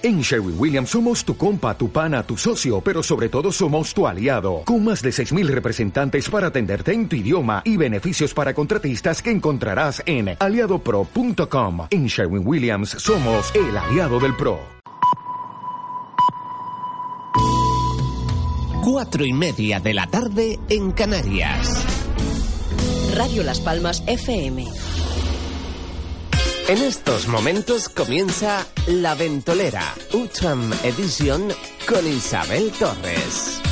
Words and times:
En 0.00 0.20
Sherwin 0.20 0.54
Williams 0.56 0.90
somos 0.90 1.24
tu 1.24 1.36
compa, 1.36 1.76
tu 1.76 1.90
pana, 1.90 2.22
tu 2.22 2.36
socio, 2.36 2.80
pero 2.80 3.02
sobre 3.02 3.28
todo 3.28 3.50
somos 3.50 3.92
tu 3.92 4.06
aliado, 4.06 4.62
con 4.64 4.84
más 4.84 5.02
de 5.02 5.10
6.000 5.10 5.48
representantes 5.48 6.30
para 6.30 6.46
atenderte 6.48 6.92
en 6.92 7.08
tu 7.08 7.16
idioma 7.16 7.62
y 7.64 7.76
beneficios 7.76 8.32
para 8.32 8.54
contratistas 8.54 9.20
que 9.20 9.32
encontrarás 9.32 10.00
en 10.06 10.36
aliadopro.com. 10.38 11.88
En 11.90 12.06
Sherwin 12.06 12.46
Williams 12.46 12.90
somos 12.90 13.52
el 13.56 13.76
aliado 13.76 14.20
del 14.20 14.36
PRO. 14.36 14.60
Cuatro 18.84 19.24
y 19.24 19.32
media 19.32 19.80
de 19.80 19.94
la 19.94 20.06
tarde 20.06 20.60
en 20.68 20.92
Canarias. 20.92 21.84
Radio 23.16 23.42
Las 23.42 23.58
Palmas 23.58 24.04
FM. 24.06 24.64
En 26.68 26.82
estos 26.82 27.28
momentos 27.28 27.88
comienza 27.88 28.66
La 28.88 29.14
Ventolera, 29.14 29.94
Utram 30.12 30.70
Edition 30.84 31.48
con 31.88 32.06
Isabel 32.06 32.70
Torres. 32.72 33.67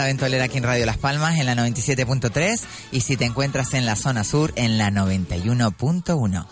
La 0.00 0.06
ventolera 0.06 0.44
aquí 0.44 0.56
en 0.56 0.64
Radio 0.64 0.86
Las 0.86 0.96
Palmas 0.96 1.38
en 1.38 1.44
la 1.44 1.54
97.3 1.54 2.62
y 2.90 3.02
si 3.02 3.18
te 3.18 3.26
encuentras 3.26 3.74
en 3.74 3.84
la 3.84 3.96
zona 3.96 4.24
sur 4.24 4.50
en 4.56 4.78
la 4.78 4.90
91.1. 4.90 6.46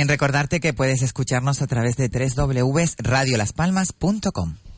También 0.00 0.16
recordarte 0.16 0.60
que 0.60 0.72
puedes 0.72 1.02
escucharnos 1.02 1.60
a 1.60 1.66
través 1.66 1.96
de 1.96 2.08
www.radiolaspalmas.com. 2.08 4.69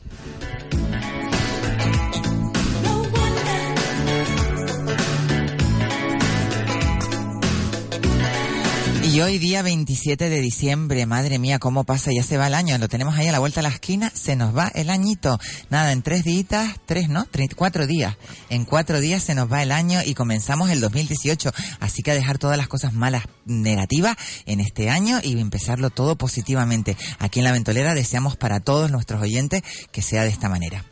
Y 9.13 9.21
hoy 9.21 9.37
día 9.37 9.61
27 9.61 10.27
de 10.27 10.41
diciembre, 10.41 11.05
madre 11.05 11.37
mía, 11.37 11.59
cómo 11.59 11.83
pasa, 11.83 12.11
ya 12.11 12.23
se 12.23 12.37
va 12.39 12.47
el 12.47 12.55
año, 12.55 12.75
lo 12.79 12.87
tenemos 12.89 13.15
ahí 13.15 13.27
a 13.27 13.31
la 13.31 13.37
vuelta 13.37 13.61
de 13.61 13.67
la 13.69 13.73
esquina, 13.75 14.11
se 14.15 14.35
nos 14.35 14.57
va 14.57 14.69
el 14.73 14.89
añito. 14.89 15.39
Nada, 15.69 15.91
en 15.91 16.01
tres 16.01 16.23
días, 16.23 16.77
tres, 16.87 17.09
¿no? 17.09 17.27
Tre- 17.27 17.53
cuatro 17.55 17.85
días. 17.85 18.17
En 18.49 18.65
cuatro 18.65 18.99
días 18.99 19.21
se 19.21 19.35
nos 19.35 19.51
va 19.53 19.61
el 19.61 19.71
año 19.71 19.99
y 20.03 20.15
comenzamos 20.15 20.71
el 20.71 20.81
2018. 20.81 21.51
Así 21.79 22.01
que 22.01 22.09
a 22.09 22.15
dejar 22.15 22.39
todas 22.39 22.57
las 22.57 22.67
cosas 22.67 22.93
malas, 22.93 23.25
negativas 23.45 24.17
en 24.47 24.59
este 24.59 24.89
año 24.89 25.19
y 25.23 25.39
empezarlo 25.39 25.91
todo 25.91 26.15
positivamente. 26.15 26.97
Aquí 27.19 27.37
en 27.39 27.45
La 27.45 27.51
Ventolera 27.51 27.93
deseamos 27.93 28.35
para 28.35 28.61
todos 28.61 28.89
nuestros 28.89 29.21
oyentes 29.21 29.61
que 29.91 30.01
sea 30.01 30.23
de 30.23 30.29
esta 30.29 30.49
manera. 30.49 30.85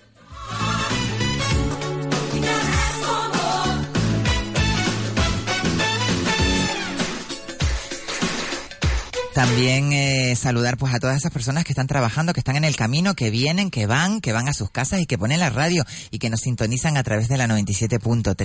También 9.34 9.94
eh, 9.94 10.36
saludar 10.36 10.78
pues 10.78 10.94
a 10.94 11.00
todas 11.00 11.16
esas 11.16 11.32
personas 11.32 11.64
que 11.64 11.72
están 11.72 11.88
trabajando, 11.88 12.34
que 12.34 12.42
están 12.42 12.58
en 12.58 12.66
el 12.66 12.76
camino, 12.76 13.16
que 13.16 13.30
vienen, 13.30 13.72
que 13.72 13.86
van, 13.86 14.20
que 14.20 14.34
van 14.34 14.50
a 14.50 14.54
sus 14.54 14.70
casas 14.70 15.00
y 15.00 15.06
que 15.06 15.18
ponen 15.18 15.40
la 15.40 15.50
radio 15.50 15.86
y 16.12 16.20
que 16.20 16.30
nos 16.30 16.42
sintonizan 16.42 16.98
a 16.98 17.04
través 17.04 17.30
de 17.30 17.38
la 17.38 17.48
97.3. 17.48 18.36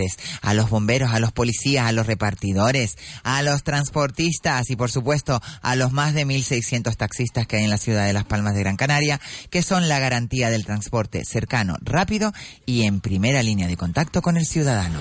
A 0.42 0.54
los 0.54 0.70
bomberos, 0.70 1.10
a 1.12 1.18
los 1.18 1.32
policías, 1.32 1.86
a 1.86 1.92
los 1.92 2.06
repartidores, 2.06 2.96
a 3.24 3.42
los 3.42 3.64
transportistas 3.64 4.70
y 4.70 4.76
por 4.76 4.90
supuesto 4.92 5.42
a 5.60 5.74
los 5.74 5.90
más 5.90 6.14
de 6.14 6.24
1.600 6.24 6.96
taxistas 6.96 7.48
que 7.48 7.56
hay 7.56 7.64
en 7.64 7.70
la 7.70 7.78
ciudad 7.78 8.06
de 8.06 8.12
Las 8.12 8.24
Palmas 8.24 8.54
de 8.54 8.60
Gran 8.60 8.76
Canaria, 8.76 9.20
que 9.50 9.62
son 9.62 9.88
la 9.88 9.98
garantía 9.98 10.50
del 10.50 10.64
transporte 10.64 11.24
cercano, 11.24 11.74
rápido 11.80 12.32
y 12.64 12.84
en 12.84 13.00
primera 13.00 13.42
línea 13.42 13.66
de 13.66 13.76
contacto 13.76 14.22
con 14.22 14.36
el 14.36 14.46
ciudadano. 14.46 15.00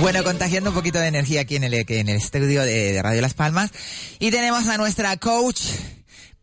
Bueno, 0.00 0.22
contagiando 0.22 0.70
un 0.70 0.76
poquito 0.76 0.98
de 0.98 1.06
energía 1.06 1.40
aquí 1.40 1.56
en 1.56 1.64
el, 1.64 1.72
en 1.74 2.08
el 2.08 2.16
estudio 2.16 2.62
de, 2.62 2.92
de 2.92 3.02
Radio 3.02 3.22
Las 3.22 3.32
Palmas. 3.32 3.70
Y 4.18 4.30
tenemos 4.30 4.68
a 4.68 4.76
nuestra 4.76 5.16
coach 5.16 5.62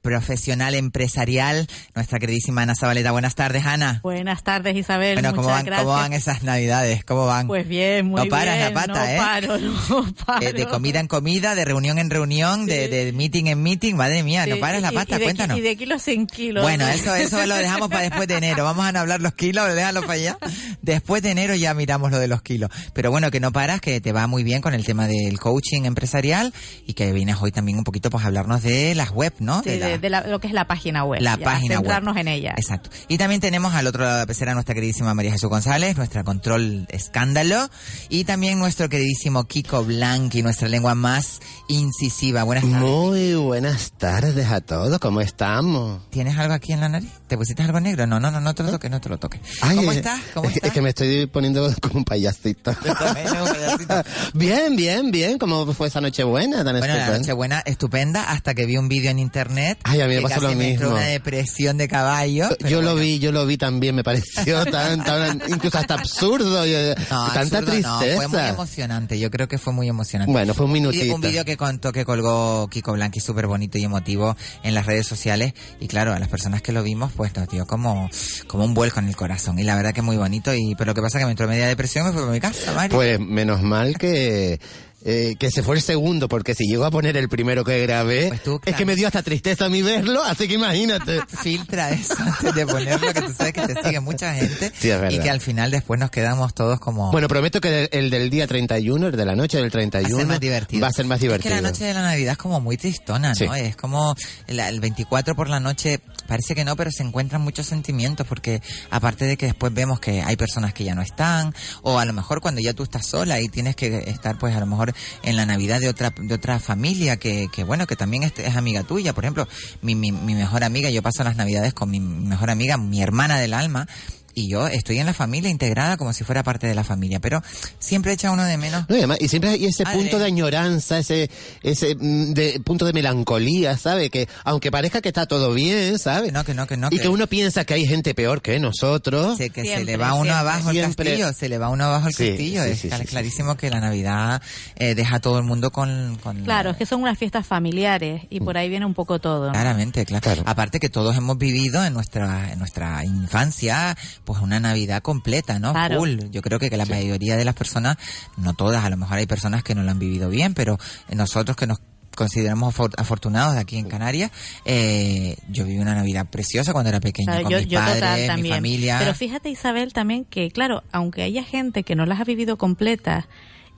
profesional 0.03 0.75
empresarial, 0.75 1.65
nuestra 1.95 2.19
queridísima 2.19 2.61
Ana 2.61 2.75
Zabaleta. 2.75 3.11
Buenas 3.11 3.35
tardes, 3.35 3.65
Ana. 3.65 4.01
Buenas 4.03 4.43
tardes, 4.43 4.75
Isabel. 4.75 5.15
Bueno, 5.15 5.33
¿cómo 5.33 5.47
van. 5.47 5.65
¿cómo 5.65 5.85
van 5.87 6.11
esas 6.13 6.43
navidades? 6.43 7.05
¿Cómo 7.05 7.25
van? 7.25 7.47
Pues 7.47 7.67
bien, 7.67 8.07
muy 8.07 8.21
no 8.23 8.27
paras 8.29 8.57
bien. 8.57 8.73
la 8.73 8.81
pata, 8.81 8.93
no 8.99 9.05
¿eh? 9.05 9.17
paro, 9.17 9.57
no 9.89 10.13
paro. 10.25 10.45
Eh, 10.45 10.53
de 10.53 10.67
comida 10.67 10.99
en 10.99 11.07
comida, 11.07 11.55
de 11.55 11.63
reunión 11.65 11.97
en 11.99 12.09
reunión, 12.09 12.65
de, 12.65 12.89
de 12.89 13.13
meeting 13.13 13.45
en 13.45 13.63
meeting. 13.63 13.95
Madre 13.95 14.21
mía, 14.23 14.45
no 14.45 14.57
paras 14.59 14.81
la 14.81 14.91
pata, 14.91 15.15
y 15.15 15.19
de, 15.19 15.23
cuéntanos. 15.23 15.57
Y 15.57 15.61
de 15.61 15.75
kilos 15.77 16.07
en 16.09 16.27
kilos. 16.27 16.63
Bueno, 16.63 16.85
eso, 16.89 17.15
eso 17.15 17.43
lo 17.45 17.55
dejamos 17.55 17.87
para 17.89 18.01
después 18.01 18.27
de 18.27 18.35
enero. 18.35 18.65
Vamos 18.65 18.85
a 18.85 18.99
hablar 18.99 19.21
los 19.21 19.33
kilos, 19.33 19.73
déjalo 19.73 20.01
para 20.01 20.13
allá. 20.13 20.37
Después 20.81 21.23
de 21.23 21.31
enero 21.31 21.55
ya 21.55 21.73
miramos 21.73 22.11
lo 22.11 22.19
de 22.19 22.27
los 22.27 22.41
kilos. 22.41 22.69
Pero 22.93 23.09
bueno, 23.09 23.31
que 23.31 23.39
no 23.39 23.53
paras, 23.53 23.79
que 23.79 24.01
te 24.01 24.11
va 24.11 24.27
muy 24.27 24.43
bien 24.43 24.61
con 24.61 24.73
el 24.73 24.85
tema 24.85 25.07
del 25.07 25.39
coaching 25.39 25.85
empresarial 25.85 26.53
y 26.85 26.93
que 26.93 27.13
vienes 27.13 27.37
hoy 27.39 27.53
también 27.53 27.77
un 27.77 27.85
poquito 27.85 28.09
pues 28.09 28.25
a 28.25 28.27
hablarnos 28.27 28.61
de 28.63 28.93
las 28.95 29.11
web, 29.11 29.33
¿no? 29.39 29.63
Sí, 29.63 29.69
de 29.69 29.79
la- 29.79 29.92
de, 29.93 29.99
de 29.99 30.09
la- 30.09 30.21
lo 30.27 30.39
que 30.39 30.47
es 30.47 30.53
la 30.53 30.65
página 30.67 31.03
web. 31.03 31.21
La 31.21 31.37
ya, 31.37 31.43
página 31.45 31.75
web. 31.75 31.83
centrarnos 31.83 32.17
en 32.17 32.27
ella. 32.27 32.53
Exacto. 32.57 32.89
Y 33.07 33.17
también 33.17 33.41
tenemos 33.41 33.73
al 33.73 33.87
otro 33.87 34.03
lado 34.03 34.15
de 34.15 34.21
la 34.21 34.25
pecera 34.27 34.53
nuestra 34.53 34.75
queridísima 34.75 35.13
María 35.13 35.31
Jesús 35.31 35.49
González, 35.49 35.97
nuestra 35.97 36.23
control 36.23 36.85
escándalo, 36.89 37.69
y 38.09 38.23
también 38.25 38.59
nuestro 38.59 38.89
queridísimo 38.89 39.45
Kiko 39.45 39.83
Blanqui, 39.83 40.43
nuestra 40.43 40.67
lengua 40.67 40.95
más 40.95 41.39
incisiva. 41.67 42.43
Buenas 42.43 42.63
tardes. 42.65 42.81
Muy 42.81 43.33
buenas 43.35 43.91
tardes 43.97 44.47
a 44.51 44.61
todos, 44.61 44.99
¿cómo 44.99 45.21
estamos? 45.21 46.01
¿Tienes 46.09 46.37
algo 46.37 46.53
aquí 46.53 46.73
en 46.73 46.79
la 46.81 46.89
nariz? 46.89 47.09
¿Te 47.27 47.37
pusiste 47.37 47.63
algo 47.63 47.79
negro? 47.79 48.05
No, 48.07 48.19
no, 48.19 48.31
no, 48.31 48.39
no 48.39 48.53
te 48.53 48.63
lo 48.63 48.71
toques, 48.71 48.91
no 48.91 49.01
te 49.01 49.09
lo 49.09 49.17
toques. 49.17 49.39
Ay, 49.61 49.75
¿Cómo 49.77 49.91
eh, 49.91 49.95
estás? 49.95 50.19
¿Cómo 50.33 50.49
es, 50.49 50.55
estás? 50.55 50.67
es 50.69 50.73
que 50.73 50.81
me 50.81 50.89
estoy 50.89 51.25
poniendo 51.27 51.71
como 51.81 51.99
un 51.99 52.03
payasito. 52.05 52.73
bien, 54.33 54.75
bien, 54.75 55.11
bien, 55.11 55.37
¿cómo 55.37 55.71
fue 55.73 55.87
esa 55.87 56.01
noche 56.01 56.23
buena 56.23 56.63
tan 56.63 56.77
Bueno, 56.77 56.87
la 56.87 56.93
estupenda? 56.99 57.17
Nochebuena 57.19 57.59
estupenda 57.65 58.23
hasta 58.31 58.53
que 58.53 58.65
vi 58.65 58.77
un 58.77 58.87
vídeo 58.87 59.11
en 59.11 59.19
internet 59.19 59.79
Ay, 59.83 60.01
a 60.01 60.07
mí 60.07 60.15
me 60.15 60.23
casi 60.23 60.39
lo 60.41 60.55
me 60.55 60.71
entró 60.71 60.87
mismo. 60.87 60.95
una 60.97 61.07
depresión 61.07 61.77
de 61.77 61.87
caballo. 61.87 62.49
Yo 62.69 62.81
lo 62.81 62.91
bueno. 62.91 62.95
vi, 62.95 63.19
yo 63.19 63.31
lo 63.31 63.45
vi 63.45 63.57
también, 63.57 63.95
me 63.95 64.03
pareció 64.03 64.65
tan, 64.71 65.03
tan 65.03 65.41
incluso 65.47 65.77
hasta 65.77 65.95
absurdo, 65.95 66.65
No, 66.65 66.95
tanta 67.33 67.39
absurdo 67.39 67.61
no, 67.61 67.71
tristeza. 67.99 68.15
fue 68.15 68.27
muy 68.27 68.39
emocionante, 68.49 69.19
yo 69.19 69.29
creo 69.29 69.47
que 69.47 69.57
fue 69.57 69.73
muy 69.73 69.89
emocionante. 69.89 70.31
Bueno, 70.31 70.53
fue 70.53 70.65
un 70.65 70.71
minutito. 70.71 71.13
Un 71.15 71.21
vídeo 71.21 71.43
que 71.45 71.57
contó 71.57 71.91
que 71.91 72.05
colgó 72.05 72.67
Kiko 72.69 72.93
Blanqui 72.93 73.19
súper 73.19 73.47
bonito 73.47 73.77
y 73.77 73.83
emotivo 73.83 74.35
en 74.63 74.73
las 74.73 74.85
redes 74.85 75.05
sociales 75.05 75.53
y 75.79 75.87
claro, 75.87 76.13
a 76.13 76.19
las 76.19 76.29
personas 76.29 76.61
que 76.61 76.71
lo 76.71 76.81
vimos 76.83 77.11
pues 77.15 77.35
nos 77.35 77.47
dio 77.49 77.67
como, 77.67 78.09
como 78.47 78.63
un 78.65 78.73
vuelco 78.73 78.99
en 78.99 79.07
el 79.09 79.15
corazón 79.15 79.59
y 79.59 79.63
la 79.63 79.75
verdad 79.75 79.93
que 79.93 80.01
muy 80.01 80.17
bonito 80.17 80.53
y 80.53 80.75
pero 80.75 80.91
lo 80.91 80.95
que 80.95 81.01
pasa 81.01 81.19
que 81.19 81.25
me 81.25 81.31
entró 81.31 81.47
media 81.47 81.67
depresión 81.67 82.05
y 82.05 82.07
me 82.07 82.13
fui 82.13 82.21
para 82.21 82.33
mi 82.33 82.39
casa, 82.39 82.73
Mari. 82.73 82.93
Pues 82.93 83.19
menos 83.19 83.61
mal 83.61 83.97
que 83.97 84.59
eh, 85.05 85.35
que 85.37 85.51
se 85.51 85.63
fue 85.63 85.75
el 85.75 85.81
segundo, 85.81 86.27
porque 86.27 86.55
si 86.55 86.65
llego 86.65 86.85
a 86.85 86.91
poner 86.91 87.17
el 87.17 87.29
primero 87.29 87.63
que 87.63 87.81
grabé, 87.81 88.29
Pues 88.29 88.43
tú, 88.43 88.59
es 88.65 88.75
que 88.75 88.85
me 88.85 88.95
dio 88.95 89.07
hasta 89.07 89.21
tristeza 89.23 89.65
a 89.65 89.69
mí 89.69 89.81
verlo, 89.81 90.23
así 90.23 90.47
que 90.47 90.53
imagínate. 90.55 91.19
Filtra 91.27 91.91
eso 91.91 92.15
antes 92.19 92.55
de 92.55 92.65
ponerlo, 92.65 93.13
que 93.13 93.21
tú 93.21 93.33
sabes 93.37 93.53
que 93.53 93.61
te 93.73 93.83
sigue 93.83 93.99
mucha 93.99 94.33
gente 94.33 94.71
Sí, 94.77 94.89
es 94.89 94.99
verdad. 95.01 95.17
y 95.17 95.19
que 95.21 95.29
al 95.29 95.41
final 95.41 95.71
después 95.71 95.99
nos 95.99 96.09
quedamos 96.11 96.53
todos 96.53 96.79
como... 96.79 97.11
Bueno, 97.11 97.27
prometo 97.27 97.59
que 97.61 97.83
el, 97.83 97.89
el 97.91 98.09
del 98.09 98.29
día 98.29 98.47
31, 98.47 99.07
el 99.07 99.15
de 99.17 99.25
la 99.25 99.35
noche 99.35 99.57
del 99.57 99.65
va 99.65 99.67
a 99.67 99.71
31, 99.71 100.17
ser 100.17 100.27
más 100.27 100.39
divertido. 100.39 100.81
va 100.81 100.87
a 100.87 100.91
ser 100.91 101.05
más 101.05 101.19
divertido. 101.19 101.49
Es 101.53 101.57
que 101.57 101.61
la 101.61 101.69
noche 101.69 101.83
de 101.85 101.93
la 101.93 102.01
Navidad 102.01 102.31
es 102.33 102.37
como 102.37 102.59
muy 102.61 102.77
tristona, 102.77 103.29
¿no? 103.29 103.35
Sí. 103.35 103.45
Es 103.57 103.75
como 103.75 104.15
el 104.47 104.79
24 104.79 105.35
por 105.35 105.49
la 105.49 105.59
noche, 105.59 105.99
parece 106.27 106.55
que 106.55 106.65
no, 106.65 106.75
pero 106.75 106.91
se 106.91 107.03
encuentran 107.03 107.41
muchos 107.41 107.67
sentimientos 107.67 108.25
porque 108.27 108.61
aparte 108.89 109.25
de 109.25 109.37
que 109.37 109.47
después 109.47 109.73
vemos 109.73 109.99
que 109.99 110.21
hay 110.21 110.35
personas 110.35 110.73
que 110.73 110.83
ya 110.83 110.95
no 110.95 111.01
están 111.01 111.53
o 111.81 111.99
a 111.99 112.05
lo 112.05 112.13
mejor 112.13 112.41
cuando 112.41 112.61
ya 112.61 112.73
tú 112.73 112.83
estás 112.83 113.05
sola 113.05 113.39
y 113.39 113.47
tienes 113.47 113.75
que 113.75 114.09
estar 114.09 114.37
pues 114.37 114.55
a 114.55 114.59
lo 114.59 114.65
mejor 114.65 114.93
en 115.23 115.35
la 115.35 115.45
Navidad 115.45 115.79
de 115.79 115.89
otra 115.89 116.13
de 116.15 116.33
otra 116.33 116.59
familia 116.59 117.17
que, 117.17 117.47
que 117.51 117.63
bueno, 117.63 117.87
que 117.87 117.95
también 117.95 118.23
es, 118.23 118.33
es 118.37 118.55
amiga 118.55 118.83
tuya. 118.83 119.13
Por 119.13 119.23
ejemplo, 119.23 119.47
mi, 119.81 119.95
mi, 119.95 120.11
mi 120.11 120.35
mejor 120.35 120.63
amiga, 120.63 120.89
yo 120.89 121.01
paso 121.01 121.23
las 121.23 121.35
Navidades 121.35 121.73
con 121.73 121.89
mi 121.89 121.99
mejor 121.99 122.49
amiga, 122.49 122.77
mi 122.77 123.01
hermana 123.01 123.39
del 123.39 123.53
alma, 123.53 123.87
y 124.35 124.47
yo 124.47 124.67
estoy 124.67 124.99
en 124.99 125.05
la 125.05 125.13
familia 125.13 125.49
integrada 125.49 125.97
como 125.97 126.13
si 126.13 126.23
fuera 126.23 126.43
parte 126.43 126.67
de 126.67 126.75
la 126.75 126.83
familia, 126.83 127.19
pero 127.19 127.41
siempre 127.79 128.13
echa 128.13 128.31
uno 128.31 128.43
de 128.43 128.57
menos 128.57 128.85
No, 128.89 128.95
y, 128.95 128.99
además- 128.99 129.17
y 129.21 129.27
siempre 129.27 129.51
hay 129.51 129.65
ese 129.65 129.83
Madre. 129.83 129.97
punto 129.99 130.19
de 130.19 130.25
añoranza, 130.25 130.97
ese 130.99 131.29
ese 131.61 131.95
mm, 131.95 132.33
de, 132.33 132.59
punto 132.63 132.85
de 132.85 132.93
melancolía, 132.93 133.77
¿sabe? 133.77 134.09
Que 134.09 134.27
aunque 134.43 134.71
parezca 134.71 135.01
que 135.01 135.09
está 135.09 135.25
todo 135.25 135.53
bien, 135.53 135.99
¿sabe? 135.99 136.27
que 136.27 136.31
no, 136.31 136.43
que 136.43 136.53
no, 136.53 136.67
que 136.67 136.77
no. 136.77 136.87
y 136.91 136.99
que 136.99 137.07
uno 137.09 137.27
piensa 137.27 137.65
que 137.65 137.73
hay 137.75 137.85
gente 137.87 138.13
peor 138.15 138.41
que 138.41 138.59
nosotros. 138.59 139.37
Se, 139.37 139.49
que 139.49 139.61
se 139.61 139.67
Siempre, 139.67 139.85
le 139.85 139.97
va 139.97 140.13
uno 140.13 140.23
siempre. 140.25 140.39
abajo 140.39 140.69
el 140.69 140.75
Siempre. 140.77 141.05
castillo, 141.09 141.33
se 141.33 141.49
le 141.49 141.57
va 141.57 141.69
uno 141.69 141.85
abajo 141.85 142.07
el 142.07 142.13
Sí, 142.13 142.29
castillo. 142.29 142.63
sí, 142.63 142.69
es 142.71 142.79
sí, 142.79 142.87
clar- 142.89 142.97
sí, 142.99 143.03
sí. 143.05 143.09
clarísimo 143.09 143.55
que 143.57 143.69
la 143.69 143.79
Navidad 143.79 144.41
eh, 144.75 144.95
deja 144.95 145.17
a 145.17 145.19
todo 145.19 145.37
el 145.37 145.43
mundo 145.43 145.71
con... 145.71 146.17
con 146.23 146.43
Claro, 146.43 146.71
es 146.71 146.77
que 146.77 146.85
son 146.85 147.01
unas 147.01 147.17
fiestas 147.17 147.45
familiares 147.45 148.23
y 148.29 148.39
por 148.39 148.57
ahí 148.57 148.69
viene 148.69 148.85
un 148.85 148.93
poco 148.93 149.19
todo. 149.19 149.47
¿no? 149.47 149.51
Claramente, 149.53 150.05
claro. 150.05 150.21
Claro. 150.23 150.43
Aparte 150.45 150.79
que 150.79 150.89
todos 150.89 151.15
hemos 151.17 151.37
vivido 151.37 151.83
en 151.85 151.93
nuestra 151.93 152.51
en 152.53 152.59
nuestra 152.59 153.03
infancia, 153.03 153.97
pues 154.25 154.39
una 154.41 154.59
Navidad 154.59 155.01
completa, 155.01 155.59
¿no? 155.59 155.73
Claro. 155.73 155.99
Full. 155.99 156.29
Yo 156.31 156.41
creo 156.41 156.59
que, 156.59 156.69
que 156.69 156.77
la 156.77 156.85
mayoría 156.85 157.35
de 157.37 157.45
las 157.45 157.55
personas, 157.55 157.97
no 158.37 158.53
todas, 158.53 158.83
a 158.83 158.89
lo 158.89 158.97
mejor 158.97 159.17
hay 159.17 159.25
personas 159.25 159.63
que 159.63 159.75
no 159.75 159.83
lo 159.83 159.91
han 159.91 159.99
vivido 159.99 160.29
bien, 160.29 160.53
pero 160.53 160.77
nosotros 161.11 161.55
que 161.57 161.67
nos 161.67 161.79
consideramos 162.15 162.75
afor- 162.75 162.93
afortunados 162.97 163.55
de 163.55 163.59
aquí 163.61 163.77
en 163.77 163.87
Canarias, 163.89 164.29
eh, 164.65 165.35
yo 165.49 165.65
viví 165.65 165.79
una 165.79 165.95
Navidad 165.95 166.27
preciosa 166.29 166.71
cuando 166.71 166.89
era 166.89 166.99
pequeña, 166.99 167.25
Claro, 167.31 167.43
con 167.43 167.51
yo, 167.53 167.57
mis 167.57 167.67
yo 167.67 167.79
padres, 167.79 168.37
mi 168.37 168.49
familia. 168.49 168.97
Pero 168.99 169.15
fíjate 169.15 169.49
Isabel 169.49 169.93
también 169.93 170.23
que, 170.25 170.51
claro, 170.51 170.83
aunque 170.91 171.23
haya 171.23 171.43
gente 171.43 171.83
que 171.83 171.95
no 171.95 172.05
las 172.05 172.19
ha 172.19 172.23
vivido 172.23 172.57
completas 172.57 173.25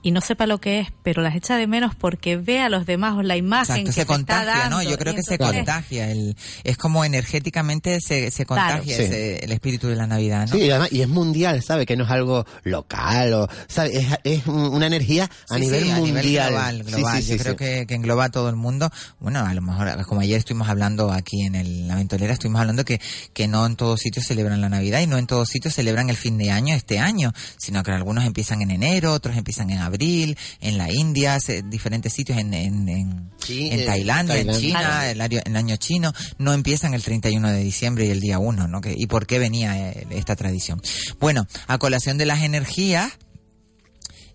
y 0.02 0.12
no 0.12 0.20
sepa 0.20 0.46
lo 0.46 0.58
que 0.60 0.80
es, 0.80 0.88
pero 1.02 1.20
las 1.22 1.34
echa 1.34 1.56
de 1.56 1.66
menos 1.66 1.94
porque 1.96 2.36
ve 2.36 2.60
a 2.60 2.68
los 2.68 2.86
demás 2.86 3.14
o 3.16 3.22
la 3.22 3.36
imagen 3.36 3.78
Exacto, 3.78 3.86
que 3.86 3.92
se 3.92 4.00
está 4.02 4.14
contagia, 4.14 4.44
dando, 4.60 4.76
¿no? 4.76 4.82
Yo 4.82 4.96
creo 4.98 5.14
que 5.14 5.22
se 5.22 5.36
contagia. 5.38 6.10
El, 6.10 6.36
es 6.64 6.76
como 6.76 7.04
energéticamente 7.04 7.98
se, 8.00 8.30
se 8.30 8.46
Claro. 8.46 8.74
contagia 8.76 8.96
Sí. 8.96 9.02
ese- 9.02 9.44
el 9.44 9.52
espíritu 9.52 9.88
de 9.88 9.96
la 9.96 10.06
Navidad, 10.06 10.46
¿no? 10.48 10.54
Sí, 10.56 10.62
y, 10.62 10.70
además, 10.70 10.92
y 10.92 11.00
es 11.02 11.08
mundial, 11.08 11.62
¿sabe? 11.62 11.86
Que 11.86 11.96
no 11.96 12.04
es 12.04 12.10
algo 12.10 12.46
local, 12.62 13.32
o, 13.34 13.48
¿sabe? 13.68 13.96
Es, 13.98 14.06
es 14.24 14.46
un- 14.46 14.72
una 14.74 14.86
energía 14.86 15.28
a 15.50 15.54
Sí, 15.56 15.60
nivel 15.60 15.84
sí, 15.84 15.90
a 15.90 15.96
mundial. 15.96 16.14
nivel 16.24 16.46
global, 16.50 16.76
Sí, 16.84 16.92
global. 16.92 17.22
sí, 17.22 17.28
Yo 17.28 17.32
sí, 17.34 17.38
creo 17.40 17.52
sí. 17.54 17.58
Que, 17.58 17.86
que 17.86 17.94
engloba 17.94 18.24
a 18.26 18.28
todo 18.30 18.48
el 18.48 18.56
mundo. 18.56 18.90
Bueno, 19.18 19.40
a 19.44 19.52
lo 19.54 19.62
mejor, 19.62 20.04
como 20.06 20.20
ayer 20.20 20.38
estuvimos 20.38 20.68
hablando 20.68 21.10
aquí 21.10 21.42
en 21.42 21.54
el, 21.56 21.88
la 21.88 21.96
ventolera, 21.96 22.32
estuvimos 22.32 22.60
hablando 22.60 22.84
que, 22.84 23.00
que 23.32 23.48
no 23.48 23.66
en 23.66 23.76
todos 23.76 24.00
sitios 24.00 24.26
celebran 24.26 24.60
la 24.60 24.68
Navidad 24.68 25.00
y 25.00 25.06
no 25.06 25.18
en 25.18 25.26
todos 25.26 25.48
sitios 25.48 25.74
celebran 25.74 26.10
el 26.10 26.16
fin 26.16 26.38
de 26.38 26.50
año 26.50 26.74
este 26.74 26.98
año, 26.98 27.32
sino 27.56 27.82
que 27.82 27.90
algunos 27.90 28.24
empiezan 28.24 28.62
en 28.62 28.70
enero, 28.70 29.12
otros 29.12 29.36
empiezan 29.36 29.70
en 29.70 29.78
abril, 29.86 30.36
en 30.60 30.78
la 30.78 30.92
India, 30.92 31.40
se- 31.40 31.62
diferentes 31.62 32.12
sitios 32.12 32.38
en, 32.38 32.52
en, 32.54 32.88
en, 32.88 33.30
Sí, 33.38 33.68
en 33.70 33.80
eh, 33.80 33.84
Tailandia, 33.86 34.38
en. 34.38 34.50
China, 34.52 35.10
el, 35.10 35.20
año, 35.20 35.40
el 35.44 35.56
año 35.56 35.76
chino, 35.76 36.12
no 36.38 36.52
empiezan 36.52 36.94
el 36.94 37.02
31 37.02 37.48
de 37.50 37.62
diciembre 37.62 38.06
y 38.06 38.10
el 38.10 38.20
día 38.20 38.38
1, 38.38 38.68
¿no? 38.68 38.80
¿Y 38.84 39.06
por 39.06 39.26
qué 39.26 39.38
venía 39.38 39.90
eh, 39.90 40.06
esta 40.10 40.36
tradición? 40.36 40.82
Bueno, 41.20 41.46
a 41.66 41.78
colación 41.78 42.18
de 42.18 42.26
las 42.26 42.42
energías, 42.42 43.12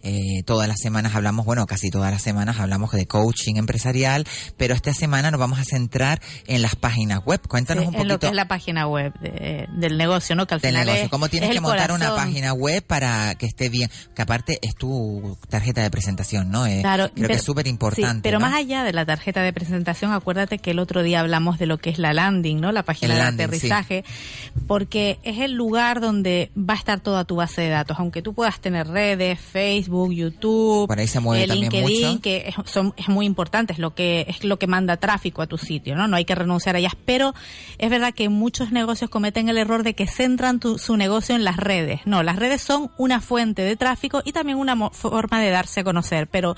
eh, 0.03 0.43
todas 0.45 0.67
las 0.67 0.77
semanas 0.79 1.15
hablamos, 1.15 1.45
bueno, 1.45 1.65
casi 1.67 1.89
todas 1.89 2.11
las 2.11 2.21
semanas 2.21 2.59
hablamos 2.59 2.91
de 2.91 3.05
coaching 3.07 3.55
empresarial, 3.55 4.25
pero 4.57 4.73
esta 4.73 4.93
semana 4.93 5.31
nos 5.31 5.39
vamos 5.39 5.59
a 5.59 5.63
centrar 5.63 6.21
en 6.47 6.61
las 6.61 6.75
páginas 6.75 7.21
web. 7.25 7.41
Cuéntanos 7.47 7.83
Sí, 7.83 7.87
un 7.89 7.95
en 7.95 8.07
lo 8.07 8.15
que 8.15 8.27
poquito 8.27 8.27
es 8.27 8.35
la 8.35 8.47
página 8.47 8.87
web 8.87 9.13
de- 9.19 9.67
del 9.77 9.97
negocio, 9.97 10.35
¿no? 10.35 10.47
Que 10.47 10.55
al 10.55 10.61
del 10.61 10.71
final 10.71 10.85
negocio. 10.85 11.05
es- 11.05 11.09
¿Cómo 11.11 11.29
tienes 11.29 11.49
es 11.49 11.55
que 11.55 11.61
montar 11.61 11.91
una 11.91 12.15
página 12.15 12.53
web 12.53 12.83
para 12.85 13.35
que 13.35 13.45
esté 13.45 13.69
bien? 13.69 13.89
Que 14.15 14.21
aparte 14.21 14.59
es 14.61 14.75
tu 14.75 15.37
tarjeta 15.49 15.81
de 15.81 15.89
presentación, 15.91 16.49
¿no? 16.49 16.65
Eh, 16.65 16.79
Claro, 16.81 17.09
creo 17.13 17.27
que 17.27 17.33
es 17.35 17.43
súper 17.43 17.67
importante. 17.67 18.15
Sí, 18.15 18.19
pero 18.23 18.39
¿no? 18.39 18.45
más 18.47 18.55
allá 18.55 18.83
de 18.83 18.93
la 18.93 19.05
tarjeta 19.05 19.41
de 19.41 19.53
presentación, 19.53 20.11
acuérdate 20.13 20.57
que 20.59 20.71
el 20.71 20.79
otro 20.79 21.03
día 21.03 21.19
hablamos 21.19 21.59
de 21.59 21.65
lo 21.65 21.77
que 21.77 21.89
es 21.89 21.99
la 21.99 22.13
landing, 22.13 22.59
¿no? 22.59 22.71
La 22.71 22.83
página 22.83 23.13
El 23.13 23.19
de 23.19 23.23
landing, 23.25 23.45
aterrizaje, 23.45 24.03
porque 24.67 25.19
es 25.23 25.39
el 25.39 25.53
lugar 25.53 26.01
donde 26.01 26.51
va 26.57 26.73
a 26.73 26.77
estar 26.77 26.99
toda 26.99 27.25
tu 27.25 27.35
base 27.35 27.61
de 27.61 27.69
datos, 27.69 27.97
aunque 27.99 28.21
tú 28.21 28.33
puedas 28.33 28.59
tener 28.59 28.87
redes, 28.87 29.39
Facebook, 29.39 29.90
YouTube, 30.11 30.87
Por 30.87 30.99
ahí 30.99 31.07
se 31.07 31.19
mueve 31.19 31.43
el 31.43 31.49
también 31.49 31.71
LinkedIn, 31.71 32.07
mucho. 32.09 32.21
que 32.21 32.47
es, 32.47 32.55
son, 32.71 32.93
es 32.97 33.07
muy 33.09 33.25
importante, 33.25 33.73
es 33.73 33.79
lo 33.79 33.93
que 33.95 34.25
es 34.27 34.43
lo 34.43 34.57
que 34.57 34.67
manda 34.67 34.97
tráfico 34.97 35.41
a 35.41 35.47
tu 35.47 35.57
sitio, 35.57 35.95
¿no? 35.95 36.07
No 36.07 36.15
hay 36.15 36.25
que 36.25 36.35
renunciar 36.35 36.75
a 36.75 36.79
ellas, 36.79 36.93
pero 37.05 37.33
es 37.77 37.89
verdad 37.89 38.13
que 38.13 38.29
muchos 38.29 38.71
negocios 38.71 39.09
cometen 39.09 39.49
el 39.49 39.57
error 39.57 39.83
de 39.83 39.93
que 39.93 40.07
centran 40.07 40.59
tu- 40.59 40.77
su 40.77 40.97
negocio 40.97 41.35
en 41.35 41.43
las 41.43 41.57
redes. 41.57 42.01
No, 42.05 42.23
las 42.23 42.35
redes 42.37 42.61
son 42.61 42.91
una 42.97 43.21
fuente 43.21 43.61
de 43.63 43.75
tráfico 43.75 44.21
y 44.25 44.31
también 44.31 44.57
una 44.57 44.89
forma 44.91 45.39
de 45.41 45.49
darse 45.49 45.81
a 45.81 45.83
conocer, 45.83 46.27
pero 46.27 46.55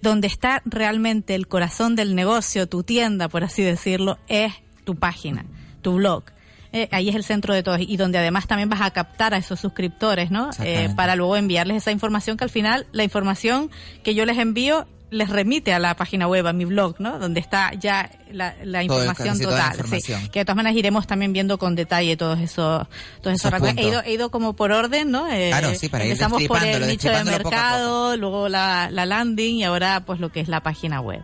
donde 0.00 0.26
está 0.26 0.62
realmente 0.64 1.34
el 1.34 1.46
corazón 1.48 1.94
del 1.96 2.14
negocio, 2.14 2.66
tu 2.68 2.82
tienda, 2.82 3.28
por 3.28 3.44
así 3.44 3.62
decirlo, 3.62 4.18
es 4.28 4.52
tu 4.84 4.96
página, 4.96 5.44
tu 5.80 5.94
blog. 5.94 6.24
Eh, 6.72 6.88
ahí 6.90 7.08
es 7.08 7.14
el 7.14 7.24
centro 7.24 7.52
de 7.54 7.62
todo 7.62 7.76
y 7.78 7.96
donde 7.96 8.18
además 8.18 8.46
también 8.46 8.68
vas 8.68 8.80
a 8.80 8.90
captar 8.90 9.34
a 9.34 9.36
esos 9.36 9.60
suscriptores, 9.60 10.30
¿no? 10.30 10.50
Eh, 10.62 10.88
para 10.96 11.16
luego 11.16 11.36
enviarles 11.36 11.76
esa 11.76 11.90
información 11.90 12.36
que 12.36 12.44
al 12.44 12.50
final 12.50 12.86
la 12.92 13.04
información 13.04 13.70
que 14.02 14.14
yo 14.14 14.24
les 14.24 14.38
envío 14.38 14.86
les 15.12 15.28
remite 15.28 15.74
a 15.74 15.78
la 15.78 15.94
página 15.94 16.26
web, 16.26 16.46
a 16.46 16.54
mi 16.54 16.64
blog, 16.64 16.98
¿no? 16.98 17.18
Donde 17.18 17.38
está 17.38 17.74
ya 17.74 18.10
la, 18.30 18.56
la 18.64 18.82
información 18.82 19.36
la 19.38 19.44
total. 19.44 19.72
sí. 19.72 19.76
información. 19.76 20.28
Que 20.28 20.38
de 20.38 20.44
todas 20.46 20.56
maneras 20.56 20.76
iremos 20.76 21.06
también 21.06 21.34
viendo 21.34 21.58
con 21.58 21.74
detalle 21.74 22.16
todos 22.16 22.40
esos, 22.40 22.86
todos 23.20 23.36
esos 23.36 23.52
Esos. 23.52 23.76
He 23.76 23.88
ido, 23.88 24.02
he 24.02 24.14
ido 24.14 24.30
como 24.30 24.54
por 24.54 24.72
orden, 24.72 25.10
¿no? 25.10 25.30
Eh, 25.30 25.50
Claro, 25.50 25.74
sí, 25.74 25.90
para 25.90 26.06
ir 26.06 26.12
Empezamos 26.12 26.42
por 26.44 26.64
el 26.64 26.86
nicho 26.86 27.10
de 27.10 27.18
poco 27.18 27.30
mercado, 27.30 28.16
luego 28.16 28.48
la, 28.48 28.88
la 28.90 29.04
landing 29.04 29.56
y 29.56 29.64
ahora 29.64 30.02
pues 30.06 30.18
lo 30.18 30.32
que 30.32 30.40
es 30.40 30.48
la 30.48 30.62
página 30.62 31.02
web. 31.02 31.22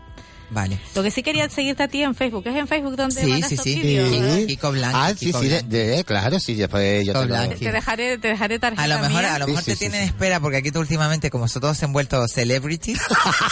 Vale. 0.50 0.78
Lo 0.94 1.02
que 1.02 1.10
sí 1.10 1.22
quería 1.22 1.48
seguirte 1.50 1.82
a 1.82 1.88
ti 1.88 2.02
en 2.02 2.14
Facebook, 2.14 2.46
¿es 2.46 2.56
en 2.56 2.66
Facebook 2.66 2.96
donde 2.96 3.20
Sí, 3.20 3.26
mandas 3.26 3.50
sí, 3.50 3.56
tus 3.56 3.64
sí. 3.64 3.74
vídeos? 3.80 4.10
Sí. 4.36 4.46
Kiko 4.46 4.72
Blanqui, 4.72 4.96
Ah, 4.98 5.10
sí, 5.16 5.26
Kiko 5.26 5.40
sí, 5.40 5.48
de, 5.48 5.60
Blanqui. 5.62 5.76
de- 5.76 6.04
claro, 6.04 6.40
sí, 6.40 6.54
después 6.54 7.06
yo 7.06 7.12
Kiko 7.12 7.26
te. 7.26 7.56
Te 7.56 7.72
dejaré, 7.72 8.18
te 8.18 8.28
dejaré 8.28 8.58
tarjeta 8.58 8.82
A 8.82 8.86
lo 8.88 8.98
mejor, 9.00 9.20
mía. 9.22 9.34
a 9.34 9.38
lo 9.38 9.46
mejor 9.46 9.62
Sí, 9.62 9.70
te 9.70 9.76
sí, 9.76 9.78
tienen 9.80 10.02
sí. 10.02 10.06
espera 10.08 10.40
porque 10.40 10.56
aquí 10.58 10.70
tú 10.70 10.78
últimamente 10.80 11.30
como 11.30 11.48
son 11.48 11.60
todos 11.62 11.82
envueltos 11.82 12.32
celebrities, 12.32 12.98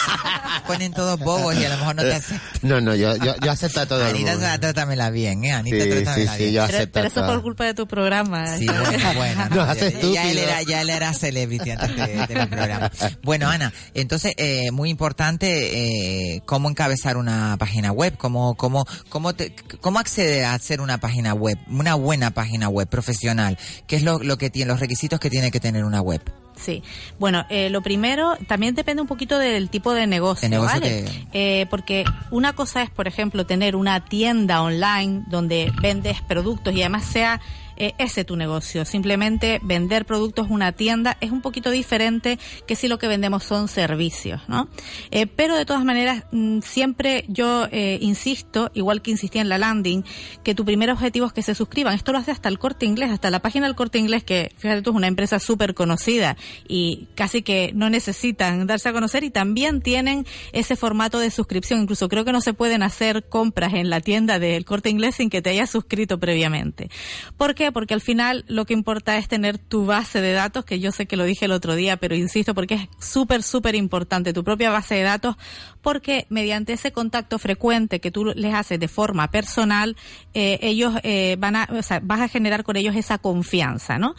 ponen 0.67 0.91
todos 0.93 1.19
bobos 1.19 1.55
y 1.55 1.65
a 1.65 1.69
lo 1.69 1.77
mejor 1.77 1.95
no 1.95 2.01
te 2.01 2.13
aceptan. 2.13 2.41
No, 2.63 2.81
no, 2.81 2.95
yo, 2.95 3.15
yo, 3.17 3.35
yo 3.43 3.51
acepto 3.51 3.81
a 3.81 3.85
todo 3.85 4.01
el 4.01 4.15
Anita, 4.15 4.31
mundo. 4.33 4.47
trátamela 4.59 5.09
bien, 5.09 5.43
¿eh? 5.43 5.51
Anita, 5.53 5.83
Sí, 5.83 5.89
trátamela 5.89 6.31
sí, 6.31 6.37
sí, 6.37 6.43
bien. 6.43 6.53
yo 6.55 6.65
Pero, 6.65 6.77
acepto 6.77 6.93
pero 6.93 7.07
eso 7.07 7.21
todo. 7.21 7.27
por 7.33 7.41
culpa 7.43 7.63
de 7.65 7.73
tu 7.73 7.87
programa. 7.87 8.57
Sí, 8.57 8.65
¿sabes? 8.65 9.03
bueno, 9.15 9.47
bueno. 9.49 9.73
Ya- 10.13 10.29
él 10.31 10.37
era, 10.37 10.61
ya 10.63 10.81
él 10.81 10.89
era 10.89 11.13
celebrity 11.13 11.71
antes 11.71 11.95
de, 11.95 12.27
de 12.27 12.35
mi 12.39 12.45
programa. 12.47 12.91
Bueno, 13.23 13.49
Ana, 13.49 13.71
entonces, 13.93 14.33
eh, 14.37 14.71
muy 14.71 14.89
importante, 14.89 16.35
eh, 16.35 16.41
cómo 16.45 16.67
encabezar 16.87 17.17
una 17.17 17.57
página 17.59 17.91
web, 17.91 18.15
cómo, 18.17 18.55
cómo, 18.55 18.85
cómo, 19.09 19.33
te- 19.35 19.53
cómo 19.81 19.99
acceder 19.99 20.45
a 20.45 20.53
hacer 20.53 20.79
una 20.79 20.97
página 20.99 21.33
web, 21.33 21.57
una 21.69 21.95
buena 21.95 22.31
página 22.31 22.69
web 22.69 22.87
profesional. 22.87 23.57
¿Qué 23.87 23.97
es 23.97 24.03
lo, 24.03 24.19
lo 24.19 24.37
que 24.37 24.49
tiene, 24.49 24.71
los 24.71 24.79
requisitos 24.79 25.19
que 25.19 25.29
tiene 25.29 25.51
que 25.51 25.59
tener 25.59 25.83
una 25.83 26.01
web? 26.01 26.21
Sí. 26.55 26.81
Bueno, 27.19 27.45
eh, 27.49 27.69
lo 27.69 27.81
primero 27.81 28.35
también 28.47 28.73
depende 28.73 29.01
un 29.01 29.07
poquito 29.07 29.37
del 29.37 29.69
tipo 29.69 29.93
de 29.93 30.07
negocio, 30.07 30.47
De 30.47 30.55
negocio 30.55 30.79
¿vale? 30.79 31.05
Eh, 31.33 31.67
porque 31.69 32.05
una 32.31 32.53
cosa 32.53 32.81
es, 32.83 32.89
por 32.89 33.07
ejemplo, 33.07 33.45
tener 33.45 33.75
una 33.75 34.05
tienda 34.05 34.61
online 34.63 35.23
donde 35.27 35.71
vendes 35.81 36.21
productos 36.21 36.73
y 36.73 36.81
además 36.81 37.05
sea 37.05 37.41
eh, 37.77 37.93
ese 37.97 38.25
tu 38.25 38.35
negocio. 38.35 38.85
Simplemente 38.85 39.59
vender 39.63 40.05
productos, 40.05 40.47
una 40.49 40.71
tienda, 40.71 41.17
es 41.21 41.31
un 41.31 41.41
poquito 41.41 41.69
diferente 41.71 42.39
que 42.65 42.75
si 42.75 42.87
lo 42.87 42.97
que 42.99 43.07
vendemos 43.07 43.43
son 43.43 43.67
servicios, 43.67 44.41
¿no? 44.47 44.67
Eh, 45.11 45.27
pero 45.27 45.55
de 45.55 45.65
todas 45.65 45.85
maneras, 45.85 46.23
mm, 46.31 46.59
siempre 46.61 47.25
yo 47.27 47.67
eh, 47.71 47.97
insisto, 48.01 48.71
igual 48.73 49.01
que 49.01 49.11
insistí 49.11 49.39
en 49.39 49.49
la 49.49 49.57
landing, 49.57 50.03
que 50.43 50.55
tu 50.55 50.65
primer 50.65 50.89
objetivo 50.91 51.27
es 51.27 51.33
que 51.33 51.41
se 51.41 51.55
suscriban. 51.55 51.93
Esto 51.93 52.11
lo 52.11 52.17
hace 52.17 52.31
hasta 52.31 52.49
el 52.49 52.59
corte 52.59 52.85
inglés, 52.85 53.11
hasta 53.11 53.29
la 53.29 53.39
página 53.39 53.67
del 53.67 53.75
corte 53.75 53.99
inglés, 53.99 54.23
que 54.23 54.51
fíjate 54.57 54.81
tú, 54.81 54.91
es 54.91 54.95
una 54.95 55.07
empresa 55.07 55.39
súper 55.39 55.73
conocida 55.73 56.37
y 56.67 57.07
casi 57.15 57.41
que 57.41 57.71
no 57.73 57.89
necesitan 57.89 58.67
darse 58.67 58.89
a 58.89 58.93
conocer 58.93 59.23
y 59.23 59.29
también 59.29 59.81
tienen 59.81 60.25
ese 60.51 60.75
formato 60.75 61.19
de 61.19 61.31
suscripción. 61.31 61.81
Incluso 61.81 62.09
creo 62.09 62.25
que 62.25 62.31
no 62.31 62.41
se 62.41 62.53
pueden 62.53 62.83
hacer 62.83 63.25
compras 63.29 63.73
en 63.73 63.89
la 63.89 64.01
tienda 64.01 64.39
del 64.39 64.65
corte 64.65 64.89
inglés 64.89 65.15
sin 65.15 65.29
que 65.29 65.41
te 65.41 65.49
hayas 65.49 65.69
suscrito 65.69 66.19
previamente. 66.19 66.89
¿Por 67.37 67.55
Porque 67.71 67.93
al 67.93 68.01
final 68.01 68.45
lo 68.47 68.65
que 68.65 68.73
importa 68.73 69.17
es 69.17 69.27
tener 69.27 69.57
tu 69.57 69.85
base 69.85 70.21
de 70.21 70.33
datos, 70.33 70.65
que 70.65 70.79
yo 70.79 70.91
sé 70.91 71.05
que 71.05 71.17
lo 71.17 71.23
dije 71.23 71.45
el 71.45 71.51
otro 71.51 71.75
día, 71.75 71.97
pero 71.97 72.15
insisto 72.15 72.53
porque 72.53 72.75
es 72.75 72.89
súper, 72.99 73.43
súper 73.43 73.75
importante 73.75 74.33
tu 74.33 74.43
propia 74.43 74.69
base 74.69 74.95
de 74.95 75.03
datos, 75.03 75.35
porque 75.81 76.25
mediante 76.29 76.73
ese 76.73 76.91
contacto 76.91 77.39
frecuente 77.39 77.99
que 77.99 78.11
tú 78.11 78.25
les 78.25 78.53
haces 78.53 78.79
de 78.79 78.87
forma 78.87 79.29
personal, 79.29 79.95
eh, 80.33 80.59
ellos 80.61 80.93
eh, 81.03 81.35
van 81.39 81.55
a, 81.55 81.69
o 81.71 81.81
sea, 81.81 81.99
vas 82.01 82.21
a 82.21 82.27
generar 82.27 82.63
con 82.63 82.75
ellos 82.75 82.95
esa 82.95 83.17
confianza, 83.17 83.97
¿no? 83.97 84.15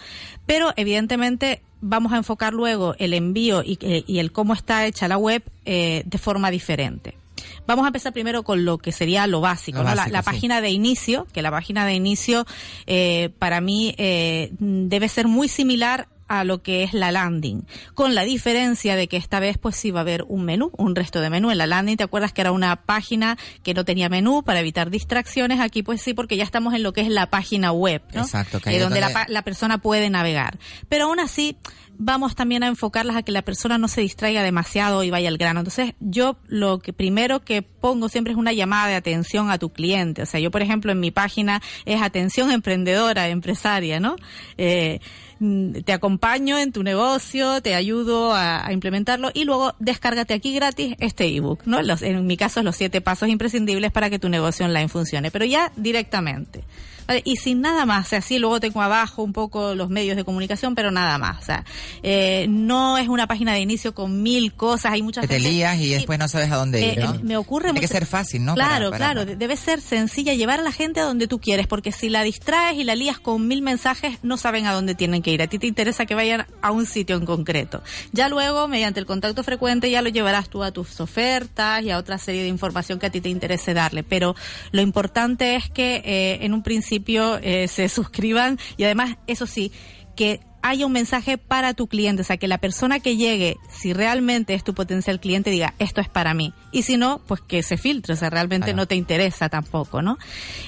Pero 0.47 0.73
evidentemente 0.77 1.63
vamos 1.81 2.13
a 2.13 2.17
enfocar 2.17 2.53
luego 2.53 2.95
el 2.99 3.15
envío 3.15 3.63
y, 3.65 3.79
eh, 3.83 4.05
y 4.07 4.19
el 4.19 4.33
cómo 4.33 4.55
está 4.55 4.87
hecha 4.87 5.09
la 5.09 5.19
web 5.19 5.43
eh, 5.65 6.03
de 6.05 6.19
forma 6.19 6.51
diferente. 6.51 7.17
Vamos 7.67 7.85
a 7.85 7.89
empezar 7.89 8.13
primero 8.13 8.43
con 8.43 8.65
lo 8.65 8.79
que 8.79 8.93
sería 8.93 9.27
lo 9.27 9.41
básico, 9.41 9.79
Lo 9.79 9.85
¿no? 9.85 9.91
La- 9.91 9.97
básico, 10.03 10.13
la, 10.13 10.23
sí. 10.23 10.27
página 10.27 10.61
de 10.61 10.71
inicio, 10.71 11.27
que 11.33 11.43
la 11.43 11.51
página 11.51 11.85
de 11.87 11.95
inicio 11.95 12.47
eh, 12.87 13.31
para 13.39 13.61
mí 13.61 13.95
eh, 13.99 14.51
debe 14.59 15.09
ser 15.09 15.29
muy 15.29 15.49
similar 15.49 16.09
a 16.31 16.45
lo 16.45 16.63
que 16.63 16.83
es 16.83 16.93
la 16.93 17.11
landing, 17.11 17.67
con 17.95 18.15
la 18.15 18.23
diferencia 18.23 18.97
de 18.97 19.09
que 19.09 19.17
esta 19.17 19.41
vez 19.41 19.57
pues 19.57 19.77
sí 19.77 19.91
va 19.91 20.01
a 20.01 20.03
haber 20.03 20.25
un 20.29 20.45
menú, 20.45 20.71
un 20.77 20.95
resto 20.95 21.23
de 21.23 21.31
menú. 21.31 21.51
En 21.51 21.57
la 21.57 21.67
landing 21.67 21.97
te 21.97 22.05
acuerdas 22.05 22.35
que 22.35 22.43
era 22.43 22.53
una 22.53 22.77
página 22.77 23.39
que 23.63 23.73
no 23.73 23.87
tenía 23.87 24.11
menú 24.11 24.43
para 24.43 24.61
evitar 24.61 24.91
distracciones, 24.91 25.59
aquí 25.59 25.83
pues 25.83 26.03
sí 26.03 26.13
porque 26.13 26.37
ya 26.37 26.45
estamos 26.45 26.75
en 26.75 26.83
lo 26.83 26.93
que 26.93 27.01
es 27.01 27.09
la 27.09 27.31
página 27.31 27.73
web, 27.73 28.03
¿no? 28.13 28.21
Exacto, 28.21 28.61
que 28.61 28.77
Eh, 28.77 28.79
donde, 28.79 29.01
La, 29.01 29.25
la 29.27 29.41
persona 29.41 29.79
puede 29.79 30.11
navegar. 30.11 30.59
Pero 30.91 31.07
aún 31.07 31.19
así 31.19 31.57
vamos 31.99 32.35
también 32.35 32.63
a 32.63 32.69
enfocarlas 32.69 33.17
a 33.17 33.23
que 33.23 33.33
la 33.33 33.43
persona 33.43 33.77
no 33.77 33.89
se 33.89 34.01
distraiga 34.01 34.43
demasiado 34.43 35.03
y 35.03 35.11
vaya 35.11 35.29
al 35.29 35.37
grano. 35.37 35.61
Entonces, 35.61 35.95
yo 36.01 36.37
lo 36.47 36.79
que 36.79 36.93
primero 36.93 37.41
que 37.41 37.63
pongo 37.63 38.09
siempre 38.09 38.33
es 38.33 38.39
una 38.39 38.53
llamada 38.53 38.87
de 38.89 38.95
atención 38.95 39.51
a 39.51 39.59
tu 39.59 39.71
cliente. 39.71 40.23
O 40.23 40.27
sea, 40.27 40.41
yo, 40.41 40.51
por 40.51 40.63
ejemplo, 40.63 40.93
en 40.93 41.01
mi 41.01 41.11
página 41.11 41.61
es 41.85 42.01
atención 42.01 42.51
emprendedora, 42.51 43.29
empresaria, 43.29 43.99
¿no? 44.01 44.17
Eh, 44.57 45.01
mm, 45.41 45.73
te 45.85 45.93
acompaño 45.93 46.57
en 46.59 46.73
tu 46.73 46.83
negocio, 46.85 47.61
te 47.61 47.75
ayudo 47.75 48.33
a, 48.33 48.73
implementarlo 48.73 49.31
y 49.35 49.45
luego 49.45 49.75
descárgate 49.81 50.35
aquí 50.35 50.55
gratis 50.55 50.95
este 51.01 51.27
ebook, 51.27 51.63
¿no? 51.67 51.83
Los- 51.83 52.03
en 52.03 52.27
mi 52.27 52.37
caso, 52.37 52.63
los 52.63 52.77
siete 52.77 53.01
pasos 53.01 53.29
imprescindibles 53.29 53.91
para 53.91 54.09
que 54.09 54.19
tu 54.19 54.29
negocio 54.29 54.67
online 54.67 54.89
funcione, 54.89 55.31
pero 55.31 55.45
ya 55.45 55.73
directamente. 55.77 56.63
¿Vale? 57.09 57.23
Y 57.25 57.37
sin 57.37 57.61
nada 57.61 57.85
más, 57.87 58.07
o 58.07 58.09
sea, 58.11 58.21
sí, 58.21 58.39
luego 58.39 58.61
tengo 58.61 58.81
abajo 58.83 59.23
un 59.25 59.33
poco 59.33 59.75
los 59.75 59.89
medios 59.91 60.17
de 60.17 60.25
comunicación, 60.25 60.75
pero 60.77 60.91
nada 60.93 61.19
más. 61.19 61.43
O 61.43 61.45
sea, 61.45 61.65
eh, 62.05 62.47
no 62.49 62.99
es 62.99 63.09
una 63.09 63.27
página 63.27 63.55
de 63.55 63.61
inicio 63.61 63.95
con 63.95 64.23
mil 64.23 64.53
cosas, 64.55 64.93
hay 64.93 65.03
muchas 65.03 65.23
Que 65.23 65.29
te 65.35 65.41
lías 65.41 65.79
y 65.81 65.89
después 65.89 66.19
no 66.19 66.29
sabes 66.29 66.53
a 66.53 66.57
dónde 66.57 66.81
eh, 66.85 66.93
ir, 66.93 66.99
¿no? 67.05 67.15
eh, 67.15 67.21
me 67.23 67.37
ocurre 67.37 67.65
Tiene 67.73 67.81
que 67.81 67.87
mucho- 67.87 67.95
ser 67.95 68.07
fácil, 68.07 68.45
¿no? 68.45 68.55
Claro, 68.55 68.91
Para- 68.91 68.91
para- 68.91 68.99
claro, 68.99 69.25
de- 69.27 69.37
debe 69.37 69.57
ser 69.57 69.81
sencilla, 69.81 70.35
llevar 70.35 70.61
a 70.61 70.63
la 70.63 70.73
gente 70.73 71.01
a 71.01 71.05
donde 71.05 71.27
tú 71.27 71.41
quieres, 71.41 71.67
porque 71.67 71.91
si 71.91 72.09
la 72.11 72.23
distraes 72.23 72.79
y 72.79 72.85
la 72.85 72.95
lías 72.95 73.19
con 73.19 73.49
mil 73.49 73.63
mensajes, 73.63 74.19
no 74.23 74.37
saben 74.37 74.67
a 74.67 74.73
dónde 74.75 74.95
tienen 74.95 75.23
que 75.23 75.31
ir. 75.33 75.41
A 75.43 75.47
ti 75.47 75.59
te 75.59 75.67
interesa 75.67 76.05
que 76.07 76.15
vayan 76.15 76.47
a 76.61 76.71
un 76.71 76.85
sitio 76.87 77.17
en 77.17 77.25
concreto. 77.25 77.83
Ya 78.13 78.29
luego, 78.29 78.69
mediante 78.69 79.01
el 79.01 79.07
contacto 79.07 79.43
frecuente, 79.43 79.91
ya 79.91 80.03
lo 80.03 80.11
llevarás 80.11 80.49
tú 80.51 80.63
a 80.63 80.73
tus 80.73 81.01
ofertas 81.01 81.83
y 81.83 81.91
a 81.91 81.97
otra 81.99 82.19
serie 82.19 82.43
de 82.43 82.49
información 82.49 82.99
que 82.99 83.07
a 83.07 83.11
ti 83.11 83.21
te 83.21 83.29
interese 83.31 83.73
darle. 83.73 84.03
Pero 84.03 84.35
lo 84.73 84.83
importante 84.83 85.55
es 85.57 85.71
que 85.71 86.03
eh, 86.05 86.39
en 86.45 86.53
un 86.53 86.63
principio 86.63 86.98
eh, 87.43 87.69
se 87.69 87.89
suscriban 87.89 88.59
y 88.77 88.85
además, 88.85 89.17
eso 89.27 89.47
sí, 89.47 89.73
que 90.17 90.41
haya 90.63 90.87
un 90.87 90.93
mensaje 90.93 91.39
para 91.39 91.75
tu 91.75 91.87
cliente, 91.87 92.23
o 92.23 92.25
sea, 92.25 92.37
que 92.37 92.49
la 92.49 92.59
persona 92.59 93.01
que 93.01 93.17
llegue, 93.17 93.57
si 93.71 93.93
realmente 93.93 94.55
es 94.55 94.65
tu 94.65 94.75
potencial 94.75 95.21
cliente, 95.21 95.51
diga, 95.51 95.75
esto 95.79 96.01
es 96.01 96.09
para 96.09 96.35
mí. 96.35 96.53
Y 96.73 96.83
si 96.83 96.97
no, 96.97 97.21
pues 97.27 97.41
que 97.41 97.63
se 97.63 97.77
filtre, 97.77 98.15
o 98.15 98.17
sea, 98.17 98.31
realmente 98.31 98.75
no 98.75 98.87
te 98.87 98.97
interesa 98.97 99.49
tampoco, 99.49 100.03
¿no? 100.03 100.19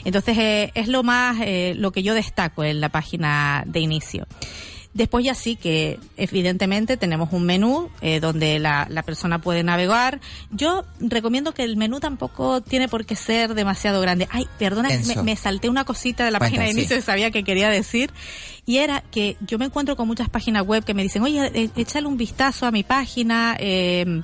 Entonces, 0.04 0.38
eh, 0.38 0.70
es 0.74 0.88
lo 0.88 1.02
más, 1.02 1.38
eh, 1.40 1.74
lo 1.76 1.92
que 1.92 2.02
yo 2.02 2.14
destaco 2.14 2.64
en 2.64 2.80
la 2.80 2.88
página 2.90 3.64
de 3.66 3.80
inicio. 3.80 4.26
Después 4.92 5.24
ya 5.24 5.34
sí 5.34 5.54
que 5.54 6.00
evidentemente 6.16 6.96
tenemos 6.96 7.32
un 7.32 7.44
menú 7.44 7.90
eh, 8.00 8.18
donde 8.18 8.58
la, 8.58 8.86
la 8.90 9.02
persona 9.04 9.40
puede 9.40 9.62
navegar. 9.62 10.20
Yo 10.50 10.84
recomiendo 10.98 11.54
que 11.54 11.62
el 11.62 11.76
menú 11.76 12.00
tampoco 12.00 12.60
tiene 12.60 12.88
por 12.88 13.06
qué 13.06 13.14
ser 13.14 13.54
demasiado 13.54 14.00
grande. 14.00 14.26
Ay, 14.32 14.48
perdona, 14.58 14.88
me, 15.22 15.36
salté 15.36 15.68
una 15.68 15.84
cosita 15.84 16.24
de 16.24 16.32
la 16.32 16.38
Cuenta, 16.38 16.56
página 16.56 16.64
de 16.64 16.72
sí. 16.72 16.78
inicio 16.80 16.96
que 16.96 17.02
sabía 17.02 17.30
que 17.30 17.44
quería 17.44 17.68
decir. 17.68 18.10
Y 18.66 18.78
era 18.78 19.02
que 19.12 19.36
yo 19.40 19.58
me 19.58 19.66
encuentro 19.66 19.94
con 19.94 20.08
muchas 20.08 20.28
páginas 20.28 20.66
web 20.66 20.84
que 20.84 20.92
me 20.94 21.02
dicen, 21.04 21.22
oye, 21.22 21.50
eh, 21.54 21.70
échale 21.76 22.08
un 22.08 22.16
vistazo 22.16 22.66
a 22.66 22.72
mi 22.72 22.82
página. 22.82 23.56
Eh, 23.60 24.22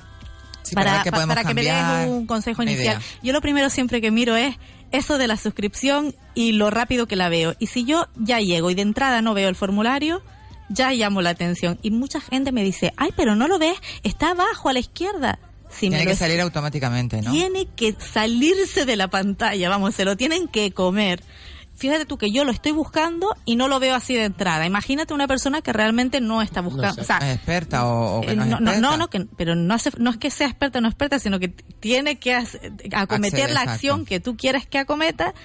Sí, 0.63 0.75
para 0.75 1.01
podemos 1.05 1.33
para 1.33 1.47
que 1.47 1.53
me 1.53 1.63
des 1.63 2.09
un 2.09 2.27
consejo 2.27 2.61
inicial. 2.61 2.97
idea. 2.97 3.01
Yo 3.23 3.31
lo 3.31 3.39
primero 3.39 3.69
siempre 3.69 4.01
que 4.01 4.11
miro 4.11 4.35
es 4.35 4.57
eso 4.91 5.17
de 5.17 5.27
la 5.27 5.37
suscripción 5.37 6.13
y 6.35 6.51
lo 6.51 6.69
rápido 6.69 7.07
que 7.07 7.15
la 7.15 7.29
veo. 7.29 7.55
Y 7.57 7.67
si 7.67 7.85
yo 7.85 8.07
ya 8.17 8.39
llego 8.41 8.69
y 8.69 8.75
de 8.75 8.81
entrada 8.81 9.21
no 9.21 9.33
veo 9.33 9.47
el 9.47 9.55
formulario, 9.55 10.21
ya 10.69 10.91
llamo 10.91 11.21
la 11.21 11.29
atención. 11.31 11.77
Y 11.81 11.91
mucha 11.91 12.19
gente 12.21 12.51
me 12.51 12.63
dice, 12.63 12.93
ay, 12.97 13.09
pero 13.15 13.35
no 13.35 13.47
lo 13.47 13.59
ves, 13.59 13.77
está 14.03 14.31
abajo 14.31 14.69
a 14.69 14.73
la 14.73 14.79
izquierda. 14.79 15.39
Si 15.69 15.89
me 15.89 15.97
Tiene 15.97 16.05
que 16.05 16.13
es- 16.13 16.19
salir 16.19 16.39
automáticamente, 16.41 17.21
¿no? 17.21 17.31
tiene 17.31 17.67
que 17.75 17.93
salirse 17.99 18.85
de 18.85 18.95
la 18.95 19.09
pantalla, 19.09 19.67
vamos, 19.69 19.95
se 19.95 20.05
lo 20.05 20.15
tienen 20.15 20.47
que 20.47 20.71
comer. 20.71 21.21
Fíjate 21.75 22.05
tú 22.05 22.17
que 22.17 22.31
yo 22.31 22.43
lo 22.43 22.51
estoy 22.51 22.71
buscando 22.71 23.35
y 23.45 23.55
no 23.55 23.67
lo 23.67 23.79
veo 23.79 23.93
así 23.93 24.15
de 24.15 24.23
entrada. 24.23 24.65
Imagínate 24.65 25.13
una 25.13 25.27
persona 25.27 25.61
que 25.61 25.71
realmente 25.73 26.21
no 26.21 26.41
está 26.41 26.61
buscando. 26.61 26.95
sé. 26.95 27.01
o 27.01 27.03
sea, 27.03 27.17
¿Es 27.19 27.35
experta 27.35 27.85
o, 27.85 28.17
o 28.17 28.21
que 28.21 28.31
eh, 28.31 28.35
no 28.35 28.43
es 28.45 28.49
no, 28.49 28.59
no, 28.59 28.71
experta? 28.71 28.81
no, 28.89 28.97
no, 28.97 29.09
que- 29.11 29.27
pero 29.37 29.53
no, 29.55 29.73
hace- 29.75 29.91
no 29.99 30.09
es 30.09 30.17
que 30.17 30.31
sea 30.31 30.47
experta 30.47 30.79
o 30.79 30.81
no 30.81 30.87
experta, 30.87 31.19
sino 31.19 31.37
que 31.37 31.49
tiene 31.49 32.17
que 32.17 32.33
hace- 32.33 32.71
acometer 32.93 33.49
la 33.51 33.61
exacto. 33.61 33.71
acción 33.71 34.05
que 34.05 34.19
tú 34.19 34.35
quieres 34.35 34.65
que 34.65 34.79
acometa 34.79 35.35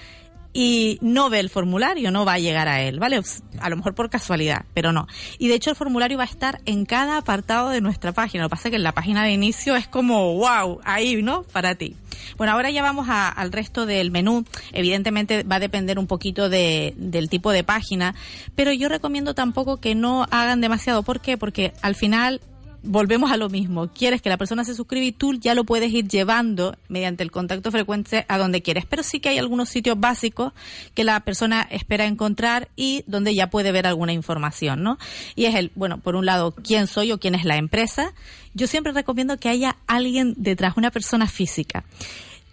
y 0.53 0.99
no 1.01 1.29
ve 1.29 1.39
el 1.39 1.49
formulario, 1.49 2.11
no 2.11 2.25
va 2.25 2.33
a 2.33 2.39
llegar 2.39 2.67
a 2.67 2.81
él, 2.81 2.99
¿vale? 2.99 3.21
A 3.59 3.69
lo 3.69 3.75
mejor 3.75 3.95
por 3.95 4.09
casualidad, 4.09 4.65
pero 4.73 4.91
no. 4.91 5.07
Y 5.39 5.47
de 5.47 5.55
hecho 5.55 5.71
el 5.71 5.75
formulario 5.75 6.17
va 6.17 6.23
a 6.23 6.27
estar 6.27 6.61
en 6.65 6.85
cada 6.85 7.17
apartado 7.17 7.69
de 7.69 7.81
nuestra 7.81 8.11
página. 8.11 8.43
Lo 8.43 8.49
que 8.49 8.55
pasa 8.55 8.67
es 8.67 8.71
que 8.71 8.77
en 8.77 8.83
la 8.83 8.91
página 8.91 9.23
de 9.23 9.31
inicio 9.31 9.75
es 9.75 9.87
como, 9.87 10.35
wow, 10.35 10.79
ahí, 10.83 11.21
¿no? 11.23 11.43
Para 11.43 11.75
ti. 11.75 11.95
Bueno, 12.37 12.53
ahora 12.53 12.69
ya 12.69 12.83
vamos 12.83 13.07
al 13.09 13.51
resto 13.51 13.85
del 13.85 14.11
menú. 14.11 14.45
Evidentemente 14.71 15.43
va 15.43 15.55
a 15.55 15.59
depender 15.59 15.97
un 15.97 16.07
poquito 16.07 16.49
de, 16.49 16.93
del 16.97 17.29
tipo 17.29 17.51
de 17.51 17.63
página, 17.63 18.13
pero 18.55 18.71
yo 18.71 18.89
recomiendo 18.89 19.33
tampoco 19.33 19.77
que 19.77 19.95
no 19.95 20.25
hagan 20.29 20.61
demasiado. 20.61 21.03
¿Por 21.03 21.19
qué? 21.19 21.37
Porque 21.37 21.73
al 21.81 21.95
final 21.95 22.41
volvemos 22.83 23.31
a 23.31 23.37
lo 23.37 23.49
mismo. 23.49 23.87
Quieres 23.87 24.21
que 24.21 24.29
la 24.29 24.37
persona 24.37 24.63
se 24.63 24.75
suscriba 24.75 25.05
y 25.05 25.11
tú 25.11 25.33
ya 25.33 25.55
lo 25.55 25.63
puedes 25.63 25.91
ir 25.91 26.07
llevando 26.07 26.77
mediante 26.89 27.23
el 27.23 27.31
contacto 27.31 27.71
frecuente 27.71 28.25
a 28.27 28.37
donde 28.37 28.61
quieres. 28.61 28.85
Pero 28.85 29.01
sí 29.03 29.19
que 29.19 29.29
hay 29.29 29.37
algunos 29.39 29.69
sitios 29.69 29.99
básicos 29.99 30.53
que 30.93 31.03
la 31.03 31.19
persona 31.21 31.67
espera 31.71 32.05
encontrar 32.05 32.67
y 32.75 33.03
donde 33.07 33.33
ya 33.33 33.49
puede 33.49 33.71
ver 33.71 33.87
alguna 33.87 34.13
información, 34.13 34.83
¿no? 34.83 34.97
Y 35.35 35.45
es 35.45 35.55
el, 35.55 35.71
bueno, 35.75 35.99
por 35.99 36.15
un 36.15 36.25
lado, 36.25 36.53
quién 36.53 36.87
soy 36.87 37.11
o 37.11 37.19
quién 37.19 37.35
es 37.35 37.45
la 37.45 37.57
empresa. 37.57 38.13
Yo 38.53 38.67
siempre 38.67 38.93
recomiendo 38.93 39.37
que 39.37 39.49
haya 39.49 39.77
alguien 39.87 40.35
detrás, 40.37 40.77
una 40.77 40.91
persona 40.91 41.27
física. 41.27 41.85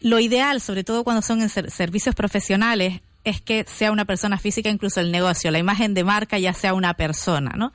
Lo 0.00 0.18
ideal, 0.18 0.60
sobre 0.60 0.84
todo 0.84 1.04
cuando 1.04 1.20
son 1.22 1.42
en 1.42 1.48
ser- 1.50 1.70
servicios 1.70 2.14
profesionales, 2.14 3.00
es 3.22 3.42
que 3.42 3.66
sea 3.68 3.92
una 3.92 4.06
persona 4.06 4.38
física, 4.38 4.70
incluso 4.70 5.00
el 5.00 5.12
negocio, 5.12 5.50
la 5.50 5.58
imagen 5.58 5.92
de 5.92 6.04
marca 6.04 6.38
ya 6.38 6.54
sea 6.54 6.72
una 6.72 6.94
persona, 6.94 7.52
¿no? 7.54 7.70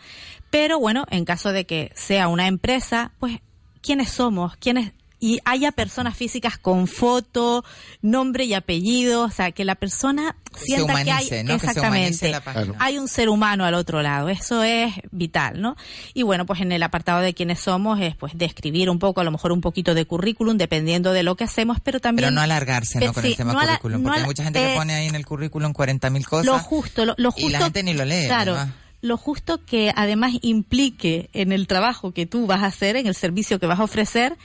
Pero 0.57 0.79
bueno, 0.79 1.05
en 1.11 1.25
caso 1.25 1.51
de 1.51 1.65
que 1.65 1.91
sea 1.95 2.29
una 2.29 2.47
empresa, 2.47 3.11
pues, 3.19 3.39
¿quiénes 3.81 4.09
somos? 4.09 4.55
¿Quiénes? 4.55 4.93
Y 5.19 5.39
haya 5.43 5.73
personas 5.73 6.15
físicas 6.15 6.57
con 6.57 6.87
foto, 6.87 7.65
nombre 8.01 8.45
y 8.45 8.53
apellido, 8.53 9.23
o 9.23 9.29
sea, 9.31 9.51
que 9.51 9.65
la 9.65 9.75
persona 9.75 10.37
Se 10.55 10.65
sienta 10.67 10.93
que 11.03 11.11
hay 11.11 11.25
humanice, 11.25 11.43
¿no? 11.43 11.53
Que 11.55 11.59
se 11.59 11.65
exactamente 11.67 11.99
humanice 12.05 12.29
la 12.31 12.41
página. 12.41 12.73
hay 12.79 12.97
un 12.99 13.07
ser 13.09 13.27
humano 13.27 13.65
al 13.65 13.73
otro 13.73 14.01
lado, 14.01 14.29
eso 14.29 14.63
es 14.63 14.93
vital, 15.11 15.59
¿no? 15.61 15.75
Y 16.13 16.23
bueno, 16.23 16.45
pues 16.45 16.61
en 16.61 16.71
el 16.71 16.83
apartado 16.83 17.19
de 17.19 17.33
quiénes 17.33 17.59
somos 17.59 17.99
es 17.99 18.15
pues 18.15 18.37
describir 18.37 18.89
un 18.89 18.99
poco, 18.99 19.19
a 19.19 19.23
lo 19.25 19.31
mejor 19.31 19.51
un 19.51 19.59
poquito 19.61 19.93
de 19.93 20.05
currículum, 20.05 20.57
dependiendo 20.57 21.11
de 21.11 21.23
lo 21.23 21.35
que 21.35 21.43
hacemos, 21.43 21.79
pero 21.83 21.99
también 21.99 22.27
Pero 22.27 22.35
no 22.35 22.41
alargarse, 22.41 22.99
¿no? 22.99 23.07
Pe- 23.07 23.13
Con 23.13 23.23
sí, 23.23 23.29
el 23.31 23.35
tema 23.35 23.51
no 23.53 23.59
ala- 23.59 23.71
currículum. 23.79 24.01
no 24.03 24.07
Porque 24.07 24.19
hay 24.21 24.25
mucha 24.25 24.43
gente 24.45 24.63
eh, 24.63 24.67
que 24.71 24.75
pone 24.77 24.93
ahí 24.95 25.07
en 25.07 25.15
el 25.15 25.25
currículum 25.25 25.73
40.000 25.73 26.25
cosas. 26.25 26.45
lo 26.45 26.59
justo, 26.59 27.03
lo, 27.03 27.13
lo 27.17 27.31
justo. 27.31 27.45
y 27.47 27.51
la 27.51 27.59
gente 27.59 27.83
ni 27.83 27.93
lo 27.93 28.05
lee, 28.05 28.25
Claro. 28.27 28.55
además. 28.55 28.75
Lo 29.05 29.17
justo 29.17 29.63
que 29.63 29.91
además 29.95 30.33
implique 30.41 31.29
en 31.33 31.51
el 31.51 31.67
trabajo 31.67 32.11
que 32.11 32.25
tú 32.25 32.47
vas 32.47 32.63
a 32.63 32.67
hacer, 32.67 32.95
en 32.95 33.05
el 33.05 33.13
servicio 33.13 33.59
que 33.59 33.67
vas 33.67 33.79
a 33.79 33.83
ofrecer, 33.83 34.35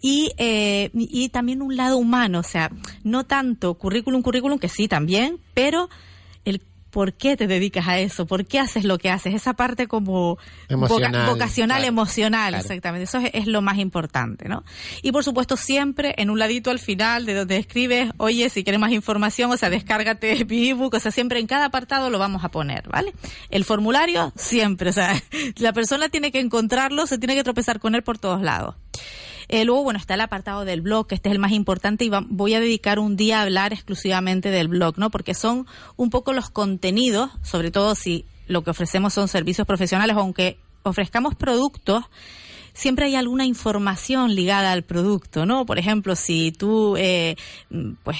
y, 0.00 0.32
eh, 0.38 0.90
y 0.94 1.28
también 1.28 1.60
un 1.60 1.76
lado 1.76 1.98
humano, 1.98 2.40
o 2.40 2.42
sea, 2.42 2.70
no 3.04 3.24
tanto 3.24 3.74
currículum, 3.74 4.22
currículum, 4.22 4.58
que 4.58 4.70
sí 4.70 4.88
también, 4.88 5.38
pero 5.52 5.90
por 6.96 7.12
qué 7.12 7.36
te 7.36 7.46
dedicas 7.46 7.86
a 7.88 7.98
eso, 7.98 8.24
por 8.24 8.46
qué 8.46 8.58
haces 8.58 8.86
lo 8.86 8.96
que 8.96 9.10
haces, 9.10 9.34
esa 9.34 9.52
parte 9.52 9.86
como 9.86 10.38
Emocional, 10.66 11.26
vocacional, 11.26 11.80
claro, 11.80 11.88
emocional, 11.88 12.48
claro. 12.52 12.62
exactamente. 12.62 13.04
Eso 13.04 13.18
es, 13.18 13.32
es 13.34 13.46
lo 13.46 13.60
más 13.60 13.76
importante, 13.76 14.48
¿no? 14.48 14.64
Y 15.02 15.12
por 15.12 15.22
supuesto 15.22 15.58
siempre 15.58 16.14
en 16.16 16.30
un 16.30 16.38
ladito 16.38 16.70
al 16.70 16.78
final 16.78 17.26
de 17.26 17.34
donde 17.34 17.58
escribes, 17.58 18.12
oye, 18.16 18.48
si 18.48 18.64
quieres 18.64 18.80
más 18.80 18.92
información, 18.92 19.50
o 19.52 19.58
sea, 19.58 19.68
descárgate 19.68 20.46
mi 20.46 20.70
ebook, 20.70 20.94
o 20.94 20.98
sea, 20.98 21.12
siempre 21.12 21.38
en 21.38 21.46
cada 21.46 21.66
apartado 21.66 22.08
lo 22.08 22.18
vamos 22.18 22.44
a 22.44 22.50
poner, 22.50 22.88
¿vale? 22.88 23.12
El 23.50 23.66
formulario 23.66 24.32
siempre, 24.34 24.88
o 24.88 24.94
sea, 24.94 25.22
la 25.56 25.74
persona 25.74 26.08
tiene 26.08 26.32
que 26.32 26.40
encontrarlo, 26.40 27.06
se 27.06 27.18
tiene 27.18 27.34
que 27.34 27.44
tropezar 27.44 27.78
con 27.78 27.94
él 27.94 28.04
por 28.04 28.16
todos 28.16 28.40
lados. 28.40 28.74
Eh, 29.48 29.64
luego, 29.64 29.84
bueno, 29.84 29.98
está 29.98 30.14
el 30.14 30.20
apartado 30.20 30.64
del 30.64 30.80
blog, 30.80 31.06
que 31.06 31.14
este 31.14 31.28
es 31.28 31.34
el 31.34 31.38
más 31.38 31.52
importante 31.52 32.04
y 32.04 32.10
voy 32.28 32.54
a 32.54 32.60
dedicar 32.60 32.98
un 32.98 33.16
día 33.16 33.38
a 33.38 33.42
hablar 33.42 33.72
exclusivamente 33.72 34.50
del 34.50 34.68
blog, 34.68 34.98
¿no? 34.98 35.10
Porque 35.10 35.34
son 35.34 35.66
un 35.96 36.10
poco 36.10 36.32
los 36.32 36.50
contenidos, 36.50 37.30
sobre 37.42 37.70
todo 37.70 37.94
si 37.94 38.24
lo 38.48 38.62
que 38.62 38.70
ofrecemos 38.70 39.12
son 39.12 39.28
servicios 39.28 39.66
profesionales, 39.66 40.16
aunque 40.16 40.58
ofrezcamos 40.82 41.34
productos, 41.34 42.04
siempre 42.72 43.06
hay 43.06 43.16
alguna 43.16 43.44
información 43.44 44.34
ligada 44.34 44.72
al 44.72 44.82
producto, 44.82 45.46
¿no? 45.46 45.66
Por 45.66 45.78
ejemplo, 45.78 46.14
si 46.14 46.52
tú, 46.52 46.96
eh, 46.96 47.36
pues, 48.04 48.18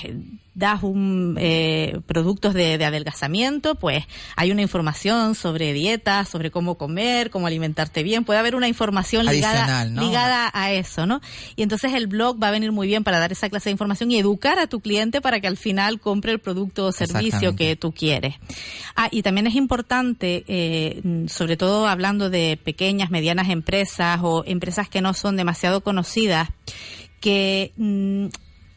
das 0.56 0.82
un 0.82 1.36
eh, 1.38 2.00
productos 2.06 2.54
de, 2.54 2.78
de 2.78 2.84
adelgazamiento, 2.86 3.74
pues 3.74 4.04
hay 4.36 4.50
una 4.50 4.62
información 4.62 5.34
sobre 5.34 5.74
dietas, 5.74 6.30
sobre 6.30 6.50
cómo 6.50 6.76
comer, 6.76 7.28
cómo 7.28 7.46
alimentarte 7.46 8.02
bien. 8.02 8.24
Puede 8.24 8.40
haber 8.40 8.56
una 8.56 8.66
información 8.66 9.26
ligada, 9.26 9.84
ligada 9.84 10.50
a 10.54 10.72
eso, 10.72 11.06
¿no? 11.06 11.20
Y 11.56 11.62
entonces 11.62 11.92
el 11.92 12.06
blog 12.06 12.42
va 12.42 12.48
a 12.48 12.50
venir 12.52 12.72
muy 12.72 12.86
bien 12.86 13.04
para 13.04 13.18
dar 13.18 13.32
esa 13.32 13.50
clase 13.50 13.68
de 13.68 13.72
información 13.72 14.10
y 14.10 14.18
educar 14.18 14.58
a 14.58 14.66
tu 14.66 14.80
cliente 14.80 15.20
para 15.20 15.40
que 15.40 15.46
al 15.46 15.58
final 15.58 16.00
compre 16.00 16.32
el 16.32 16.38
producto 16.38 16.86
o 16.86 16.92
servicio 16.92 17.54
que 17.54 17.76
tú 17.76 17.92
quieres. 17.92 18.36
Ah, 18.96 19.08
y 19.10 19.20
también 19.20 19.46
es 19.46 19.56
importante, 19.56 20.42
eh, 20.48 21.26
sobre 21.28 21.58
todo 21.58 21.86
hablando 21.86 22.30
de 22.30 22.58
pequeñas, 22.64 23.10
medianas 23.10 23.50
empresas 23.50 24.20
o 24.22 24.42
empresas 24.46 24.88
que 24.88 25.02
no 25.02 25.12
son 25.12 25.36
demasiado 25.36 25.82
conocidas, 25.82 26.48
que 27.20 27.72
mm, 27.76 28.28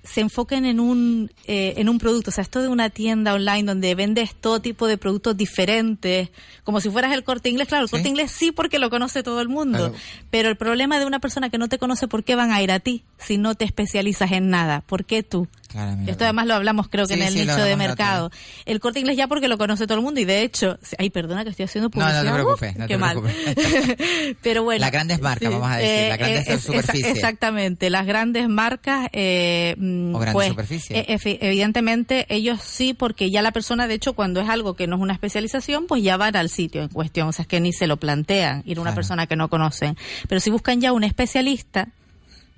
se 0.03 0.21
enfoquen 0.21 0.65
en 0.65 0.79
un 0.79 1.29
eh, 1.45 1.73
en 1.77 1.89
un 1.89 1.97
producto, 1.99 2.29
o 2.29 2.33
sea, 2.33 2.41
esto 2.41 2.61
de 2.61 2.67
una 2.69 2.89
tienda 2.89 3.33
online 3.33 3.63
donde 3.63 3.93
vendes 3.95 4.33
todo 4.33 4.61
tipo 4.61 4.87
de 4.87 4.97
productos 4.97 5.35
diferentes, 5.35 6.29
como 6.63 6.79
si 6.81 6.89
fueras 6.89 7.13
el 7.13 7.23
Corte 7.23 7.49
Inglés, 7.49 7.67
claro, 7.67 7.83
el 7.83 7.89
Sí. 7.89 7.95
Corte 7.97 8.09
Inglés 8.09 8.31
sí 8.31 8.51
porque 8.51 8.79
lo 8.79 8.89
conoce 8.89 9.23
todo 9.23 9.41
el 9.41 9.49
mundo, 9.49 9.77
Claro. 9.77 9.93
pero 10.31 10.49
el 10.49 10.55
problema 10.55 10.99
de 10.99 11.05
una 11.05 11.19
persona 11.19 11.49
que 11.49 11.57
no 11.57 11.67
te 11.69 11.77
conoce, 11.77 12.07
¿por 12.07 12.23
qué 12.23 12.35
van 12.35 12.51
a 12.51 12.61
ir 12.61 12.71
a 12.71 12.79
ti 12.79 13.03
si 13.17 13.37
no 13.37 13.55
te 13.55 13.65
especializas 13.65 14.31
en 14.31 14.49
nada? 14.49 14.81
¿Por 14.81 15.05
qué 15.05 15.21
tú? 15.23 15.47
Claramente. 15.69 16.11
Esto 16.11 16.23
además 16.23 16.47
lo 16.47 16.55
hablamos 16.55 16.89
creo 16.89 17.05
que 17.05 17.13
Sí, 17.13 17.19
en 17.21 17.27
el 17.27 17.33
sí, 17.33 17.39
nicho 17.41 17.55
de 17.63 17.75
mercado. 17.75 18.31
El 18.65 18.79
corte 18.79 18.99
inglés 18.99 19.15
ya 19.17 19.27
porque 19.27 19.47
lo 19.47 19.57
conoce 19.59 19.85
todo 19.85 19.99
el 19.99 20.03
mundo 20.03 20.19
y 20.19 20.25
de 20.25 20.41
hecho, 20.41 20.79
ay, 20.97 21.09
perdona 21.11 21.43
que 21.43 21.51
estoy 21.51 21.65
haciendo 21.65 21.89
No, 21.93 22.01
no 22.01 22.07
te 22.09 22.13
publicidad. 22.15 22.33
preocupes, 22.33 22.75
no 22.75 22.87
qué 22.87 22.93
te 22.95 22.97
mal. 22.97 23.21
preocupes. 23.21 24.35
Pero 24.41 24.63
bueno. 24.63 24.81
Las 24.81 24.91
grandes 24.91 25.21
marcas, 25.21 25.51
vamos 25.51 25.69
a 25.69 25.77
decir, 25.77 26.09
las 26.09 26.17
grandes 26.17 26.47
es- 26.49 26.61
superficies. 26.63 27.15
exactamente, 27.15 27.89
las 27.89 28.05
grandes 28.05 28.49
marcas. 28.49 29.07
Eh, 29.13 29.75
mm, 29.77 30.15
O 30.15 30.19
grandes 30.19 30.33
pues, 30.33 30.47
superficies. 30.49 30.99
eh, 30.99 31.05
efi- 31.09 31.37
evidentemente 31.39 32.25
ellos 32.29 32.61
sí, 32.63 32.93
porque 32.93 33.29
ya 33.31 33.41
la 33.41 33.51
persona, 33.51 33.87
de 33.87 33.93
hecho, 33.93 34.13
cuando 34.13 34.41
es 34.41 34.49
algo 34.49 34.75
que 34.75 34.87
no 34.87 34.95
es 34.95 35.01
una 35.01 35.13
especialización, 35.13 35.85
pues 35.87 36.01
ya 36.03 36.17
van 36.17 36.35
al 36.35 36.49
sitio 36.49 36.81
en 36.81 36.89
cuestión. 36.89 37.27
O 37.27 37.31
sea, 37.31 37.43
es 37.43 37.47
que 37.47 37.59
ni 37.59 37.73
se 37.73 37.87
lo 37.87 37.97
plantean 37.97 38.63
ir 38.65 38.77
a 38.77 38.81
una 38.81 38.89
Claro. 38.89 38.95
persona 38.95 39.27
que 39.27 39.35
no 39.35 39.49
conocen. 39.49 39.95
Pero 40.27 40.41
si 40.41 40.49
buscan 40.49 40.81
ya 40.81 40.93
un 40.93 41.03
especialista, 41.03 41.89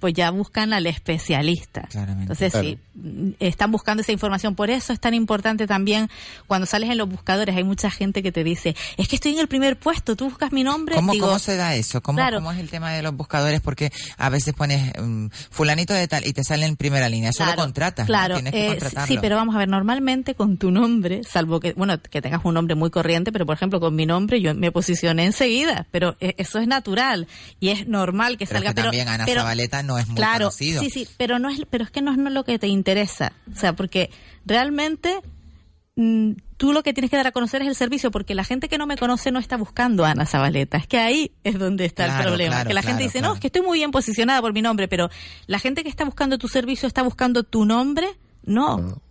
pues 0.02 0.14
ya 0.14 0.30
buscan 0.32 0.74
al 0.74 0.86
especialista. 0.88 1.84
Claramente. 1.84 2.24
Entonces, 2.24 2.52
Claro. 2.52 2.68
sí, 2.68 3.36
están 3.40 3.72
buscando 3.72 4.02
esa 4.02 4.12
información. 4.12 4.56
Por 4.56 4.70
eso 4.70 4.92
es 4.92 5.00
tan 5.00 5.14
importante 5.14 5.68
también 5.68 6.10
cuando 6.48 6.66
sales 6.68 6.90
en 6.90 6.98
los 6.98 7.08
buscadores, 7.08 7.56
hay 7.56 7.64
mucha 7.64 7.90
gente 7.90 8.22
que 8.24 8.32
te 8.34 8.44
dice, 8.44 8.76
es 8.98 9.08
que 9.08 9.16
estoy 9.16 9.34
en 9.34 9.40
el 9.40 9.48
primer 9.48 9.78
puesto, 9.78 10.16
tú 10.18 10.26
buscas 10.26 10.52
mi 10.52 10.64
nombre. 10.64 10.96
¿Cómo, 10.96 11.14
Digo, 11.14 11.28
¿Cómo 11.28 11.40
se 11.40 11.56
da 11.56 11.76
eso? 11.76 12.02
¿Cómo, 12.02 12.18
Claro. 12.18 12.38
¿Cómo 12.38 12.52
es 12.52 12.60
el 12.60 12.70
tema 12.70 12.92
de 12.92 13.02
los 13.04 13.16
buscadores? 13.16 13.62
Porque 13.62 13.92
a 14.18 14.30
veces 14.30 14.54
pones 14.54 14.92
mm, 15.02 15.28
fulanito 15.52 15.94
de 15.94 16.08
tal 16.08 16.26
y 16.26 16.34
te 16.34 16.44
sale 16.44 16.66
en 16.66 16.76
primera 16.76 17.08
línea. 17.08 17.30
Eso 17.30 17.44
lo 17.44 17.52
Claro, 17.52 17.62
contratas, 17.62 18.06
¿no? 18.06 18.08
Claro, 18.08 18.34
Tienes 18.36 18.52
que 18.54 18.66
eh, 18.66 18.70
contratarlo. 18.70 19.08
sí, 19.08 19.18
pero 19.22 19.36
vamos 19.36 19.56
a 19.56 19.60
ver, 19.60 19.70
normalmente 19.70 20.36
con 20.36 20.58
tu 20.58 20.72
nombre, 20.72 21.22
salvo 21.24 21.60
que, 21.60 21.74
bueno, 21.74 22.02
que 22.02 22.22
tengas 22.22 22.42
un 22.44 22.56
nombre 22.56 22.76
muy 22.76 22.90
corriente, 22.90 23.32
pero 23.32 23.46
por 23.46 23.56
ejemplo 23.56 23.80
con 23.80 23.96
mi 23.96 24.06
nombre 24.06 24.42
yo 24.42 24.54
me 24.56 24.72
posicioné 24.72 25.26
enseguida, 25.26 25.86
pero 25.92 26.16
eh, 26.20 26.34
eso 26.38 26.60
es 26.60 26.68
natural 26.68 27.28
y 27.60 27.70
es 27.70 27.88
normal 27.88 28.38
que 28.38 28.46
Pero 28.48 28.58
es 28.60 28.64
salga. 28.64 28.70
que 28.72 28.76
pero 28.76 28.86
también 28.88 29.08
Ana 29.08 29.26
pero- 29.26 29.42
Zabaleta 29.42 29.84
no 29.84 29.91
es 29.98 30.08
muy 30.08 30.16
claro, 30.16 30.46
conocido. 30.46 30.82
sí, 30.82 30.90
sí, 30.90 31.08
pero 31.18 31.40
no 31.40 31.50
es, 31.50 31.62
pero 31.70 31.84
es 31.84 31.92
que 31.92 32.02
no 32.02 32.12
es 32.12 32.18
no 32.18 32.30
lo 32.30 32.44
que 32.44 32.60
te 32.60 32.68
interesa, 32.68 33.34
o 33.52 33.56
sea, 33.56 33.74
porque 33.74 34.10
realmente 34.46 35.20
mm, 35.96 36.32
tú 36.58 36.74
lo 36.74 36.84
que 36.84 36.94
tienes 36.94 37.10
que 37.10 37.18
dar 37.18 37.28
a 37.28 37.32
conocer 37.32 37.62
es 37.64 37.68
el 37.68 37.76
servicio, 37.76 38.12
porque 38.12 38.36
la 38.36 38.44
gente 38.44 38.70
que 38.70 38.78
no 38.78 38.86
me 38.86 38.98
conoce 38.98 39.32
no 39.32 39.40
está 39.40 39.58
buscando 39.58 40.06
a 40.06 40.12
Ana 40.12 40.26
Zabaleta. 40.26 40.78
Es 40.78 40.88
que 40.88 41.00
ahí 41.00 41.32
es 41.44 41.58
donde 41.58 41.86
está 41.86 42.06
el 42.06 42.24
problema. 42.24 42.56
claro, 42.56 42.68
que 42.68 42.74
la 42.74 42.82
claro, 42.82 42.88
gente 42.88 43.04
dice, 43.04 43.20
claro. 43.20 43.30
no, 43.30 43.34
es 43.36 43.40
que 43.42 43.48
estoy 43.48 43.64
muy 43.64 43.80
bien 43.80 43.92
posicionada 43.92 44.42
por 44.42 44.54
mi 44.54 44.62
nombre, 44.62 44.88
pero 44.88 45.10
la 45.48 45.58
gente 45.58 45.82
que 45.84 45.90
está 45.90 46.06
buscando 46.06 46.38
tu 46.38 46.48
servicio 46.48 46.88
está 46.88 47.02
buscando 47.02 47.44
tu 47.44 47.66
nombre. 47.66 48.08
No. 48.44 49.02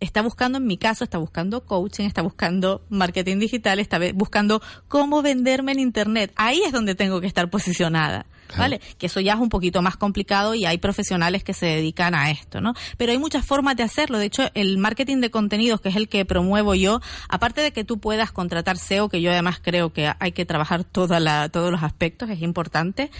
Está 0.00 0.22
buscando, 0.22 0.58
en 0.58 0.66
mi 0.66 0.78
caso, 0.78 1.04
está 1.04 1.18
buscando 1.18 1.64
coaching, 1.64 2.06
está 2.06 2.22
buscando 2.22 2.82
marketing 2.88 3.38
digital, 3.38 3.78
está 3.78 3.98
buscando 4.14 4.62
cómo 4.88 5.22
venderme 5.22 5.72
en 5.72 5.80
Internet. 5.80 6.32
Ahí 6.36 6.62
es 6.64 6.72
donde 6.72 6.94
tengo 6.94 7.20
que 7.20 7.26
estar 7.26 7.50
posicionada. 7.50 8.26
¿Vale? 8.58 8.80
Que 8.98 9.06
eso 9.06 9.20
ya 9.20 9.34
es 9.34 9.38
un 9.38 9.48
poquito 9.48 9.80
más 9.80 9.96
complicado 9.96 10.56
y 10.56 10.64
hay 10.66 10.78
profesionales 10.78 11.44
que 11.44 11.52
se 11.52 11.66
dedican 11.66 12.16
a 12.16 12.32
esto, 12.32 12.60
¿no? 12.60 12.74
Pero 12.96 13.12
hay 13.12 13.18
muchas 13.18 13.46
formas 13.46 13.76
de 13.76 13.84
hacerlo. 13.84 14.18
De 14.18 14.26
hecho, 14.26 14.50
el 14.54 14.76
marketing 14.76 15.18
de 15.18 15.30
contenidos, 15.30 15.80
que 15.80 15.90
es 15.90 15.94
el 15.94 16.08
que 16.08 16.24
promuevo 16.24 16.74
yo, 16.74 17.00
aparte 17.28 17.60
de 17.60 17.72
que 17.72 17.84
tú 17.84 18.00
puedas 18.00 18.32
contratar 18.32 18.76
SEO, 18.76 19.08
que 19.08 19.22
yo 19.22 19.30
además 19.30 19.60
creo 19.62 19.92
que 19.92 20.12
hay 20.18 20.32
que 20.32 20.44
trabajar 20.44 20.82
toda 20.82 21.20
la, 21.20 21.48
todos 21.48 21.70
los 21.70 21.84
aspectos, 21.84 22.28
es 22.28 22.42
importante. 22.42 23.12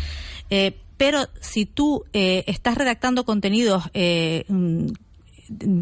Eh, 0.51 0.77
pero 0.97 1.29
si 1.41 1.65
tú 1.65 2.05
eh, 2.13 2.45
estás 2.47 2.75
redactando 2.75 3.25
contenidos 3.25 3.85
eh, 3.95 4.45
mm, 4.49 4.89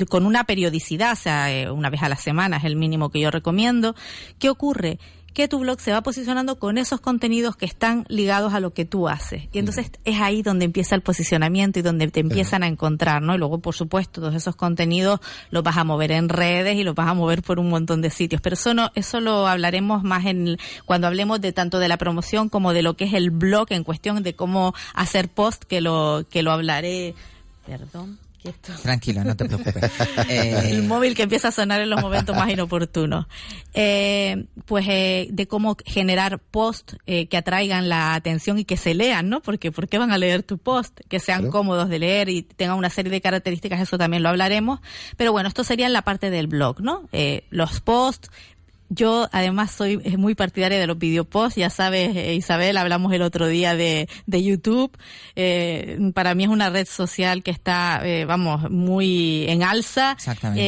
con 0.08 0.26
una 0.26 0.44
periodicidad, 0.44 1.12
o 1.12 1.16
sea, 1.16 1.52
eh, 1.52 1.70
una 1.70 1.90
vez 1.90 2.02
a 2.02 2.08
la 2.08 2.16
semana 2.16 2.56
es 2.56 2.64
el 2.64 2.76
mínimo 2.76 3.10
que 3.10 3.20
yo 3.20 3.30
recomiendo, 3.30 3.94
¿qué 4.38 4.50
ocurre? 4.50 4.98
Que 5.34 5.46
tu 5.46 5.60
blog 5.60 5.78
se 5.78 5.92
va 5.92 6.00
posicionando 6.00 6.58
con 6.58 6.78
esos 6.78 7.00
contenidos 7.00 7.54
que 7.54 7.66
están 7.66 8.06
ligados 8.08 8.54
a 8.54 8.60
lo 8.60 8.72
que 8.72 8.84
tú 8.84 9.08
haces. 9.08 9.44
Y 9.52 9.58
entonces 9.58 9.92
es 10.04 10.20
ahí 10.20 10.42
donde 10.42 10.64
empieza 10.64 10.96
el 10.96 11.02
posicionamiento 11.02 11.78
y 11.78 11.82
donde 11.82 12.08
te 12.08 12.20
empiezan 12.20 12.64
a 12.64 12.66
encontrar, 12.66 13.22
¿no? 13.22 13.34
Y 13.34 13.38
luego, 13.38 13.58
por 13.58 13.74
supuesto, 13.74 14.20
todos 14.20 14.34
esos 14.34 14.56
contenidos 14.56 15.20
los 15.50 15.62
vas 15.62 15.76
a 15.76 15.84
mover 15.84 16.10
en 16.12 16.28
redes 16.28 16.76
y 16.76 16.82
los 16.82 16.94
vas 16.94 17.08
a 17.08 17.14
mover 17.14 17.42
por 17.42 17.60
un 17.60 17.68
montón 17.68 18.00
de 18.00 18.10
sitios. 18.10 18.40
Pero 18.40 18.54
eso 18.54 18.74
no, 18.74 18.90
eso 18.96 19.20
lo 19.20 19.46
hablaremos 19.46 20.02
más 20.02 20.24
en 20.24 20.56
cuando 20.86 21.06
hablemos 21.06 21.40
de 21.40 21.52
tanto 21.52 21.78
de 21.78 21.88
la 21.88 21.98
promoción 21.98 22.48
como 22.48 22.72
de 22.72 22.82
lo 22.82 22.94
que 22.94 23.04
es 23.04 23.12
el 23.12 23.30
blog 23.30 23.66
en 23.70 23.84
cuestión 23.84 24.22
de 24.24 24.34
cómo 24.34 24.74
hacer 24.94 25.28
post, 25.28 25.62
que 25.64 25.80
lo, 25.80 26.24
que 26.28 26.42
lo 26.42 26.50
hablaré. 26.50 27.14
Perdón. 27.64 28.18
Quieto. 28.38 28.72
Tranquilo, 28.82 29.22
no 29.24 29.36
te 29.36 29.44
preocupes. 29.44 29.90
Eh, 30.28 30.70
el 30.70 30.82
móvil 30.82 31.14
que 31.14 31.22
empieza 31.22 31.48
a 31.48 31.52
sonar 31.52 31.80
en 31.80 31.88
los 31.90 32.00
momentos 32.00 32.34
más 32.36 32.50
inoportunos. 32.50 33.26
Eh, 33.74 34.46
pues 34.66 34.86
eh, 34.88 35.28
de 35.30 35.46
cómo 35.46 35.76
generar 35.86 36.38
post 36.38 36.94
eh, 37.06 37.26
que 37.28 37.36
atraigan 37.36 37.88
la 37.88 38.14
atención 38.14 38.58
y 38.58 38.64
que 38.64 38.76
se 38.76 38.94
lean, 38.94 39.28
¿no? 39.28 39.40
Porque 39.40 39.72
¿por 39.72 39.88
qué 39.88 39.98
van 39.98 40.12
a 40.12 40.18
leer 40.18 40.42
tu 40.42 40.58
post? 40.58 41.00
Que 41.08 41.20
sean 41.20 41.40
Claro. 41.40 41.52
cómodos 41.52 41.88
de 41.88 41.98
leer 41.98 42.28
y 42.28 42.42
tengan 42.42 42.76
una 42.76 42.90
serie 42.90 43.10
de 43.10 43.20
características, 43.20 43.80
eso 43.80 43.96
también 43.98 44.22
lo 44.22 44.28
hablaremos. 44.28 44.80
Pero 45.16 45.32
bueno, 45.32 45.48
esto 45.48 45.64
sería 45.64 45.86
en 45.86 45.92
la 45.92 46.02
parte 46.02 46.30
del 46.30 46.46
blog, 46.46 46.80
¿no? 46.80 47.08
Los 47.50 47.80
posts. 47.80 48.30
Yo 48.90 49.28
además 49.32 49.70
soy 49.70 49.98
muy 50.16 50.34
partidaria 50.34 50.78
de 50.78 50.86
los 50.86 50.98
videoposts, 50.98 51.56
ya 51.56 51.68
sabes 51.70 52.16
eh, 52.16 52.34
Isabel, 52.34 52.76
hablamos 52.78 53.12
el 53.12 53.22
otro 53.22 53.46
día 53.46 53.74
de, 53.76 54.08
de 54.26 54.42
YouTube, 54.42 54.96
Eh, 55.36 55.98
para 56.14 56.34
mí 56.34 56.44
es 56.44 56.50
una 56.50 56.70
red 56.70 56.86
social 56.86 57.42
que 57.42 57.50
está, 57.50 58.00
eh, 58.04 58.24
vamos, 58.24 58.70
muy 58.70 59.44
en 59.48 59.62
alza. 59.62 60.12
Exactamente. 60.12 60.62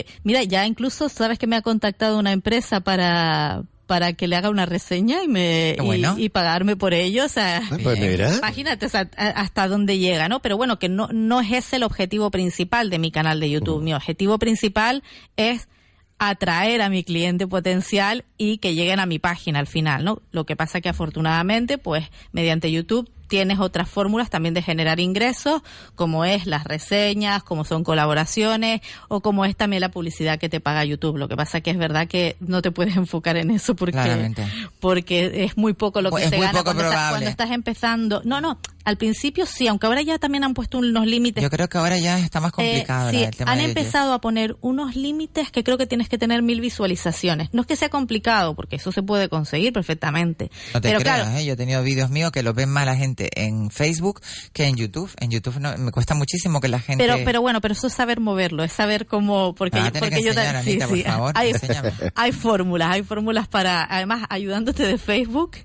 Eh, 0.00 0.06
mira, 0.24 0.42
ya 0.44 0.66
incluso 0.66 1.08
sabes 1.08 1.38
que 1.38 1.46
me 1.46 1.56
ha 1.56 1.62
contactado 1.62 2.18
una 2.18 2.32
empresa 2.32 2.80
para 2.80 3.62
para 3.86 4.12
que 4.12 4.28
le 4.28 4.36
haga 4.36 4.50
una 4.50 4.66
reseña 4.66 5.22
y 5.22 5.28
me 5.28 5.74
bueno. 5.82 6.14
y, 6.18 6.24
y 6.24 6.28
pagarme 6.28 6.76
por 6.76 6.92
ello, 6.92 7.24
o 7.24 7.28
sea, 7.28 7.62
Ah, 7.70 7.76
pues 7.82 7.98
mira. 7.98 8.34
Imagínate 8.36 8.84
o 8.84 8.88
sea, 8.90 9.08
a- 9.16 9.28
hasta 9.28 9.66
dónde 9.66 9.96
llega, 9.96 10.28
¿no? 10.28 10.40
Pero 10.42 10.58
bueno, 10.58 10.78
que 10.78 10.90
no, 10.90 11.08
no 11.10 11.40
es 11.40 11.50
ese 11.52 11.76
el 11.76 11.84
objetivo 11.84 12.30
principal 12.30 12.90
de 12.90 12.98
mi 12.98 13.10
canal 13.10 13.40
de 13.40 13.48
YouTube. 13.48 13.82
Mi 13.82 13.94
objetivo 13.94 14.38
principal 14.38 15.02
es 15.38 15.68
atraer 16.18 16.82
a 16.82 16.88
mi 16.88 17.04
cliente 17.04 17.46
potencial 17.46 18.24
y 18.36 18.58
que 18.58 18.74
lleguen 18.74 19.00
a 19.00 19.06
mi 19.06 19.18
página 19.18 19.58
al 19.58 19.66
final, 19.66 20.04
¿no? 20.04 20.22
Lo 20.32 20.44
que 20.46 20.56
pasa 20.56 20.80
que 20.80 20.88
afortunadamente, 20.88 21.78
pues, 21.78 22.10
mediante 22.32 22.70
YouTube 22.70 23.10
tienes 23.28 23.60
otras 23.60 23.88
fórmulas 23.88 24.30
también 24.30 24.54
de 24.54 24.62
generar 24.62 24.98
ingresos, 24.98 25.62
como 25.94 26.24
es 26.24 26.46
las 26.46 26.64
reseñas, 26.64 27.42
como 27.42 27.64
son 27.64 27.84
colaboraciones 27.84 28.80
o 29.08 29.20
como 29.20 29.44
es 29.44 29.54
también 29.54 29.82
la 29.82 29.90
publicidad 29.90 30.38
que 30.38 30.48
te 30.48 30.60
paga 30.60 30.84
YouTube. 30.84 31.18
Lo 31.18 31.28
que 31.28 31.36
pasa 31.36 31.60
que 31.60 31.70
es 31.70 31.78
verdad 31.78 32.08
que 32.08 32.36
no 32.40 32.62
te 32.62 32.70
puedes 32.72 32.96
enfocar 32.96 33.36
en 33.36 33.50
eso 33.50 33.76
porque 33.76 33.92
Claramente. 33.92 34.46
porque 34.80 35.44
es 35.44 35.56
muy 35.56 35.74
poco 35.74 36.00
lo 36.00 36.10
que 36.10 36.24
es 36.24 36.30
se 36.30 36.38
gana 36.38 36.64
cuando, 36.64 36.84
cuando 36.84 37.28
estás 37.28 37.50
empezando. 37.50 38.22
No, 38.24 38.40
no, 38.40 38.58
Al 38.88 38.96
principio 38.96 39.44
sí, 39.44 39.66
aunque 39.68 39.86
ahora 39.86 40.00
ya 40.00 40.18
también 40.18 40.44
han 40.44 40.54
puesto 40.54 40.78
unos 40.78 41.06
límites. 41.06 41.42
Yo 41.42 41.50
creo 41.50 41.68
que 41.68 41.76
ahora 41.76 41.98
ya 41.98 42.18
está 42.18 42.40
más 42.40 42.52
Eh, 42.52 42.54
complicado 42.54 43.10
sí, 43.10 43.22
el 43.22 43.36
tema 43.36 43.52
han 43.52 43.58
de 43.58 43.64
empezado 43.64 44.14
a 44.14 44.20
poner 44.22 44.56
unos 44.62 44.96
límites 44.96 45.50
que 45.50 45.62
creo 45.62 45.76
que 45.76 45.86
tienes 45.86 46.08
que 46.08 46.16
tener 46.16 46.40
mil 46.40 46.62
visualizaciones. 46.62 47.50
No 47.52 47.60
es 47.60 47.66
que 47.66 47.76
sea 47.76 47.90
complicado, 47.90 48.54
porque 48.54 48.76
eso 48.76 48.90
se 48.90 49.02
puede 49.02 49.28
conseguir 49.28 49.74
perfectamente. 49.74 50.50
No 50.72 50.80
te 50.80 50.88
Pero 50.88 51.00
creas, 51.00 51.20
claro, 51.24 51.36
¿eh? 51.38 51.44
yo 51.44 51.52
he 51.52 51.56
tenido 51.56 51.82
vídeos 51.82 52.08
míos 52.08 52.32
que 52.32 52.42
los 52.42 52.54
ven 52.54 52.70
más 52.70 52.86
la 52.86 52.96
gente 52.96 53.28
en 53.34 53.70
Facebook 53.70 54.22
que 54.54 54.64
en 54.64 54.76
YouTube. 54.76 55.10
En 55.20 55.30
YouTube 55.30 55.58
no, 55.60 55.76
me 55.76 55.92
cuesta 55.92 56.14
muchísimo 56.14 56.60
que 56.62 56.68
la 56.68 56.80
gente... 56.80 57.04
pero, 57.04 57.18
pero 57.26 57.42
bueno, 57.42 57.60
pero 57.60 57.72
eso 57.74 57.88
es 57.88 57.92
saber 57.92 58.20
moverlo, 58.20 58.64
es 58.64 58.72
saber 58.72 59.04
cómo, 59.06 59.54
porque, 59.54 59.76
Me 59.76 59.82
vas 59.82 59.90
a 59.90 59.94
yo- 59.94 60.00
porque 60.00 60.16
que 60.16 60.22
yo 60.22 60.28
enseñar, 60.30 60.54
ta- 60.54 60.62
sí, 60.62 60.78
sí, 60.80 61.04
hay 62.14 62.32
fórmulas, 62.32 62.90
hay 62.90 63.02
fórmulas 63.02 63.48
para, 63.48 63.84
además, 63.84 64.22
ayudándote 64.30 64.84
de 64.84 64.96
Facebook, 64.96 65.58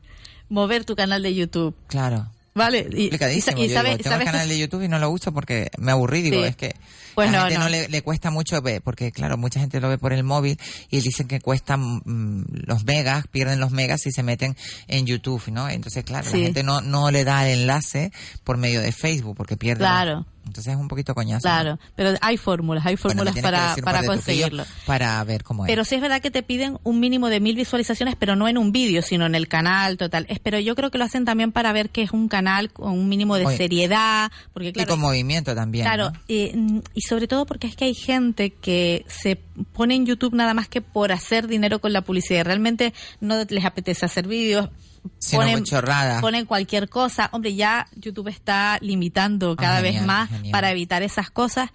mover 0.50 0.84
tu 0.84 0.96
canal 0.98 1.24
de 1.24 1.34
YouTube. 1.34 1.74
Claro. 1.88 2.28
Vale, 2.56 2.80
y, 2.92 3.10
Complicadísimo. 3.10 3.58
y, 3.58 3.68
Yo 3.68 3.74
sabes, 3.74 3.98
digo, 3.98 4.04
tengo 4.10 4.20
el 4.22 4.26
canal 4.26 4.48
de 4.48 4.58
YouTube 4.60 4.84
y 4.84 4.88
no 4.88 5.00
lo 5.00 5.10
uso 5.10 5.32
porque 5.34 5.70
me 5.78 5.92
aburrí. 5.92 6.22
Digo, 6.22 6.42
Sí. 6.42 6.48
es 6.50 6.56
que 6.56 6.76
Pues 7.16 7.32
la 7.32 7.38
no, 7.40 7.44
gente 7.46 7.58
no, 7.58 7.64
no. 7.66 7.70
le, 7.70 7.88
le 7.90 8.02
cuesta 8.02 8.30
mucho 8.32 8.62
ver, 8.62 8.82
porque 8.82 9.12
claro, 9.12 9.38
mucha 9.38 9.60
gente 9.60 9.80
lo 9.80 9.90
ve 9.90 9.98
por 9.98 10.14
el 10.14 10.24
móvil 10.24 10.60
y 10.90 11.02
dicen 11.02 11.28
que 11.28 11.40
cuestan 11.42 12.02
mm, 12.06 12.46
los 12.68 12.86
megas, 12.86 13.26
pierden 13.28 13.60
los 13.60 13.72
megas 13.72 14.02
si 14.02 14.12
se 14.12 14.24
meten 14.24 14.56
en 14.88 15.06
YouTube, 15.06 15.42
¿no? 15.52 15.68
Entonces, 15.70 16.04
claro, 16.04 16.30
Sí. 16.30 16.38
la 16.40 16.44
gente 16.46 16.64
no, 16.64 16.82
no 16.82 17.10
le 17.12 17.24
da 17.24 17.48
el 17.48 17.62
enlace 17.62 18.12
por 18.44 18.58
medio 18.58 18.82
de 18.82 18.92
Facebook 18.92 19.36
porque 19.36 19.58
pierde. 19.58 19.80
Claro. 19.80 20.26
Entonces 20.46 20.74
es 20.74 20.80
un 20.80 20.90
poquito 20.90 21.16
coñazo. 21.16 21.44
Claro, 21.44 21.80
pero 21.96 22.16
hay 22.20 22.36
fórmulas, 22.36 22.86
hay 22.86 22.98
fórmulas 22.98 23.34
para, 23.40 23.76
para 23.82 24.04
conseguirlo. 24.06 24.66
Para 24.86 25.24
ver 25.24 25.42
cómo 25.42 25.66
es. 25.66 25.70
Pero 25.72 25.86
sí 25.86 25.96
es 25.96 26.02
verdad 26.02 26.22
que 26.22 26.32
te 26.32 26.44
piden 26.44 26.80
un 26.84 27.00
mínimo 27.00 27.30
de 27.30 27.40
mil 27.40 27.56
visualizaciones, 27.56 28.18
pero 28.20 28.36
no 28.36 28.50
en 28.50 28.58
un 28.58 28.74
vídeo, 28.74 29.02
sino 29.02 29.26
en 29.26 29.36
el 29.36 29.48
canal 29.48 29.96
total. 29.96 30.26
Es, 30.28 30.40
pero 30.40 30.60
yo 30.60 30.76
creo 30.76 30.92
que 30.92 30.98
lo 30.98 31.06
hacen 31.06 31.24
también 31.24 31.54
para 31.54 31.72
ver 31.72 31.90
que 31.92 32.02
es 32.02 32.12
un 32.12 32.28
canal 32.28 32.43
con 32.74 32.92
un 32.94 33.10
mínimo 33.10 33.36
de 33.36 33.46
Oye, 33.46 33.58
seriedad, 33.58 34.32
porque 34.54 34.70
y 34.70 34.74
claro, 34.74 34.90
con 34.92 35.00
movimiento 35.00 35.54
también. 35.56 35.86
Claro, 35.86 36.12
¿no? 36.12 36.20
eh, 36.28 36.56
y 36.94 37.02
sobre 37.02 37.28
todo 37.28 37.46
porque 37.46 37.68
es 37.68 37.76
que 37.76 37.86
hay 37.86 37.94
gente 37.96 38.52
que 38.52 39.06
se 39.08 39.38
pone 39.74 39.96
en 39.96 40.06
YouTube 40.06 40.34
nada 40.34 40.54
más 40.54 40.68
que 40.68 40.82
por 40.82 41.12
hacer 41.12 41.48
dinero 41.48 41.80
con 41.80 41.94
la 41.94 42.02
publicidad. 42.02 42.40
y 42.42 42.44
Realmente 42.44 42.94
no 43.20 43.36
les 43.48 43.66
apetece 43.66 44.06
hacer 44.06 44.28
vídeos. 44.28 44.70
Sino 45.20 45.46
muy 45.46 45.64
chorrada. 45.64 46.22
ponen 46.22 46.46
cualquier 46.46 46.88
cosa. 46.88 47.28
Hombre, 47.34 47.56
ya 47.56 47.88
YouTube 47.98 48.30
está 48.30 48.78
limitando 48.80 49.56
cada 49.58 49.82
vez 49.82 49.96
Ah, 49.96 50.00
genial, 50.00 50.08
más 50.08 50.30
genial. 50.30 50.52
para 50.52 50.72
evitar 50.72 51.04
esas 51.04 51.30
cosas. 51.30 51.72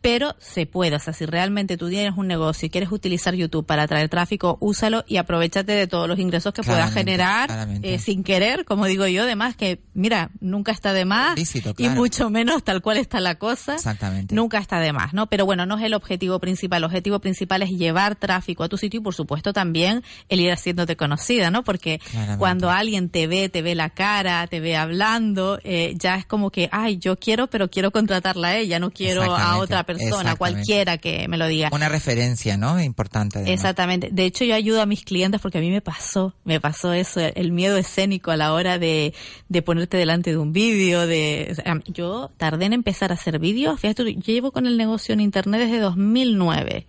Pero 0.00 0.36
se 0.38 0.66
puede, 0.66 0.96
o 0.96 0.98
sea, 0.98 1.12
si 1.12 1.26
realmente 1.26 1.76
tú 1.76 1.88
tienes 1.88 2.14
un 2.16 2.26
negocio 2.28 2.66
y 2.66 2.70
quieres 2.70 2.92
utilizar 2.92 3.34
YouTube 3.34 3.66
para 3.66 3.82
atraer 3.82 4.08
tráfico, 4.08 4.56
úsalo 4.60 5.04
y 5.08 5.16
aprovechate 5.16 5.72
de 5.72 5.86
todos 5.86 6.08
los 6.08 6.18
ingresos 6.18 6.52
que 6.54 6.62
puedas 6.62 6.90
Claramente, 6.92 7.10
generar 7.12 7.46
claramente. 7.48 7.94
eh, 7.94 7.98
sin 7.98 8.22
querer, 8.22 8.64
como 8.64 8.86
digo 8.86 9.06
yo, 9.06 9.24
además 9.24 9.56
que, 9.56 9.80
mira, 9.94 10.30
nunca 10.40 10.72
está 10.72 10.92
de 10.92 11.04
más 11.04 11.36
Lícito, 11.36 11.74
y 11.78 11.88
mucho 11.88 12.30
menos 12.30 12.62
tal 12.62 12.80
cual 12.82 12.96
está 12.98 13.20
la 13.20 13.34
cosa. 13.36 13.74
Exactamente. 13.74 14.34
Nunca 14.34 14.58
está 14.58 14.78
de 14.80 14.92
más, 14.92 15.14
¿no? 15.14 15.26
Pero 15.26 15.44
bueno, 15.46 15.66
no 15.66 15.76
es 15.78 15.84
el 15.84 15.94
objetivo 15.94 16.38
principal. 16.38 16.78
El 16.78 16.84
objetivo 16.84 17.18
principal 17.18 17.62
es 17.62 17.70
llevar 17.70 18.14
tráfico 18.16 18.62
a 18.64 18.68
tu 18.68 18.76
sitio 18.78 19.00
y, 19.00 19.02
por 19.02 19.14
supuesto, 19.14 19.52
también 19.52 20.02
el 20.28 20.40
ir 20.40 20.52
haciéndote 20.52 20.96
conocida, 20.96 21.50
¿no? 21.50 21.64
Porque 21.64 21.98
Claramente. 21.98 22.38
cuando 22.38 22.70
alguien 22.70 23.08
te 23.08 23.26
ve, 23.26 23.48
te 23.48 23.62
ve 23.62 23.74
la 23.74 23.90
cara, 23.90 24.46
te 24.46 24.60
ve 24.60 24.76
hablando, 24.76 25.58
eh, 25.64 25.94
ya 25.98 26.16
es 26.16 26.24
como 26.26 26.50
que, 26.50 26.68
ay, 26.72 26.98
yo 26.98 27.16
quiero, 27.16 27.48
pero 27.48 27.68
quiero 27.68 27.90
contratarla 27.90 28.48
a 28.48 28.56
ella, 28.58 28.78
no 28.78 28.90
quiero 28.90 29.22
a 29.22 29.56
otra 29.56 29.84
persona, 29.84 29.87
exactamente. 29.96 30.38
cualquiera 30.38 30.98
que 30.98 31.28
me 31.28 31.36
lo 31.36 31.46
diga. 31.46 31.70
Una 31.72 31.88
referencia, 31.88 32.56
¿no? 32.56 32.80
Importante. 32.80 33.38
además. 33.38 33.54
Exactamente. 33.54 34.08
De 34.12 34.24
hecho, 34.24 34.44
yo 34.44 34.54
ayudo 34.54 34.82
a 34.82 34.86
mis 34.86 35.04
clientes 35.04 35.40
porque 35.40 35.58
a 35.58 35.60
mí 35.60 35.70
me 35.70 35.80
pasó, 35.80 36.34
me 36.44 36.60
pasó 36.60 36.92
eso, 36.92 37.20
el 37.20 37.52
miedo 37.52 37.76
escénico 37.76 38.30
a 38.30 38.36
la 38.36 38.52
hora 38.52 38.78
de, 38.78 39.14
de 39.48 39.62
ponerte 39.62 39.96
delante 39.96 40.30
de 40.30 40.36
un 40.36 40.52
vídeo, 40.52 41.06
de, 41.06 41.48
o 41.50 41.54
sea, 41.54 41.80
yo 41.86 42.30
tardé 42.36 42.66
en 42.66 42.72
empezar 42.72 43.10
a 43.10 43.14
hacer 43.14 43.38
vídeos, 43.38 43.80
fíjate, 43.80 44.14
yo 44.14 44.32
llevo 44.32 44.52
con 44.52 44.66
el 44.66 44.76
negocio 44.76 45.12
en 45.12 45.20
internet 45.20 45.62
desde 45.62 45.80
2009 45.80 46.86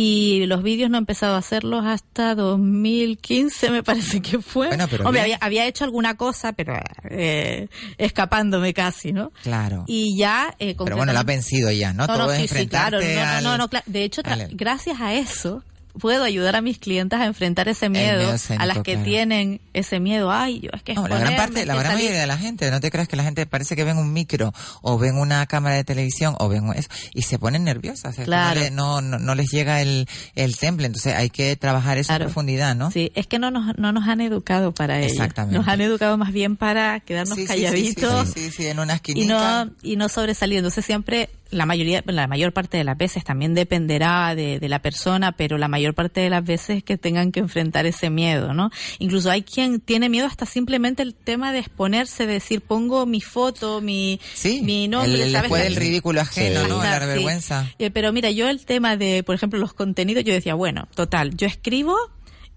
y 0.00 0.46
los 0.46 0.62
vídeos 0.62 0.90
no 0.90 0.96
he 0.96 1.00
empezado 1.00 1.34
a 1.34 1.38
hacerlos 1.38 1.84
hasta 1.84 2.36
2015 2.36 3.70
me 3.70 3.82
parece 3.82 4.22
que 4.22 4.38
fue. 4.40 4.68
Bueno, 4.68 4.86
pero 4.88 5.04
Hombre, 5.04 5.22
había, 5.22 5.38
había 5.40 5.66
hecho 5.66 5.82
alguna 5.82 6.16
cosa, 6.16 6.52
pero 6.52 6.74
eh, 7.10 7.66
escapándome 7.96 8.72
casi, 8.74 9.12
¿no? 9.12 9.32
Claro. 9.42 9.84
Y 9.88 10.16
ya... 10.16 10.54
eh, 10.60 10.76
Pero 10.78 10.96
bueno, 10.96 11.12
la 11.12 11.20
has 11.20 11.26
vencido 11.26 11.72
ya, 11.72 11.92
¿no? 11.92 12.06
no, 12.06 12.12
Todo 12.14 12.26
no, 12.26 12.32
es 12.32 12.48
sí, 12.48 12.58
sí, 12.58 12.66
claro. 12.68 13.00
No, 13.42 13.58
no, 13.58 13.68
De 13.86 14.04
hecho, 14.04 14.22
al- 14.24 14.48
gracias 14.52 15.00
a 15.00 15.14
eso 15.14 15.64
puedo 15.98 16.24
ayudar 16.24 16.56
a 16.56 16.60
mis 16.60 16.78
clientes 16.78 17.18
a 17.18 17.26
enfrentar 17.26 17.68
ese 17.68 17.88
miedo, 17.88 18.18
miedo 18.18 18.32
a 18.32 18.34
escénico, 18.36 18.66
las 18.66 18.76
que 18.78 18.92
claro. 18.92 19.04
tienen 19.04 19.60
ese 19.74 20.00
miedo. 20.00 20.30
Ay, 20.32 20.60
yo 20.60 20.70
es 20.72 20.82
que 20.82 20.94
No, 20.94 21.02
la 21.02 21.08
gran 21.18 21.20
exponerme, 21.32 21.36
parte, 21.54 21.66
la 21.66 21.74
gran 21.76 21.94
mayoría 21.94 22.20
de 22.20 22.26
la 22.26 22.38
gente, 22.38 22.70
no 22.70 22.80
te 22.80 22.90
creas 22.90 23.08
que 23.08 23.16
la 23.16 23.24
gente 23.24 23.44
parece 23.46 23.76
que 23.76 23.84
ven 23.84 23.98
un 23.98 24.12
micro 24.12 24.52
o 24.82 24.98
ven 24.98 25.16
una 25.16 25.46
cámara 25.46 25.74
de 25.76 25.84
televisión 25.84 26.34
o 26.38 26.48
ven 26.48 26.72
eso 26.74 26.88
y 27.14 27.22
se 27.22 27.38
ponen 27.38 27.64
nerviosas. 27.64 28.16
Claro. 28.16 28.60
No, 28.72 29.00
no, 29.00 29.18
no, 29.18 29.18
no 29.18 29.34
les 29.34 29.50
llega 29.50 29.82
el, 29.82 30.08
el 30.34 30.56
temple, 30.56 30.86
entonces 30.86 31.14
hay 31.14 31.30
que 31.30 31.54
trabajar 31.56 31.98
eso 31.98 32.08
Claro. 32.08 32.24
en 32.24 32.28
profundidad, 32.28 32.74
¿no? 32.76 32.90
Sí, 32.90 33.12
es 33.14 33.26
que 33.26 33.38
no 33.38 33.50
nos, 33.50 33.76
no 33.78 33.92
nos 33.92 34.08
han 34.08 34.20
educado 34.20 34.72
para 34.72 34.98
ello. 34.98 35.08
Exactamente. 35.08 35.58
Nos 35.58 35.68
han 35.68 35.80
educado 35.80 36.16
más 36.16 36.32
bien 36.32 36.56
para 36.56 37.00
quedarnos 37.00 37.36
Sí, 37.36 37.46
calladitos 37.46 38.28
Sí, 38.28 38.40
sí, 38.46 38.50
sí, 38.50 38.66
en 38.66 38.78
una 38.78 38.94
y 38.94 38.96
esquinita. 38.96 39.64
no 39.64 39.72
y 39.82 39.96
no 39.96 40.08
sobresalir. 40.08 40.58
Entonces 40.58 40.84
siempre 40.84 41.28
la 41.50 41.66
mayoría, 41.66 42.02
la 42.06 42.26
mayor 42.26 42.52
parte 42.52 42.76
de 42.76 42.84
las 42.84 42.96
veces 42.98 43.24
también 43.24 43.54
dependerá 43.54 44.34
de, 44.34 44.58
de 44.60 44.68
la 44.68 44.80
persona, 44.82 45.32
pero 45.32 45.56
la 45.58 45.68
mayor 45.68 45.94
parte 45.94 46.20
de 46.20 46.30
las 46.30 46.44
veces 46.44 46.84
que 46.84 46.98
tengan 46.98 47.32
que 47.32 47.40
enfrentar 47.40 47.86
ese 47.86 48.10
miedo, 48.10 48.52
¿no? 48.54 48.70
Incluso 48.98 49.30
hay 49.30 49.42
quien 49.42 49.80
tiene 49.80 50.08
miedo 50.08 50.26
hasta 50.26 50.46
simplemente 50.46 51.02
el 51.02 51.14
tema 51.14 51.52
de 51.52 51.60
exponerse, 51.60 52.26
de 52.26 52.34
decir 52.34 52.60
pongo 52.60 53.06
mi 53.06 53.20
foto, 53.20 53.80
mi 53.80 54.20
Sí, 54.34 54.60
mi 54.62 54.88
nombre, 54.88 55.22
el, 55.22 55.32
¿sabes? 55.32 55.76
ridículo 55.76 56.20
ajeno, 56.20 56.62
Sí. 56.62 56.68
¿no? 56.68 56.80
Hasta, 56.80 57.00
La 57.00 57.06
vergüenza. 57.06 57.66
Eh, 57.78 57.90
pero 57.90 58.12
mira, 58.12 58.30
yo 58.30 58.48
el 58.48 58.64
tema 58.66 58.96
de, 58.96 59.22
por 59.22 59.34
ejemplo, 59.34 59.58
los 59.58 59.72
contenidos, 59.72 60.24
yo 60.24 60.32
decía, 60.34 60.54
bueno, 60.54 60.88
total, 60.94 61.36
yo 61.36 61.46
escribo 61.46 61.96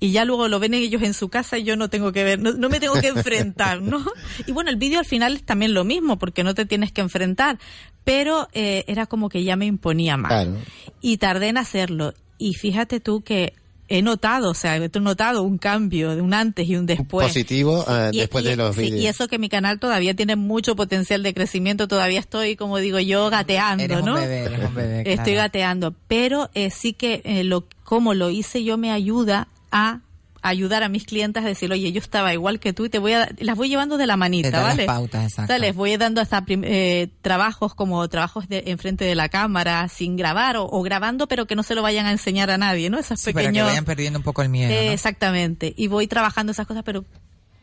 y 0.03 0.11
ya 0.11 0.25
luego 0.25 0.47
lo 0.47 0.57
ven 0.59 0.73
ellos 0.73 1.03
en 1.03 1.13
su 1.13 1.29
casa 1.29 1.59
y 1.59 1.63
yo 1.63 1.75
no 1.75 1.87
tengo 1.91 2.11
que 2.11 2.23
ver, 2.23 2.39
no, 2.39 2.53
no 2.53 2.69
me 2.69 2.79
tengo 2.79 2.95
que 2.99 3.07
enfrentar, 3.09 3.83
¿no? 3.83 4.03
Y 4.47 4.51
bueno, 4.51 4.71
el 4.71 4.75
vídeo 4.77 4.97
al 4.97 5.05
final 5.05 5.35
es 5.35 5.43
también 5.43 5.75
lo 5.75 5.83
mismo, 5.83 6.17
porque 6.17 6.43
no 6.43 6.55
te 6.55 6.65
tienes 6.65 6.91
que 6.91 7.01
enfrentar, 7.01 7.59
pero 8.03 8.47
eh, 8.53 8.83
era 8.87 9.05
como 9.05 9.29
que 9.29 9.43
ya 9.43 9.55
me 9.55 9.65
imponía 9.65 10.17
más. 10.17 10.31
Claro. 10.31 10.57
Y 11.01 11.17
tardé 11.17 11.49
en 11.49 11.57
hacerlo. 11.57 12.13
Y 12.37 12.53
fíjate 12.53 12.99
tú 12.99 13.21
que 13.21 13.53
he 13.87 14.01
notado, 14.01 14.51
o 14.51 14.53
sea, 14.53 14.77
he 14.77 14.89
notado 15.01 15.43
un 15.43 15.57
cambio 15.57 16.15
de 16.15 16.21
un 16.21 16.33
antes 16.33 16.65
y 16.67 16.77
un 16.77 16.85
después. 16.85 17.27
Positivo 17.27 17.83
eh, 17.89 18.09
Y- 18.13 18.19
después 18.19 18.45
y- 18.45 18.47
de 18.47 18.55
los 18.55 18.73
sí, 18.75 18.83
vídeos. 18.83 19.01
y 19.01 19.07
eso 19.07 19.27
que 19.27 19.37
mi 19.37 19.49
canal 19.49 19.79
todavía 19.79 20.13
tiene 20.15 20.37
mucho 20.37 20.77
potencial 20.77 21.23
de 21.23 21.33
crecimiento, 21.33 21.89
todavía 21.89 22.21
estoy, 22.21 22.55
como 22.55 22.77
digo 22.77 22.99
yo, 22.99 23.29
gateando, 23.29 23.83
Eres 23.83 24.03
¿no? 24.03 24.13
un 24.13 24.19
bebé, 24.21 24.43
eres 24.45 24.67
un 24.69 24.75
bebé. 24.75 24.97
Estoy 24.99 25.33
claro. 25.33 25.37
gateando, 25.47 25.93
pero 26.07 26.49
eh, 26.53 26.69
sí 26.69 26.93
que 26.93 27.21
eh, 27.25 27.43
lo 27.43 27.65
como 27.83 28.13
lo 28.13 28.29
hice 28.29 28.63
yo 28.63 28.77
me 28.77 28.91
ayuda 28.91 29.49
a 29.71 29.99
ayudar 30.43 30.83
a 30.83 30.89
mis 30.89 31.05
clientes 31.05 31.43
a 31.43 31.47
decir, 31.47 31.71
oye, 31.71 31.91
yo 31.91 31.99
estaba 31.99 32.33
igual 32.33 32.59
que 32.59 32.73
tú 32.73 32.85
y 32.85 32.89
te 32.89 32.97
voy 32.99 33.13
a, 33.13 33.29
las 33.39 33.55
voy 33.55 33.69
llevando 33.69 33.97
de 33.97 34.07
la 34.07 34.17
manita, 34.17 34.49
da 34.49 34.59
las 34.63 34.69
¿vale? 34.75 34.85
pautas, 34.85 35.23
exacto. 35.23 35.43
O 35.43 35.47
sea, 35.47 35.59
les 35.59 35.75
voy 35.75 35.95
dando 35.97 36.19
hasta 36.21 36.43
eh, 36.47 37.09
trabajos 37.21 37.75
como 37.75 38.07
trabajos 38.09 38.47
de, 38.49 38.63
enfrente 38.67 39.05
de 39.05 39.15
la 39.15 39.29
cámara, 39.29 39.87
sin 39.87 40.17
grabar 40.17 40.57
o, 40.57 40.65
o 40.65 40.81
grabando, 40.81 41.27
pero 41.27 41.45
que 41.45 41.55
no 41.55 41.63
se 41.63 41.75
lo 41.75 41.81
vayan 41.81 42.05
a 42.07 42.11
enseñar 42.11 42.49
a 42.49 42.57
nadie, 42.57 42.89
¿no? 42.89 42.97
Esos 42.97 43.19
Sí, 43.19 43.33
para 43.33 43.51
que 43.51 43.61
vayan 43.61 43.85
perdiendo 43.85 44.17
un 44.19 44.23
poco 44.23 44.41
el 44.41 44.49
miedo, 44.49 44.71
Eh, 44.73 44.87
¿no? 44.87 44.91
Exactamente. 44.91 45.73
Y 45.77 45.87
voy 45.87 46.07
trabajando 46.07 46.51
esas 46.51 46.65
cosas, 46.65 46.83
pero 46.83 47.05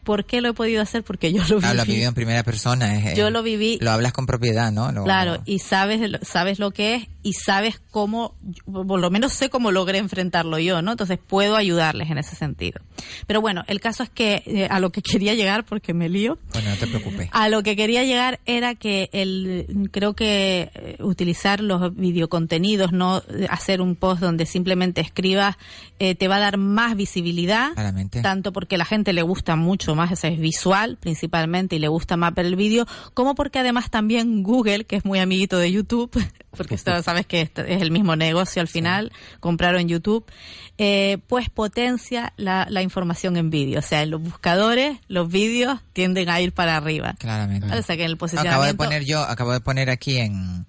¿por 0.04 0.24
qué 0.24 0.40
lo 0.40 0.48
he 0.48 0.54
podido 0.54 0.80
hacer? 0.80 1.02
Porque 1.02 1.32
yo 1.32 1.42
lo 1.48 1.56
viví. 1.56 1.66
Ah, 1.66 1.74
lo 1.74 1.82
has 1.82 1.88
vivido 1.88 2.08
en 2.08 2.14
primera 2.14 2.42
persona. 2.42 2.96
es, 2.96 3.06
eh, 3.06 3.14
Yo 3.16 3.30
lo 3.30 3.42
viví. 3.42 3.78
Lo 3.82 3.90
hablas 3.90 4.12
con 4.12 4.24
propiedad, 4.26 4.72
¿no? 4.72 4.90
Lo- 4.92 5.04
Claro, 5.04 5.42
y 5.44 5.58
sabes, 5.58 6.00
sabes 6.22 6.58
lo 6.58 6.70
que 6.70 6.94
es 6.94 7.08
y 7.28 7.34
sabes 7.34 7.78
cómo, 7.90 8.34
por 8.64 8.98
lo 8.98 9.10
menos 9.10 9.34
sé 9.34 9.50
cómo 9.50 9.70
logré 9.70 9.98
enfrentarlo 9.98 10.58
yo, 10.58 10.80
¿no? 10.80 10.92
Entonces 10.92 11.18
puedo 11.18 11.56
ayudarles 11.56 12.10
en 12.10 12.16
ese 12.16 12.34
sentido. 12.36 12.80
Pero 13.26 13.42
bueno, 13.42 13.64
el 13.66 13.80
caso 13.80 14.02
es 14.02 14.08
que 14.08 14.42
eh, 14.46 14.66
a 14.70 14.80
lo 14.80 14.88
que 14.88 15.02
quería 15.12 15.34
llegar, 15.34 15.64
porque 15.64 15.92
me 15.92 16.08
lío, 16.08 16.38
Bueno, 16.54 16.70
no 16.70 16.76
te 16.76 16.86
preocupes. 16.86 17.28
a 17.30 17.50
lo 17.50 17.62
que 17.62 17.76
quería 17.76 18.04
llegar 18.04 18.40
era 18.46 18.74
que 18.74 19.10
el, 19.12 19.90
creo 19.92 20.14
que 20.14 20.70
eh, 20.74 20.96
utilizar 21.00 21.60
los 21.60 21.94
videocontenidos, 21.94 22.92
no 22.92 23.22
eh, 23.28 23.46
hacer 23.50 23.82
un 23.82 23.94
post 23.94 24.22
donde 24.22 24.46
simplemente 24.46 25.02
escribas, 25.02 25.56
eh, 25.98 26.14
te 26.14 26.28
va 26.28 26.36
a 26.36 26.40
dar 26.40 26.56
más 26.56 26.96
visibilidad. 26.96 27.72
Claramente. 27.74 28.22
Tanto 28.22 28.54
porque 28.54 28.76
a 28.76 28.78
la 28.78 28.86
gente 28.86 29.12
le 29.12 29.20
gusta 29.20 29.54
mucho 29.54 29.94
más, 29.94 30.12
ese 30.12 30.28
es 30.28 30.38
visual 30.38 30.96
principalmente, 30.98 31.76
y 31.76 31.78
le 31.78 31.88
gusta 31.88 32.16
más 32.16 32.34
ver 32.34 32.46
el 32.46 32.56
vídeo, 32.56 32.86
como 33.12 33.34
porque 33.34 33.58
además 33.58 33.90
también 33.90 34.42
Google, 34.42 34.86
que 34.86 34.96
es 34.96 35.04
muy 35.04 35.18
amiguito 35.18 35.58
de 35.58 35.70
YouTube, 35.70 36.10
porque 36.56 36.74
esto 36.74 36.92
sabes 37.18 37.26
que 37.26 37.40
esto 37.40 37.62
es 37.62 37.82
el 37.82 37.90
mismo 37.90 38.14
negocio 38.14 38.62
al 38.62 38.68
final, 38.68 39.12
compraron 39.40 39.88
YouTube, 39.88 40.24
eh, 40.78 41.18
pues 41.26 41.50
potencia 41.50 42.32
la, 42.36 42.66
la 42.70 42.82
información 42.82 43.36
en 43.36 43.50
vídeo. 43.50 43.80
O 43.80 43.82
sea, 43.82 44.02
en 44.02 44.10
los 44.10 44.22
buscadores, 44.22 44.98
los 45.08 45.28
vídeos 45.28 45.80
tienden 45.92 46.28
a 46.28 46.40
ir 46.40 46.52
para 46.52 46.76
arriba. 46.76 47.14
Claramente. 47.18 47.66
O 47.76 47.82
sea, 47.82 47.96
que 47.96 48.04
en 48.04 48.10
el 48.10 48.18
Acabo 48.38 48.64
de 48.64 48.74
poner 48.74 49.04
yo, 49.04 49.20
acabo 49.20 49.52
de 49.52 49.60
poner 49.60 49.90
aquí 49.90 50.18
en, 50.18 50.66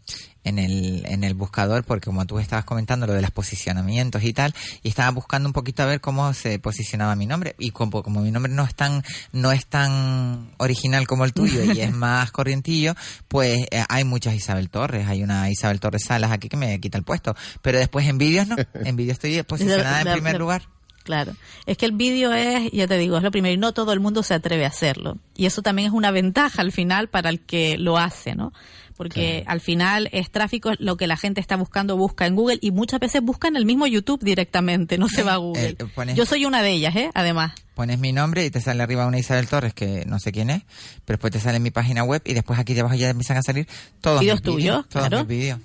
en 0.49 0.59
el, 0.59 1.03
en 1.05 1.23
el 1.23 1.33
buscador, 1.33 1.83
porque 1.83 2.05
como 2.05 2.25
tú 2.25 2.39
estabas 2.39 2.65
comentando 2.65 3.07
lo 3.07 3.13
de 3.13 3.21
los 3.21 3.31
posicionamientos 3.31 4.23
y 4.23 4.33
tal, 4.33 4.53
y 4.83 4.89
estaba 4.89 5.09
buscando 5.11 5.47
un 5.47 5.53
poquito 5.53 5.83
a 5.83 5.85
ver 5.85 6.01
cómo 6.01 6.33
se 6.33 6.59
posicionaba 6.59 7.15
mi 7.15 7.25
nombre, 7.25 7.55
y 7.57 7.71
como, 7.71 8.03
como 8.03 8.21
mi 8.21 8.31
nombre 8.31 8.51
no 8.51 8.63
es 8.63 8.75
tan, 8.75 9.03
no 9.31 9.51
es 9.51 9.65
tan 9.65 10.51
original 10.57 11.07
como 11.07 11.25
el 11.25 11.33
tuyo 11.33 11.63
y 11.63 11.79
es 11.79 11.93
más 11.93 12.31
corrientillo, 12.31 12.95
pues 13.27 13.65
eh, 13.71 13.83
hay 13.87 14.03
muchas 14.03 14.35
Isabel 14.35 14.69
Torres, 14.69 15.07
hay 15.07 15.23
una 15.23 15.49
Isabel 15.49 15.79
Torres 15.79 16.03
Salas 16.05 16.31
aquí 16.31 16.49
que 16.49 16.57
me 16.57 16.79
quita 16.79 16.97
el 16.97 17.03
puesto, 17.03 17.35
pero 17.61 17.79
después 17.79 18.07
en 18.07 18.17
vídeos 18.17 18.47
no, 18.47 18.55
en 18.73 18.95
vídeos 18.95 19.13
estoy 19.13 19.41
posicionada 19.47 20.01
en 20.01 20.13
primer 20.13 20.39
lugar. 20.39 20.63
Claro. 21.03 21.33
Es 21.65 21.77
que 21.77 21.87
el 21.87 21.93
vídeo 21.93 22.33
es, 22.33 22.71
ya 22.71 22.85
te 22.85 22.97
digo, 22.97 23.17
es 23.17 23.23
lo 23.23 23.31
primero 23.31 23.53
y 23.53 23.57
no 23.57 23.73
todo 23.73 23.93
el 23.93 23.99
mundo 23.99 24.21
se 24.21 24.35
atreve 24.35 24.65
a 24.65 24.67
hacerlo. 24.67 25.17
Y 25.35 25.47
eso 25.47 25.63
también 25.63 25.87
es 25.87 25.93
una 25.93 26.11
ventaja 26.11 26.61
al 26.61 26.71
final 26.71 27.07
para 27.07 27.29
el 27.29 27.39
que 27.39 27.79
lo 27.79 27.97
hace, 27.97 28.35
¿no? 28.35 28.53
Porque 28.99 29.45
al 29.47 29.61
final 29.61 30.09
es 30.11 30.29
tráfico 30.29 30.73
lo 30.77 30.97
que 30.97 31.07
la 31.07 31.15
gente 31.15 31.39
está 31.39 31.55
buscando, 31.55 31.95
busca 31.95 32.25
en 32.27 32.35
Google 32.35 32.57
y 32.59 32.71
muchas 32.71 32.99
veces 32.99 33.21
busca 33.21 33.47
en 33.47 33.55
el 33.55 33.65
mismo 33.65 33.87
YouTube 33.87 34.21
directamente, 34.21 34.97
no 34.97 35.07
se 35.07 35.23
va 35.23 35.35
a 35.35 35.37
Google. 35.37 35.77
pones- 35.95 36.15
Yo 36.17 36.25
soy 36.25 36.43
una 36.45 36.61
de 36.61 36.71
ellas, 36.71 36.93
¿eh? 36.97 37.09
Además. 37.13 37.53
Pones 37.75 37.97
mi 37.97 38.11
nombre 38.11 38.45
y 38.45 38.49
te 38.49 38.59
sale 38.59 38.83
arriba 38.83 39.07
una 39.07 39.17
Isabel 39.17 39.47
Torres 39.47 39.73
que 39.73 40.03
no 40.05 40.19
sé 40.19 40.33
quién 40.33 40.49
es, 40.49 40.63
pero 41.05 41.15
después 41.15 41.31
te 41.31 41.39
sale 41.39 41.55
en 41.55 41.63
mi 41.63 41.71
página 41.71 42.03
web 42.03 42.21
y 42.25 42.33
después 42.33 42.59
aquí 42.59 42.73
debajo 42.73 42.95
ya 42.95 43.09
empiezan 43.09 43.37
a 43.37 43.41
salir 43.41 43.69
todos 44.01 44.19
vídeos, 44.19 44.41
tuyos, 44.41 44.85
todos 44.89 45.07
claro. 45.07 45.19
mis 45.19 45.27
vídeos. 45.27 45.59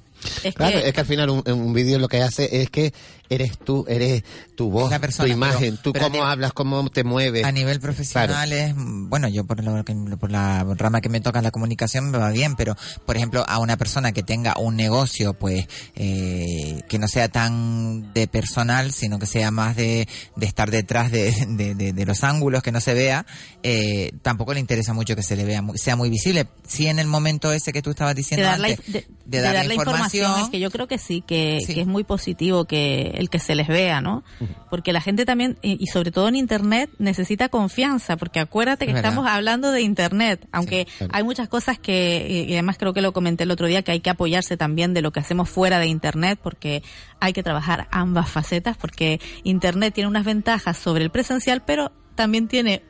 Es 0.44 0.54
Claro, 0.54 0.78
que 0.80 0.86
es 0.88 0.94
que 0.94 1.00
al 1.00 1.06
final 1.06 1.28
un, 1.30 1.42
un 1.50 1.72
vídeo 1.74 1.98
lo 1.98 2.06
que 2.08 2.22
hace 2.22 2.62
es 2.62 2.70
que 2.70 2.94
eres 3.30 3.58
tú, 3.58 3.84
eres 3.88 4.22
tu 4.54 4.70
voz, 4.70 4.90
La 4.90 4.98
persona, 4.98 5.26
tu 5.28 5.32
imagen, 5.32 5.58
pero- 5.72 5.82
tú 5.82 5.92
pero 5.92 6.04
cómo 6.06 6.16
nivel- 6.16 6.28
hablas, 6.30 6.52
cómo 6.52 6.88
te 6.90 7.04
mueves. 7.04 7.44
A 7.44 7.52
nivel 7.52 7.80
profesional 7.80 8.52
es, 8.52 8.74
mm, 8.76 9.08
bueno, 9.08 9.28
yo 9.28 9.44
por, 9.44 9.62
lo 9.64 9.84
que- 9.84 9.94
por 10.20 10.30
la 10.30 10.64
rama 10.76 11.00
que 11.00 11.08
me 11.08 11.20
toca 11.20 11.40
la 11.42 11.50
comunicación 11.50 12.10
me 12.10 12.18
va 12.18 12.30
bien, 12.30 12.54
pero 12.54 12.76
por 13.06 13.16
ejemplo 13.16 13.44
a 13.48 13.58
una 13.58 13.76
persona 13.76 14.12
que 14.12 14.22
tenga 14.22 14.54
un 14.58 14.76
negocio, 14.76 15.34
pues 15.34 15.66
eh, 15.96 16.82
que 16.88 16.98
no 16.98 17.08
sea 17.08 17.28
tan 17.28 18.12
de 18.12 18.26
personal, 18.28 18.92
sino 18.92 19.18
que 19.18 19.26
sea 19.26 19.50
más 19.50 19.74
de, 19.76 20.06
de 20.37 20.46
estar 20.46 20.70
detrás 20.70 21.10
de, 21.10 21.32
de- 21.48 21.74
de- 21.74 21.92
de 21.92 22.06
los 22.06 22.22
ángulos, 22.24 22.62
que 22.62 22.72
no 22.72 22.80
se 22.80 22.94
vea, 22.94 23.24
eh, 23.62 24.12
tampoco 24.22 24.52
le 24.54 24.60
interesa 24.60 24.92
mucho 24.92 25.16
que 25.16 25.22
se 25.22 25.37
le 25.37 25.44
vea, 25.44 25.62
muy- 25.62 25.78
sea 25.78 25.96
muy 25.96 26.10
visible. 26.10 26.46
Si 26.66 26.87
en 26.87 26.98
el 26.98 27.06
momento 27.06 27.52
ese 27.52 27.72
que 27.72 27.82
tú 27.82 27.90
estabas 27.90 28.14
de 28.14 28.20
diciendo 28.20 28.46
dar, 28.46 28.60
la, 28.60 28.68
antes, 28.68 28.84
de, 29.24 29.40
dar 29.40 29.54
la 29.54 29.64
la 29.64 29.74
información, 29.74 30.24
información, 30.24 30.44
es 30.44 30.50
que 30.50 30.60
yo 30.60 30.70
creo 30.70 30.87
que 30.87 30.98
sí, 30.98 31.22
que, 31.26 31.58
Sí. 31.66 31.74
que 31.74 31.80
es 31.82 31.87
muy 31.87 32.04
positivo 32.04 32.64
que 32.66 33.12
el 33.18 33.31
que 33.31 33.38
se 33.38 33.55
les 33.55 33.68
vea, 33.68 34.00
¿no? 34.00 34.24
Porque 34.70 34.92
la 34.92 35.00
gente 35.00 35.24
también, 35.24 35.59
y 35.62 35.87
sobre 35.87 36.11
todo 36.11 36.29
en 36.29 36.37
Internet, 36.37 36.90
necesita 36.98 37.48
confianza, 37.48 38.16
porque 38.16 38.40
acuérdate 38.40 38.87
que 38.87 38.92
Es 38.92 38.96
estamos 38.98 39.27
hablando 39.27 39.70
de 39.72 39.83
Internet, 39.83 40.46
aunque 40.53 40.87
claro. 40.98 41.12
hay 41.14 41.22
muchas 41.22 41.48
cosas 41.48 41.79
que, 41.79 42.46
y 42.48 42.53
además 42.53 42.77
creo 42.79 42.92
que 42.92 43.00
lo 43.00 43.12
comenté 43.12 43.44
el 43.44 43.50
otro 43.50 43.66
día, 43.66 43.83
que 43.83 43.92
hay 43.92 44.00
que 44.00 44.11
apoyarse 44.11 44.57
también 44.57 44.94
de 44.94 45.03
lo 45.03 45.12
que 45.12 45.20
hacemos 45.20 45.48
fuera 45.48 45.79
de 45.79 45.87
Internet, 45.87 46.38
porque 46.42 46.83
hay 47.20 47.33
que 47.33 47.42
trabajar 47.42 47.88
ambas 47.90 48.29
facetas, 48.29 48.77
porque 48.77 49.20
Internet 49.42 49.94
tiene 49.94 50.09
unas 50.09 50.24
ventajas 50.24 50.77
sobre 50.77 51.05
el 51.05 51.11
presencial, 51.11 51.62
pero 51.64 51.92
también 52.14 52.48
tiene 52.48 52.83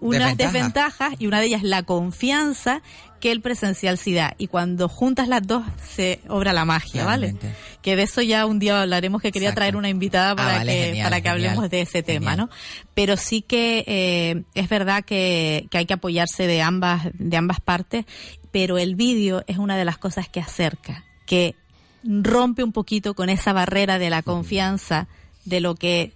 unas 0.00 0.36
Desventajas. 0.36 0.52
desventajas 0.52 1.14
y 1.20 1.26
una 1.28 1.38
de 1.40 1.46
ellas 1.46 1.62
la 1.62 1.84
confianza 1.84 2.82
que 3.22 3.30
el 3.30 3.40
presencial 3.40 3.98
sí 3.98 4.14
da. 4.14 4.34
Y 4.36 4.48
cuando 4.48 4.88
juntas 4.88 5.28
las 5.28 5.46
dos 5.46 5.62
se 5.88 6.18
obra 6.26 6.52
la 6.52 6.64
magia, 6.64 7.04
¿vale? 7.04 7.36
Que 7.80 7.94
de 7.94 8.02
eso 8.02 8.20
ya 8.20 8.46
un 8.46 8.58
día 8.58 8.82
hablaremos, 8.82 9.22
que 9.22 9.30
quería 9.30 9.50
Exacto. 9.50 9.60
traer 9.60 9.76
una 9.76 9.88
invitada 9.88 10.34
para, 10.34 10.56
Ah, 10.56 10.58
vale, 10.58 10.72
que, 10.72 10.84
genial, 10.86 11.04
para 11.04 11.20
que 11.20 11.28
genial, 11.28 11.46
hablemos 11.50 11.70
de 11.70 11.80
ese 11.82 12.02
tema, 12.02 12.32
genial. 12.32 12.48
¿no? 12.50 12.56
Pero 12.94 13.16
sí 13.16 13.40
que 13.40 13.84
eh, 13.86 14.42
es 14.54 14.68
verdad 14.68 15.04
que, 15.04 15.68
que 15.70 15.78
hay 15.78 15.86
que 15.86 15.94
apoyarse 15.94 16.48
de 16.48 16.62
ambas, 16.62 17.10
de 17.14 17.36
ambas 17.36 17.60
partes, 17.60 18.06
pero 18.50 18.76
el 18.76 18.96
vídeo 18.96 19.44
es 19.46 19.58
una 19.58 19.76
de 19.76 19.84
las 19.84 19.98
cosas 19.98 20.28
que 20.28 20.40
acerca, 20.40 21.04
que 21.24 21.54
rompe 22.02 22.64
un 22.64 22.72
poquito 22.72 23.14
con 23.14 23.28
esa 23.28 23.52
barrera 23.52 24.00
de 24.00 24.10
la 24.10 24.22
confianza 24.22 25.06
de 25.44 25.60
lo 25.60 25.76
que 25.76 26.12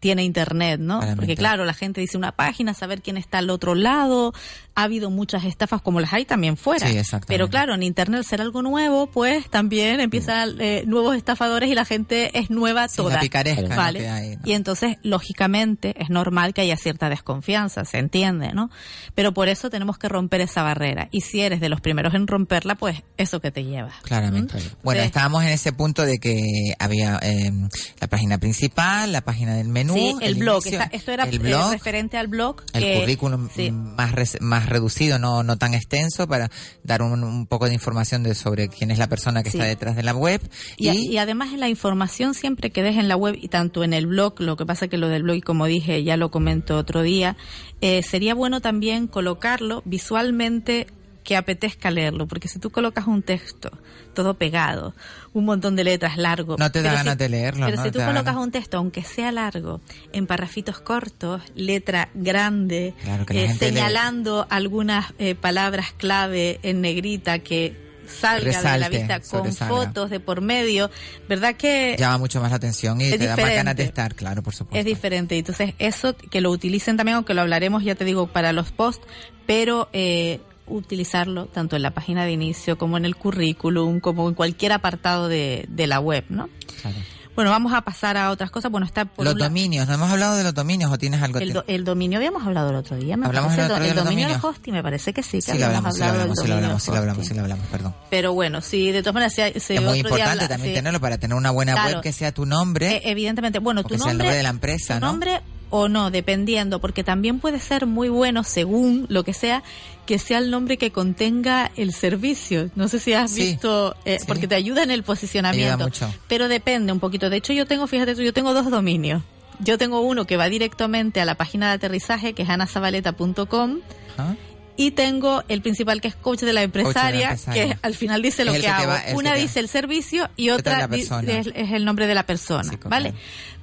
tiene 0.00 0.24
internet, 0.24 0.80
¿no? 0.80 0.98
Claramente. 0.98 1.20
Porque 1.20 1.36
claro, 1.36 1.64
la 1.64 1.74
gente 1.74 2.00
dice 2.00 2.16
una 2.16 2.32
página, 2.32 2.74
saber 2.74 3.02
quién 3.02 3.16
está 3.16 3.38
al 3.38 3.50
otro 3.50 3.74
lado, 3.74 4.32
ha 4.74 4.84
habido 4.84 5.10
muchas 5.10 5.44
estafas 5.44 5.82
como 5.82 6.00
las 6.00 6.12
hay 6.14 6.24
también 6.24 6.56
fuera. 6.56 6.88
Sí. 6.88 6.98
Pero 7.26 7.48
claro, 7.48 7.74
en 7.74 7.82
internet 7.82 8.22
ser 8.24 8.40
algo 8.40 8.62
nuevo, 8.62 9.08
pues 9.08 9.48
también 9.50 10.00
empiezan 10.00 10.56
eh, 10.58 10.84
nuevos 10.86 11.16
estafadores 11.16 11.70
y 11.70 11.74
la 11.74 11.84
gente 11.84 12.36
es 12.38 12.50
nueva 12.50 12.88
Sí, 12.88 12.96
toda. 12.96 13.16
la 13.16 13.20
picaresca, 13.20 13.68
¿no? 13.68 13.76
¿vale? 13.76 13.98
que 14.00 14.08
hay, 14.08 14.36
¿no? 14.36 14.42
Y 14.44 14.52
entonces, 14.52 14.96
lógicamente, 15.02 15.94
es 16.02 16.08
normal 16.08 16.54
que 16.54 16.62
haya 16.62 16.76
cierta 16.76 17.10
desconfianza, 17.10 17.84
se 17.84 17.98
entiende, 17.98 18.52
¿no? 18.54 18.70
Pero 19.14 19.34
por 19.34 19.48
eso 19.48 19.68
tenemos 19.68 19.98
que 19.98 20.08
romper 20.08 20.40
esa 20.40 20.62
barrera. 20.62 21.08
Y 21.10 21.20
si 21.20 21.40
eres 21.42 21.60
de 21.60 21.68
los 21.68 21.82
primeros 21.82 22.14
en 22.14 22.26
romperla, 22.26 22.74
pues 22.74 23.02
eso 23.18 23.40
que 23.40 23.50
te 23.50 23.64
lleva. 23.64 23.92
Claramente. 24.02 24.56
¿Mm? 24.56 24.62
Bueno, 24.82 25.02
estábamos 25.02 25.42
en 25.42 25.50
ese 25.50 25.72
punto 25.74 26.06
de 26.06 26.18
que 26.18 26.40
había 26.78 27.18
eh, 27.22 27.52
la 28.00 28.06
página 28.06 28.38
principal, 28.38 29.12
la 29.12 29.20
página 29.20 29.54
del 29.54 29.68
menú, 29.68 29.89
Sí, 29.94 30.14
el, 30.20 30.34
blog. 30.36 30.66
inicio, 30.66 30.84
esto 30.92 31.12
era 31.12 31.24
el 31.24 31.34
eh, 31.34 31.38
blog, 31.38 31.72
referente 31.72 32.16
al 32.18 32.28
blog. 32.28 32.62
el 32.72 32.82
que- 32.82 33.00
currículum 33.00 33.48
sí. 33.54 33.70
más 33.70 34.12
res- 34.12 34.38
más 34.40 34.66
reducido, 34.68 35.18
no 35.18 35.42
no 35.42 35.56
tan 35.58 35.74
extenso, 35.74 36.26
para 36.28 36.50
dar 36.82 37.02
un, 37.02 37.22
un 37.24 37.46
poco 37.46 37.66
de 37.66 37.74
información 37.74 38.22
de 38.22 38.34
sobre 38.34 38.68
quién 38.68 38.90
es 38.90 38.98
la 38.98 39.08
persona 39.08 39.42
que 39.42 39.50
Sí. 39.50 39.58
está 39.58 39.66
detrás 39.68 39.96
de 39.96 40.02
la 40.02 40.14
web 40.14 40.40
Y, 40.76 41.16
además 41.18 41.52
en 41.52 41.60
la 41.60 41.68
información 41.68 42.34
siempre 42.34 42.70
que 42.70 42.82
des 42.82 42.96
en 42.96 43.08
la 43.08 43.16
web 43.16 43.36
y 43.40 43.48
tanto 43.48 43.84
en 43.84 43.92
el 43.92 44.06
blog, 44.06 44.40
lo 44.40 44.56
que 44.56 44.66
pasa 44.66 44.88
que 44.88 44.96
lo 44.98 45.08
del 45.08 45.22
blog, 45.22 45.36
y 45.36 45.40
como 45.42 45.66
dije, 45.66 46.02
ya 46.04 46.16
lo 46.16 46.30
comento 46.30 46.76
otro 46.76 47.02
día, 47.02 47.36
eh, 47.80 48.02
sería 48.02 48.34
bueno 48.34 48.60
también 48.60 49.06
colocarlo 49.06 49.82
visualmente 49.84 50.86
que 51.24 51.36
apetezca 51.36 51.90
leerlo, 51.90 52.26
porque 52.26 52.48
si 52.48 52.58
tú 52.58 52.70
colocas 52.70 53.06
un 53.06 53.22
texto 53.22 53.70
todo 54.14 54.34
pegado, 54.34 54.94
un 55.32 55.44
montón 55.44 55.76
de 55.76 55.84
letras 55.84 56.16
largo, 56.16 56.56
No 56.58 56.72
te 56.72 56.82
da 56.82 56.92
ganas 56.92 57.12
si- 57.14 57.18
de 57.18 57.28
leerlo, 57.28 57.66
Pero 57.66 57.76
¿no? 57.78 57.84
si 57.84 57.90
tú 57.92 57.98
colocas 58.00 58.24
ganas- 58.24 58.42
un 58.42 58.50
texto, 58.50 58.76
aunque 58.78 59.02
sea 59.04 59.30
largo, 59.30 59.80
en 60.12 60.26
parrafitos 60.26 60.80
cortos, 60.80 61.42
letra 61.54 62.08
grande, 62.14 62.94
Claro, 63.04 63.24
eh, 63.30 63.48
lee. 63.48 63.54
señalando 63.58 64.46
algunas 64.50 65.12
eh, 65.18 65.34
palabras 65.36 65.92
clave 65.96 66.58
en 66.62 66.80
negrita 66.80 67.38
que 67.40 67.88
salga 68.08 68.60
de 68.72 68.78
la 68.80 68.88
vista 68.88 69.20
con 69.20 69.52
fotos 69.52 70.10
de 70.10 70.18
por 70.18 70.40
medio, 70.40 70.90
¿verdad 71.28 71.54
que 71.54 71.94
llama 71.96 72.18
mucho 72.18 72.40
más 72.40 72.50
la 72.50 72.56
atención 72.56 73.00
y 73.00 73.08
te 73.10 73.18
da 73.24 73.36
más 73.36 73.54
ganas 73.54 73.76
de 73.76 73.84
estar, 73.84 74.16
claro, 74.16 74.42
por 74.42 74.52
supuesto. 74.52 74.78
es 74.80 74.84
diferente? 74.84 75.38
Entonces, 75.38 75.74
eso 75.78 76.16
que 76.16 76.40
lo 76.40 76.50
utilicen 76.50 76.96
también, 76.96 77.14
aunque 77.16 77.34
lo 77.34 77.42
hablaremos, 77.42 77.84
ya 77.84 77.94
te 77.94 78.04
digo, 78.04 78.26
para 78.26 78.52
los 78.52 78.72
posts, 78.72 79.06
pero 79.46 79.88
eh, 79.92 80.40
utilizarlo 80.70 81.46
tanto 81.46 81.76
en 81.76 81.82
la 81.82 81.90
página 81.92 82.24
de 82.24 82.32
inicio 82.32 82.78
como 82.78 82.96
en 82.96 83.04
el 83.04 83.16
currículum, 83.16 84.00
como 84.00 84.28
en 84.28 84.34
cualquier 84.34 84.72
apartado 84.72 85.28
de, 85.28 85.66
de 85.68 85.86
la 85.86 86.00
web, 86.00 86.24
¿no? 86.28 86.48
Claro. 86.80 86.96
Bueno, 87.36 87.52
vamos 87.52 87.72
a 87.72 87.80
pasar 87.82 88.16
a 88.18 88.30
otras 88.32 88.50
cosas. 88.50 88.70
Bueno, 88.70 88.84
está 88.86 89.04
por 89.06 89.24
Los 89.24 89.34
dominios, 89.36 89.86
¿no 89.88 89.94
hemos 89.94 90.10
hablado 90.10 90.34
de 90.36 90.42
los 90.42 90.52
dominios 90.52 90.92
o 90.92 90.98
tienes 90.98 91.22
algo? 91.22 91.38
el, 91.38 91.52
do- 91.54 91.64
el 91.68 91.84
dominio 91.84 92.18
habíamos 92.18 92.44
hablado 92.44 92.68
el 92.70 92.76
otro 92.76 92.96
día. 92.96 93.16
Me 93.16 93.24
Hablamos 93.26 93.54
el 93.54 93.60
otro 93.60 93.76
día 93.78 93.90
el 93.90 93.94
de 93.96 94.02
dominio 94.02 94.28
del 94.28 94.36
hosting, 94.42 94.72
me 94.74 94.82
parece 94.82 95.12
que 95.14 95.22
sí, 95.22 95.38
que 95.38 95.52
Sí, 95.52 95.58
lo 95.58 95.66
hablamos, 95.66 95.94
sí 95.94 96.00
lo 96.00 96.06
hablamos, 96.06 96.38
sí 96.38 96.48
lo 96.48 96.54
hablamos, 96.56 96.82
sí 96.82 96.90
lo 96.90 96.96
hablamos, 96.98 97.26
sí 97.26 97.34
lo 97.34 97.40
hablamos, 97.42 97.66
perdón. 97.68 97.94
Pero 98.10 98.34
bueno, 98.34 98.60
sí, 98.60 98.90
de 98.92 99.00
todas 99.02 99.14
maneras, 99.14 99.32
si 99.34 99.40
es 99.74 99.80
muy 99.80 99.92
día 99.92 99.96
importante 100.02 100.30
habla- 100.30 100.48
también 100.48 100.72
sí. 100.72 100.74
tenerlo 100.74 101.00
para 101.00 101.16
tener 101.18 101.36
una 101.36 101.50
buena 101.50 101.72
Claro. 101.74 101.88
web 101.94 102.02
que 102.02 102.12
sea 102.12 102.32
tu 102.32 102.44
nombre. 102.44 102.96
Eh, 102.96 103.02
evidentemente, 103.04 103.58
bueno, 103.60 103.84
tu 103.84 103.90
que 103.90 103.98
sea 103.98 104.10
el 104.10 104.18
nombre, 104.18 104.26
nombre 104.26 104.36
de 104.36 104.42
la 104.42 104.50
empresa, 104.50 104.94
tu 104.96 105.00
¿no? 105.00 105.06
nombre 105.06 105.40
o 105.70 105.88
no, 105.88 106.10
dependiendo, 106.10 106.80
porque 106.80 107.04
también 107.04 107.38
puede 107.38 107.60
ser 107.60 107.86
muy 107.86 108.08
bueno, 108.08 108.42
según 108.42 109.06
lo 109.08 109.22
que 109.22 109.32
sea, 109.32 109.62
que 110.10 110.18
sea 110.18 110.38
el 110.38 110.50
nombre 110.50 110.76
que 110.76 110.90
contenga 110.90 111.70
el 111.76 111.92
servicio. 111.92 112.68
No 112.74 112.88
sé 112.88 112.98
si 112.98 113.12
has 113.12 113.30
Sí, 113.30 113.42
visto, 113.42 113.94
eh, 114.04 114.16
sí. 114.18 114.24
porque 114.26 114.48
te 114.48 114.56
ayuda 114.56 114.82
en 114.82 114.90
el 114.90 115.04
posicionamiento. 115.04 115.74
Ayuda 115.74 115.84
mucho. 115.84 116.12
Pero 116.26 116.48
depende 116.48 116.92
un 116.92 116.98
poquito. 116.98 117.30
De 117.30 117.36
hecho, 117.36 117.52
yo 117.52 117.64
tengo, 117.64 117.86
fíjate 117.86 118.16
tú, 118.16 118.22
yo 118.22 118.32
tengo 118.32 118.52
dos 118.52 118.68
dominios. 118.72 119.22
Yo 119.60 119.78
tengo 119.78 120.00
uno 120.00 120.24
que 120.26 120.36
va 120.36 120.48
directamente 120.48 121.20
a 121.20 121.24
la 121.24 121.36
página 121.36 121.68
de 121.68 121.74
aterrizaje, 121.74 122.32
que 122.32 122.42
es 122.42 122.48
anazabaleta.com, 122.48 123.78
Ajá. 124.16 124.36
y 124.76 124.90
tengo 124.90 125.44
el 125.46 125.62
principal 125.62 126.00
que 126.00 126.08
es 126.08 126.16
coach 126.16 126.40
de 126.40 126.54
la 126.54 126.62
empresaria, 126.64 127.36
que 127.52 127.76
al 127.80 127.94
final 127.94 128.20
dice 128.20 128.44
lo 128.44 128.52
que, 128.52 128.66
hago. 128.66 128.88
va- 128.88 129.02
Una 129.14 129.34
que 129.34 129.42
dice 129.42 129.60
el 129.60 129.68
servicio 129.68 130.28
y 130.36 130.50
Otra 130.50 130.88
es, 130.90 131.08
es 131.54 131.70
el 131.72 131.84
nombre 131.84 132.08
de 132.08 132.14
la 132.16 132.24
persona, 132.26 132.64
Sí. 132.64 132.78
¿vale? 132.84 133.14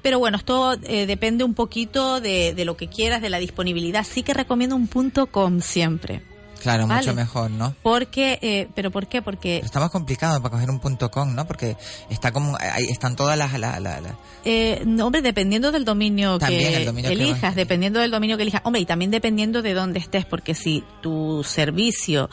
Pero 0.01 0.19
bueno, 0.19 0.37
esto 0.37 0.77
eh, 0.83 1.05
depende 1.07 1.43
un 1.43 1.55
poquito 1.55 2.21
de, 2.21 2.53
de 2.53 2.63
lo 2.63 2.77
que 2.77 2.87
quieras, 2.87 3.21
de 3.21 3.29
la 3.29 3.39
disponibilidad. 3.39 4.05
Sí 4.09 4.23
que 4.23 4.33
recomiendo 4.33 4.75
un 4.77 4.87
punto 4.87 5.25
com 5.25 5.59
siempre. 5.59 6.21
Claro, 6.61 6.87
Vale. 6.87 7.01
mucho 7.01 7.15
mejor, 7.15 7.51
¿no? 7.51 7.73
Porque, 7.83 8.39
eh, 8.41 8.67
¿pero 8.75 8.91
por 8.91 9.07
qué? 9.07 9.21
Porque 9.21 9.57
Pero 9.57 9.65
está 9.65 9.79
más 9.79 9.91
complicado 9.91 10.41
para 10.41 10.51
coger 10.53 10.69
un 10.69 10.79
punto 10.79 11.09
com, 11.11 11.33
¿no? 11.33 11.45
Porque 11.47 11.77
está 12.09 12.31
como, 12.31 12.57
ahí 12.59 12.85
están 12.85 13.15
todas 13.15 13.37
las, 13.37 13.53
la, 13.59 13.79
la, 13.79 14.01
la- 14.01 14.15
Eh, 14.45 14.83
no, 14.85 15.05
hombre, 15.07 15.21
dependiendo 15.21 15.71
del 15.71 15.85
dominio 15.85 16.37
También 16.39 16.71
que 16.71 16.77
el 16.77 16.85
dominio 16.85 17.09
que 17.09 17.13
elijas, 17.15 17.41
vas- 17.41 17.55
dependiendo 17.55 17.99
del 17.99 18.11
dominio 18.11 18.37
que 18.37 18.43
elijas. 18.43 18.61
Hombre, 18.65 18.81
y 18.81 18.85
también 18.85 19.11
dependiendo 19.11 19.61
de 19.61 19.73
dónde 19.73 19.99
estés, 19.99 20.25
porque 20.25 20.53
si 20.55 20.83
tu 21.01 21.43
servicio 21.43 22.29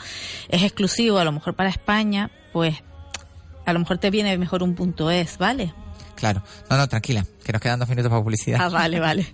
es 0.49 0.63
exclusivo, 0.63 1.17
a 1.19 1.23
lo 1.23 1.31
mejor 1.31 1.53
para 1.55 1.69
España, 1.69 2.31
pues 2.53 2.75
a 3.65 3.73
lo 3.73 3.79
mejor 3.79 3.97
te 3.97 4.09
viene 4.11 4.37
mejor 4.37 4.63
un 4.63 4.75
punto 4.75 5.09
es, 5.09 5.37
¿vale? 5.37 5.73
Claro. 6.25 6.41
No, 6.71 6.77
no, 6.77 6.87
tranquila, 6.89 7.23
que 7.43 7.53
nos 7.53 7.61
quedan 7.61 7.77
dos 7.77 7.87
minutos 7.87 8.09
para 8.09 8.23
publicidad. 8.23 8.59
Ah, 8.59 8.69
vale, 8.69 8.99
vale. 8.99 9.27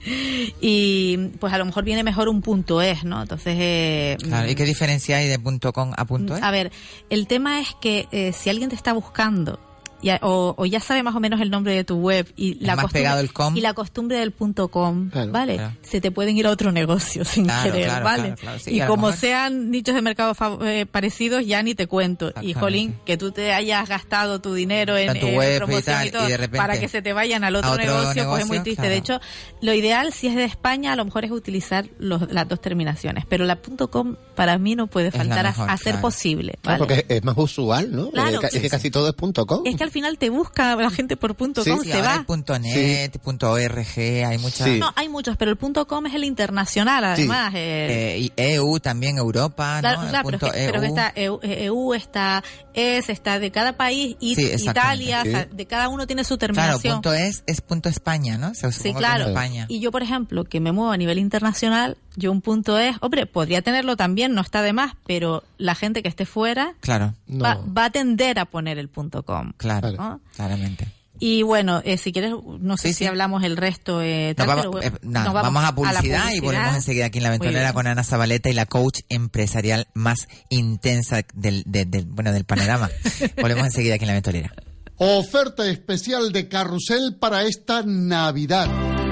Y 0.60 1.30
pues 1.40 1.54
a 1.54 1.58
lo 1.58 1.64
mejor 1.64 1.86
viene 1.86 2.04
mejor 2.04 2.28
un 2.28 2.42
punto 2.42 2.82
es, 2.82 3.06
¿no? 3.06 3.22
Entonces... 3.22 3.56
Eh, 3.58 4.18
claro, 4.22 4.50
¿y 4.50 4.56
qué 4.56 4.66
diferencia 4.66 5.16
hay 5.16 5.30
de 5.30 5.40
punto 5.40 5.72
.com 5.72 5.94
a 5.96 6.04
punto 6.04 6.36
es? 6.36 6.44
A 6.44 6.52
ver, 6.52 6.70
el 7.10 7.28
tema 7.28 7.62
es 7.62 7.70
que 7.80 8.10
eh, 8.12 8.34
si 8.34 8.50
alguien 8.50 8.70
te 8.70 8.76
está 8.76 8.92
buscando 8.92 9.58
ya, 10.02 10.20
o, 10.22 10.54
o, 10.58 10.66
ya 10.66 10.80
sabe 10.80 11.04
más 11.04 11.16
o 11.16 11.20
menos 11.20 11.42
el 11.42 11.50
nombre 11.50 11.74
de 11.76 11.84
tu 11.84 11.96
web 11.98 12.28
y 12.36 12.56
la 12.56 12.76
más 12.76 12.84
costumbre, 12.84 13.02
pegado 13.02 13.20
el 13.20 13.34
com. 13.34 13.56
y 13.58 13.62
la 13.62 13.74
costumbre 13.74 14.18
del 14.18 14.32
punto 14.32 14.68
com, 14.70 15.10
Claro. 15.10 15.32
¿vale? 15.32 15.56
Claro. 15.56 15.76
Se 15.82 16.02
te 16.02 16.12
pueden 16.12 16.38
ir 16.38 16.48
a 16.48 16.52
otro 16.52 16.72
negocio 16.72 17.24
sin 17.26 17.46
Claro, 17.46 17.72
querer, 17.72 17.88
claro, 17.88 18.06
¿vale? 18.06 18.22
claro, 18.24 18.36
claro. 18.42 18.60
Sí, 18.60 18.76
y 18.76 18.82
como 18.82 19.08
mejor- 19.08 19.20
sean 19.20 19.72
nichos 19.72 19.96
de 19.96 20.02
mercado 20.02 20.36
eh, 20.66 20.86
parecidos, 20.86 21.46
ya 21.46 21.62
ni 21.64 21.76
te 21.76 21.88
cuento. 21.88 22.32
Y 22.42 22.54
jolín, 22.54 22.96
que 23.06 23.18
tú 23.18 23.32
te 23.32 23.54
hayas 23.54 23.88
gastado 23.90 24.42
tu 24.42 24.54
dinero 24.54 24.98
en, 24.98 25.10
En 25.10 25.20
tu 25.20 25.28
en 25.28 25.36
web 25.38 25.56
y 25.56 25.58
promoción 25.58 25.96
tal, 25.96 26.08
y 26.08 26.12
todo 26.12 26.28
y 26.28 26.32
de 26.32 26.38
repente 26.38 26.58
para 26.58 26.80
que 26.80 26.88
se 26.88 27.02
te 27.02 27.14
vayan 27.14 27.44
al 27.44 27.56
otro, 27.56 27.76
negocio, 27.78 28.28
pues 28.30 28.42
es 28.44 28.48
muy 28.48 28.60
triste. 28.60 28.82
claro. 28.82 28.92
De 28.92 28.98
hecho, 28.98 29.20
lo 29.62 29.74
ideal 29.74 30.12
si 30.14 30.28
es 30.28 30.36
de 30.36 30.44
España, 30.46 30.94
a 30.94 30.96
lo 30.96 31.06
mejor 31.06 31.26
es 31.26 31.32
utilizar 31.32 31.86
los- 32.00 32.32
las 32.32 32.48
dos 32.48 32.60
terminaciones, 32.62 33.26
pero 33.28 33.46
la 33.46 33.56
punto 33.62 33.90
com 33.92 34.16
para 34.36 34.58
mí 34.58 34.76
no 34.76 34.88
puede 34.88 35.12
faltar 35.12 35.46
a- 35.46 35.50
mejor, 35.50 35.70
a, 35.70 35.78
ser 35.78 35.84
claro. 35.94 36.02
posible, 36.02 36.56
Claro, 36.62 36.86
¿vale? 36.88 37.04
Porque 37.04 37.16
es 37.16 37.24
más 37.24 37.36
usual, 37.38 37.92
¿no? 37.92 38.10
Es 38.42 38.60
que 38.62 38.70
casi 38.70 38.90
todo 38.90 39.08
es 39.08 39.14
punto 39.14 39.46
com. 39.46 39.62
Es 39.66 39.76
que 39.76 39.84
al 39.84 39.91
final 39.92 40.18
te 40.18 40.30
busca 40.30 40.76
la 40.76 40.90
gente 40.90 41.18
por 41.18 41.36
punto 41.36 41.64
Sí, 41.64 41.70
com, 41.70 41.80
sí, 41.80 41.86
Sí, 41.86 41.92
se 41.92 41.98
ahora 41.98 42.10
va. 42.10 42.18
hay 42.20 42.24
punto 42.26 42.58
.net, 42.60 43.12
punto 43.22 43.52
.org, 43.52 43.86
hay 43.98 44.38
muchas... 44.40 44.68
Sí. 44.68 44.80
No, 44.80 44.92
hay 44.96 45.10
muchos, 45.10 45.38
pero 45.38 45.52
el 45.52 45.58
punto 45.58 45.86
com 45.88 46.06
es 46.08 46.14
el 46.16 46.24
internacional, 46.24 47.04
además. 47.04 47.54
eh, 47.56 48.16
Eh, 48.16 48.20
y 48.20 48.34
EU 48.38 48.80
también, 48.80 49.18
Europa, 49.18 49.78
claro, 49.82 49.98
¿no? 50.00 50.04
El 50.06 50.10
claro, 50.10 50.26
pero, 50.30 50.40
punto 50.40 50.54
que, 50.54 50.66
pero 50.66 50.80
que 50.82 50.88
EU. 50.88 50.96
está 50.96 51.12
EU, 51.16 51.40
eh, 51.44 51.66
EU, 51.66 51.94
está 51.94 52.44
ES, 52.74 53.10
está 53.10 53.40
de 53.40 53.52
cada 53.52 53.74
país, 53.78 54.16
y 54.20 54.36
Sí. 54.36 54.50
Italia, 54.64 55.22
o 55.26 55.30
sea, 55.30 55.44
Sí. 55.44 55.50
de 55.56 55.66
cada 55.68 55.90
uno 55.90 56.08
tiene 56.08 56.24
su 56.24 56.38
Claro, 56.38 56.54
terminación. 56.54 56.94
punto 56.96 57.14
es, 57.14 57.44
es 57.46 57.62
punto 57.62 57.90
España, 57.90 58.38
¿no? 58.38 58.54
Se 58.54 58.72
Sí, 58.72 58.78
supongo 58.78 58.96
que 58.96 59.00
claro. 59.00 59.24
es 59.24 59.30
España. 59.30 59.66
Y 59.70 59.80
yo, 59.80 59.92
por 59.92 60.04
ejemplo, 60.04 60.44
que 60.46 60.60
me 60.60 60.72
muevo 60.72 60.92
a 60.92 60.98
nivel 60.98 61.18
internacional, 61.20 61.98
yo 62.15 62.32
un 62.32 62.41
punto 62.41 62.78
es, 62.78 62.95
hombre, 63.02 63.26
podría 63.26 63.62
tenerlo 63.62 63.95
también, 63.97 64.34
no 64.34 64.41
está 64.41 64.62
de 64.62 64.74
más, 64.74 64.93
pero 65.08 65.43
la 65.58 65.76
gente 65.76 66.02
que 66.04 66.10
esté 66.10 66.26
fuera 66.26 66.74
Claro, 66.82 67.13
No. 67.28 67.43
va, 67.43 67.56
va 67.78 67.86
a 67.86 67.89
tender 67.89 68.39
a 68.39 68.45
poner 68.45 68.78
el 68.78 68.89
punto 68.89 69.24
com. 69.24 69.54
claro, 69.58 69.91
¿no? 69.91 70.19
claramente. 70.36 70.88
Y 71.24 71.43
bueno, 71.43 71.84
eh, 71.86 71.97
si 71.97 72.12
quieres, 72.12 72.34
no 72.60 72.78
sé 72.78 72.88
Sí, 72.88 72.93
si 72.93 72.97
sí. 73.00 73.06
hablamos 73.06 73.43
el 73.43 73.56
resto. 73.56 74.02
Eh, 74.02 74.34
vamos, 74.36 74.56
pero, 74.71 74.82
eh, 74.82 74.91
nada, 75.04 75.26
nos 75.26 75.34
vamos, 75.36 75.62
a 75.63 75.67
la 75.67 75.76
publicidad 75.76 76.32
y 76.34 76.39
volvemos 76.39 76.74
enseguida 76.74 77.06
aquí 77.06 77.19
en 77.19 77.24
La 77.26 77.30
Ventolera 77.30 77.74
con 77.74 77.86
Ana 77.86 78.04
Zabaleta 78.04 78.50
y 78.50 78.54
la 78.54 78.65
coach 78.65 79.02
empresarial 79.08 79.88
más 79.93 80.28
intensa 80.50 81.21
del, 81.36 81.62
de- 81.67 81.86
del- 81.86 82.06
bueno, 82.06 82.32
del 82.32 82.43
panorama. 82.45 82.89
volvemos 83.39 83.65
enseguida 83.67 83.95
aquí 83.95 84.04
en 84.06 84.08
La 84.08 84.13
Ventolera. 84.15 84.52
Oferta 85.04 85.68
especial 85.68 86.32
de 86.32 86.48
carrusel 86.48 87.16
para 87.16 87.42
esta 87.42 87.82
Navidad. 87.82 88.70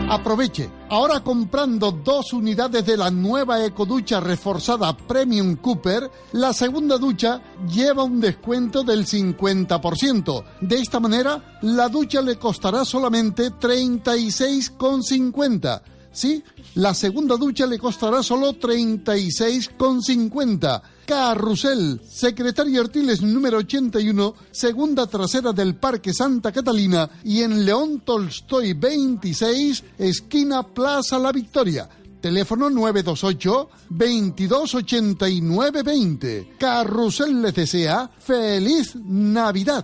Aproveche. 0.07 0.69
Ahora 0.87 1.21
comprando 1.21 1.91
dos 1.91 2.31
unidades 2.31 2.85
de 2.85 2.95
la 2.95 3.09
nueva 3.09 3.65
ecoducha 3.65 4.19
reforzada 4.19 4.95
Premium 4.95 5.55
Cooper, 5.55 6.11
la 6.33 6.53
segunda 6.53 6.99
ducha 6.99 7.41
lleva 7.67 8.03
un 8.03 8.21
descuento 8.21 8.83
del 8.83 9.07
50%. 9.07 10.43
De 10.61 10.75
esta 10.75 10.99
manera, 10.99 11.57
la 11.63 11.89
ducha 11.89 12.21
le 12.21 12.37
costará 12.37 12.85
solamente 12.85 13.49
36,50. 13.49 15.81
Sí, 16.11 16.43
la 16.75 16.93
segunda 16.93 17.35
ducha 17.35 17.65
le 17.65 17.79
costará 17.79 18.21
solo 18.21 18.53
36,50. 18.53 20.83
Carrusel, 21.09 21.99
Secretario 22.07 22.81
Artiles 22.81 23.23
número 23.23 23.57
81, 23.57 24.35
segunda 24.51 25.07
trasera 25.07 25.51
del 25.51 25.75
Parque 25.75 26.13
Santa 26.13 26.51
Catalina 26.51 27.09
y 27.23 27.41
en 27.41 27.65
León 27.65 28.01
Tolstoy 28.01 28.73
26, 28.73 29.83
esquina 29.97 30.61
Plaza 30.61 31.17
La 31.17 31.31
Victoria. 31.31 31.89
Teléfono 32.21 32.69
928 32.69 33.69
2289 33.89 35.81
20. 35.81 36.53
Carrusel 36.59 37.41
les 37.41 37.55
desea 37.55 38.07
feliz 38.19 38.95
Navidad. 38.95 39.83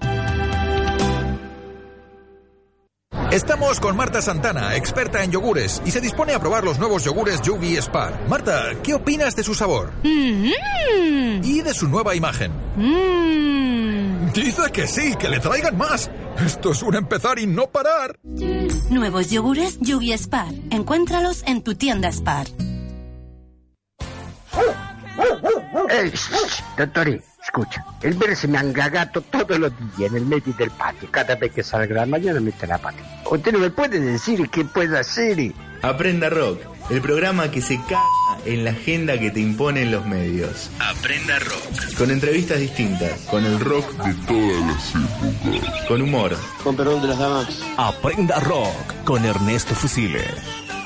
Estamos 3.32 3.80
con 3.80 3.98
Marta 3.98 4.22
Santana, 4.22 4.76
experta 4.76 5.24
en 5.24 5.32
yogures, 5.32 5.82
y 5.86 5.92
se 5.92 6.00
dispone 6.00 6.34
a 6.34 6.40
probar 6.40 6.64
los 6.64 6.80
nuevos 6.80 7.04
yogures 7.04 7.42
Yugi 7.42 7.76
Spar. 7.78 8.28
Marta, 8.30 8.72
¿qué 8.84 8.94
opinas 8.94 9.36
de 9.36 9.44
su 9.44 9.54
sabor? 9.54 9.92
Y 10.04 11.62
de 11.62 11.74
su 11.74 11.88
nueva 11.88 12.16
imagen. 12.16 12.52
Dice 14.34 14.72
que 14.72 14.88
sí, 14.88 15.16
que 15.16 15.28
le 15.28 15.40
traigan 15.40 15.78
más. 15.78 16.10
Esto 16.46 16.72
es 16.72 16.84
un 16.84 16.96
empezar 16.96 17.40
y 17.40 17.48
no 17.48 17.68
parar. 17.68 18.18
Nuevos 18.90 19.30
yogures 19.30 19.80
Yugi 19.80 20.14
Spar. 20.14 20.54
Encuéntralos 20.70 21.44
en 21.46 21.62
tu 21.62 21.76
tienda 21.76 22.10
Spar. 22.12 22.48
Eh, 25.90 26.12
dottore, 26.78 27.22
escucha, 27.46 27.86
el 28.02 28.14
verde 28.16 28.36
se 28.36 28.48
me 28.48 28.58
han 28.58 28.74
cagato 28.74 29.22
todos 29.22 29.58
los 29.58 29.72
días 29.98 30.12
en 30.12 30.18
el 30.18 30.26
medio 30.26 30.54
del 30.54 30.72
patio. 30.72 31.10
Cada 31.12 31.36
vez 31.36 31.52
que 31.54 31.64
salga 31.64 31.96
la 31.96 32.06
mañana 32.06 32.40
mete 32.40 32.68
la 32.68 32.78
pata. 32.78 32.98
Usted 33.30 33.52
no 33.54 33.60
me 33.60 33.70
puede 33.70 34.00
decir 34.00 34.50
qué 34.50 34.66
puedo 34.66 34.98
hacer. 34.98 35.54
Aprenda 35.82 36.30
Rock, 36.30 36.62
el 36.90 37.02
programa 37.02 37.52
que 37.52 37.62
se 37.62 37.80
caga 37.82 38.04
en 38.46 38.64
la 38.64 38.72
agenda 38.72 39.20
que 39.20 39.32
te 39.32 39.40
imponen 39.40 39.92
los 39.92 40.06
medios. 40.06 40.70
Aprenda 40.80 41.40
Rock. 41.40 41.96
Con 41.98 42.12
entrevistas 42.12 42.60
distintas, 42.60 43.20
con 43.22 43.46
el 43.46 43.60
rock 43.60 43.92
de 44.04 44.14
todas 44.26 44.66
las 44.66 44.90
épocas. 44.96 45.86
Con 45.88 46.02
humor. 46.02 46.36
Con 46.64 46.76
perdón 46.76 47.02
de 47.02 47.08
las 47.10 47.20
damas. 47.20 47.62
Aprenda 47.78 48.40
Rock 48.40 49.04
con 49.04 49.26
Ernesto 49.26 49.76
Fusile. 49.76 50.24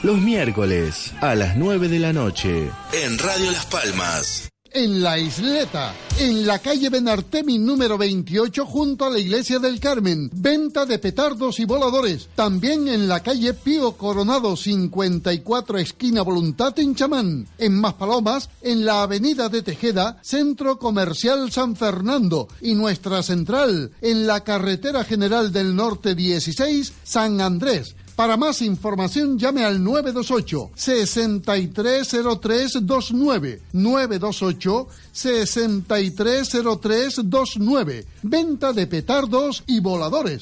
Los 0.03 0.17
miércoles 0.17 1.13
a 1.21 1.35
las 1.35 1.57
9 1.57 1.89
de 1.89 1.99
la 1.99 2.13
noche. 2.13 2.69
En 2.93 3.17
Radio 3.17 3.51
Las 3.51 3.65
Palmas. 3.65 4.49
En 4.71 5.01
la 5.01 5.17
isleta, 5.17 5.95
en 6.19 6.45
la 6.45 6.59
calle 6.59 6.89
Benartemi 6.89 7.57
número 7.57 7.97
28 7.97 8.67
junto 8.67 9.05
a 9.05 9.09
la 9.09 9.17
iglesia 9.17 9.57
del 9.57 9.79
Carmen. 9.79 10.29
Venta 10.31 10.85
de 10.85 10.99
petardos 10.99 11.59
y 11.59 11.65
voladores. 11.65 12.29
También 12.35 12.87
en 12.87 13.07
la 13.07 13.23
calle 13.23 13.55
Pío 13.55 13.93
Coronado 13.93 14.55
54 14.55 15.79
esquina 15.79 16.21
Voluntad 16.21 16.77
en 16.77 16.93
Chamán. 16.93 17.47
En 17.57 17.81
Maspalomas, 17.81 18.49
en 18.61 18.85
la 18.85 19.01
avenida 19.01 19.49
de 19.49 19.63
Tejeda, 19.63 20.19
Centro 20.21 20.77
Comercial 20.77 21.51
San 21.51 21.75
Fernando. 21.75 22.47
Y 22.61 22.75
nuestra 22.75 23.23
central, 23.23 23.91
en 24.01 24.27
la 24.27 24.43
carretera 24.43 25.03
general 25.03 25.51
del 25.51 25.75
norte 25.75 26.13
16, 26.13 26.93
San 27.03 27.41
Andrés. 27.41 27.95
Para 28.19 28.35
más 28.35 28.61
información 28.61 29.39
llame 29.39 29.63
al 29.63 29.81
928 29.81 30.71
630329 30.75 33.61
928 33.71 34.87
630329 35.13 38.05
Venta 38.23 38.73
de 38.73 38.87
petardos 38.87 39.63
y 39.67 39.79
voladores. 39.79 40.41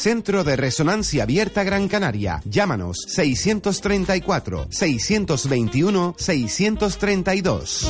Centro 0.01 0.43
de 0.43 0.55
Resonancia 0.55 1.21
Abierta 1.21 1.63
Gran 1.63 1.87
Canaria. 1.87 2.41
Llámanos 2.45 2.97
634 3.07 4.67
621 4.71 6.15
632. 6.17 7.87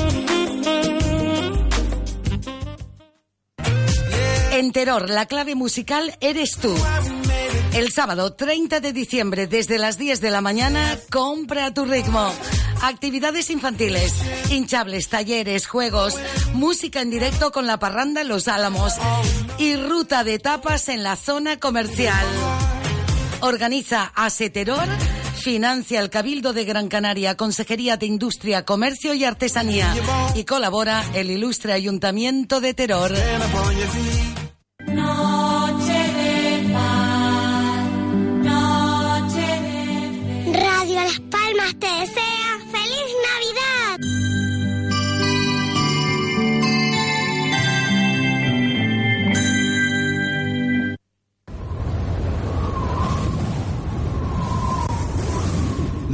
En 4.51 4.73
Terror, 4.73 5.09
la 5.09 5.25
clave 5.25 5.55
musical 5.55 6.17
eres 6.19 6.57
tú. 6.57 6.75
El 7.73 7.91
sábado 7.91 8.33
30 8.33 8.81
de 8.81 8.91
diciembre, 8.91 9.47
desde 9.47 9.77
las 9.77 9.97
10 9.97 10.19
de 10.19 10.29
la 10.29 10.41
mañana, 10.41 10.97
compra 11.09 11.73
tu 11.73 11.85
ritmo. 11.85 12.29
Actividades 12.81 13.49
infantiles, 13.49 14.13
hinchables, 14.49 15.07
talleres, 15.07 15.67
juegos, 15.67 16.17
música 16.53 17.01
en 17.01 17.09
directo 17.09 17.51
con 17.51 17.67
la 17.67 17.79
parranda 17.79 18.21
en 18.21 18.27
Los 18.27 18.49
Álamos 18.49 18.93
y 19.57 19.77
ruta 19.77 20.25
de 20.25 20.39
tapas 20.39 20.89
en 20.89 21.03
la 21.03 21.15
zona 21.15 21.59
comercial. 21.59 22.25
Organiza 23.39 24.11
Aseteror, 24.15 24.87
Financia 25.41 26.01
el 26.01 26.09
Cabildo 26.09 26.51
de 26.51 26.65
Gran 26.65 26.89
Canaria, 26.89 27.37
Consejería 27.37 27.95
de 27.95 28.05
Industria, 28.05 28.65
Comercio 28.65 29.13
y 29.13 29.23
Artesanía. 29.23 29.95
Y 30.35 30.43
colabora 30.43 31.05
el 31.13 31.31
ilustre 31.31 31.71
Ayuntamiento 31.71 32.59
de 32.59 32.73
Terror. 32.73 33.11
Radio 34.87 35.50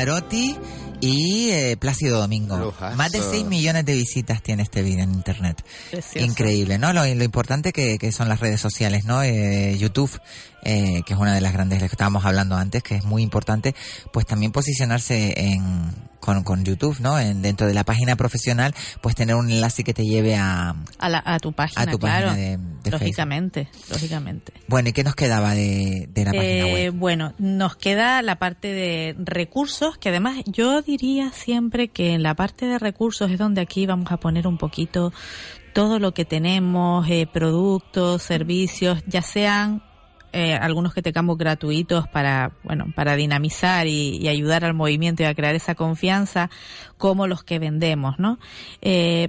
Pavarotti 0.00 0.56
y 1.02 1.50
eh, 1.50 1.76
Plácido 1.78 2.18
Domingo. 2.20 2.56
Lujazo. 2.56 2.96
Más 2.96 3.12
de 3.12 3.20
6 3.20 3.44
millones 3.44 3.84
de 3.84 3.94
visitas 3.94 4.42
tiene 4.42 4.62
este 4.62 4.82
vídeo 4.82 5.04
en 5.04 5.12
internet. 5.12 5.62
Precioso. 5.90 6.26
Increíble, 6.26 6.78
¿no? 6.78 6.94
Lo, 6.94 7.04
lo 7.04 7.24
importante 7.24 7.70
que, 7.74 7.98
que 7.98 8.10
son 8.10 8.26
las 8.26 8.40
redes 8.40 8.62
sociales, 8.62 9.04
¿no? 9.04 9.22
Eh, 9.22 9.76
YouTube, 9.78 10.10
eh, 10.62 11.02
que 11.04 11.12
es 11.12 11.18
una 11.18 11.34
de 11.34 11.42
las 11.42 11.52
grandes 11.52 11.78
de 11.78 11.82
las 11.82 11.90
que 11.90 11.96
estábamos 11.96 12.24
hablando 12.24 12.56
antes, 12.56 12.82
que 12.82 12.94
es 12.94 13.04
muy 13.04 13.22
importante, 13.22 13.74
pues 14.10 14.24
también 14.24 14.52
posicionarse 14.52 15.34
en, 15.36 15.92
con, 16.20 16.44
con 16.44 16.64
YouTube, 16.64 16.98
¿no? 17.00 17.18
En, 17.18 17.42
dentro 17.42 17.66
de 17.66 17.74
la 17.74 17.84
página 17.84 18.14
profesional, 18.16 18.74
pues 19.00 19.14
tener 19.14 19.34
un 19.34 19.50
enlace 19.50 19.82
que 19.84 19.94
te 19.94 20.04
lleve 20.04 20.36
a... 20.36 20.76
A, 20.98 21.08
la- 21.08 21.22
a 21.24 21.38
tu 21.40 21.52
página, 21.52 21.82
A 21.82 21.86
tu 21.86 21.98
claro. 21.98 22.28
página 22.28 22.40
de- 22.48 22.58
de 22.84 22.90
lógicamente, 22.90 23.68
lógicamente. 23.90 24.52
Bueno, 24.68 24.88
¿y 24.90 24.92
qué 24.92 25.02
nos 25.04 25.14
quedaba 25.14 25.54
de, 25.54 26.08
de 26.12 26.24
la 26.24 26.32
página 26.32 26.66
Eh, 26.68 26.72
web? 26.72 26.94
Bueno, 26.94 27.34
nos 27.38 27.76
queda 27.76 28.22
la 28.22 28.36
parte 28.38 28.68
de 28.68 29.14
recursos, 29.18 29.98
que 29.98 30.10
además 30.10 30.36
yo 30.46 30.80
diría 30.82 31.30
siempre 31.32 31.88
que 31.88 32.12
en 32.14 32.22
la 32.22 32.34
parte 32.34 32.66
de 32.66 32.78
recursos 32.78 33.30
es 33.30 33.38
donde 33.38 33.60
aquí 33.60 33.86
vamos 33.86 34.12
a 34.12 34.16
poner 34.18 34.46
un 34.46 34.58
poquito 34.58 35.12
todo 35.74 35.98
lo 35.98 36.12
que 36.14 36.24
tenemos, 36.24 37.06
eh, 37.08 37.26
productos, 37.32 38.22
servicios, 38.22 39.02
ya 39.06 39.22
sean 39.22 39.82
eh, 40.32 40.54
algunos 40.54 40.94
que 40.94 41.02
tengamos 41.02 41.36
gratuitos 41.38 42.06
para, 42.08 42.52
bueno, 42.62 42.86
para 42.94 43.16
dinamizar 43.16 43.86
y, 43.86 44.16
y 44.16 44.28
ayudar 44.28 44.64
al 44.64 44.74
movimiento 44.74 45.22
y 45.22 45.26
a 45.26 45.34
crear 45.34 45.54
esa 45.54 45.74
confianza, 45.74 46.50
como 46.98 47.26
los 47.26 47.42
que 47.42 47.58
vendemos, 47.58 48.18
¿no? 48.18 48.38
Eh, 48.80 49.28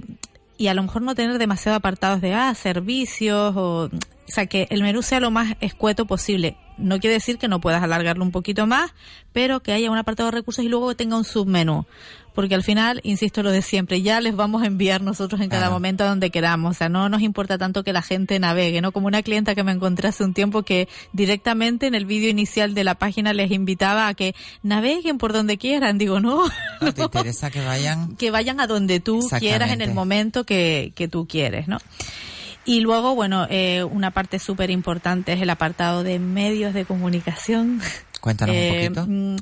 y 0.58 0.68
a 0.68 0.74
lo 0.74 0.82
mejor 0.82 1.02
no 1.02 1.14
tener 1.14 1.38
demasiado 1.38 1.76
apartados 1.76 2.20
de 2.20 2.34
ah, 2.34 2.54
servicios 2.54 3.54
o 3.56 3.90
o 4.28 4.32
sea 4.32 4.46
que 4.46 4.66
el 4.70 4.82
menú 4.82 5.02
sea 5.02 5.20
lo 5.20 5.30
más 5.30 5.56
escueto 5.60 6.06
posible. 6.06 6.56
No 6.78 6.98
quiere 7.00 7.14
decir 7.14 7.38
que 7.38 7.48
no 7.48 7.60
puedas 7.60 7.82
alargarlo 7.82 8.24
un 8.24 8.30
poquito 8.30 8.66
más, 8.66 8.92
pero 9.32 9.60
que 9.60 9.72
haya 9.72 9.90
un 9.90 9.98
apartado 9.98 10.30
de 10.30 10.36
recursos 10.36 10.64
y 10.64 10.68
luego 10.68 10.88
que 10.88 10.94
tenga 10.94 11.16
un 11.16 11.24
submenú. 11.24 11.86
Porque 12.34 12.54
al 12.54 12.62
final, 12.62 13.00
insisto 13.04 13.42
lo 13.42 13.50
de 13.50 13.60
siempre, 13.60 14.00
ya 14.00 14.20
les 14.20 14.34
vamos 14.34 14.62
a 14.62 14.66
enviar 14.66 15.02
nosotros 15.02 15.40
en 15.42 15.50
cada 15.50 15.68
momento 15.68 16.04
a 16.04 16.06
donde 16.06 16.30
queramos. 16.30 16.70
O 16.70 16.74
sea, 16.74 16.88
no 16.88 17.10
nos 17.10 17.20
importa 17.20 17.58
tanto 17.58 17.84
que 17.84 17.92
la 17.92 18.00
gente 18.00 18.38
navegue, 18.38 18.80
¿no? 18.80 18.90
Como 18.90 19.06
una 19.06 19.22
clienta 19.22 19.54
que 19.54 19.62
me 19.62 19.72
encontré 19.72 20.08
hace 20.08 20.24
un 20.24 20.32
tiempo 20.32 20.62
que 20.62 20.88
directamente 21.12 21.86
en 21.86 21.94
el 21.94 22.06
vídeo 22.06 22.30
inicial 22.30 22.72
de 22.72 22.84
la 22.84 22.94
página 22.94 23.34
les 23.34 23.50
invitaba 23.50 24.08
a 24.08 24.14
que 24.14 24.34
naveguen 24.62 25.18
por 25.18 25.34
donde 25.34 25.58
quieran. 25.58 25.98
Digo, 25.98 26.20
no, 26.20 26.44
¿No 26.80 26.94
te 26.94 27.02
interesa 27.02 27.50
que 27.50 27.60
vayan? 27.60 28.16
que 28.16 28.30
vayan 28.30 28.60
a 28.60 28.66
donde 28.66 29.00
tú 29.00 29.28
quieras 29.38 29.70
en 29.70 29.82
el 29.82 29.92
momento 29.92 30.44
que, 30.44 30.92
que 30.94 31.08
tú 31.08 31.26
quieres, 31.28 31.68
¿no? 31.68 31.78
Y 32.64 32.80
luego, 32.80 33.14
bueno, 33.14 33.46
eh, 33.50 33.82
una 33.84 34.10
parte 34.12 34.38
súper 34.38 34.70
importante 34.70 35.32
es 35.32 35.40
el 35.42 35.50
apartado 35.50 36.02
de 36.04 36.18
medios 36.18 36.74
de 36.74 36.84
comunicación. 36.84 37.80
Cuéntanos 38.20 38.54
un 38.54 38.60
Eh, 38.62 38.90
poquito. 38.90 39.06
mm, 39.08 39.36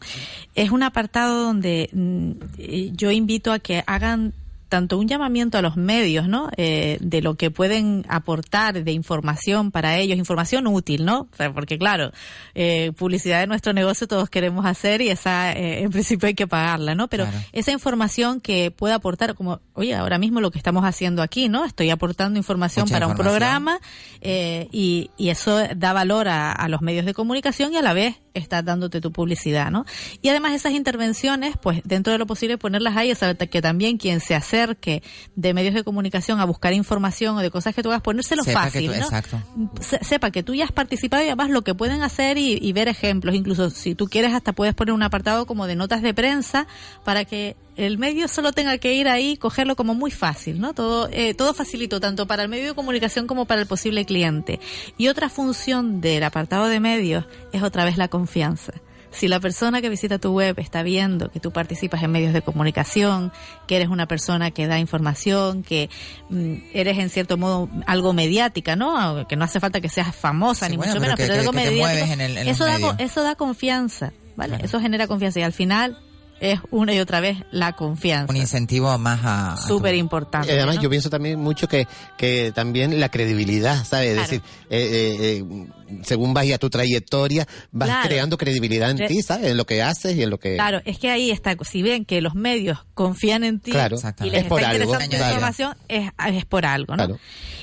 es 0.54 0.70
un 0.70 0.82
apartado 0.82 1.42
donde 1.44 1.90
mm, 1.92 2.30
eh, 2.58 2.90
yo 2.94 3.10
invito 3.10 3.52
a 3.52 3.58
que 3.58 3.84
hagan 3.86 4.32
tanto 4.70 4.96
un 4.96 5.08
llamamiento 5.08 5.58
a 5.58 5.62
los 5.62 5.76
medios, 5.76 6.28
¿no? 6.28 6.48
Eh, 6.56 6.96
de 7.00 7.20
lo 7.20 7.34
que 7.34 7.50
pueden 7.50 8.06
aportar 8.08 8.82
de 8.82 8.92
información 8.92 9.70
para 9.70 9.98
ellos, 9.98 10.16
información 10.16 10.66
útil, 10.66 11.04
¿no? 11.04 11.28
O 11.32 11.36
sea, 11.36 11.52
porque 11.52 11.76
claro, 11.76 12.12
eh, 12.54 12.92
publicidad 12.96 13.40
de 13.40 13.46
nuestro 13.48 13.72
negocio 13.74 14.06
todos 14.06 14.30
queremos 14.30 14.64
hacer 14.64 15.02
y 15.02 15.08
esa, 15.10 15.52
eh, 15.52 15.82
en 15.82 15.90
principio 15.90 16.28
hay 16.28 16.34
que 16.34 16.46
pagarla, 16.46 16.94
¿no? 16.94 17.08
Pero 17.08 17.24
Claro. 17.24 17.38
esa 17.52 17.72
información 17.72 18.40
que 18.40 18.70
pueda 18.70 18.94
aportar, 18.94 19.34
como, 19.34 19.60
oye, 19.74 19.94
ahora 19.94 20.18
mismo 20.18 20.40
lo 20.40 20.50
que 20.50 20.58
estamos 20.58 20.84
haciendo 20.84 21.20
aquí, 21.20 21.48
¿no? 21.48 21.64
Estoy 21.64 21.90
aportando 21.90 22.38
información 22.38 22.84
Mucha 22.84 22.94
para 22.94 23.08
un 23.08 23.16
programa 23.16 23.80
eh, 24.20 24.68
y, 24.72 25.10
y 25.18 25.30
eso 25.30 25.58
da 25.76 25.92
valor 25.92 26.28
a, 26.28 26.52
a 26.52 26.68
los 26.68 26.80
medios 26.80 27.04
de 27.04 27.12
comunicación 27.12 27.74
y 27.74 27.76
a 27.76 27.82
la 27.82 27.92
vez 27.92 28.20
estás 28.34 28.64
dándote 28.64 29.00
tu 29.00 29.12
publicidad, 29.12 29.70
¿no? 29.70 29.84
Y 30.22 30.28
además 30.28 30.52
esas 30.52 30.72
intervenciones, 30.72 31.56
pues 31.60 31.80
dentro 31.84 32.12
de 32.12 32.18
lo 32.18 32.26
posible 32.26 32.58
ponerlas 32.58 32.96
ahí, 32.96 33.14
sea, 33.14 33.34
que 33.34 33.62
también 33.62 33.96
quien 33.98 34.20
se 34.20 34.34
acerque 34.34 35.02
de 35.36 35.54
medios 35.54 35.74
de 35.74 35.84
comunicación 35.84 36.40
a 36.40 36.44
buscar 36.44 36.72
información 36.72 37.36
o 37.36 37.40
de 37.40 37.50
cosas 37.50 37.74
que 37.74 37.82
tú 37.82 37.88
hagas, 37.90 38.02
ponérselo 38.02 38.42
Sepa 38.44 38.64
que 38.64 38.70
fácil, 38.70 38.86
tú- 38.92 38.96
¿no? 38.98 39.04
exacto. 39.04 39.42
Se- 39.80 40.04
sepa 40.04 40.30
que 40.30 40.42
tú 40.42 40.54
ya 40.54 40.64
has 40.64 40.72
participado 40.72 41.22
y 41.22 41.26
además 41.26 41.50
lo 41.50 41.62
que 41.62 41.74
pueden 41.74 42.02
hacer 42.02 42.38
y, 42.38 42.58
y 42.60 42.72
ver 42.72 42.88
ejemplos. 42.88 43.34
Incluso 43.34 43.70
si 43.70 43.94
tú 43.94 44.06
quieres 44.06 44.32
hasta 44.34 44.52
puedes 44.52 44.74
poner 44.74 44.94
un 44.94 45.02
apartado 45.02 45.46
como 45.46 45.66
de 45.66 45.76
notas 45.76 46.02
de 46.02 46.14
prensa 46.14 46.66
para 47.04 47.24
que 47.24 47.56
el 47.86 47.98
medio 47.98 48.28
solo 48.28 48.52
tenga 48.52 48.76
que 48.78 48.94
ir 48.94 49.08
ahí 49.08 49.30
y 49.32 49.36
cogerlo 49.36 49.76
como 49.76 49.94
muy 49.94 50.10
fácil, 50.10 50.60
¿no? 50.60 50.74
Todo, 50.74 51.08
eh, 51.12 51.34
todo 51.34 51.54
facilito 51.54 51.98
tanto 52.00 52.26
para 52.26 52.42
el 52.42 52.48
medio 52.48 52.68
de 52.68 52.74
comunicación 52.74 53.26
como 53.26 53.46
para 53.46 53.60
el 53.60 53.66
posible 53.66 54.04
cliente. 54.04 54.60
Y 54.98 55.08
otra 55.08 55.28
función 55.28 56.00
del 56.00 56.22
apartado 56.24 56.66
de 56.66 56.80
medios 56.80 57.24
es 57.52 57.62
otra 57.62 57.84
vez 57.84 57.96
la 57.96 58.08
confianza. 58.08 58.72
Si 59.12 59.26
la 59.26 59.40
persona 59.40 59.80
que 59.80 59.88
visita 59.88 60.18
tu 60.20 60.30
web 60.32 60.54
está 60.60 60.84
viendo 60.84 61.30
que 61.32 61.40
tú 61.40 61.50
participas 61.50 62.00
en 62.04 62.12
medios 62.12 62.32
de 62.32 62.42
comunicación, 62.42 63.32
que 63.66 63.74
eres 63.74 63.88
una 63.88 64.06
persona 64.06 64.52
que 64.52 64.68
da 64.68 64.78
información, 64.78 65.64
que 65.64 65.90
mm, 66.28 66.54
eres 66.72 66.96
en 66.98 67.10
cierto 67.10 67.36
modo 67.36 67.68
algo 67.86 68.12
mediática, 68.12 68.76
¿no? 68.76 69.26
Que 69.26 69.34
no 69.34 69.44
hace 69.44 69.58
falta 69.58 69.80
que 69.80 69.88
seas 69.88 70.14
famosa 70.14 70.66
Sí, 70.66 70.72
ni 70.72 70.76
bueno, 70.76 70.92
mucho 70.92 71.00
pero 71.00 71.16
menos, 71.16 71.16
que- 71.16 71.22
pero 71.24 71.34
que- 71.34 71.40
algo 71.40 71.50
que 71.50 71.56
mediático. 71.56 71.84
mueves 71.86 72.10
en 72.10 72.20
el- 72.20 72.38
en 72.38 72.46
los 72.46 72.54
eso, 72.54 72.64
da, 72.66 72.94
eso 72.98 73.22
da 73.24 73.34
confianza, 73.34 74.12
¿vale? 74.36 74.58
Eso 74.62 74.78
genera 74.80 75.08
confianza 75.08 75.40
y 75.40 75.42
al 75.42 75.52
final 75.52 75.98
es 76.40 76.60
una 76.70 76.94
y 76.94 76.98
otra 76.98 77.20
vez 77.20 77.38
la 77.50 77.74
confianza. 77.74 78.32
Un 78.32 78.36
incentivo 78.36 78.96
más 78.98 79.20
a... 79.22 79.56
Súper 79.56 79.94
importante. 79.94 80.48
Y 80.48 80.56
además 80.56 80.76
¿no? 80.76 80.82
yo 80.82 80.90
pienso 80.90 81.10
también 81.10 81.38
mucho 81.38 81.68
que, 81.68 81.86
que 82.16 82.52
también 82.52 82.98
la 82.98 83.10
credibilidad, 83.10 83.84
¿sabes? 83.84 84.14
Claro. 84.14 84.22
Es 84.22 84.30
decir, 84.30 84.42
eh, 84.70 84.88
eh, 84.92 85.44
eh, 85.44 85.66
según 86.02 86.34
vaya 86.34 86.58
tu 86.58 86.70
trayectoria, 86.70 87.46
vas 87.70 87.88
Claro. 87.88 88.08
creando 88.08 88.38
credibilidad 88.38 88.90
en 88.90 88.98
Re- 88.98 89.08
ti, 89.08 89.22
¿sabes? 89.22 89.48
En 89.50 89.56
lo 89.56 89.66
que 89.66 89.82
haces 89.82 90.16
y 90.16 90.22
en 90.22 90.30
lo 90.30 90.38
que... 90.38 90.54
Claro, 90.54 90.80
es 90.84 90.98
que 90.98 91.10
ahí 91.10 91.30
está. 91.30 91.56
Si 91.64 91.82
ven 91.82 92.04
que 92.04 92.20
los 92.20 92.34
medios 92.34 92.78
confían 92.94 93.44
en 93.44 93.60
ti 93.60 93.70
Claro. 93.72 93.96
y 94.20 94.30
les. 94.30 94.32
Es 94.32 94.38
está 94.42 94.48
por 94.48 94.64
algo, 94.64 94.90
claro. 94.92 95.04
información, 95.26 95.76
es, 95.88 96.10
es 96.28 96.44
por 96.44 96.66
algo, 96.66 96.96
¿no? 96.96 97.06
Claro. 97.06 97.18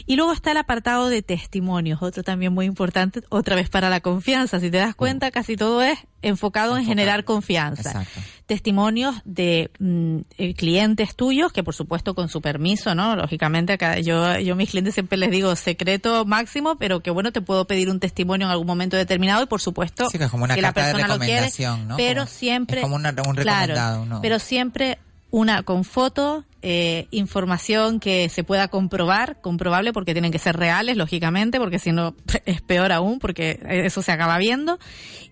Y 0.06 0.16
luego 0.16 0.32
está 0.32 0.52
el 0.52 0.58
apartado 0.58 1.10
de 1.10 1.22
testimonios, 1.22 2.02
otro 2.02 2.24
también 2.24 2.54
muy 2.54 2.66
importante, 2.66 3.22
otra 3.30 3.56
vez 3.56 3.70
para 3.70 3.90
la 3.90 4.00
confianza. 4.00 4.60
Si 4.60 4.72
te 4.72 4.78
das 4.78 4.96
cuenta, 4.96 5.32
casi 5.32 5.56
todo 5.58 5.82
es 5.82 6.00
enfocado 6.22 6.78
en 6.78 6.86
generar 6.86 7.24
confianza. 7.26 7.90
Exacto. 7.90 8.20
Testimonios 8.48 9.16
de 9.26 9.70
mm, 9.80 10.18
eh, 10.38 10.54
clientes 10.54 11.16
tuyos, 11.16 11.52
que 11.52 11.64
por 11.64 11.76
supuesto 11.76 12.16
con 12.16 12.30
su 12.30 12.42
permiso, 12.42 12.96
¿no? 12.96 13.16
Lógicamente, 13.18 13.74
acá 13.74 14.00
yo, 14.00 14.40
yo 14.40 14.54
a 14.54 14.56
mis 14.56 14.70
clientes 14.70 14.94
siempre 14.94 15.18
les 15.18 15.30
digo 15.32 15.54
secreto 15.58 16.24
máximo, 16.26 16.78
pero 16.78 17.02
que 17.02 17.12
bueno, 17.12 17.32
te 17.34 17.42
puedo 17.42 17.68
pedir 17.68 17.90
un 17.90 18.00
testimonio 18.00 18.17
en 18.22 18.42
algún 18.44 18.68
momento 18.68 18.98
determinado 18.98 19.44
y 19.44 19.46
por 19.48 19.62
supuesto 19.62 20.10
Sí, 20.10 20.18
que 20.18 20.26
es 20.26 20.32
como 20.32 20.44
una 20.46 20.56
que 20.56 20.62
la 20.62 20.74
persona 20.74 21.08
lo 21.08 21.20
quiere, 21.20 21.50
pero 21.98 22.22
Como- 22.22 22.28
siempre 22.28 22.78
es 22.78 22.84
como 22.84 22.96
una- 22.96 23.14
un 23.28 23.36
Claro, 23.36 24.20
pero 24.22 24.40
siempre 24.40 24.98
una 25.30 25.64
con 25.64 25.84
foto, 25.84 26.46
eh, 26.62 27.08
información 27.12 28.00
que 28.00 28.30
se 28.30 28.44
pueda 28.46 28.70
comprobar, 28.70 29.42
comprobable 29.42 29.92
porque 29.92 30.14
tienen 30.14 30.32
que 30.32 30.40
ser 30.40 30.56
reales, 30.56 30.96
lógicamente, 30.96 31.60
porque 31.60 31.80
si 31.80 31.92
no 31.92 32.16
es 32.46 32.62
peor 32.62 32.92
aún, 32.94 33.20
porque 33.20 33.60
eso 33.68 34.02
se 34.02 34.12
acaba 34.12 34.38
viendo. 34.38 34.80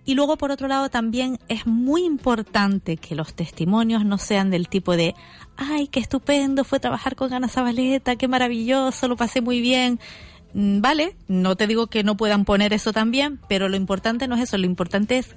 Y 0.04 0.14
luego, 0.16 0.38
por 0.38 0.52
otro 0.52 0.68
lado, 0.68 0.90
también 0.90 1.40
es 1.48 1.66
muy 1.66 2.04
importante 2.04 2.98
que 2.98 3.16
los 3.16 3.34
testimonios 3.34 4.06
no 4.06 4.18
sean 4.18 4.52
del 4.52 4.68
tipo 4.68 4.96
de, 4.98 5.16
ay, 5.58 5.88
qué 5.88 6.00
estupendo, 6.02 6.64
fue 6.66 6.80
trabajar 6.80 7.16
con 7.16 7.34
Ana 7.34 7.48
Zabaleta, 7.48 8.16
qué 8.18 8.28
maravilloso, 8.28 9.08
lo 9.08 9.16
pasé 9.16 9.42
muy 9.42 9.62
bien. 9.62 10.00
Mm, 10.56 10.80
Vale, 10.80 11.18
no 11.28 11.58
te 11.58 11.68
digo 11.68 11.88
que 11.88 12.04
no 12.04 12.16
puedan 12.16 12.46
poner 12.46 12.72
eso 12.72 12.94
también, 12.94 13.42
pero 13.50 13.68
lo 13.68 13.76
importante 13.76 14.28
no 14.30 14.36
es 14.36 14.44
eso, 14.44 14.58
lo 14.58 14.66
importante 14.66 15.18
es 15.18 15.28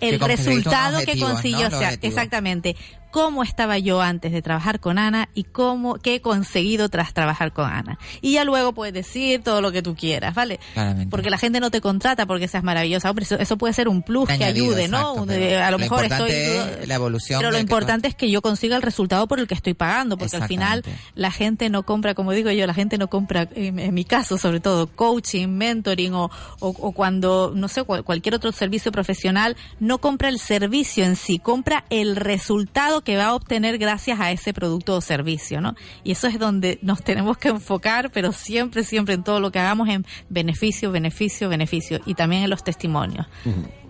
el 0.00 0.20
resultado 0.20 1.00
que 1.06 1.18
consiguió, 1.18 1.60
¿no? 1.60 1.66
o 1.68 1.70
Los 1.70 1.78
sea, 1.80 1.98
exactamente, 2.02 2.76
cómo 3.10 3.42
estaba 3.42 3.78
yo 3.78 4.00
antes 4.02 4.32
de 4.32 4.42
trabajar 4.42 4.80
con 4.80 4.98
Ana 4.98 5.28
y 5.34 5.44
cómo 5.44 5.94
qué 5.96 6.16
he 6.16 6.20
conseguido 6.20 6.88
tras 6.88 7.12
trabajar 7.14 7.52
con 7.52 7.70
Ana. 7.70 7.98
Y 8.20 8.32
ya 8.34 8.44
luego 8.44 8.72
puedes 8.72 8.94
decir 8.94 9.42
todo 9.42 9.60
lo 9.60 9.72
que 9.72 9.82
tú 9.82 9.94
quieras, 9.96 10.34
¿vale? 10.34 10.60
Claramente. 10.74 11.10
Porque 11.10 11.30
la 11.30 11.38
gente 11.38 11.60
no 11.60 11.70
te 11.70 11.80
contrata 11.80 12.26
porque 12.26 12.48
seas 12.48 12.62
maravillosa, 12.64 13.10
hombre, 13.10 13.24
eso, 13.24 13.36
eso 13.38 13.56
puede 13.56 13.72
ser 13.74 13.88
un 13.88 14.02
plus 14.02 14.28
que 14.28 14.44
ayude, 14.44 14.88
¿no? 14.88 15.14
Un- 15.14 15.30
a 15.30 15.70
lo, 15.70 15.78
lo 15.78 15.78
mejor 15.78 16.04
estoy 16.04 16.30
es 16.30 16.88
la 16.88 16.94
evolución 16.94 17.38
Pero 17.40 17.50
lo 17.50 17.56
que- 17.56 17.62
importante 17.62 18.08
es 18.08 18.14
que 18.14 18.30
yo 18.30 18.42
consiga 18.42 18.76
el 18.76 18.82
resultado 18.82 19.26
por 19.26 19.38
el 19.40 19.46
que 19.46 19.54
estoy 19.54 19.74
pagando, 19.74 20.16
porque 20.18 20.36
al 20.36 20.46
final 20.48 20.82
la 21.14 21.30
gente 21.30 21.68
no 21.70 21.82
compra, 21.84 22.14
como 22.14 22.32
digo 22.32 22.50
yo, 22.50 22.66
la 22.66 22.74
gente 22.74 22.98
no 22.98 23.08
compra, 23.08 23.48
en, 23.54 23.78
en 23.78 23.94
mi 23.94 24.04
caso 24.04 24.38
sobre 24.38 24.60
todo, 24.60 24.86
coaching, 24.86 25.48
mentoring 25.48 26.14
o, 26.14 26.30
o, 26.60 26.68
o 26.68 26.92
cuando, 26.92 27.52
no 27.54 27.68
sé, 27.68 27.82
cual- 27.84 28.04
cualquier 28.04 28.34
otro 28.34 28.52
servicio 28.52 28.92
profesional, 28.92 29.56
no 29.80 29.98
compra 29.98 30.28
el 30.28 30.38
servicio 30.38 31.04
en 31.04 31.16
sí, 31.16 31.38
compra 31.38 31.84
el 31.90 32.16
resultado 32.16 32.97
que 33.02 33.16
va 33.16 33.26
a 33.26 33.34
obtener 33.34 33.78
gracias 33.78 34.20
a 34.20 34.30
ese 34.30 34.52
producto 34.52 34.96
o 34.96 35.00
servicio, 35.00 35.60
¿no? 35.60 35.74
Y 36.04 36.12
eso 36.12 36.26
es 36.26 36.38
donde 36.38 36.78
nos 36.82 37.02
tenemos 37.02 37.38
que 37.38 37.48
enfocar, 37.48 38.10
pero 38.10 38.32
siempre, 38.32 38.84
siempre 38.84 39.14
en 39.14 39.24
todo 39.24 39.40
lo 39.40 39.50
que 39.50 39.58
hagamos 39.58 39.88
en 39.88 40.06
beneficio, 40.28 40.90
beneficio, 40.90 41.48
beneficio 41.48 42.00
y 42.06 42.14
también 42.14 42.42
en 42.42 42.50
los 42.50 42.64
testimonios 42.64 43.26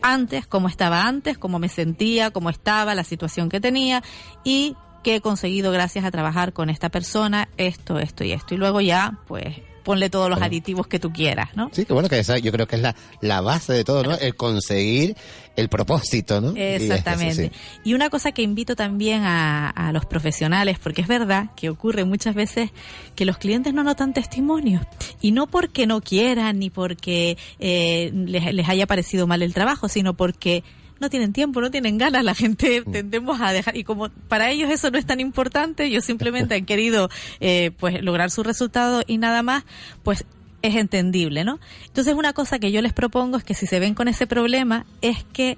antes, 0.03 0.47
cómo 0.47 0.69
estaba 0.69 1.07
antes, 1.07 1.39
cómo 1.39 1.59
me 1.59 1.69
sentía, 1.69 2.31
cómo 2.31 2.51
estaba, 2.51 2.95
la 2.95 3.05
situación 3.05 3.49
que 3.49 3.61
tenía 3.61 4.03
y 4.45 4.77
qué 5.03 5.17
he 5.17 5.21
conseguido 5.21 5.73
gracias 5.73 6.05
a 6.05 6.11
trabajar 6.11 6.53
con 6.53 6.71
esta 6.71 6.89
persona, 6.89 7.49
esto, 7.57 7.99
esto 7.99 8.25
y 8.25 8.33
esto. 8.33 8.55
Y 8.55 8.59
luego 8.59 8.81
ya, 8.81 9.19
pues, 9.27 9.57
ponle 9.89 10.11
todos 10.11 10.29
los 10.29 10.43
aditivos 10.43 10.87
que 10.87 10.99
tú 10.99 11.15
quieras, 11.15 11.49
¿no? 11.57 11.71
Sí, 11.73 11.87
que 11.87 11.95
bueno, 11.95 12.11
que 12.11 12.19
esa 12.19 12.37
yo 12.37 12.53
creo 12.53 12.67
que 12.67 12.77
es 12.77 12.83
la, 12.83 12.95
la 13.23 13.41
base 13.41 13.73
de 13.73 13.85
todo, 13.85 14.03
¿no? 14.03 14.19
El 14.19 14.35
conseguir 14.37 15.17
el 15.57 15.71
propósito, 15.71 16.43
¿no? 16.43 16.55
Y 16.55 16.61
eso, 16.61 16.85
Exactamente. 16.93 17.51
sí. 17.55 17.81
Y 17.85 17.95
una 17.95 18.11
cosa 18.11 18.33
que 18.33 18.43
invito 18.43 18.77
también 18.77 19.23
a, 19.25 19.71
a 19.71 19.91
los 19.93 20.05
profesionales, 20.05 20.79
porque 20.79 21.01
es 21.01 21.09
verdad 21.09 21.47
que 21.57 21.71
ocurre 21.71 22.05
muchas 22.05 22.35
veces 22.35 22.71
que 23.15 23.25
los 23.25 23.39
clientes 23.39 23.73
no 23.73 23.83
notan 23.83 24.13
testimonios. 24.13 24.83
Y 25.23 25.33
no 25.33 25.47
porque 25.47 25.87
no 25.87 26.03
quieran, 26.03 26.59
ni 26.59 26.69
porque 26.69 27.39
eh, 27.59 28.13
les, 28.13 28.53
les 28.53 28.69
haya 28.69 28.87
parecido 28.87 29.27
mal 29.27 29.41
el 29.41 29.55
trabajo, 29.55 29.89
sino 29.89 30.13
porque 30.13 30.65
no 31.01 31.11
tienen 31.11 31.33
tiempo, 31.33 31.61
no 31.61 31.71
tienen 31.71 31.99
ganas, 31.99 32.25
la 32.25 32.35
gente 32.35 32.83
tendemos 32.83 33.41
a 33.41 33.53
dejar, 33.53 33.77
y 33.77 33.85
como 33.85 34.09
para 34.29 34.51
ellos 34.51 34.71
eso 34.71 34.91
no 34.91 34.99
es 34.99 35.07
tan 35.07 35.21
importante, 35.21 35.85
ellos 35.85 36.05
simplemente 36.05 36.55
han 36.57 36.65
querido 36.65 37.09
eh, 37.41 37.71
pues 37.79 38.03
lograr 38.03 38.31
su 38.31 38.43
resultado 38.43 39.03
y 39.07 39.19
nada 39.19 39.43
más, 39.43 39.65
pues 40.03 40.25
es 40.63 40.75
entendible, 40.75 41.45
¿no? 41.45 41.61
Entonces 41.87 42.15
una 42.15 42.33
cosa 42.33 42.59
que 42.59 42.73
yo 42.73 42.83
les 42.83 42.93
propongo 42.93 43.37
es 43.37 43.45
que 43.45 43.55
si 43.55 43.67
se 43.67 43.79
ven 43.79 43.95
con 43.95 44.09
ese 44.09 44.27
problema 44.27 44.87
es 45.03 45.25
que 45.33 45.57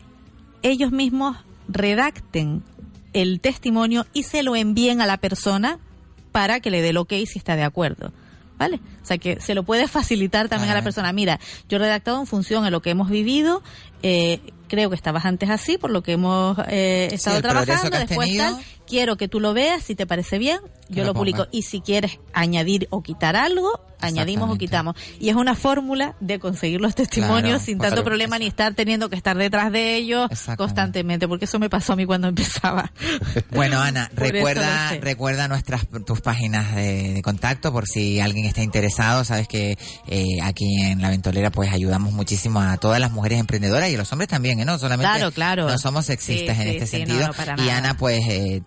ellos 0.63 0.93
mismos 0.93 1.39
redacten 1.69 2.63
el 3.13 3.41
testimonio 3.41 4.07
y 4.13 4.25
se 4.25 4.43
lo 4.43 4.57
envíen 4.57 5.01
a 5.01 5.07
la 5.07 5.17
persona 5.17 5.79
para 6.33 6.61
que 6.61 6.71
le 6.71 6.83
dé 6.83 6.91
el 6.91 6.99
ok 6.99 7.13
si 7.27 7.39
está 7.39 7.57
de 7.57 7.65
acuerdo. 7.65 8.13
¿Vale? 8.59 8.79
O 9.03 9.07
sea 9.07 9.17
que 9.17 9.41
se 9.41 9.55
lo 9.55 9.63
puede 9.63 9.89
facilitar 9.89 10.51
también 10.51 10.71
a 10.71 10.75
la 10.75 10.83
persona. 10.83 11.15
Mira, 11.15 11.41
yo 11.71 11.77
he 11.77 11.81
redactado 11.81 12.21
en 12.21 12.27
función 12.27 12.65
a 12.67 12.71
lo 12.71 12.83
que 12.83 12.91
hemos 12.91 13.09
vivido, 13.09 13.63
eh, 14.03 14.41
creo 14.71 14.89
que 14.89 14.97
estabas 14.97 15.27
antes 15.27 15.51
así, 15.51 15.77
por 15.77 15.91
lo 15.91 16.03
que 16.03 16.13
hemos 16.13 16.57
eh, 16.69 17.09
estado 17.13 17.43
trabajando, 17.43 17.91
después 17.91 18.37
tal, 18.37 18.57
quiero 18.91 19.17
que 19.17 19.29
tú 19.29 19.41
lo 19.41 19.55
veas, 19.55 19.83
si 19.85 19.95
te 19.95 20.07
parece 20.07 20.39
bien, 20.39 20.59
yo 20.89 21.03
lo 21.05 21.09
lo 21.11 21.15
publico. 21.15 21.47
Y 21.53 21.63
si 21.63 21.81
quieres 21.81 22.19
añadir 22.33 22.89
o 22.91 23.03
quitar 23.03 23.37
algo, 23.37 23.81
añadimos 24.01 24.51
o 24.51 24.57
quitamos. 24.57 24.97
Y 25.21 25.29
es 25.29 25.37
una 25.37 25.55
fórmula 25.55 26.17
de 26.21 26.39
conseguir 26.39 26.81
los 26.81 26.95
testimonios 26.95 27.43
Claro, 27.43 27.59
sin 27.61 27.79
tanto 27.79 28.03
problema 28.03 28.39
ni 28.39 28.47
estar 28.47 28.75
teniendo 28.75 29.09
que 29.09 29.17
estar 29.17 29.37
detrás 29.37 29.71
de 29.71 29.95
ellos 29.97 30.29
constantemente, 30.57 31.29
porque 31.29 31.45
eso 31.45 31.59
me 31.59 31.71
pasó 31.71 31.93
a 31.93 31.97
mí 31.97 32.05
cuando 32.07 32.29
empezaba. 32.29 32.93
Bueno, 33.53 33.81
Ana, 33.81 34.11
recuerda, 34.15 34.91
recuerda 35.01 35.47
nuestras 35.49 35.87
tus 36.07 36.21
páginas 36.21 36.75
de, 36.75 37.13
de 37.15 37.23
contacto 37.23 37.73
por 37.73 37.87
si 37.87 38.21
alguien 38.21 38.47
está 38.47 38.63
interesado. 38.63 39.25
Sabes 39.25 39.47
que 39.49 39.77
eh, 40.07 40.25
aquí 40.43 40.81
en 40.83 41.03
La 41.03 41.11
Ventolera 41.11 41.51
pues 41.51 41.71
ayudamos 41.73 42.13
muchísimo 42.13 42.61
a 42.61 42.77
todas 42.79 43.01
las 43.01 43.11
mujeres 43.13 43.39
emprendedoras 43.39 43.91
y 43.91 43.95
a 43.95 43.99
los 43.99 44.11
hombres 44.13 44.29
también, 44.29 44.59
¿eh? 44.61 44.65
¿no? 44.65 44.79
Solamente 44.79 45.11
Claro, 45.13 45.31
claro. 45.33 45.69
no 45.69 45.79
somos 45.79 46.07
sexistas 46.07 46.57
Sí, 46.57 46.63
en 46.63 46.69
sí, 46.69 46.75
este 46.77 46.87
sí, 46.87 46.97
sentido. 46.99 47.21
no, 47.21 47.27
no, 47.29 47.33
para 47.35 47.63
y. 47.63 47.69
Ana 47.69 47.95
pues 47.97 48.23
eh, 48.29 48.63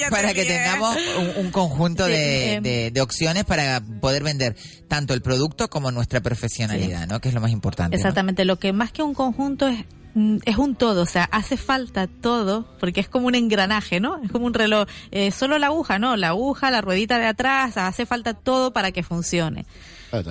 Ya 0.00 0.10
para 0.10 0.28
te 0.28 0.34
que 0.34 0.44
tengamos 0.44 0.96
un, 1.18 1.44
un 1.46 1.50
conjunto 1.50 2.06
Sí, 2.06 2.12
de, 2.12 2.52
em. 2.54 2.62
de- 2.62 2.90
de 2.90 3.00
opciones 3.00 3.44
para 3.44 3.80
poder 4.00 4.22
vender 4.22 4.56
tanto 4.88 5.14
el 5.14 5.22
producto 5.22 5.68
como 5.68 5.90
nuestra 5.90 6.20
profesionalidad, 6.20 7.06
¿no? 7.06 7.20
Que 7.20 7.28
es 7.28 7.34
lo 7.34 7.40
más 7.40 7.50
importante. 7.50 7.96
¿no? 7.96 8.00
Exactamente, 8.00 8.44
lo 8.44 8.58
que 8.58 8.72
más 8.72 8.92
que 8.92 9.02
un 9.02 9.14
conjunto 9.14 9.68
es 9.68 9.84
mm, 10.14 10.38
es 10.44 10.56
un 10.56 10.74
todo, 10.76 11.02
o 11.02 11.06
sea, 11.06 11.24
hace 11.24 11.56
falta 11.56 12.06
todo, 12.08 12.76
porque 12.78 13.00
es 13.00 13.08
como 13.08 13.26
un 13.26 13.34
engranaje, 13.34 14.00
¿no? 14.00 14.20
Es 14.22 14.30
como 14.30 14.46
un 14.46 14.54
reloj. 14.54 14.86
Eh, 15.10 15.30
solo 15.30 15.58
la 15.58 15.68
aguja, 15.68 15.98
¿no? 15.98 16.16
La 16.16 16.28
aguja, 16.28 16.70
la 16.70 16.80
ruedita 16.82 17.18
de 17.18 17.26
atrás, 17.26 17.76
hace 17.76 18.04
falta 18.06 18.34
todo 18.34 18.72
para 18.72 18.92
que 18.92 19.02
funcione. 19.02 19.64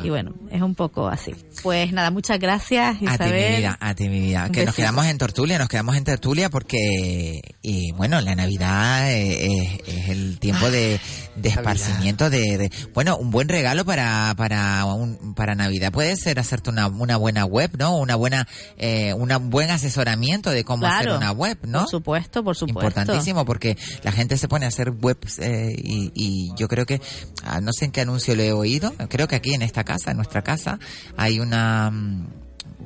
Y 0.04 0.10
bueno, 0.10 0.34
es 0.52 0.62
un 0.62 0.76
poco 0.76 1.08
así. 1.08 1.34
Pues 1.64 1.92
nada, 1.94 2.12
muchas 2.12 2.40
gracias, 2.40 2.96
A 2.96 3.00
ti, 3.00 3.06
mi 3.06 3.12
Isabel. 3.14 3.56
vida, 3.58 3.78
a 3.80 3.94
ti, 3.96 4.10
mi 4.10 4.20
vida. 4.20 4.50
Que 4.52 4.66
nos 4.66 4.76
quedamos 4.76 5.06
en 5.06 5.18
Tertulia, 5.18 5.58
nos 5.58 5.68
quedamos 5.70 5.96
en 5.96 6.04
Tertulia 6.04 6.50
porque, 6.50 7.42
y 7.62 7.92
bueno, 7.94 8.22
la 8.22 8.36
Navidad 8.36 9.12
es, 9.12 9.80
es 9.88 10.10
el 10.10 10.40
tiempo 10.40 10.70
de, 10.72 11.00
de 11.36 11.50
esparcimiento, 11.50 12.30
de, 12.30 12.58
de- 12.58 12.72
bueno, 12.94 13.18
un 13.18 13.32
buen 13.32 13.50
regalo 13.50 13.86
para, 13.86 14.34
para, 14.38 14.86
un, 14.86 15.34
para 15.36 15.56
Navidad 15.56 15.92
puede 15.92 16.16
ser 16.16 16.40
hacerte 16.40 16.70
una, 16.70 16.88
una 16.88 17.18
buena 17.18 17.46
web, 17.46 17.72
¿no? 17.78 17.98
Una 17.98 18.16
buena, 18.16 18.48
eh, 18.78 19.14
una- 19.14 19.38
un 19.38 19.50
buen 19.50 19.70
asesoramiento 19.70 20.50
de 20.52 20.64
cómo 20.64 20.86
hacer 20.86 21.04
Claro. 21.06 21.18
una 21.18 21.32
web, 21.32 21.58
¿no? 21.68 21.80
Por 21.82 21.90
supuesto, 21.90 22.44
por 22.44 22.56
supuesto. 22.56 22.80
Importantísimo 22.88 23.46
porque 23.46 23.78
la 24.04 24.12
gente 24.12 24.38
se 24.38 24.48
pone 24.48 24.66
a 24.66 24.70
hacer 24.70 24.92
webs 24.92 25.40
eh, 25.40 25.76
y, 25.78 26.12
y 26.16 26.52
yo 26.58 26.68
creo 26.68 26.86
que, 26.86 27.02
ah, 27.44 27.60
no 27.62 27.72
sé 27.74 27.86
en 27.86 27.92
qué 27.92 28.02
anuncio 28.02 28.36
le 28.36 28.48
he 28.48 28.52
oído, 28.54 28.94
creo 29.10 29.28
que 29.28 29.36
aquí 29.36 29.54
en 29.54 29.62
esta 29.76 29.84
casa, 29.84 30.12
en 30.12 30.18
nuestra 30.18 30.42
casa, 30.42 30.80
hay 31.18 31.40
una... 31.40 31.92
mm, 31.92 32.28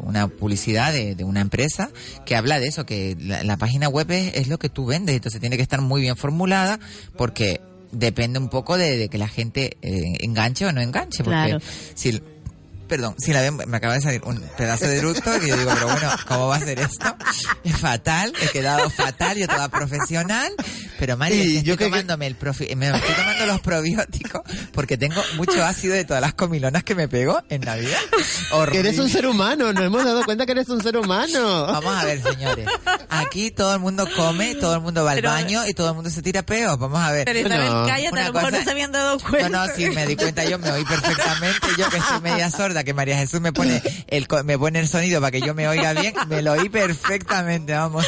una 0.01 0.29
publicidad 0.29 0.93
de, 0.93 1.13
de 1.13 1.25
una 1.25 1.41
empresa 1.41 1.89
que 2.25 2.37
habla 2.37 2.57
de 2.57 2.67
eso, 2.67 2.85
que 2.85 3.17
la, 3.19 3.43
la 3.43 3.57
página 3.57 3.89
web 3.89 4.09
es, 4.11 4.33
es 4.33 4.47
lo 4.47 4.57
que 4.57 4.69
tú 4.69 4.85
vendes, 4.85 5.13
entonces 5.15 5.41
tiene 5.41 5.57
que 5.57 5.61
estar 5.63 5.81
muy 5.81 5.99
bien 5.99 6.15
formulada 6.15 6.79
porque 7.17 7.59
depende 7.91 8.39
un 8.39 8.47
poco 8.47 8.77
de, 8.77 8.95
de 8.97 9.09
que 9.09 9.17
la 9.17 9.27
gente 9.27 9.75
eh, 9.81 10.13
enganche 10.21 10.65
o 10.65 10.71
no 10.71 10.79
enganche, 10.79 11.21
porque 11.21 11.49
Claro. 11.49 11.59
si 11.95 12.21
perdón, 12.89 13.15
si 13.19 13.31
la 13.31 13.41
ven, 13.41 13.55
me 13.55 13.77
acaba 13.77 13.93
de 13.93 14.01
salir 14.01 14.21
un 14.25 14.39
pedazo 14.57 14.85
de 14.87 14.97
eructo 14.97 15.39
que 15.39 15.47
yo 15.47 15.55
digo, 15.55 15.71
pero 15.73 15.85
bueno, 15.87 16.09
¿cómo 16.27 16.47
va 16.47 16.57
a 16.57 16.59
ser 16.59 16.79
esto? 16.79 17.15
Es 17.63 17.77
fatal, 17.77 18.33
he 18.41 18.47
quedado 18.49 18.89
fatal, 18.89 19.37
yo 19.37 19.47
toda 19.47 19.69
profesional, 19.69 20.51
pero 20.97 21.15
Mari, 21.15 21.35
Y 21.35 21.39
es 21.39 21.45
que 21.47 21.53
yo 21.63 21.73
estoy 21.73 21.77
que- 21.77 21.85
tomándome 21.91 22.27
el 22.27 22.37
profi- 22.37 22.75
me 22.75 22.87
estoy 22.89 23.13
tomando 23.15 23.45
los 23.45 23.61
probióticos 23.61 24.41
porque 24.73 24.97
tengo 24.97 25.21
mucho 25.37 25.63
ácido 25.63 25.93
de 25.93 26.03
todas 26.03 26.21
las 26.21 26.33
comilonas 26.33 26.83
que 26.83 26.95
me 26.95 27.07
pego 27.07 27.41
en 27.49 27.61
Navidad. 27.61 27.99
Que 28.71 28.79
eres 28.79 28.97
un 28.99 29.09
ser 29.09 29.25
humano, 29.27 29.71
nos 29.71 29.83
hemos 29.83 30.03
dado 30.03 30.23
cuenta 30.25 30.45
que 30.45 30.51
eres 30.53 30.67
un 30.69 30.81
ser 30.81 30.97
humano. 30.97 31.67
Vamos 31.67 31.95
a 31.95 32.03
ver, 32.05 32.21
señores. 32.23 32.67
Aquí 33.09 33.51
todo 33.51 33.73
el 33.73 33.79
mundo 33.79 34.07
come, 34.15 34.55
todo 34.55 34.73
el 34.75 34.81
mundo 34.81 35.03
va 35.03 35.11
al 35.11 35.17
Pero- 35.17 35.29
baño 35.29 35.67
y 35.67 35.73
todo 35.73 35.89
el 35.89 35.95
mundo 35.95 36.09
se 36.09 36.21
tira 36.21 36.41
peos. 36.43 36.77
Vamos 36.79 36.99
a 36.99 37.11
ver. 37.11 37.25
Pero 37.25 37.39
Isabel, 37.39 37.69
No. 37.69 37.85
cállate, 37.85 38.07
a 38.07 38.11
Una 38.11 38.27
lo 38.27 38.33
mejor 38.33 38.49
cosa- 38.49 38.57
no 38.59 38.63
se 38.63 38.71
habían 38.71 38.91
dado 38.91 39.19
cuenta. 39.19 39.49
No, 39.49 39.67
no, 39.67 39.73
sí, 39.75 39.89
me 39.89 40.05
di 40.07 40.15
cuenta 40.15 40.43
yo, 40.45 40.57
me 40.59 40.71
oí 40.71 40.83
perfectamente. 40.85 41.67
Yo 41.77 41.89
que 41.89 41.99
soy 42.01 42.21
media 42.21 42.49
sorda, 42.49 42.78
que 42.83 42.93
María 42.93 43.17
Jesús 43.17 43.41
me 43.41 43.51
pone 43.53 43.81
el, 44.07 44.27
me 44.45 44.57
pone 44.57 44.79
el 44.79 44.87
sonido 44.87 45.19
para 45.21 45.31
que 45.31 45.41
yo 45.41 45.53
me 45.53 45.67
oiga 45.67 45.93
bien, 45.93 46.13
me 46.27 46.41
lo 46.41 46.53
oí 46.53 46.69
perfectamente, 46.69 47.73
vamos. 47.73 48.05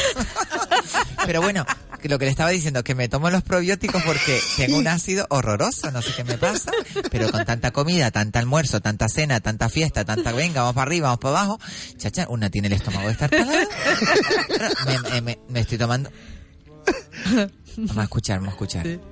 Pero 1.26 1.40
bueno, 1.42 1.64
lo 2.02 2.18
que 2.18 2.24
le 2.24 2.30
estaba 2.30 2.50
diciendo, 2.50 2.82
que 2.82 2.94
me 2.96 3.08
tomo 3.08 3.30
los 3.30 3.42
probióticos 3.42 4.02
porque 4.02 4.40
tengo 4.56 4.76
un 4.78 4.88
ácido 4.88 5.26
horroroso, 5.30 5.90
no 5.92 6.02
sé 6.02 6.12
qué 6.16 6.24
me 6.24 6.36
pasa, 6.36 6.72
pero 7.10 7.30
con 7.30 7.44
tanta 7.44 7.70
comida, 7.70 8.10
tanta 8.10 8.40
almuerzo, 8.40 8.80
tanta 8.80 9.08
cena, 9.08 9.38
tanta 9.40 9.68
fiesta, 9.68 10.04
tanta 10.04 10.32
venga, 10.32 10.62
vamos 10.62 10.74
para 10.74 10.88
arriba, 10.88 11.08
vamos 11.08 11.20
para 11.20 11.38
abajo, 11.38 11.60
chacha, 11.98 12.26
una 12.28 12.50
tiene 12.50 12.66
el 12.68 12.74
estómago 12.74 13.06
de 13.06 13.12
estar 13.12 13.30
talado. 13.30 13.58
me, 15.22 15.38
me- 15.48 15.60
estoy 15.60 15.78
tomando... 15.78 16.10
Vamos 17.76 17.98
a 17.98 18.02
escuchar, 18.02 18.38
vamos 18.40 18.50
a 18.52 18.54
escuchar. 18.56 19.11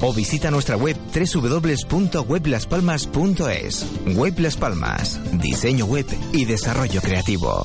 o 0.00 0.12
visita 0.12 0.50
nuestra 0.50 0.76
web 0.76 0.96
www.weblaspalmas.es. 1.14 3.86
Web 4.16 4.38
Las 4.38 4.56
Palmas, 4.56 5.20
diseño 5.40 5.86
web 5.86 6.06
y 6.32 6.44
desarrollo 6.44 7.00
creativo. 7.00 7.62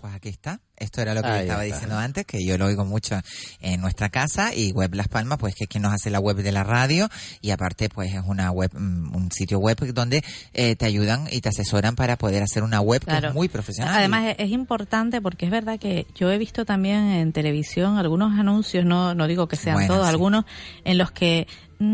Pues 0.00 0.14
aquí 0.14 0.30
está. 0.30 0.60
Esto 0.80 1.02
era 1.02 1.14
lo 1.14 1.22
que 1.22 1.28
Ahí 1.28 1.34
le 1.34 1.40
estaba 1.42 1.64
está. 1.64 1.74
diciendo 1.76 1.98
antes, 1.98 2.24
que 2.26 2.44
yo 2.44 2.58
lo 2.58 2.66
oigo 2.66 2.84
mucho 2.84 3.20
en 3.60 3.80
nuestra 3.80 4.08
casa 4.08 4.54
y 4.54 4.72
Web 4.72 4.94
Las 4.94 5.08
Palmas, 5.08 5.38
pues 5.38 5.54
que 5.54 5.64
es 5.64 5.68
quien 5.70 5.82
nos 5.82 5.92
hace 5.92 6.10
la 6.10 6.18
web 6.20 6.38
de 6.38 6.50
la 6.52 6.64
radio 6.64 7.08
y 7.42 7.50
aparte 7.50 7.88
pues 7.90 8.12
es 8.14 8.22
una 8.26 8.50
web, 8.50 8.70
mm, 8.74 9.14
un 9.14 9.30
sitio 9.30 9.58
web 9.58 9.76
donde 9.94 10.24
eh, 10.54 10.74
te 10.76 10.86
ayudan 10.86 11.28
y 11.30 11.42
te 11.42 11.50
asesoran 11.50 11.94
para 11.96 12.16
poder 12.16 12.42
hacer 12.42 12.62
una 12.62 12.80
web 12.80 13.04
que 13.04 13.14
es 13.26 13.34
muy 13.34 13.48
profesional. 13.48 13.94
Además 13.94 14.24
es, 14.30 14.36
es 14.46 14.50
importante 14.50 15.20
porque 15.20 15.44
es 15.44 15.50
verdad 15.52 15.78
que 15.78 16.06
yo 16.16 16.30
he 16.32 16.38
visto 16.38 16.64
también 16.64 17.08
en 17.10 17.32
televisión 17.32 17.98
algunos 17.98 18.38
anuncios, 18.38 18.84
no 18.84 19.14
no 19.14 19.26
digo 19.26 19.48
que 19.48 19.56
sean 19.56 19.74
Bueno, 19.74 19.94
todos, 19.94 20.06
sí. 20.06 20.10
algunos 20.10 20.44
en 20.84 20.96
los 20.98 21.10
que 21.10 21.46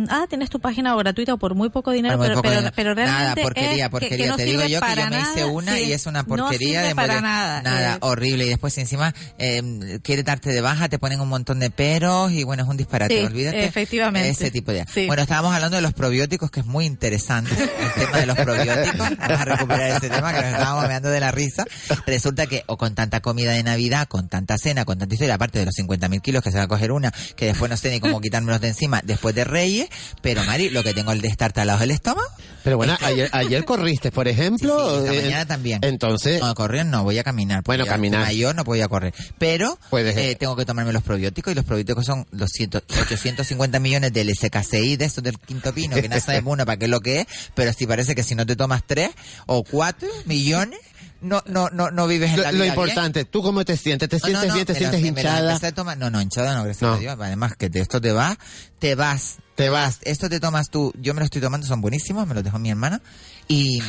ah 0.09 0.27
tienes 0.29 0.51
tu 0.51 0.61
página 0.61 0.95
gratuita 0.97 1.37
por 1.37 1.55
muy 1.55 1.69
poco 1.71 1.91
dinero, 1.93 2.17
muy 2.19 2.27
pero 2.27 2.37
poco 2.37 2.49
pero, 2.49 2.57
dinero. 2.61 2.73
pero 2.77 2.95
realmente 2.95 3.23
Nada, 3.23 3.35
porquería, 3.43 3.85
es 3.85 3.91
porquería. 3.91 4.17
que 4.19 4.27
no 4.31 4.37
Te 4.37 4.45
digo 4.45 4.61
yo 4.63 4.81
que 4.81 4.97
yo 4.97 5.07
me 5.11 5.21
hice 5.21 5.45
una 5.45 5.77
sí. 5.77 5.83
y 5.85 5.93
es 5.93 6.07
una 6.07 6.23
No 6.23 6.29
porquería 6.29 6.81
sirve 6.81 6.89
de 6.89 6.95
para 6.95 7.21
nada. 7.21 7.63
Nada, 7.63 7.95
Eh, 7.95 7.99
horrible. 8.01 8.47
Y 8.47 8.49
después 8.49 8.77
encima 8.79 9.15
eh, 9.39 9.99
quiere 10.03 10.23
darte 10.23 10.51
de 10.51 10.61
baja, 10.61 10.89
te 10.89 10.99
ponen 10.99 11.21
un 11.21 11.29
montón 11.29 11.59
de 11.61 11.71
peros 11.71 12.33
y 12.33 12.45
bueno, 12.45 12.63
es 12.65 12.69
un 12.69 12.77
disparate. 12.77 13.19
Sí, 13.21 13.25
Olvídate. 13.25 13.65
efectivamente. 13.65 14.29
Ese 14.29 14.51
tipo 14.51 14.73
de... 14.73 14.85
Sí. 14.93 15.07
Bueno, 15.07 15.23
estábamos 15.23 15.55
hablando 15.55 15.77
de 15.77 15.83
los 15.83 15.93
probióticos, 15.95 16.51
que 16.51 16.61
es 16.61 16.67
muy 16.67 16.85
interesante. 16.85 17.53
El 17.55 17.93
tema 18.07 18.19
de 18.19 18.27
los 18.27 18.37
probióticos. 18.37 18.99
Vamos 19.19 19.41
a 19.41 19.45
recuperar 19.45 19.91
ese 19.97 20.09
tema 20.11 20.33
que 20.35 20.41
nos 20.43 20.51
estábamos 20.53 20.85
hablando 20.85 21.09
de 21.11 21.21
la 21.21 21.31
risa. 21.31 21.65
Resulta 22.07 22.47
que, 22.47 22.65
o 22.67 22.77
con 22.77 22.95
tanta 22.95 23.21
comida 23.21 23.53
de 23.53 23.63
Navidad, 23.63 24.09
con 24.09 24.29
tanta 24.29 24.57
cena, 24.59 24.85
con 24.85 24.99
tanta 24.99 25.15
historia, 25.15 25.35
aparte 25.35 25.59
de 25.61 25.67
los 25.67 25.75
50.000 25.75 26.21
kilos 26.23 26.43
que 26.43 26.51
se 26.51 26.57
va 26.59 26.65
a 26.65 26.69
coger 26.69 26.93
una, 26.93 27.13
que 27.37 27.47
después 27.47 27.71
no 27.71 27.77
sé 27.77 27.91
ni 27.91 28.01
cómo 28.01 28.21
quitármelos 28.21 28.61
de 28.61 28.69
encima 28.69 29.01
después 29.05 29.35
de 29.35 29.45
Reyes, 29.45 29.76
pero 30.23 30.43
Mari, 30.45 30.71
lo 30.71 30.83
que 30.83 30.95
tengo 30.95 31.13
el 31.13 31.21
de 31.21 31.29
estar 31.29 31.53
talados 31.53 31.81
del 31.81 31.91
estómago. 31.91 32.29
Pero 32.65 32.77
bueno, 32.77 32.97
ayer, 33.03 33.29
ayer 33.33 33.65
corriste, 33.67 34.11
por 34.11 34.27
ejemplo. 34.29 34.99
Esta 35.05 35.13
eh, 35.15 35.23
mañana 35.23 35.47
también. 35.47 35.81
Entonces, 35.83 36.41
No, 36.41 36.55
correr 36.55 36.85
no, 36.87 37.05
voy 37.05 37.19
a 37.19 37.25
caminar. 37.25 37.63
Bueno, 37.65 37.85
ya 37.85 37.91
caminar. 37.93 38.23
mayor 38.23 38.55
no 38.55 38.65
podía 38.65 38.89
correr. 38.89 39.15
Pero 39.39 39.79
Puedes- 39.91 40.17
eh, 40.17 40.37
tengo 40.39 40.57
que 40.57 40.65
tomarme 40.65 40.93
los 40.93 41.03
probióticos 41.03 41.53
y 41.53 41.55
los 41.55 41.65
probióticos 41.65 42.05
son 42.05 42.27
los 42.33 42.51
100 42.51 42.71
850 42.77 43.79
millones 43.79 44.13
del 44.13 44.35
SKCI, 44.35 44.97
de 44.97 45.05
esos 45.05 45.23
del 45.23 45.39
quinto 45.39 45.73
pino, 45.73 45.97
que 45.97 46.09
no 46.09 46.19
sabemos 46.21 46.53
uno 46.55 46.67
para 46.67 46.77
qué 46.79 46.87
es 46.87 46.91
lo 46.91 47.01
que 47.01 47.21
es, 47.21 47.27
pero 47.55 47.73
si 47.73 47.87
parece 47.87 48.15
que 48.15 48.23
si 48.23 48.35
no 48.35 48.45
te 48.47 48.57
tomas 48.57 48.83
tres 48.87 49.11
o 49.47 49.63
cuatro 49.63 50.09
millones, 50.25 50.81
no, 51.21 51.43
no, 51.47 51.71
no, 51.71 51.91
no 51.91 52.07
vives 52.07 52.31
en 52.31 52.37
lo, 52.39 52.43
la 52.43 52.53
lo 52.53 52.59
vida 52.59 52.69
importante, 52.69 53.25
¿tú 53.25 53.43
cómo 53.43 53.65
te 53.65 53.77
sientes? 53.77 54.09
¿Te 54.09 54.17
bien. 54.17 54.33
No, 54.33 54.41
sientes 54.41 54.49
no, 54.49 54.55
bien? 54.55 54.67
¿Te 54.67 54.73
lo- 54.73 54.79
sientes 54.79 55.01
lo 55.01 55.07
hinchada? 55.07 55.95
no, 55.97 56.11
no, 56.11 56.21
hinchada 56.21 56.55
no, 56.55 56.65
gracias 56.65 56.91
a 56.91 56.99
Dios. 56.99 57.17
Además 57.21 57.57
que 57.57 57.69
de 57.69 57.81
esto 57.81 58.01
te 58.01 58.13
vas, 58.13 58.37
te 58.79 58.95
vas. 58.95 59.37
Te 59.57 59.71
vas. 59.71 59.99
Esto 60.03 60.29
te 60.29 60.39
tomas 60.39 60.69
tú, 60.69 60.93
yo 61.01 61.15
me 61.15 61.21
lo 61.21 61.25
estoy 61.25 61.41
tomando, 61.41 61.67
son 61.67 61.81
buenísimos, 61.81 62.27
me 62.27 62.35
los 62.35 62.45
dejó 62.45 62.59
mi 62.59 62.71
hermana. 62.71 63.01
Y 63.49 63.83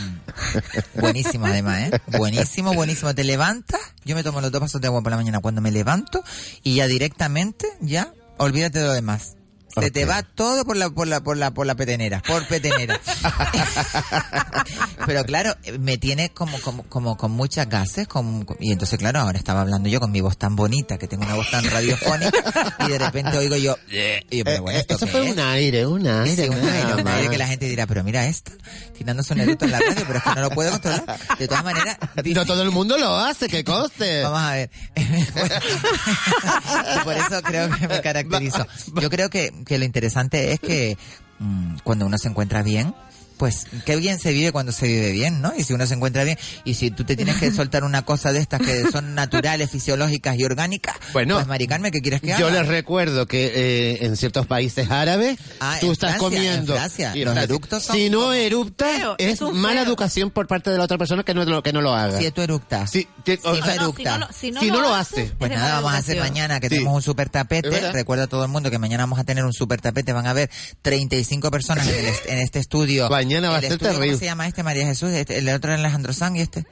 buenísimo 0.95 1.45
además, 1.45 1.79
¿eh? 1.79 2.01
Buenísimo, 2.17 2.73
buenísimo. 2.73 3.13
Te 3.13 3.25
levantas, 3.25 3.81
yo 4.05 4.15
me 4.15 4.23
tomo 4.23 4.39
los 4.39 4.49
dos 4.51 4.61
vasos 4.61 4.79
de 4.79 4.87
agua 4.87 5.01
por 5.01 5.11
la 5.11 5.17
mañana 5.17 5.39
cuando 5.39 5.59
me 5.61 5.71
levanto 5.71 6.23
y 6.63 6.75
ya 6.75 6.87
directamente, 6.87 7.67
ya, 7.81 8.13
olvídate 8.37 8.79
de 8.79 8.85
lo 8.85 8.93
demás. 8.93 9.35
Se 9.81 9.91
te 9.91 10.05
va 10.05 10.23
todo 10.23 10.65
por 10.65 10.77
la, 10.77 10.89
por 10.89 11.07
la, 11.07 11.19
por 11.21 11.37
la, 11.37 11.51
por 11.51 11.65
la 11.65 11.75
petenera, 11.75 12.21
por 12.25 12.45
petenera. 12.47 12.99
Pero 15.05 15.23
claro, 15.25 15.55
me 15.79 15.97
tiene 15.97 16.29
como, 16.29 16.59
como, 16.61 16.83
como 16.83 17.17
con 17.17 17.31
muchas 17.31 17.67
gases, 17.69 18.07
con, 18.07 18.45
y 18.59 18.71
entonces 18.71 18.97
claro, 18.99 19.19
ahora 19.19 19.37
estaba 19.37 19.61
hablando 19.61 19.89
yo 19.89 19.99
con 19.99 20.11
mi 20.11 20.21
voz 20.21 20.37
tan 20.37 20.55
bonita, 20.55 20.97
que 20.97 21.07
tengo 21.07 21.23
una 21.25 21.35
voz 21.35 21.49
tan 21.51 21.63
radiofónica, 21.69 22.75
y 22.87 22.91
de 22.91 22.99
repente 22.99 23.37
oigo 23.37 23.55
yo, 23.55 23.77
y 23.89 24.37
yo, 24.37 24.43
pero 24.45 24.61
bueno, 24.63 24.77
Eh, 24.77 24.81
¿esto 24.81 24.95
eso 24.95 25.07
fue 25.07 25.25
es? 25.27 25.33
un 25.33 25.39
aire, 25.39 25.85
un 25.85 26.05
aire. 26.07 26.43
Sí, 26.43 26.49
un 26.49 26.55
aire, 26.67 26.95
un 27.01 27.07
aire 27.07 27.29
que 27.29 27.37
la 27.37 27.47
gente 27.47 27.65
dirá, 27.67 27.87
pero 27.87 28.03
mira 28.03 28.25
esta, 28.27 28.51
tirándose 28.97 29.33
un 29.33 29.39
en 29.41 29.57
la 29.71 29.79
radio, 29.79 30.03
pero 30.05 30.17
es 30.19 30.23
que 30.23 30.35
no 30.35 30.41
lo 30.41 30.49
puedo 30.51 30.71
controlar. 30.71 31.17
De 31.37 31.47
todas 31.47 31.63
maneras, 31.63 31.97
No 32.37 32.45
todo 32.45 32.61
el 32.61 32.71
mundo 32.71 32.97
lo 32.97 33.17
hace, 33.17 33.47
que 33.47 33.63
coste. 33.63 34.21
Vamos 34.21 34.41
a 34.41 34.51
ver. 34.53 34.69
Por 37.03 37.15
eso 37.15 37.41
creo 37.41 37.69
que 37.75 37.87
me 37.87 38.01
caracterizo. 38.01 38.67
Yo 39.01 39.09
creo 39.09 39.29
que, 39.29 39.51
que 39.67 39.77
lo 39.77 39.85
interesante 39.85 40.53
es 40.53 40.59
que 40.59 40.97
mm, 41.39 41.77
cuando 41.83 42.05
uno 42.05 42.17
se 42.17 42.29
encuentra 42.29 42.63
bien, 42.63 42.95
pues 43.37 43.65
qué 43.85 43.95
bien 43.95 44.19
se 44.19 44.31
vive 44.31 44.51
cuando 44.51 44.71
se 44.71 44.87
vive 44.87 45.11
bien, 45.11 45.41
¿no? 45.41 45.53
Y 45.57 45.63
si 45.63 45.73
uno 45.73 45.85
se 45.85 45.93
encuentra 45.93 46.23
bien, 46.23 46.37
y 46.63 46.73
si 46.75 46.91
tú 46.91 47.03
te 47.03 47.15
tienes 47.15 47.37
que 47.37 47.51
soltar 47.53 47.83
una 47.83 48.03
cosa 48.03 48.31
de 48.33 48.39
estas 48.39 48.61
que 48.61 48.89
son 48.91 49.15
naturales, 49.15 49.69
fisiológicas 49.71 50.37
y 50.37 50.43
orgánicas, 50.43 50.95
Bueno, 51.13 51.35
pues 51.35 51.47
maricarme, 51.47 51.91
¿qué 51.91 52.01
quieres 52.01 52.21
que 52.21 52.33
haga? 52.33 52.39
Yo 52.41 52.49
les 52.49 52.67
recuerdo 52.67 53.25
que 53.27 53.51
eh, 53.55 54.05
en 54.05 54.17
ciertos 54.17 54.47
países 54.47 54.89
árabes 54.91 55.37
Ah, 55.59 55.77
tú 55.79 55.91
estás 55.91 56.17
Francia, 56.17 56.19
comiendo. 56.37 56.73
en 56.73 56.79
Francia, 56.79 57.11
y 57.15 57.23
los 57.25 57.37
eructos 57.37 57.83
son 57.83 57.95
Si 57.95 58.09
no 58.09 58.33
eruptas, 58.33 58.97
Feo, 58.97 59.15
es, 59.17 59.41
mala 59.41 59.81
feo. 59.81 59.89
educación 59.89 60.31
por 60.31 60.47
parte 60.47 60.69
de 60.69 60.77
la 60.77 60.83
otra 60.83 60.97
persona 60.97 61.23
que 61.23 61.33
no 61.33 61.43
lo, 61.45 61.61
que 61.63 61.73
no 61.73 61.81
lo 61.81 61.93
haga. 61.93 62.17
Si 62.19 62.31
tú 62.31 62.41
eructas. 62.41 62.89
Si, 62.91 63.07
te- 63.23 63.39
o 63.43 63.53
Si 63.53 63.59
no 63.59 63.65
sea, 63.65 63.75
eructa. 63.75 64.29
si 64.33 64.51
no 64.51 64.59
Si 64.61 64.67
no 64.67 64.75
lo 64.81 64.81
lo 64.89 64.95
hace, 64.95 65.21
hace. 65.23 65.31
Pues 65.37 65.51
nada, 65.51 65.75
vamos 65.75 65.93
a 65.93 65.97
hacer 65.97 66.19
mañana 66.19 66.59
que 66.59 66.67
Sí. 66.69 66.75
tenemos 66.75 66.95
un 66.95 67.01
super 67.01 67.29
tapete. 67.29 67.91
Recuerda 67.91 68.23
a 68.25 68.27
todo 68.27 68.43
el 68.43 68.49
mundo 68.51 68.69
que 68.71 68.79
mañana 68.79 69.03
vamos 69.03 69.19
a 69.19 69.23
tener 69.23 69.45
un 69.45 69.53
super 69.53 69.79
tapete. 69.81 70.13
Van 70.13 70.25
a 70.27 70.31
haber 70.31 70.49
35 70.81 71.51
personas 71.51 71.87
en, 71.87 72.05
el 72.05 72.13
en 72.27 72.37
este 72.39 72.59
estudio 72.59 73.09
mañana 73.27 73.49
va 73.49 73.57
a 73.57 73.61
ser 73.61 73.71
estudio, 73.73 73.89
¿Cómo 73.91 73.99
terrible. 74.01 74.19
se 74.19 74.25
llama 74.25 74.47
este 74.47 74.63
María 74.63 74.85
Jesús? 74.85 75.09
Este, 75.11 75.37
el 75.37 75.49
otro 75.49 75.71
era 75.71 75.79
Alejandro 75.79 76.13
Sanz 76.13 76.37
y 76.37 76.41
este. 76.41 76.65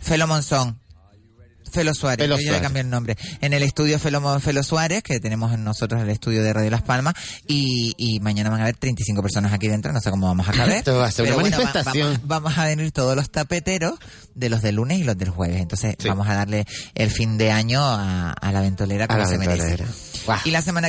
Felo 0.00 0.26
Monzón. 0.26 0.78
Felo 1.70 1.92
Suárez, 1.92 2.24
Felo 2.24 2.38
yo 2.40 2.50
le 2.52 2.62
cambié 2.62 2.80
el 2.80 2.88
nombre. 2.88 3.14
En 3.42 3.52
el 3.52 3.62
estudio 3.62 3.98
Felo, 3.98 4.40
Felo 4.40 4.62
Suárez, 4.62 5.02
que 5.02 5.20
tenemos 5.20 5.52
en 5.52 5.64
nosotros 5.64 6.00
el 6.00 6.08
estudio 6.08 6.42
de 6.42 6.50
Radio 6.54 6.70
Las 6.70 6.80
Palmas, 6.80 7.12
y, 7.46 7.92
y 7.98 8.20
mañana 8.20 8.48
van 8.48 8.60
a 8.60 8.62
haber 8.62 8.76
35 8.76 9.20
personas 9.20 9.52
aquí 9.52 9.68
dentro, 9.68 9.92
no 9.92 10.00
sé 10.00 10.08
cómo 10.10 10.28
vamos 10.28 10.48
a 10.48 10.52
caber. 10.52 10.76
Esto 10.78 10.96
va 10.96 11.08
a 11.08 11.10
ser 11.12 11.26
una 11.26 11.34
bueno, 11.34 11.58
va- 11.58 11.64
manifestación. 11.64 12.12
vamos, 12.14 12.26
vamos 12.26 12.56
a 12.58 12.64
venir 12.64 12.90
todos 12.90 13.14
los 13.14 13.30
tapeteros 13.30 13.98
de 14.34 14.48
los 14.48 14.62
del 14.62 14.76
lunes 14.76 14.98
y 14.98 15.04
los 15.04 15.18
del 15.18 15.28
jueves. 15.28 15.60
Entonces 15.60 15.94
vamos 16.06 16.26
a 16.26 16.36
darle 16.36 16.64
el 16.94 17.10
fin 17.10 17.36
de 17.36 17.50
año 17.50 17.82
a, 17.84 18.32
a 18.32 18.50
la 18.52 18.62
ventolera 18.62 19.06
como 19.06 19.18
A 19.20 19.24
la 19.24 19.28
se 19.28 19.36
ventolera. 19.36 19.84
merece. 19.84 20.48
Y 20.48 20.50
la 20.52 20.62
semana... 20.62 20.88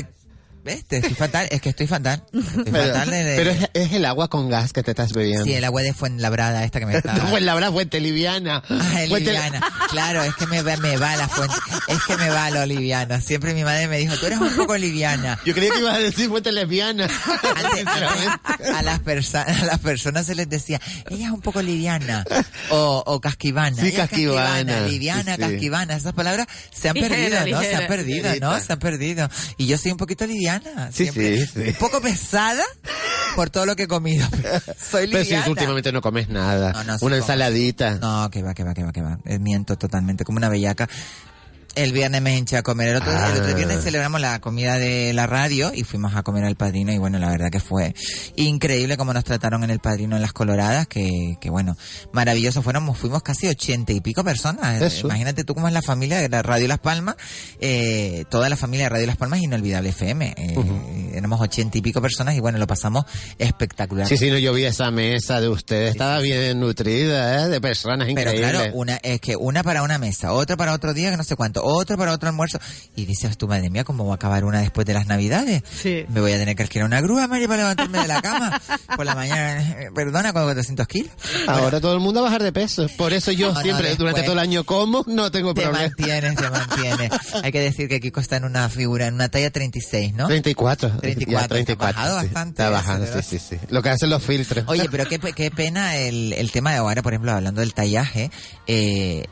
¿Ves? 0.63 0.85
Te 0.85 0.97
estoy 0.97 1.13
fatal, 1.15 1.47
es 1.51 1.61
que 1.61 1.69
estoy 1.69 1.87
fatal. 1.87 2.21
Estoy 2.33 2.63
Pero, 2.65 2.93
fatal 2.93 3.09
de- 3.09 3.23
de- 3.23 3.35
pero 3.37 3.51
es, 3.51 3.69
es 3.73 3.93
el 3.93 4.03
agua 4.05 4.27
con 4.29 4.49
gas 4.49 4.73
que 4.73 4.83
te 4.83 4.91
estás 4.91 5.13
bebiendo. 5.13 5.45
Sí, 5.45 5.53
el 5.53 5.63
agua 5.63 5.81
de 5.81 5.93
Fuenlabrada 5.93 6.63
esta 6.65 6.79
que 6.79 6.85
me 6.85 6.97
está... 6.97 7.15
Fuenlabrada, 7.15 7.71
Fuente 7.71 7.99
Liviana. 8.01 8.61
Ah, 8.69 9.01
el 9.03 9.09
Fuente- 9.09 9.31
liviana. 9.31 9.61
Claro, 9.89 10.21
es 10.23 10.35
que 10.35 10.45
me 10.47 10.61
va, 10.61 10.75
me 10.77 10.97
va 10.97 11.15
la 11.15 11.27
fuente. 11.29 11.55
Es 11.87 11.97
que 12.05 12.17
me 12.17 12.29
va 12.29 12.51
lo 12.51 12.65
liviana. 12.65 13.21
Siempre 13.21 13.53
mi 13.53 13.63
madre 13.63 13.87
me 13.87 13.97
dijo, 13.99 14.15
tú 14.17 14.25
eres 14.25 14.39
un 14.39 14.55
poco 14.55 14.77
liviana. 14.77 15.39
Yo 15.45 15.53
creía 15.53 15.71
que 15.71 15.79
ibas 15.79 15.95
a 15.95 15.99
decir 15.99 16.27
Fuente 16.29 16.51
Lesbiana. 16.51 17.05
Antes, 17.55 17.87
antes, 17.87 18.69
a 18.75 18.81
las 18.83 18.99
personas, 18.99 19.61
a 19.61 19.65
las 19.65 19.79
personas 19.79 20.25
se 20.25 20.35
les 20.35 20.49
decía, 20.49 20.79
ella 21.09 21.27
es 21.27 21.31
un 21.31 21.41
poco 21.41 21.61
liviana 21.61 22.23
o, 22.69 23.03
o 23.05 23.21
casquivana. 23.21 23.75
Sí, 23.77 23.87
Ella 23.87 24.03
es 24.03 24.09
casquivana. 24.09 24.81
liviana, 24.87 25.35
Sí, 25.35 25.41
sí. 25.43 25.49
casquivana. 25.49 25.95
Esas 25.95 26.13
palabras 26.13 26.47
se 26.71 26.89
han 26.89 26.95
Ligera, 26.95 27.15
perdido, 27.15 27.39
¿no? 27.39 27.45
Se 27.45 27.45
ligera. 27.65 27.79
han 27.79 27.87
perdido, 27.87 28.35
¿no? 28.41 28.59
Se 28.59 28.73
han 28.73 28.79
perdido. 28.79 29.29
Y 29.57 29.67
yo 29.67 29.77
soy 29.77 29.91
un 29.91 29.97
poquito 29.97 30.25
liviana. 30.27 30.48
Sí, 30.91 31.03
siempre. 31.03 31.37
sí, 31.37 31.45
sí. 31.53 31.59
Un 31.69 31.73
poco 31.75 32.01
pesada 32.01 32.63
por 33.35 33.49
todo 33.49 33.65
lo 33.65 33.75
que 33.75 33.83
he 33.83 33.87
comido. 33.87 34.27
Soy 34.79 35.07
Pero 35.07 35.19
si 35.23 35.29
liviana. 35.31 35.49
últimamente 35.49 35.91
no 35.91 36.01
comes 36.01 36.29
nada. 36.29 36.71
No, 36.73 36.83
no, 36.83 36.97
sí 36.97 37.05
Una 37.05 37.15
como. 37.15 37.23
ensaladita. 37.23 37.95
No, 37.95 38.29
que 38.31 38.41
va, 38.43 38.53
que 38.53 38.63
va, 38.63 38.73
que 38.73 38.83
va, 38.83 38.91
que 38.91 39.01
va. 39.01 39.19
Eh, 39.25 39.39
Miento 39.39 39.77
totalmente, 39.77 40.23
como 40.25 40.37
una 40.37 40.49
bellaca. 40.49 40.87
El 41.75 41.93
viernes 41.93 42.21
me 42.21 42.35
hinché 42.35 42.57
a 42.57 42.63
comer. 42.63 42.89
El 42.89 42.95
otro, 42.97 43.11
el 43.11 43.37
otro 43.39 43.51
Ah. 43.51 43.53
viernes 43.55 43.83
celebramos 43.83 44.19
la 44.19 44.39
comida 44.41 44.77
de 44.77 45.13
la 45.13 45.27
radio 45.27 45.71
y 45.73 45.83
fuimos 45.83 46.15
a 46.15 46.23
comer 46.23 46.43
al 46.43 46.55
padrino 46.55 46.91
y 46.91 46.97
bueno, 46.97 47.19
la 47.19 47.29
verdad 47.29 47.49
que 47.51 47.59
fue 47.59 47.93
increíble 48.35 48.97
como 48.97 49.13
nos 49.13 49.23
trataron 49.23 49.63
en 49.63 49.69
el 49.69 49.79
padrino 49.79 50.15
en 50.15 50.21
las 50.21 50.33
Coloradas, 50.33 50.87
que, 50.87 51.37
que 51.39 51.49
bueno, 51.49 51.77
maravilloso. 52.11 52.61
Fuéramos, 52.61 52.97
fuimos 52.97 53.21
casi 53.23 53.47
ochenta 53.47 53.93
y 53.93 54.01
pico 54.01 54.23
personas. 54.23 54.81
Eh, 54.81 54.85
Eso. 54.87 55.07
Imagínate 55.07 55.43
tú 55.43 55.53
cómo 55.55 55.67
es 55.67 55.73
la 55.73 55.81
familia 55.81 56.17
de 56.19 56.27
la 56.29 56.41
Radio 56.41 56.67
Las 56.67 56.79
Palmas, 56.79 57.15
eh, 57.61 58.25
toda 58.29 58.49
la 58.49 58.57
familia 58.57 58.85
de 58.85 58.89
Radio 58.89 59.07
Las 59.07 59.17
Palmas 59.17 59.39
Inolvidable 59.39 59.89
FM. 59.89 60.33
Eh, 60.37 61.11
Éramos 61.13 61.39
ochenta 61.41 61.77
y 61.77 61.81
pico 61.81 62.01
personas 62.01 62.35
y 62.35 62.39
bueno, 62.39 62.57
lo 62.57 62.67
pasamos 62.67 63.05
espectacular. 63.37 64.07
Sí, 64.07 64.17
sí, 64.17 64.29
no, 64.29 64.37
yo 64.37 64.53
vi 64.53 64.65
esa 64.65 64.91
mesa 64.91 65.39
de 65.41 65.47
ustedes. 65.49 65.91
Estaba 65.91 66.19
bien 66.19 66.59
nutrida, 66.59 67.43
¿eh? 67.45 67.49
De 67.49 67.61
personas 67.61 68.07
Pero 68.13 68.31
increíbles. 68.31 68.51
claro, 68.51 68.71
una, 68.75 68.95
es 68.97 69.19
que 69.21 69.35
una 69.35 69.63
para 69.63 69.83
una 69.83 69.97
mesa, 69.97 70.33
otra 70.33 70.55
para 70.57 70.73
otro 70.73 70.93
día, 70.93 71.11
que 71.11 71.17
no 71.17 71.23
sé 71.23 71.35
cuánto, 71.35 71.63
otra 71.73 71.97
para 71.97 72.11
otro 72.13 72.29
almuerzo. 72.29 72.59
Y 72.95 73.05
dices 73.05 73.37
tú, 73.37 73.47
madre 73.47 73.69
mía, 73.69 73.83
¿cómo 73.83 74.05
va 74.05 74.13
a 74.13 74.15
acabar 74.15 74.43
una 74.45 74.59
después 74.61 74.85
de 74.87 74.93
las 74.93 75.07
navidades? 75.07 75.63
Sí. 75.69 76.05
Me 76.09 76.21
voy 76.21 76.33
a 76.33 76.37
tener 76.37 76.55
que 76.55 76.63
alquilar 76.63 76.85
una 76.85 77.01
grúa, 77.01 77.27
Mari, 77.27 77.47
para 77.47 77.57
levantarme 77.63 77.99
de 77.99 78.07
la 78.07 78.21
cama 78.21 78.61
por 78.95 79.05
la 79.05 79.15
mañana. 79.15 79.61
Eh, 79.81 79.89
Perdona, 79.93 80.33
con 80.33 80.43
400 80.43 80.87
kilos. 80.87 81.11
Ahora 81.47 81.79
todo 81.81 81.93
el 81.93 81.99
mundo 81.99 82.21
va 82.21 82.27
a 82.27 82.29
bajar 82.31 82.43
de 82.43 82.51
peso. 82.51 82.87
Por 82.97 83.13
eso 83.13 83.31
yo 83.31 83.47
No, 83.49 83.53
no, 83.55 83.61
siempre, 83.61 83.87
después. 83.89 83.97
durante 83.99 84.21
todo 84.23 84.33
el 84.33 84.39
año 84.39 84.63
como, 84.63 85.03
no 85.07 85.31
tengo 85.31 85.53
Te 85.53 85.61
problema. 85.63 85.85
mantienes, 85.87 86.35
te 86.35 86.49
mantienes. 86.49 87.11
Hay 87.43 87.51
que 87.51 87.59
decir 87.61 87.87
que 87.89 87.99
Kiko 87.99 88.19
está 88.19 88.37
en 88.37 88.45
una 88.45 88.69
figura, 88.69 89.07
en 89.07 89.13
una 89.15 89.29
talla 89.29 89.49
36, 89.51 90.13
¿no? 90.13 90.27
34. 90.27 90.97
34, 90.99 91.41
Ya, 91.41 91.47
34. 91.47 91.87
ha 91.87 92.03
bajado 92.03 92.19
sí. 92.21 92.25
bastante 92.25 92.49
Está 92.61 92.69
bajando, 92.69 93.07
sí, 93.07 93.19
sí, 93.21 93.39
sí. 93.39 93.57
Lo 93.69 93.81
que 93.81 93.89
hacen 93.89 94.09
los 94.09 94.23
filtros. 94.23 94.65
Oye, 94.67 94.87
pero 94.91 95.05
qué, 95.07 95.19
pe- 95.19 95.33
qué 95.33 95.51
pena 95.51 95.95
el, 95.97 96.33
el 96.33 96.51
tema 96.51 96.71
de 96.71 96.77
ahora, 96.77 97.01
por 97.01 97.13
ejemplo, 97.13 97.31
hablando 97.31 97.61
del 97.61 97.73
tallaje, 97.73 98.31
eh, 98.67 99.25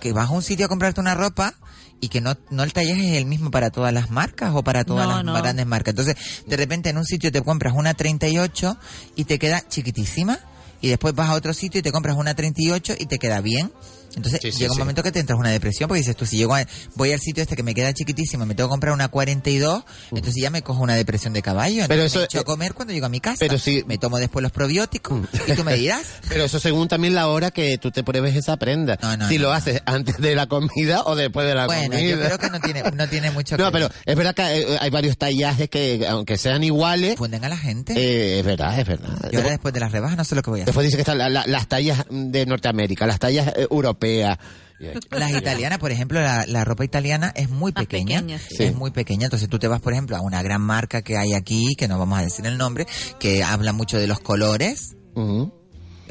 que 0.00 0.12
vas 0.12 0.28
a 0.28 0.32
un 0.32 0.42
sitio 0.42 0.66
a 0.66 0.68
comprarte 0.68 1.00
una 1.00 1.14
ropa 1.14 1.54
y 2.00 2.08
que 2.08 2.20
no, 2.20 2.36
no 2.50 2.62
el 2.62 2.72
tallaje 2.72 3.10
es 3.12 3.16
el 3.16 3.26
mismo 3.26 3.50
para 3.50 3.70
todas 3.70 3.92
las 3.92 4.10
marcas 4.10 4.52
o 4.54 4.62
para 4.62 4.84
todas 4.84 5.06
No, 5.08 5.16
las 5.16 5.24
no. 5.24 5.34
grandes 5.34 5.66
marcas. 5.66 5.92
Entonces, 5.92 6.16
de 6.46 6.56
repente 6.56 6.90
en 6.90 6.98
un 6.98 7.04
sitio 7.04 7.32
te 7.32 7.42
compras 7.42 7.74
una 7.76 7.94
38 7.94 8.76
y 9.16 9.24
te 9.24 9.38
queda 9.38 9.66
chiquitísima 9.68 10.38
y 10.80 10.88
después 10.88 11.14
vas 11.14 11.28
a 11.30 11.34
otro 11.34 11.52
sitio 11.52 11.80
y 11.80 11.82
te 11.82 11.90
compras 11.90 12.16
una 12.16 12.34
38 12.34 12.94
y 12.98 13.06
te 13.06 13.18
queda 13.18 13.40
bien. 13.40 13.72
Entonces 14.18 14.40
Sí, 14.42 14.52
sí, 14.52 14.58
llega 14.58 14.72
un 14.72 14.76
sí. 14.76 14.80
momento 14.80 15.02
que 15.02 15.12
te 15.12 15.20
entras 15.20 15.38
una 15.38 15.50
depresión 15.50 15.88
porque 15.88 15.98
dices 16.00 16.14
tú, 16.16 16.26
si 16.26 16.36
llego 16.36 16.54
a- 16.54 16.64
voy 16.94 17.12
al 17.12 17.20
sitio 17.20 17.42
este 17.42 17.56
que 17.56 17.62
me 17.62 17.74
queda 17.74 17.92
chiquitísimo, 17.94 18.44
me 18.46 18.54
tengo 18.54 18.68
que 18.68 18.72
comprar 18.72 18.92
una 18.92 19.08
42, 19.08 19.84
entonces 20.12 20.34
ya 20.42 20.50
me 20.50 20.62
cojo 20.62 20.82
una 20.82 20.94
depresión 20.94 21.32
de 21.32 21.42
caballo. 21.42 21.84
Pero 21.88 22.02
eso- 22.02 22.18
me 22.18 22.24
echo 22.26 22.40
a 22.40 22.44
comer 22.44 22.74
cuando 22.74 22.92
llego 22.94 23.06
a 23.06 23.08
mi 23.08 23.20
casa. 23.20 23.36
Pero 23.40 23.58
sí. 23.58 23.82
Me 23.86 23.98
tomo 23.98 24.18
después 24.18 24.42
los 24.42 24.52
probióticos 24.52 25.20
y 25.46 25.52
tú 25.52 25.64
me 25.64 25.74
dirás. 25.74 26.02
Pero 26.28 26.44
eso 26.44 26.58
según 26.60 26.88
también 26.88 27.14
la 27.14 27.28
hora 27.28 27.50
que 27.50 27.78
tú 27.78 27.90
te 27.90 28.02
pruebes 28.04 28.36
esa 28.36 28.56
prenda. 28.58 28.98
no, 29.00 29.28
si 29.28 29.36
no, 29.36 29.42
lo 29.44 29.48
no. 29.48 29.54
haces 29.54 29.80
antes 29.86 30.18
de 30.18 30.34
la 30.34 30.46
comida 30.46 31.02
o 31.04 31.16
después 31.16 31.46
de 31.46 31.54
la 31.54 31.66
Bueno, 31.66 31.94
comida. 31.96 32.08
yo 32.10 32.20
creo 32.20 32.38
que 32.38 32.50
no 32.50 32.60
tiene, 32.60 32.82
no 32.90 33.08
tiene 33.08 33.30
mucho 33.30 33.56
que 33.56 33.62
No, 33.62 33.72
pero 33.72 33.88
es 34.04 34.16
verdad 34.16 34.34
que 34.34 34.42
eh, 34.60 34.78
hay 34.80 34.90
varios 34.90 35.16
tallajes 35.16 35.68
que, 35.70 36.06
aunque 36.08 36.36
sean 36.38 36.62
iguales... 36.64 37.16
Funden 37.16 37.44
a 37.44 37.48
la 37.48 37.56
gente. 37.56 37.94
eh, 37.96 38.40
es 38.40 38.44
verdad, 38.44 38.78
es 38.78 38.86
verdad. 38.86 39.08
Yo 39.32 39.38
ahora 39.38 39.50
después 39.50 39.72
de 39.74 39.80
las 39.80 39.92
rebajas 39.92 40.16
no 40.16 40.24
sé 40.24 40.34
lo 40.34 40.42
que 40.42 40.50
voy 40.50 40.60
a 40.60 40.62
hacer. 40.64 40.66
Después 40.74 40.84
dice 40.84 40.96
que 40.96 41.02
están 41.02 41.18
la- 41.18 41.28
la- 41.28 41.46
las 41.46 41.68
tallas 41.68 42.04
de 42.10 42.46
Norteamérica, 42.46 43.06
las 43.06 43.18
tallas 43.18 43.52
eh, 43.56 43.66
Las 45.10 45.32
italianas, 45.32 45.78
por 45.78 45.90
ejemplo, 45.90 46.20
la, 46.20 46.46
la 46.46 46.64
ropa 46.64 46.84
italiana 46.84 47.32
es 47.34 47.50
muy 47.50 47.72
pequeña. 47.72 48.20
pequeña, 48.20 48.38
sí. 48.38 48.62
Es 48.62 48.74
muy 48.76 48.92
pequeña. 48.92 49.24
Entonces 49.24 49.48
tú 49.48 49.58
te 49.58 49.66
vas, 49.66 49.80
por 49.80 49.92
ejemplo, 49.92 50.16
a 50.16 50.20
una 50.20 50.42
gran 50.42 50.60
marca 50.60 51.02
que 51.02 51.18
hay 51.18 51.34
aquí, 51.34 51.74
que 51.76 51.88
no 51.88 51.98
vamos 51.98 52.18
a 52.18 52.22
decir 52.22 52.46
el 52.46 52.58
nombre, 52.58 52.86
que 53.18 53.42
habla 53.42 53.72
mucho 53.72 53.98
de 53.98 54.06
los 54.06 54.20
colores. 54.20 54.94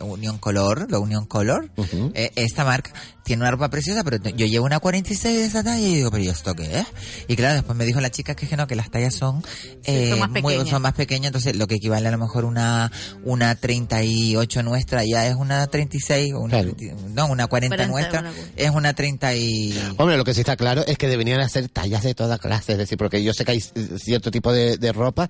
Unión 0.01 0.37
Color, 0.37 0.91
la 0.91 0.99
Unión 0.99 1.25
Color. 1.25 1.71
Eh, 2.13 2.31
esta 2.35 2.63
marca 2.65 2.91
tiene 3.23 3.41
una 3.41 3.51
ropa 3.51 3.69
preciosa, 3.69 4.03
pero 4.05 4.17
yo 4.17 4.45
llevo 4.45 4.65
una 4.65 4.79
46 4.79 5.37
de 5.37 5.45
esa 5.45 5.63
talla 5.63 5.79
y 5.85 5.95
digo, 5.95 6.11
pero 6.11 6.23
¿y 6.23 6.29
esto 6.29 6.53
qué 6.55 6.79
es? 6.79 6.85
Y 7.27 7.35
claro, 7.35 7.55
después 7.55 7.77
me 7.77 7.85
dijo 7.85 7.99
la 7.99 8.09
chica 8.09 8.35
que, 8.35 8.45
es 8.45 8.49
que 8.49 8.55
no, 8.57 8.67
que 8.67 8.75
las 8.75 8.89
tallas 8.89 9.15
son, 9.15 9.43
eh, 9.83 10.09
son 10.11 10.19
más 10.19 10.29
muy- 10.29 10.41
pequeñas. 10.41 10.69
son 10.69 10.81
más 10.81 10.93
pequeñas, 10.93 11.27
entonces 11.27 11.55
lo 11.57 11.67
que 11.67 11.75
equivale 11.75 12.07
a 12.07 12.11
lo 12.11 12.17
mejor 12.17 12.45
una, 12.45 12.89
una 13.25 13.55
38 13.55 14.63
nuestra 14.63 15.03
ya 15.03 15.27
es 15.27 15.35
una 15.35 15.67
36, 15.67 16.33
o 16.33 16.39
una, 16.39 16.61
Claro. 16.61 16.73
30 16.75 17.03
no, 17.09 17.27
una 17.27 17.47
40 17.47 17.75
40, 17.75 17.91
nuestra 17.91 18.19
una- 18.21 18.31
es 18.55 18.69
una 18.71 18.93
30 18.93 19.35
y... 19.35 19.77
Hombre, 19.97 20.15
lo 20.17 20.23
que 20.23 20.33
sí 20.33 20.39
está 20.41 20.55
claro 20.55 20.85
es 20.85 20.97
que 20.97 21.07
deberían 21.07 21.41
hacer 21.41 21.67
tallas 21.69 22.03
de 22.03 22.13
toda 22.13 22.37
clase, 22.37 22.73
es 22.73 22.77
decir, 22.77 22.97
porque 22.97 23.23
yo 23.23 23.33
sé 23.33 23.43
que 23.43 23.51
hay 23.51 23.59
cierto 23.61 24.31
tipo 24.31 24.53
de, 24.53 24.77
de 24.77 24.93
ropa 24.93 25.29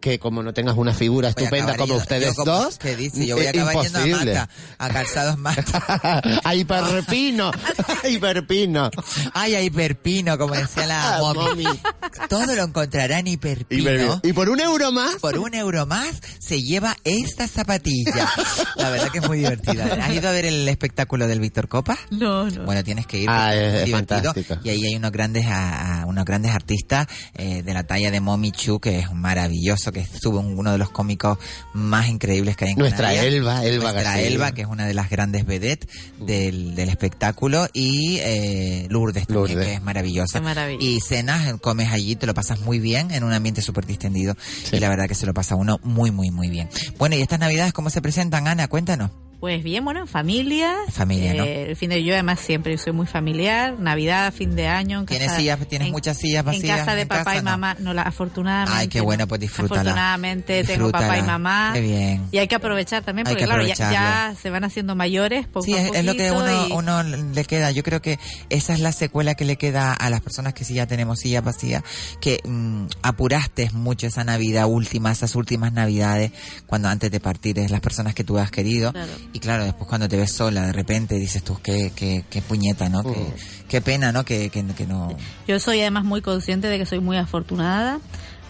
que 0.00 0.18
como 0.18 0.42
no 0.42 0.52
tengas 0.54 0.76
una 0.76 0.92
figura 0.94 1.30
estupenda 1.30 1.74
como 1.76 1.94
yendo- 1.94 2.02
ustedes 2.02 2.28
yo 2.28 2.34
como- 2.34 2.52
dos, 2.52 2.78
¿Qué 2.78 2.94
dice? 2.96 3.26
Yo 3.26 3.36
voy 3.36 3.46
a 3.46 3.50
es 3.50 3.56
acabar 3.56 3.82
yendo 3.84 3.98
a 3.98 4.06
imposible. 4.06 4.40
Calzados 4.78 5.38
Maca. 5.38 6.22
a 6.44 6.54
hiperpino, 6.54 7.50
a 8.04 8.08
hiperpino. 8.08 8.90
Ay, 9.32 9.54
a 9.54 9.62
hiperpino, 9.62 10.38
como 10.38 10.54
decía 10.54 10.86
la 10.86 10.96
Ah, 11.16 11.20
mommy. 11.20 11.64
mommy. 11.64 11.80
Todo 12.28 12.54
lo 12.54 12.62
encontrará 12.64 13.18
en 13.18 13.26
hiperpino. 13.28 13.82
Hiperpino. 13.82 14.20
Y 14.22 14.32
por 14.32 14.48
un 14.48 14.60
euro 14.60 14.92
más, 14.92 15.16
Por 15.16 15.38
un 15.38 15.54
euro 15.54 15.86
más 15.86 16.20
se 16.38 16.62
lleva 16.62 16.96
esta 17.04 17.48
zapatilla. 17.48 18.28
La 18.76 18.90
verdad 18.90 19.08
que 19.10 19.18
es 19.18 19.26
muy 19.28 19.38
divertida. 19.38 19.84
¿Has 20.02 20.12
ido 20.14 20.28
a 20.28 20.32
ver 20.32 20.44
el 20.46 20.68
espectáculo 20.68 21.26
del 21.26 21.40
Víctor 21.40 21.68
Copa? 21.68 21.98
No, 22.10 22.48
no. 22.50 22.64
Bueno, 22.64 22.84
tienes 22.84 23.06
que 23.06 23.18
ir. 23.20 23.28
Ah, 23.30 23.54
es- 23.54 23.84
es 23.84 23.90
fantástico. 23.90 24.56
Y 24.62 24.70
ahí 24.70 24.84
hay 24.84 24.96
unos 24.96 25.10
grandes, 25.12 25.46
a- 25.46 26.02
a- 26.02 26.06
unos 26.06 26.24
grandes 26.24 26.52
artistas 26.52 27.06
eh, 27.34 27.62
de 27.62 27.74
la 27.74 27.84
talla 27.84 28.10
de 28.10 28.20
Mommy 28.20 28.52
Chu, 28.52 28.78
que 28.78 29.00
es 29.00 29.12
maravilloso, 29.12 29.85
que 29.92 30.06
un- 30.26 30.58
uno 30.58 30.72
de 30.72 30.78
los 30.78 30.90
cómicos 30.90 31.38
más 31.72 32.08
increíbles 32.08 32.56
que 32.56 32.66
hay 32.66 32.70
en 32.72 32.78
Nuestra 32.78 33.08
Canarias. 33.08 33.24
Elba, 33.26 33.64
Elba 33.64 33.82
Nuestra 33.92 34.02
García. 34.02 34.26
Elba, 34.28 34.52
que 34.52 34.62
es 34.62 34.68
una 34.68 34.86
de 34.86 34.94
las 34.94 35.10
grandes 35.10 35.46
vedettes 35.46 35.88
del, 36.20 36.74
del 36.74 36.88
espectáculo, 36.88 37.68
y 37.72 38.18
eh, 38.20 38.86
Lourdes 38.90 39.26
también, 39.26 39.48
Lourdes. 39.54 39.66
que 39.66 39.74
es 39.74 39.82
maravillosa. 39.82 40.40
Y 40.80 41.00
cenas, 41.00 41.54
comes 41.60 41.92
allí, 41.92 42.16
te 42.16 42.26
lo 42.26 42.34
pasas 42.34 42.60
muy 42.60 42.78
bien, 42.78 43.10
en 43.10 43.24
un 43.24 43.32
ambiente 43.32 43.62
súper 43.62 43.86
distendido. 43.86 44.36
Y 44.72 44.78
la 44.80 44.88
verdad 44.88 45.06
que 45.08 45.14
se 45.14 45.26
lo 45.26 45.34
pasa 45.34 45.54
uno 45.56 45.78
muy, 45.82 46.10
muy, 46.10 46.30
muy 46.30 46.48
bien. 46.48 46.68
Bueno, 46.98 47.16
¿y 47.16 47.22
estas 47.22 47.38
navidades 47.40 47.72
cómo 47.72 47.90
se 47.90 48.00
presentan, 48.02 48.48
Ana? 48.48 48.68
Cuéntanos. 48.68 49.10
Pues 49.40 49.62
bien, 49.62 49.84
bueno, 49.84 50.00
en 50.00 50.06
familia. 50.08 50.74
Familia, 50.90 51.34
¿no? 51.34 51.44
Eh, 51.44 51.70
El 51.70 51.76
fin 51.76 51.90
de 51.90 52.02
yo 52.02 52.14
además 52.14 52.40
siempre 52.40 52.76
soy 52.78 52.92
muy 52.94 53.06
familiar. 53.06 53.78
Navidad, 53.78 54.32
fin 54.32 54.56
de 54.56 54.66
año. 54.66 55.00
En 55.00 55.06
¿Tienes 55.06 55.28
casa- 55.28 55.38
sillas- 55.40 55.68
tienes 55.68 55.86
en- 55.86 55.92
muchas 55.92 56.16
sillas 56.16 56.42
vacías 56.44 56.64
En 56.64 56.76
casa 56.84 56.94
de 56.94 57.02
en 57.02 57.08
papá 57.08 57.24
casa, 57.24 57.36
y 57.38 57.42
mamá. 57.42 57.76
No, 57.78 57.92
la, 57.92 58.02
afortunadamente. 58.02 58.78
Ay, 58.80 58.88
qué 58.88 58.98
no. 58.98 59.04
bueno, 59.04 59.28
pues 59.28 59.40
disfrútala. 59.42 59.80
Afortunadamente 59.82 60.64
tengo 60.64 60.90
papá 60.90 61.18
y 61.18 61.22
mamá. 61.22 61.70
Qué 61.74 61.80
bien. 61.80 62.26
Y 62.32 62.38
hay 62.38 62.48
que 62.48 62.54
aprovechar 62.54 63.04
también 63.04 63.24
porque 63.26 63.40
que 63.40 63.44
claro, 63.46 63.62
ya, 63.66 63.74
ya 63.74 64.34
se 64.40 64.48
van 64.50 64.64
haciendo 64.64 64.94
mayores 64.96 65.46
poco 65.46 65.66
Sí, 65.66 65.74
a 65.74 65.82
es, 65.82 65.94
es 65.94 66.04
lo 66.04 66.14
que 66.14 66.30
uno, 66.30 66.66
y- 66.68 66.72
uno 66.72 67.02
le 67.02 67.44
queda. 67.44 67.70
Yo 67.72 67.82
creo 67.82 68.00
que 68.00 68.18
esa 68.48 68.72
es 68.72 68.80
la 68.80 68.92
secuela 68.92 69.34
que 69.34 69.44
le 69.44 69.56
queda 69.56 69.92
a 69.92 70.08
las 70.10 70.22
personas 70.22 70.54
que 70.54 70.64
sí 70.64 70.74
ya 70.74 70.86
tenemos 70.86 71.20
sillas 71.20 71.44
vacías, 71.44 71.82
que 72.22 72.40
mm, 72.44 72.86
apuraste 73.02 73.70
mucho 73.72 74.06
esa 74.06 74.24
Navidad 74.24 74.66
última, 74.66 75.12
esas 75.12 75.34
últimas 75.36 75.72
Navidades, 75.74 76.32
cuando 76.66 76.88
antes 76.88 77.10
de 77.10 77.20
partir 77.20 77.58
es 77.58 77.70
las 77.70 77.80
personas 77.80 78.14
que 78.14 78.24
tú 78.24 78.38
has 78.38 78.50
querido. 78.50 78.92
Claro. 78.92 79.12
Y 79.36 79.38
claro, 79.38 79.64
después 79.64 79.86
cuando 79.86 80.08
te 80.08 80.16
ves 80.16 80.32
sola, 80.32 80.62
de 80.62 80.72
repente 80.72 81.16
dices 81.16 81.44
tú, 81.44 81.58
qué, 81.62 81.92
qué, 81.94 82.24
qué 82.30 82.40
puñeta, 82.40 82.88
¿no? 82.88 83.02
Qué, 83.02 83.34
qué 83.68 83.82
pena, 83.82 84.10
¿no? 84.10 84.24
Que, 84.24 84.48
que, 84.48 84.64
que 84.64 84.86
no... 84.86 85.14
Yo 85.46 85.60
soy 85.60 85.82
además 85.82 86.04
muy 86.04 86.22
consciente 86.22 86.68
de 86.68 86.78
que 86.78 86.86
soy 86.86 87.00
muy 87.00 87.18
afortunada. 87.18 88.00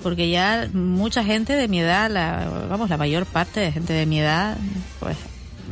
porque 0.05 0.30
ya 0.30 0.68
mucha 0.72 1.24
gente 1.24 1.55
de 1.55 1.66
mi 1.66 1.80
edad, 1.80 2.09
la, 2.09 2.49
vamos, 2.70 2.89
la 2.89 2.97
mayor 2.97 3.26
parte 3.26 3.59
de 3.59 3.72
gente 3.72 3.93
de 3.95 4.07
mi 4.07 4.20
edad, 4.20 4.57
pues 5.01 5.16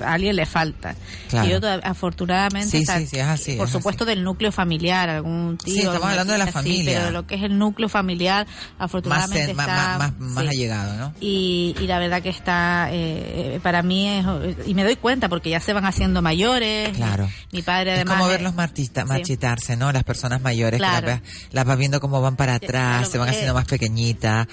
a 0.03 0.13
alguien 0.15 0.37
le 0.37 0.47
falta. 0.47 0.95
Claro. 1.29 1.47
Y 1.49 1.51
yo 1.51 1.59
afortunadamente, 1.83 2.71
Sí, 2.71 2.83
o 2.83 2.87
sea, 2.87 2.99
sí, 2.99 3.07
sí, 3.07 3.19
es 3.19 3.25
así, 3.27 3.57
por 3.57 3.67
es 3.67 3.73
supuesto 3.73 4.05
del 4.05 4.23
núcleo 4.25 4.53
familiar, 4.53 5.09
algún 5.09 5.59
tío. 5.63 5.75
Sí, 5.75 5.81
estamos 5.81 6.05
hablando 6.09 6.33
de 6.33 6.39
la 6.39 6.47
familia. 6.47 6.99
pero 7.01 7.11
lo 7.11 7.27
que 7.27 7.35
es 7.37 7.43
el 7.43 7.59
núcleo 7.59 7.89
familiar, 7.89 8.47
afortunadamente 8.79 9.55
más, 9.55 9.69
está... 9.69 9.99
más, 9.99 10.13
más, 10.13 10.21
más 10.21 10.39
allegado, 10.47 10.97
¿no? 10.97 11.15
Y, 11.21 11.75
y 11.81 11.87
la 11.87 11.99
verdad 11.99 12.23
que 12.23 12.29
está, 12.31 12.89
eh, 12.91 13.61
para 13.63 13.83
mí 13.83 14.09
es, 14.09 14.27
y 14.67 14.75
me 14.75 14.85
doy 14.85 14.97
cuenta 14.97 15.29
porque 15.29 15.51
ya 15.51 15.61
se 15.61 15.73
van 15.73 15.85
haciendo 15.85 16.23
mayores. 16.23 16.91
Claro. 16.97 17.29
Mi 17.53 17.63
padre 17.63 17.93
Es 17.93 17.97
además... 17.99 18.15
como 18.19 18.29
eh, 18.29 18.33
verlos 18.33 18.55
marchita- 18.55 19.05
marchitarse, 19.05 19.77
¿no? 19.77 19.93
Las 19.93 20.05
personas 20.05 20.41
mayores 20.41 20.79
Claro. 20.79 21.07
que 21.07 21.13
las, 21.13 21.21
las 21.53 21.65
vas 21.65 21.79
viendo 21.79 22.01
cómo 22.01 22.21
van 22.21 22.37
para 22.37 22.55
atrás, 22.57 22.71
claro, 22.99 23.11
se 23.11 23.19
van 23.19 23.29
eh, 23.29 23.31
haciendo 23.33 23.55
más 23.55 23.67
pequeñitas. 23.67 24.47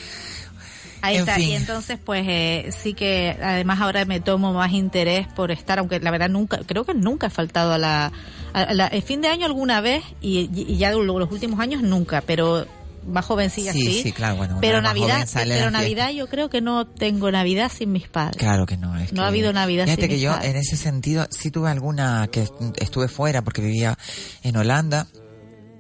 Ahí 1.02 1.16
En 1.16 1.22
está, 1.22 1.36
fin. 1.36 1.50
y 1.50 1.56
entonces 1.56 1.98
pues 2.04 2.26
eh, 2.28 2.70
sí 2.72 2.94
que 2.94 3.36
además 3.42 3.80
ahora 3.82 4.06
me 4.06 4.20
tomo 4.20 4.54
más 4.54 4.72
interés 4.72 5.28
por 5.36 5.52
estar, 5.52 5.80
aunque 5.80 6.00
la 6.00 6.12
verdad 6.12 6.30
nunca, 6.30 6.60
creo 6.66 6.84
que 6.86 6.94
nunca 6.94 7.28
he 7.28 7.30
faltado 7.32 7.74
a 7.74 7.78
la, 7.78 8.12
a 8.54 8.74
la- 8.74 8.88
el 8.88 9.02
fin 9.02 9.22
de 9.22 9.28
año 9.30 9.46
alguna 9.46 9.82
vez 9.82 10.04
y, 10.22 10.50
y 10.54 10.78
ya 10.78 10.92
lo- 10.92 11.04
los 11.20 11.32
últimos 11.32 11.60
años 11.60 11.82
nunca, 11.82 12.22
pero 12.22 12.66
más 13.08 13.26
jovencilla 13.26 13.74
Sí, 13.74 13.82
sí. 13.82 14.02
sí, 14.04 14.12
claro, 14.12 14.36
bueno, 14.36 14.60
pero 14.62 14.80
Navidad, 14.80 15.28
pero. 15.34 15.72
Navidad 15.72 16.12
yo 16.12 16.28
creo 16.28 16.52
que 16.52 16.62
no 16.62 16.86
tengo 16.86 17.32
Navidad 17.32 17.72
sin 17.76 17.92
mis 17.92 18.08
padres. 18.08 18.38
Claro 18.38 18.68
que 18.68 18.78
no. 18.78 18.96
Es 18.96 19.12
No 19.12 19.22
que- 19.22 19.26
ha 19.26 19.28
habido 19.28 19.52
Navidad 19.54 19.86
Fíjate 19.86 20.02
sin 20.04 20.10
que 20.10 20.16
mis 20.18 20.24
yo 20.24 20.32
padres. 20.34 20.52
en 20.52 20.58
ese 20.58 20.78
sentido 20.78 21.26
sí 21.32 21.50
tuve 21.50 21.72
alguna 21.72 22.28
que 22.32 22.48
estuve 22.78 23.08
fuera 23.08 23.42
porque 23.42 23.64
vivía 23.64 23.98
en 24.44 24.56
Holanda 24.56 25.08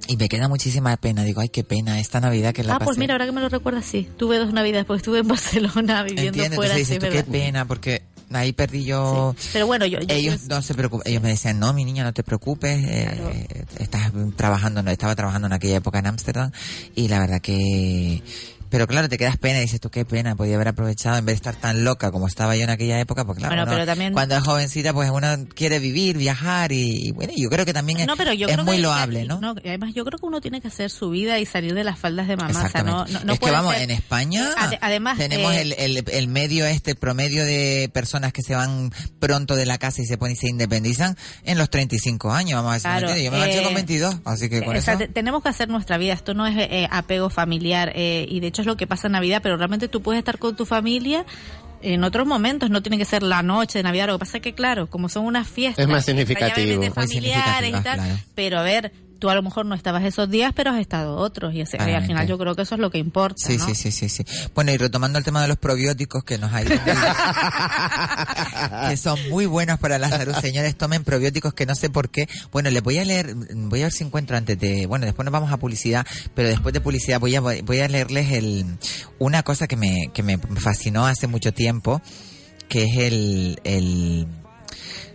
y 0.07 0.17
me 0.17 0.27
queda 0.29 0.47
muchísima 0.47 0.95
pena. 0.97 1.23
Digo, 1.23 1.41
ay, 1.41 1.49
qué 1.49 1.63
pena 1.63 1.99
esta 1.99 2.19
Navidad 2.19 2.53
que 2.53 2.63
la 2.63 2.75
Ah, 2.75 2.79
pues 2.79 2.97
mira, 2.97 3.13
ahora 3.13 3.25
que 3.25 3.31
me 3.31 3.41
lo 3.41 3.49
recuerdas, 3.49 3.85
sí. 3.85 4.07
Tuve 4.17 4.37
dos 4.37 4.53
Navidades, 4.53 4.85
porque 4.85 4.97
estuve 4.97 5.19
en 5.19 5.27
Barcelona 5.29 6.03
viviendo 6.03 6.27
¿Entiendes? 6.43 6.55
fuera. 6.55 6.73
Entonces 6.75 6.87
sí, 6.87 7.05
dices 7.07 7.23
qué 7.25 7.31
pena 7.31 7.65
porque 7.65 8.01
ahí 8.33 8.53
perdí 8.53 8.83
yo... 8.85 9.35
Pero 9.53 9.67
bueno, 9.67 9.85
yo, 9.85 9.99
yo- 9.99 10.05
ellos 10.09 10.43
no 10.47 10.61
se 10.61 10.73
preocupan, 10.73 11.05
ellos 11.07 11.21
me 11.21 11.29
decían, 11.29 11.59
no, 11.59 11.73
mi 11.73 11.83
niña, 11.85 12.03
no 12.03 12.13
te 12.13 12.23
preocupes, 12.23 12.79
eh, 12.87 13.45
estás 13.79 14.11
trabajando, 14.35 14.81
no, 14.83 14.89
estaba 14.91 15.15
trabajando 15.15 15.47
en 15.47 15.53
aquella 15.53 15.77
época 15.77 15.99
en 15.99 16.07
Ámsterdam 16.07 16.51
y 16.95 17.07
la 17.07 17.19
verdad 17.19 17.41
que... 17.41 18.21
Pero 18.71 18.87
claro, 18.87 19.07
te 19.09 19.17
quedas 19.19 19.37
pena 19.37 19.59
y 19.59 19.61
dices 19.61 19.79
tú, 19.79 19.91
qué 19.91 20.05
pena, 20.05 20.35
podía 20.35 20.55
haber 20.55 20.69
aprovechado 20.69 21.17
en 21.17 21.25
vez 21.25 21.33
de 21.33 21.49
estar 21.49 21.55
tan 21.55 21.83
loca 21.83 22.09
como 22.11 22.25
estaba 22.27 22.55
yo 22.55 22.63
en 22.63 22.71
aquella 22.71 22.99
época, 22.99 23.25
porque 23.25 23.41
claro, 23.41 23.51
Bueno, 23.51 23.63
uno, 23.63 23.71
pero 23.73 23.85
también- 23.85 24.13
cuando 24.13 24.35
es 24.37 24.43
jovencita, 24.43 24.93
pues 24.93 25.11
uno 25.11 25.27
quiere 25.53 25.77
vivir, 25.79 26.17
viajar 26.17 26.71
y, 26.71 27.07
y 27.09 27.11
bueno, 27.11 27.33
yo 27.35 27.49
creo 27.49 27.65
que 27.65 27.73
también 27.73 27.99
es, 27.99 28.07
No, 28.07 28.15
pero 28.17 28.33
yo 28.33 28.47
es 28.47 28.53
creo 28.53 28.65
muy 28.65 28.77
que- 28.77 28.81
loable, 28.81 29.25
¿no? 29.25 29.39
No, 29.39 29.51
además 29.63 29.93
yo 29.93 30.03
creo 30.05 30.17
que 30.17 30.25
uno 30.25 30.41
tiene 30.41 30.61
que 30.61 30.69
hacer 30.69 30.89
su 30.89 31.09
vida 31.11 31.37
y 31.37 31.45
salir 31.45 31.73
de 31.75 31.83
las 31.83 31.99
faldas 31.99 32.27
de 32.27 32.37
mamá. 32.37 32.63
O 32.65 32.69
sea, 32.69 32.81
no, 32.81 33.05
no, 33.05 33.19
no 33.25 33.33
es 33.33 33.39
que 33.39 33.51
vamos, 33.51 33.73
ser- 33.73 33.83
en 33.83 33.91
España 33.91 34.49
Ade- 34.57 34.79
además, 34.81 35.17
tenemos 35.17 35.53
eh, 35.53 35.61
el, 35.61 35.73
el, 35.73 36.03
el 36.09 36.27
medio 36.29 36.65
este, 36.65 36.95
promedio 36.95 37.43
de 37.45 37.89
personas 37.93 38.31
que 38.33 38.41
se 38.41 38.55
van 38.55 38.91
pronto 39.19 39.55
de 39.55 39.65
la 39.65 39.77
casa 39.77 40.01
y 40.01 40.05
se 40.05 40.17
ponen 40.17 40.35
y 40.35 40.39
se 40.39 40.47
independizan 40.47 41.17
en 41.43 41.57
los 41.57 41.69
35 41.69 42.31
años, 42.31 42.57
vamos 42.63 42.71
a 42.71 42.73
decir. 42.75 42.89
¿me 42.91 42.99
Claro? 43.01 43.17
Yo 43.17 43.31
me 43.31 43.37
marché 43.39 43.59
eh, 43.59 43.63
con 43.63 43.73
22, 43.73 44.15
así 44.25 44.49
que 44.49 44.63
con 44.63 44.77
o 44.77 44.81
sea, 44.81 44.93
eso... 44.93 44.99
te- 44.99 45.07
tenemos 45.09 45.43
que 45.43 45.49
hacer 45.49 45.67
nuestra 45.67 45.97
vida. 45.97 46.13
Esto 46.13 46.33
no 46.33 46.47
es 46.47 46.55
eh, 46.57 46.87
apego 46.89 47.29
familiar 47.29 47.91
eh, 47.95 48.25
y 48.29 48.39
de 48.39 48.47
hecho 48.47 48.60
es 48.61 48.67
lo 48.67 48.77
que 48.77 48.87
pasa 48.87 49.07
en 49.07 49.13
Navidad, 49.13 49.41
pero 49.43 49.57
realmente 49.57 49.87
tú 49.87 50.01
puedes 50.01 50.19
estar 50.19 50.37
con 50.37 50.55
tu 50.55 50.65
familia 50.65 51.25
en 51.81 52.03
otros 52.03 52.27
momentos, 52.27 52.69
no 52.69 52.81
tiene 52.81 52.97
que 52.97 53.05
ser 53.05 53.23
la 53.23 53.41
noche 53.43 53.79
de 53.79 53.83
Navidad. 53.83 54.07
Lo 54.07 54.13
que 54.13 54.19
pasa 54.19 54.37
es 54.37 54.43
que, 54.43 54.53
claro, 54.53 54.87
como 54.87 55.09
son 55.09 55.25
unas 55.25 55.47
fiestas 55.47 55.83
Es 55.83 55.89
más 55.89 56.05
significativo. 56.05 56.81
Familiares 56.93 57.09
y 57.09 57.15
significativo, 57.15 57.81
tal, 57.83 57.97
claro. 57.97 58.19
pero 58.35 58.59
a 58.59 58.63
ver, 58.63 58.91
tú 59.21 59.29
a 59.29 59.35
lo 59.35 59.43
mejor 59.43 59.65
no 59.67 59.75
estabas 59.75 60.03
esos 60.03 60.29
días, 60.31 60.51
pero 60.55 60.71
has 60.71 60.79
estado 60.81 61.15
otros 61.15 61.53
y, 61.53 61.61
ese- 61.61 61.77
y 61.77 61.91
al 61.93 62.03
final 62.05 62.27
yo 62.27 62.37
creo 62.39 62.55
que 62.55 62.63
eso 62.63 62.73
es 62.75 62.81
lo 62.81 62.89
que 62.89 62.97
importa. 62.97 63.35
Sí, 63.37 63.57
¿no? 63.57 63.65
sí, 63.67 63.75
sí, 63.75 63.91
sí, 63.91 64.09
sí. 64.09 64.25
Bueno, 64.55 64.71
y 64.71 64.77
retomando 64.77 65.19
el 65.19 65.23
tema 65.23 65.41
de 65.43 65.47
los 65.47 65.57
probióticos 65.57 66.23
que 66.23 66.39
nos 66.39 66.51
ha 66.51 66.63
ido 66.63 66.71
que 68.89 68.97
son 68.97 69.17
muy 69.29 69.45
buenos 69.45 69.79
para 69.79 69.99
la 69.99 70.09
salud. 70.09 70.33
Señores, 70.41 70.75
tomen 70.75 71.03
probióticos 71.03 71.53
que 71.53 71.65
no 71.65 71.75
sé 71.75 71.89
por 71.89 72.09
qué. 72.09 72.27
Bueno, 72.51 72.69
les 72.71 72.81
voy 72.81 72.97
a 72.97 73.05
leer, 73.05 73.35
voy 73.35 73.81
a 73.81 73.85
ver 73.85 73.91
si 73.93 74.03
encuentro 74.03 74.35
antes 74.35 74.59
de, 74.59 74.87
bueno, 74.87 75.05
después 75.05 75.23
nos 75.23 75.31
vamos 75.31 75.51
a 75.51 75.57
publicidad, 75.57 76.05
pero 76.33 76.49
después 76.49 76.73
de 76.73 76.81
publicidad 76.81 77.19
voy 77.19 77.35
a, 77.35 77.41
voy 77.41 77.79
a 77.79 77.87
leerles 77.87 78.31
el, 78.31 78.65
una 79.19 79.43
cosa 79.43 79.67
que 79.67 79.75
me, 79.75 80.09
que 80.13 80.23
me 80.23 80.37
fascinó 80.37 81.05
hace 81.05 81.27
mucho 81.27 81.53
tiempo, 81.53 82.01
que 82.67 82.85
es 82.85 82.97
el, 82.97 83.59
el, 83.63 84.27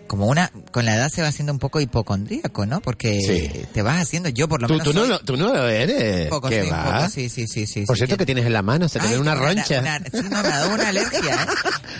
como 0.07 0.27
una, 0.27 0.51
con 0.73 0.85
la 0.85 0.95
edad 0.95 1.09
se 1.11 1.23
va 1.23 1.29
haciendo 1.29 1.53
un 1.53 1.59
poco 1.59 1.81
hipocondríaco, 1.81 2.67
¿no? 2.67 2.81
Porque 2.81 3.21
Sí. 3.21 3.65
te 3.73 3.83
vas 3.83 4.01
haciendo, 4.01 4.29
yo 4.29 4.49
por 4.49 4.61
lo 4.63 4.69
Tú, 4.69 4.75
menos 4.75 4.87
tú 4.89 4.95
no, 4.95 5.05
lo- 5.07 5.19
tú 5.21 5.37
no 5.37 5.49
lo 5.53 5.69
eres. 5.69 6.29
Poco, 6.29 6.49
¿Qué 6.49 6.63
sí, 6.63 6.69
un 6.69 6.73
va? 6.75 6.99
poco, 6.99 7.09
sí, 7.11 7.29
sí, 7.29 7.47
sí, 7.47 7.67
sí. 7.67 7.85
Por 7.87 7.97
sí, 7.97 8.01
cierto, 8.01 8.17
que- 8.17 8.27
tienes 8.27 8.47
en 8.47 8.53
la 8.53 8.63
mano, 8.63 8.89
se 8.89 8.99
te 8.99 9.07
Ay, 9.07 9.15
ve 9.15 9.19
una 9.21 9.35
roncha. 9.35 9.81
una- 9.81 9.99
sí, 9.99 10.23
no, 10.23 10.31
me 10.31 10.37
ha 10.39 10.43
dado 10.43 10.75
una 10.75 10.89
alergia, 10.89 11.19
¿eh? 11.21 11.47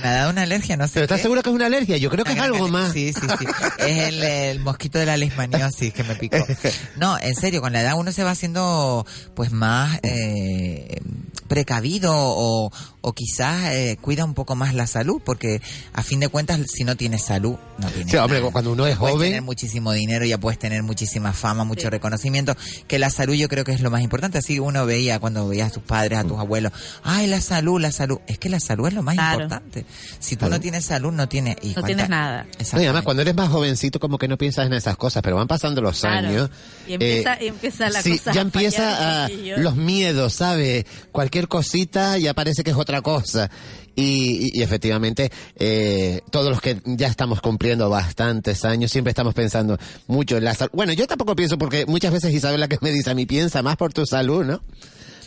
Me 0.03 0.09
ha 0.09 0.15
dado 0.15 0.31
una 0.31 0.43
alergia, 0.43 0.77
no 0.77 0.87
sé 0.87 0.95
¿Pero 0.95 1.05
estás 1.05 1.21
seguro 1.23 1.43
que 1.43 1.49
es 1.51 1.55
una 1.55 1.67
alergia? 1.67 1.97
Yo 1.97 2.11
creo 2.11 2.25
que 2.25 2.33
es 2.33 2.39
algo 2.41 2.69
más. 2.69 2.93
Sí, 2.93 3.13
sí, 3.13 3.27
sí. 3.39 3.47
Es 3.79 4.09
el, 4.09 4.23
el 4.23 4.61
mosquito 4.61 4.99
de 4.99 5.07
la 5.07 5.17
leishmaniosis 5.17 5.93
que 5.93 6.05
me 6.05 6.15
picó. 6.17 6.37
No, 6.97 7.19
en 7.19 7.35
serio, 7.35 7.61
con 7.61 7.73
la 7.73 7.81
edad 7.83 7.95
uno 7.97 8.13
se 8.13 8.25
va 8.25 8.31
haciendo 8.31 9.07
pues 9.35 9.51
más 9.53 9.99
eh, 10.03 11.01
precavido 11.49 12.13
o, 12.15 12.71
o 13.09 13.13
quizás 13.13 13.67
eh, 13.71 13.99
cuida 14.01 14.25
un 14.25 14.35
poco 14.35 14.57
más 14.57 14.75
la 14.75 14.89
salud, 14.89 15.23
porque 15.25 15.63
a 15.93 16.03
fin 16.03 16.19
de 16.19 16.27
cuentas, 16.29 16.59
si 16.67 16.83
no 16.83 16.97
tienes 16.97 17.23
salud, 17.23 17.55
no 17.79 17.87
tienes 17.89 18.11
Sí, 18.11 18.17
hombre, 18.17 18.41
cuando 18.51 18.73
uno 18.73 18.85
es 18.85 18.97
Puedes 18.97 19.15
joven- 19.15 19.29
tener 19.29 19.43
muchísimo 19.43 19.93
dinero, 19.93 20.25
ya 20.25 20.39
puedes 20.39 20.59
tener 20.59 20.83
muchísima 20.83 21.33
fama, 21.33 21.63
mucho 21.63 21.89
reconocimiento, 21.89 22.57
que 22.89 22.99
la 22.99 23.09
salud 23.11 23.35
yo 23.35 23.49
creo 23.49 23.63
que 23.63 23.71
es 23.71 23.81
lo 23.81 23.93
más 23.93 24.03
importante. 24.03 24.39
Así 24.39 24.59
uno 24.59 24.85
veía 24.87 25.21
cuando 25.21 25.47
veías 25.47 25.69
a 25.69 25.75
tus 25.75 25.85
padres, 25.85 26.19
a 26.19 26.25
tus 26.25 26.37
abuelos, 26.39 26.73
ay, 27.05 27.29
la 27.29 27.41
salud, 27.41 27.81
la 27.81 27.93
salud. 27.93 28.19
Es 28.27 28.39
que 28.39 28.49
la 28.49 28.59
salud 28.59 28.89
es 28.89 28.95
lo 28.95 29.03
más 29.05 29.15
Claro. 29.15 29.45
importante. 29.45 29.87
Si 30.19 30.35
tú 30.35 30.49
no 30.49 30.59
tienes 30.61 30.85
salud, 30.85 31.13
no 31.13 31.29
tienes... 31.29 31.59
y 31.63 31.75
No 31.75 31.85
tienes 31.85 32.09
nada. 32.09 32.45
No, 32.73 32.81
y 32.81 32.85
además, 32.87 33.05
cuando 33.05 33.23
eres 33.23 33.37
más 33.37 33.51
jovencito, 33.51 34.01
como 34.01 34.19
que 34.19 34.27
no 34.27 34.37
piensas 34.37 34.67
en 34.67 34.73
esas 34.73 34.97
cosas, 34.97 35.23
pero 35.23 35.37
van 35.37 35.47
pasando 35.47 35.81
los 35.81 36.01
Claro. 36.01 36.27
años. 36.29 36.51
Y 36.89 36.95
empieza, 36.95 37.35
eh, 37.35 37.45
y 37.45 37.47
empieza 37.47 37.89
la 37.89 38.03
sí, 38.03 38.19
cosa 38.19 38.33
ya 38.33 38.41
empieza 38.41 39.25
a, 39.25 39.29
los 39.59 39.77
miedos, 39.77 40.33
¿sabes? 40.35 40.87
Cualquier 41.13 41.47
cosita 41.47 42.19
ya 42.19 42.35
parece 42.35 42.65
que 42.65 42.71
es 42.73 42.77
otra 42.77 42.96
cosa. 43.03 43.51
Y, 43.99 44.61
efectivamente, 44.63 45.31
eh, 45.57 46.21
todos 46.31 46.51
los 46.51 46.61
que 46.61 46.81
ya 46.85 47.07
estamos 47.09 47.41
cumpliendo 47.41 47.89
bastantes 47.89 48.65
años, 48.67 48.91
siempre 48.91 49.11
estamos 49.11 49.33
pensando 49.33 49.79
mucho 50.07 50.37
en 50.37 50.45
la 50.45 50.55
salud. 50.55 50.71
Bueno, 50.75 50.93
yo 50.93 51.07
tampoco 51.07 51.35
pienso 51.35 51.57
porque 51.57 51.87
muchas 51.87 52.13
veces 52.13 52.35
Isabel 52.35 52.61
la 52.61 52.69
que 52.69 52.77
me 52.83 52.91
dice 52.93 53.11
a 53.11 53.15
mí, 53.15 53.25
piensa 53.25 53.63
más 53.63 53.77
por 53.79 53.95
tu 53.95 54.05
salud, 54.05 54.45
¿no? 54.45 54.61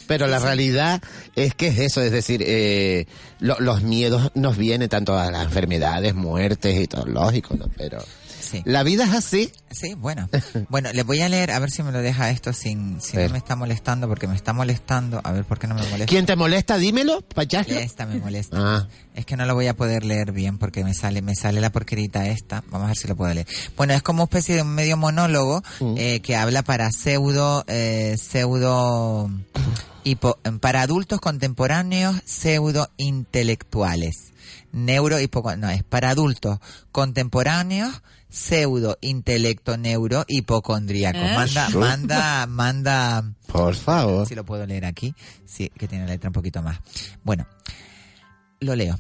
Pero 0.06 0.28
la 0.28 0.38
realidad 0.40 1.02
es 1.36 1.54
que 1.56 1.68
es 1.68 1.80
eso, 1.80 2.02
es 2.02 2.12
decir, 2.12 2.44
eh, 2.46 3.06
lo- 3.40 3.60
los 3.60 3.82
miedos 3.84 4.32
nos 4.36 4.58
vienen 4.58 4.90
tanto 4.90 5.18
a 5.18 5.30
las 5.32 5.44
enfermedades, 5.46 6.14
muertes 6.16 6.80
y 6.80 6.88
todo, 6.88 7.06
lógico, 7.06 7.56
¿no? 7.56 7.66
Pero 7.78 8.04
Sí. 8.42 8.62
la 8.66 8.84
vida 8.84 9.04
es 9.06 9.14
así. 9.14 9.52
Sí, 9.72 9.94
bueno. 9.96 10.30
Bueno, 10.70 10.90
les 10.94 11.06
voy 11.06 11.22
a 11.22 11.30
leer, 11.30 11.52
a 11.52 11.60
ver 11.60 11.70
si 11.72 11.84
me 11.84 11.92
lo 11.92 12.00
deja 12.02 12.30
esto 12.32 12.54
sin, 12.54 13.00
si 13.02 13.18
no 13.18 13.30
me 13.30 13.38
está 13.38 13.56
molestando, 13.56 14.08
porque 14.08 14.28
me 14.28 14.36
está 14.36 14.54
molestando. 14.54 15.22
A 15.24 15.32
ver, 15.32 15.46
¿por 15.46 15.60
qué 15.60 15.68
no 15.68 15.76
me 15.76 15.82
molesta? 15.84 16.06
¿Quién 16.08 16.26
te 16.26 16.36
molesta? 16.36 16.78
Dímelo, 16.78 17.22
payaslo. 17.22 17.78
Esta 17.78 18.06
me 18.06 18.16
molesta. 18.20 18.58
Ah. 18.60 18.88
Es 19.14 19.26
que 19.26 19.36
no 19.38 19.46
lo 19.46 19.54
voy 19.54 19.68
a 19.68 19.76
poder 19.76 20.06
leer 20.06 20.32
bien 20.32 20.58
porque 20.58 20.84
me 20.84 20.94
sale, 20.94 21.22
me 21.22 21.36
sale 21.36 21.60
la 21.62 21.72
porquerita 21.72 22.28
esta. 22.28 22.64
Vamos 22.72 22.86
a 22.86 22.88
ver 22.88 22.98
si 22.98 23.08
lo 23.08 23.16
puedo 23.16 23.34
leer. 23.34 23.48
Bueno, 23.78 23.94
es 23.94 24.02
como 24.02 24.24
una 24.24 24.26
especie 24.30 24.56
de 24.56 24.62
un 24.62 24.70
medio 24.70 24.98
monólogo 24.98 25.62
Mm. 25.80 25.96
eh, 25.98 26.20
que 26.22 26.36
habla 26.36 26.64
para 26.64 26.90
pseudo, 26.92 27.64
eh, 27.68 28.16
pseudo, 28.18 29.30
hipo- 30.04 30.38
para 30.60 30.82
adultos 30.82 31.20
contemporáneos 31.20 32.16
pseudo 32.26 32.90
intelectuales. 32.98 34.32
Neuro 34.72 35.20
hipo, 35.20 35.44
no, 35.56 35.70
es 35.70 35.84
para 35.84 36.12
adultos 36.12 36.60
contemporáneos 36.92 38.02
pseudo 38.30 38.98
intelecto 39.02 39.78
neuro 39.78 40.24
hipocondríaco. 40.28 41.20
¿Eh? 41.20 41.36
Manda, 41.36 41.70
manda, 41.70 42.48
manda. 42.48 43.34
Por 43.48 43.76
favor. 43.76 44.28
Si 44.28 44.36
lo 44.36 44.46
puedo 44.46 44.66
leer 44.66 44.86
aquí. 44.86 45.14
Sí, 45.46 45.72
que 45.78 45.88
tiene 45.88 46.06
la 46.06 46.12
letra 46.12 46.30
un 46.30 46.34
poquito 46.34 46.62
más. 46.62 46.80
Bueno, 47.24 47.48
lo 48.60 48.76
leo. 48.76 48.98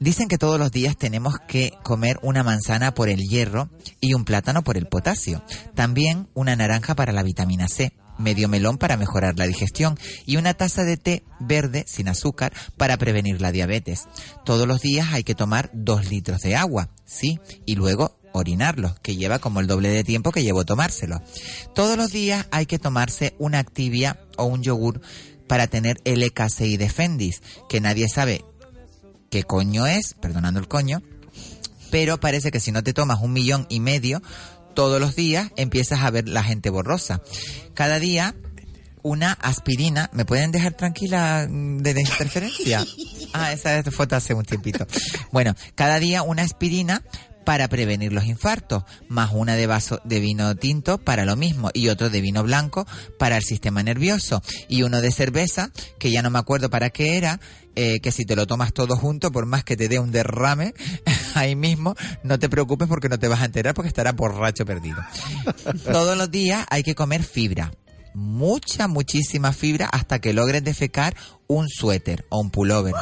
Dicen 0.00 0.28
que 0.28 0.38
todos 0.38 0.60
los 0.60 0.70
días 0.70 0.96
tenemos 0.96 1.34
que 1.48 1.72
comer 1.82 2.20
una 2.22 2.44
manzana 2.44 2.94
por 2.94 3.08
el 3.08 3.18
hierro 3.18 3.68
y 4.00 4.14
un 4.14 4.24
plátano 4.24 4.62
por 4.62 4.76
el 4.76 4.86
potasio. 4.86 5.42
También 5.74 6.28
una 6.34 6.54
naranja 6.54 6.94
para 6.94 7.12
la 7.12 7.24
vitamina 7.24 7.66
C, 7.66 7.92
medio 8.16 8.48
melón 8.48 8.78
para 8.78 8.96
mejorar 8.96 9.36
la 9.36 9.48
digestión 9.48 9.98
y 10.24 10.36
una 10.36 10.54
taza 10.54 10.84
de 10.84 10.98
té 10.98 11.24
verde 11.40 11.84
sin 11.88 12.08
azúcar 12.08 12.52
para 12.76 12.96
prevenir 12.96 13.40
la 13.40 13.50
diabetes. 13.50 14.06
Todos 14.44 14.68
los 14.68 14.80
días 14.82 15.08
hay 15.12 15.24
que 15.24 15.34
tomar 15.34 15.70
dos 15.72 16.08
litros 16.08 16.42
de 16.42 16.54
agua, 16.54 16.90
sí, 17.04 17.40
y 17.66 17.74
luego 17.74 18.20
orinarlo, 18.38 18.94
que 19.02 19.16
lleva 19.16 19.38
como 19.38 19.60
el 19.60 19.66
doble 19.66 19.88
de 19.90 20.04
tiempo 20.04 20.32
que 20.32 20.42
llevo 20.42 20.64
tomárselo. 20.64 21.22
Todos 21.74 21.96
los 21.96 22.12
días 22.12 22.46
hay 22.50 22.66
que 22.66 22.78
tomarse 22.78 23.34
una 23.38 23.58
activia 23.58 24.20
o 24.36 24.44
un 24.44 24.62
yogur 24.62 25.00
para 25.46 25.66
tener 25.66 25.98
LKCI 26.04 26.76
Defendis, 26.76 27.42
que 27.68 27.80
nadie 27.80 28.08
sabe 28.08 28.44
qué 29.30 29.42
coño 29.42 29.86
es, 29.86 30.14
perdonando 30.14 30.60
el 30.60 30.68
coño, 30.68 31.02
pero 31.90 32.20
parece 32.20 32.50
que 32.50 32.60
si 32.60 32.72
no 32.72 32.82
te 32.82 32.92
tomas 32.92 33.20
un 33.20 33.32
millón 33.32 33.66
y 33.68 33.80
medio 33.80 34.22
todos 34.74 35.00
los 35.00 35.16
días, 35.16 35.50
empiezas 35.56 36.00
a 36.00 36.10
ver 36.10 36.28
la 36.28 36.44
gente 36.44 36.70
borrosa. 36.70 37.20
Cada 37.74 37.98
día 37.98 38.34
una 39.02 39.32
aspirina. 39.32 40.10
¿Me 40.12 40.24
pueden 40.24 40.52
dejar 40.52 40.74
tranquila 40.74 41.46
mm, 41.48 41.78
de 41.78 41.94
la 41.94 42.00
interferencia? 42.00 42.84
Ah, 43.32 43.52
esa 43.52 43.82
foto 43.90 44.16
hace 44.16 44.34
un 44.34 44.44
tiempito. 44.44 44.86
Bueno, 45.32 45.54
cada 45.74 45.98
día 45.98 46.22
una 46.22 46.42
aspirina 46.42 47.02
para 47.48 47.68
prevenir 47.68 48.12
los 48.12 48.26
infartos, 48.26 48.84
más 49.08 49.30
una 49.32 49.56
de 49.56 49.66
vaso 49.66 50.02
de 50.04 50.20
vino 50.20 50.54
tinto 50.54 50.98
para 50.98 51.24
lo 51.24 51.34
mismo 51.34 51.70
y 51.72 51.88
otro 51.88 52.10
de 52.10 52.20
vino 52.20 52.42
blanco 52.42 52.86
para 53.18 53.38
el 53.38 53.42
sistema 53.42 53.82
nervioso 53.82 54.42
y 54.68 54.82
uno 54.82 55.00
de 55.00 55.10
cerveza 55.10 55.70
que 55.98 56.10
ya 56.10 56.20
no 56.20 56.28
me 56.28 56.38
acuerdo 56.38 56.68
para 56.68 56.90
qué 56.90 57.16
era, 57.16 57.40
eh, 57.74 58.00
que 58.00 58.12
si 58.12 58.26
te 58.26 58.36
lo 58.36 58.46
tomas 58.46 58.74
todo 58.74 58.96
junto, 58.96 59.32
por 59.32 59.46
más 59.46 59.64
que 59.64 59.78
te 59.78 59.88
dé 59.88 59.98
un 59.98 60.12
derrame 60.12 60.74
ahí 61.34 61.56
mismo, 61.56 61.94
no 62.22 62.38
te 62.38 62.50
preocupes 62.50 62.86
porque 62.86 63.08
no 63.08 63.18
te 63.18 63.28
vas 63.28 63.40
a 63.40 63.46
enterar 63.46 63.72
porque 63.72 63.88
estará 63.88 64.12
borracho 64.12 64.66
perdido. 64.66 65.02
Todos 65.90 66.18
los 66.18 66.30
días 66.30 66.66
hay 66.68 66.82
que 66.82 66.94
comer 66.94 67.22
fibra 67.22 67.72
mucha, 68.14 68.88
muchísima 68.88 69.52
fibra 69.52 69.86
hasta 69.86 70.18
que 70.18 70.32
logres 70.32 70.64
defecar 70.64 71.14
un 71.48 71.68
suéter 71.68 72.24
o 72.28 72.40
un 72.40 72.50
pullover. 72.50 72.94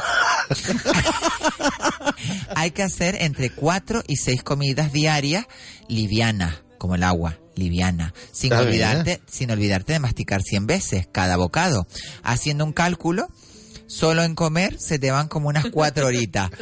Hay 2.55 2.71
que 2.71 2.81
hacer 2.81 3.17
entre 3.21 3.51
cuatro 3.51 4.01
y 4.07 4.15
seis 4.15 4.41
comidas 4.41 4.91
diarias 4.91 5.45
livianas, 5.87 6.63
como 6.79 6.95
el 6.95 7.03
agua, 7.03 7.37
liviana, 7.55 8.15
sin 8.31 8.53
olvidarte, 8.53 9.21
sin 9.27 9.51
olvidarte 9.51 9.93
de 9.93 9.99
masticar 9.99 10.41
100 10.41 10.65
veces 10.65 11.07
cada 11.11 11.37
bocado. 11.37 11.85
Haciendo 12.23 12.65
un 12.65 12.73
cálculo, 12.73 13.27
solo 13.87 14.23
en 14.23 14.35
comer 14.35 14.79
se 14.79 14.99
te 14.99 15.11
van 15.11 15.27
como 15.27 15.49
unas 15.49 15.65
cuatro 15.71 16.07
horitas. 16.07 16.51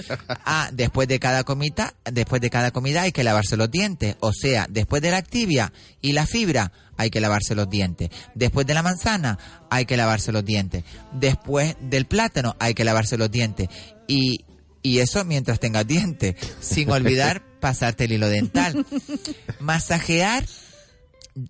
Ah, 0.47 0.69
después 0.71 1.07
de 1.07 1.19
cada 1.19 1.43
comida, 1.43 1.95
después 2.03 2.39
de 2.39 2.51
cada 2.51 2.71
comida 2.71 3.01
hay 3.01 3.11
que 3.11 3.23
lavarse 3.23 3.57
los 3.57 3.71
dientes. 3.71 4.15
O 4.19 4.31
sea, 4.31 4.67
después 4.69 5.01
de 5.01 5.11
la 5.11 5.17
activia 5.17 5.73
y 6.01 6.11
la 6.11 6.27
fibra 6.27 6.71
hay 6.97 7.09
que 7.09 7.19
lavarse 7.19 7.55
los 7.55 7.69
dientes. 7.69 8.09
Después 8.35 8.67
de 8.67 8.75
la 8.75 8.83
manzana 8.83 9.39
hay 9.69 9.85
que 9.85 9.97
lavarse 9.97 10.31
los 10.31 10.45
dientes. 10.45 10.83
Después 11.13 11.75
del 11.81 12.05
plátano 12.05 12.55
hay 12.59 12.73
que 12.75 12.83
lavarse 12.83 13.17
los 13.17 13.31
dientes. 13.31 13.69
Y, 14.07 14.45
y 14.83 14.99
eso 14.99 15.23
mientras 15.25 15.59
tengas 15.59 15.87
dientes. 15.87 16.35
Sin 16.59 16.91
olvidar 16.91 17.41
pasarte 17.59 18.05
el 18.05 18.13
hilo 18.13 18.29
dental. 18.29 18.85
Masajear, 19.59 20.45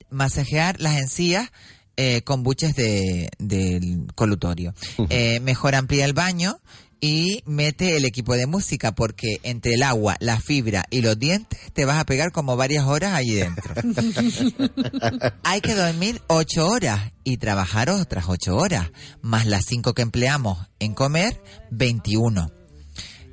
masajear 0.09 0.79
las 0.79 0.97
encías 0.97 1.51
eh, 1.97 2.21
con 2.23 2.43
buches 2.43 2.75
de, 2.75 3.29
del 3.39 4.07
colutorio. 4.15 4.73
Eh, 5.09 5.39
mejor 5.39 5.75
amplía 5.75 6.05
el 6.05 6.13
baño 6.13 6.59
y 7.01 7.43
mete 7.45 7.97
el 7.97 8.05
equipo 8.05 8.35
de 8.35 8.47
música 8.47 8.93
porque 8.93 9.39
entre 9.43 9.75
el 9.75 9.83
agua, 9.83 10.15
la 10.19 10.39
fibra 10.39 10.85
y 10.89 11.01
los 11.01 11.19
dientes 11.19 11.59
te 11.73 11.85
vas 11.85 11.99
a 11.99 12.05
pegar 12.05 12.31
como 12.31 12.57
varias 12.57 12.85
horas 12.85 13.13
ahí 13.13 13.31
dentro. 13.31 13.73
Hay 15.43 15.61
que 15.61 15.75
dormir 15.75 16.21
ocho 16.27 16.67
horas 16.67 17.11
y 17.23 17.37
trabajar 17.37 17.89
otras 17.89 18.25
ocho 18.27 18.55
horas, 18.55 18.91
más 19.21 19.45
las 19.45 19.65
cinco 19.65 19.93
que 19.93 20.01
empleamos 20.01 20.57
en 20.79 20.93
comer, 20.93 21.41
21. 21.71 22.51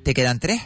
Te 0.04 0.14
quedan 0.14 0.40
tres, 0.40 0.60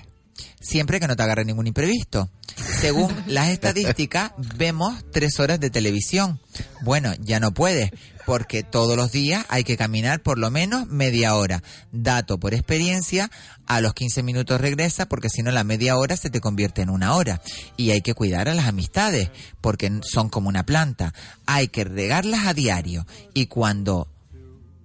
siempre 0.67 1.01
que 1.01 1.09
no 1.09 1.17
te 1.17 1.23
agarre 1.23 1.45
ningún 1.45 1.67
imprevisto. 1.67 2.31
Según 2.57 3.15
las 3.27 3.49
estadísticas, 3.49 4.33
vemos 4.57 5.05
tres 5.13 5.39
horas 5.39 5.61
de 5.61 5.71
televisión. 5.71 6.41
Bueno, 6.83 7.13
ya 7.21 7.41
no 7.41 7.53
puedes, 7.53 7.91
porque 8.25 8.63
todos 8.63 8.97
los 8.97 9.13
días 9.13 9.45
hay 9.49 9.65
que 9.65 9.77
caminar 9.77 10.21
por 10.21 10.39
lo 10.39 10.51
menos 10.51 10.87
media 10.89 11.37
hora. 11.37 11.63
Dato 11.93 12.39
por 12.39 12.55
experiencia, 12.55 13.31
a 13.67 13.81
los 13.81 13.95
15 13.95 14.23
minutos 14.23 14.61
regresa, 14.61 15.07
porque 15.07 15.29
si 15.29 15.43
no 15.43 15.53
la 15.53 15.65
media 15.65 15.97
hora 15.97 16.17
se 16.17 16.31
te 16.31 16.41
convierte 16.41 16.83
en 16.83 16.91
una 16.91 17.15
hora. 17.15 17.41
Y 17.77 17.91
hay 17.91 18.01
que 18.01 18.15
cuidar 18.15 18.49
a 18.49 18.55
las 18.55 18.67
amistades, 18.67 19.31
porque 19.61 20.01
son 20.03 20.29
como 20.29 20.49
una 20.49 20.67
planta. 20.67 21.15
Hay 21.47 21.69
que 21.69 21.85
regarlas 21.85 22.47
a 22.47 22.55
diario. 22.55 23.07
Y 23.35 23.47
cuando 23.47 24.09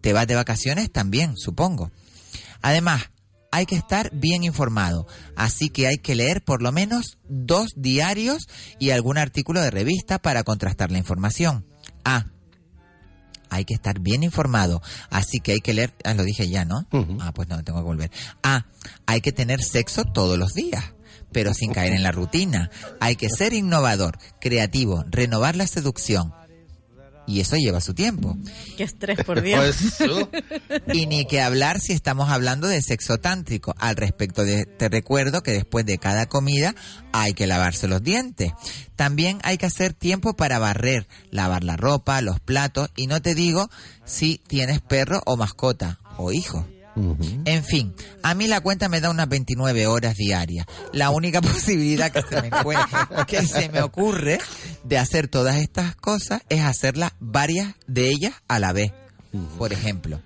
te 0.02 0.14
vas 0.14 0.28
de 0.28 0.36
vacaciones 0.36 0.92
también, 0.92 1.38
supongo. 1.38 1.92
Además, 2.62 3.10
hay 3.52 3.66
que 3.66 3.76
estar 3.76 4.10
bien 4.14 4.44
informado, 4.44 5.06
así 5.36 5.70
que 5.70 5.88
hay 5.88 5.98
que 5.98 6.16
leer 6.16 6.42
por 6.42 6.62
lo 6.62 6.72
menos 6.72 7.18
dos 7.28 7.70
diarios 7.76 8.48
y 8.80 8.92
algún 8.92 9.18
artículo 9.18 9.62
de 9.62 9.70
revista 9.70 10.20
para 10.20 10.44
contrastar 10.44 10.90
la 10.90 10.98
información. 10.98 11.66
Ah, 12.06 12.28
hay 13.50 13.66
que 13.66 13.74
estar 13.74 14.00
bien 14.00 14.24
informado, 14.24 14.82
así 15.10 15.42
que 15.42 15.52
hay 15.52 15.60
que 15.60 15.74
leer, 15.74 15.94
ah, 16.06 16.14
lo 16.14 16.24
dije 16.24 16.50
ya, 16.50 16.64
¿no? 16.64 16.88
Ah, 17.20 17.34
pues 17.34 17.50
no, 17.50 17.62
tengo 17.64 17.80
que 17.80 17.86
volver. 17.86 18.12
Ah, 18.42 18.66
hay 19.06 19.20
que 19.20 19.34
tener 19.34 19.62
sexo 19.62 20.06
todos 20.06 20.40
los 20.40 20.54
días, 20.54 20.94
pero 21.34 21.54
sin 21.54 21.74
caer 21.74 21.92
en 21.92 22.04
la 22.04 22.14
rutina. 22.14 22.72
Hay 23.02 23.18
que 23.18 23.30
ser 23.30 23.52
innovador, 23.52 24.18
creativo, 24.40 25.04
renovar 25.10 25.58
la 25.58 25.68
seducción. 25.68 26.34
Y 27.32 27.40
eso 27.40 27.56
lleva 27.56 27.80
su 27.80 27.94
tiempo. 27.94 28.38
Qué 28.76 28.84
estrés, 28.84 29.24
por 29.24 29.42
Dios. 29.42 29.78
Y 30.94 31.06
ni 31.06 31.26
que 31.26 31.40
hablar 31.40 31.80
si 31.80 31.94
estamos 31.94 32.30
hablando 32.30 32.68
de 32.68 32.82
sexo 32.82 33.20
tántrico. 33.20 33.74
Al 33.78 33.96
respecto, 33.96 34.44
de, 34.44 34.66
te 34.66 34.90
recuerdo 34.90 35.42
que 35.42 35.52
después 35.52 35.86
de 35.86 35.98
cada 35.98 36.26
comida 36.26 36.76
hay 37.14 37.34
que 37.34 37.48
lavarse 37.48 37.88
los 37.88 38.04
dientes. 38.04 38.52
También 38.98 39.40
hay 39.44 39.58
que 39.58 39.66
hacer 39.66 39.94
tiempo 39.94 40.36
para 40.36 40.60
barrer, 40.60 41.08
lavar 41.30 41.64
la 41.64 41.78
ropa, 41.78 42.22
los 42.22 42.42
platos 42.42 42.90
y 42.98 43.08
no 43.08 43.22
te 43.22 43.34
digo 43.34 43.70
si 44.04 44.42
tienes 44.48 44.82
perro 44.82 45.22
o 45.26 45.38
mascota 45.38 46.00
o 46.18 46.34
hijo. 46.34 46.68
En 47.46 47.64
fin, 47.64 47.94
a 48.24 48.34
mí 48.36 48.48
la 48.48 48.60
cuenta 48.62 48.90
me 48.90 49.00
da 49.02 49.10
unas 49.10 49.30
29 49.30 49.88
horas 49.88 50.16
diarias. 50.16 50.66
La 50.94 51.10
única 51.10 51.42
posibilidad 51.42 52.12
que 52.12 52.22
se 52.22 52.42
me, 52.42 52.50
encuentra- 52.50 53.26
que 53.28 53.46
se 53.46 53.70
me 53.70 53.82
ocurre 53.82 54.40
de 54.84 54.98
hacer 54.98 55.28
todas 55.28 55.58
estas 55.58 55.96
cosas 55.96 56.42
es 56.50 56.62
hacerlas 56.62 57.12
varias 57.20 57.74
de 57.88 58.10
ellas 58.10 58.34
a 58.48 58.60
la 58.60 58.74
vez. 58.74 58.92
Por 59.58 59.72
ejemplo, 59.72 60.22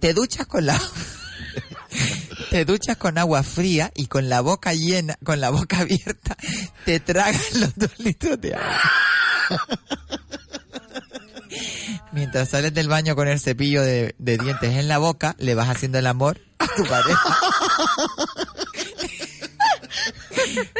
te 0.00 0.12
duchas 0.14 0.46
con 0.46 0.66
la 0.66 0.76
te 2.50 2.64
duchas 2.64 2.96
con 2.96 3.16
agua 3.18 3.42
fría 3.44 3.92
y 3.94 4.06
con 4.06 4.28
la 4.28 4.40
boca 4.40 4.74
llena, 4.74 5.16
con 5.24 5.40
la 5.40 5.50
boca 5.50 5.78
abierta, 5.78 6.36
te 6.84 6.98
tragas 6.98 7.54
los 7.54 7.74
dos 7.76 7.96
litros 7.98 8.40
de 8.40 8.54
agua. 8.54 8.80
Mientras 12.12 12.50
sales 12.50 12.74
del 12.74 12.88
baño 12.88 13.14
con 13.16 13.28
el 13.28 13.40
cepillo 13.40 13.82
de, 13.82 14.14
dientes 14.18 14.74
en 14.74 14.88
la 14.88 14.98
boca, 14.98 15.34
le 15.38 15.54
vas 15.54 15.68
haciendo 15.68 15.98
el 15.98 16.06
amor 16.06 16.40
a 16.58 16.66
tu 16.76 16.84
pareja. 16.84 17.38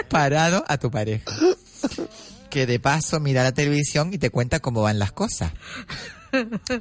Parado 0.09 0.65
a 0.69 0.79
tu 0.79 0.91
pareja. 0.91 1.31
Que 2.51 2.67
de 2.67 2.81
paso 2.81 3.21
mira 3.21 3.43
la 3.43 3.53
televisión 3.53 4.13
y 4.13 4.19
te 4.19 4.31
cuenta 4.31 4.61
cómo 4.61 4.83
van 4.83 4.99
las 4.99 5.13
cosas. 5.13 5.53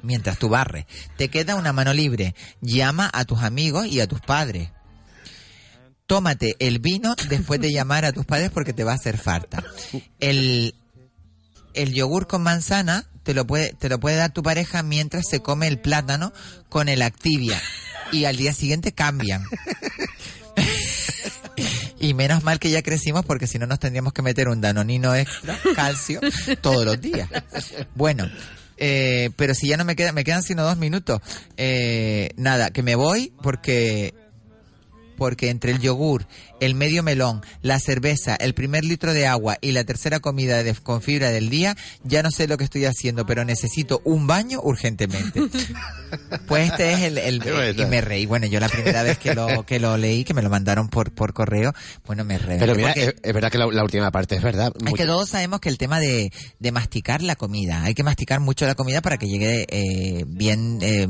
Mientras 0.01 0.37
tú 0.37 0.49
barres. 0.49 0.85
Te 1.17 1.29
queda 1.29 1.55
una 1.55 1.73
mano 1.73 1.93
libre. 1.93 2.35
Llama 2.61 3.09
a 3.13 3.25
tus 3.25 3.43
amigos 3.43 3.87
y 3.87 3.99
a 3.99 4.07
tus 4.07 4.21
padres. 4.21 4.69
Tómate 6.05 6.55
el 6.59 6.79
vino 6.79 7.15
después 7.27 7.59
de 7.59 7.71
llamar 7.71 8.05
a 8.05 8.13
tus 8.13 8.25
padres 8.25 8.49
porque 8.49 8.73
te 8.73 8.85
va 8.85 8.93
a 8.93 8.95
hacer 8.95 9.17
falta. 9.17 9.63
El 10.19 10.73
yogur 11.73 12.27
con 12.27 12.43
manzana 12.43 13.05
te 13.27 13.33
lo 13.33 13.45
puede 13.45 13.73
te 13.73 13.89
lo 13.89 13.99
puede 13.99 14.15
dar 14.15 14.31
tu 14.31 14.41
pareja 14.41 14.83
mientras 14.83 15.27
se 15.29 15.41
come 15.41 15.67
el 15.67 15.79
plátano 15.79 16.31
con 16.69 16.87
el 16.87 17.01
Activia 17.01 17.61
y 18.13 18.23
al 18.23 18.37
día 18.37 18.53
siguiente 18.53 18.93
cambian. 18.93 19.43
y 21.99 22.13
menos 22.13 22.45
mal 22.45 22.57
que 22.57 22.69
ya 22.69 22.81
crecimos 22.81 23.25
porque 23.25 23.45
si 23.45 23.59
no 23.59 23.67
nos 23.67 23.79
tendríamos 23.79 24.13
que 24.13 24.21
meter 24.21 24.47
un 24.47 24.61
danonino 24.61 25.13
extra 25.13 25.59
calcio 25.75 26.21
todos 26.61 26.85
los 26.85 27.01
días. 27.01 27.27
Bueno, 27.95 28.31
eh, 28.77 29.29
pero 29.35 29.53
si 29.53 29.67
ya 29.67 29.75
no 29.75 29.83
me 29.83 29.97
queda, 29.97 30.13
me 30.13 30.23
quedan 30.23 30.41
sino 30.41 30.63
dos 30.63 30.77
minutos. 30.77 31.19
Eh, 31.57 32.29
nada, 32.37 32.69
que 32.69 32.81
me 32.81 32.95
voy 32.95 33.33
porque 33.43 34.13
porque 35.17 35.49
entre 35.49 35.73
el 35.73 35.79
yogur, 35.79 36.25
el 36.59 36.75
medio 36.75 37.03
melón, 37.03 37.41
la 37.61 37.79
cerveza, 37.79 38.35
el 38.35 38.53
primer 38.53 38.83
litro 38.85 39.13
de 39.13 39.27
agua 39.27 39.57
y 39.61 39.71
la 39.71 39.83
tercera 39.83 40.19
comida 40.19 40.63
de- 40.63 40.73
con 40.75 41.01
fibra 41.01 41.29
del 41.31 41.49
día, 41.49 41.75
ya 42.03 42.23
no 42.23 42.31
sé 42.31 42.47
lo 42.47 42.57
que 42.57 42.63
estoy 42.63 42.85
haciendo, 42.85 43.25
pero 43.25 43.45
necesito 43.45 44.01
un 44.03 44.27
baño 44.27 44.59
urgentemente. 44.61 45.41
Pues 46.47 46.71
este 46.71 46.93
es 46.93 47.01
el, 47.01 47.43
y 47.77 47.85
me 47.85 47.99
reí. 47.99 48.25
Bueno, 48.25 48.45
yo 48.47 48.61
la 48.61 48.69
primera 48.69 49.03
vez 49.03 49.17
que 49.17 49.35
lo 49.35 49.65
que 49.65 49.77
lo 49.77 49.97
leí, 49.97 50.23
que 50.23 50.33
me 50.33 50.41
lo 50.41 50.49
mandaron 50.49 50.87
por 50.87 51.11
por 51.11 51.33
correo, 51.33 51.73
bueno, 52.05 52.23
me 52.23 52.37
reí. 52.37 52.57
Pero 52.59 52.75
mira, 52.75 52.93
es, 52.93 53.13
es 53.21 53.33
verdad 53.33 53.51
que 53.51 53.57
la, 53.57 53.65
la 53.67 53.83
última 53.83 54.09
parte 54.09 54.35
es 54.35 54.41
verdad. 54.41 54.71
es 54.77 54.83
Mucho- 54.83 54.95
que 54.95 55.05
todos 55.05 55.27
sabemos 55.27 55.59
que 55.59 55.67
el 55.67 55.77
tema 55.77 55.99
de, 55.99 56.31
de 56.59 56.71
masticar 56.71 57.21
la 57.21 57.35
comida, 57.35 57.83
hay 57.83 57.93
que 57.93 58.03
masticar 58.03 58.39
mucho 58.39 58.65
la 58.65 58.75
comida 58.75 59.01
para 59.01 59.17
que 59.17 59.27
llegue 59.27 59.65
eh, 59.69 60.23
bien, 60.27 60.79
eh, 60.81 61.07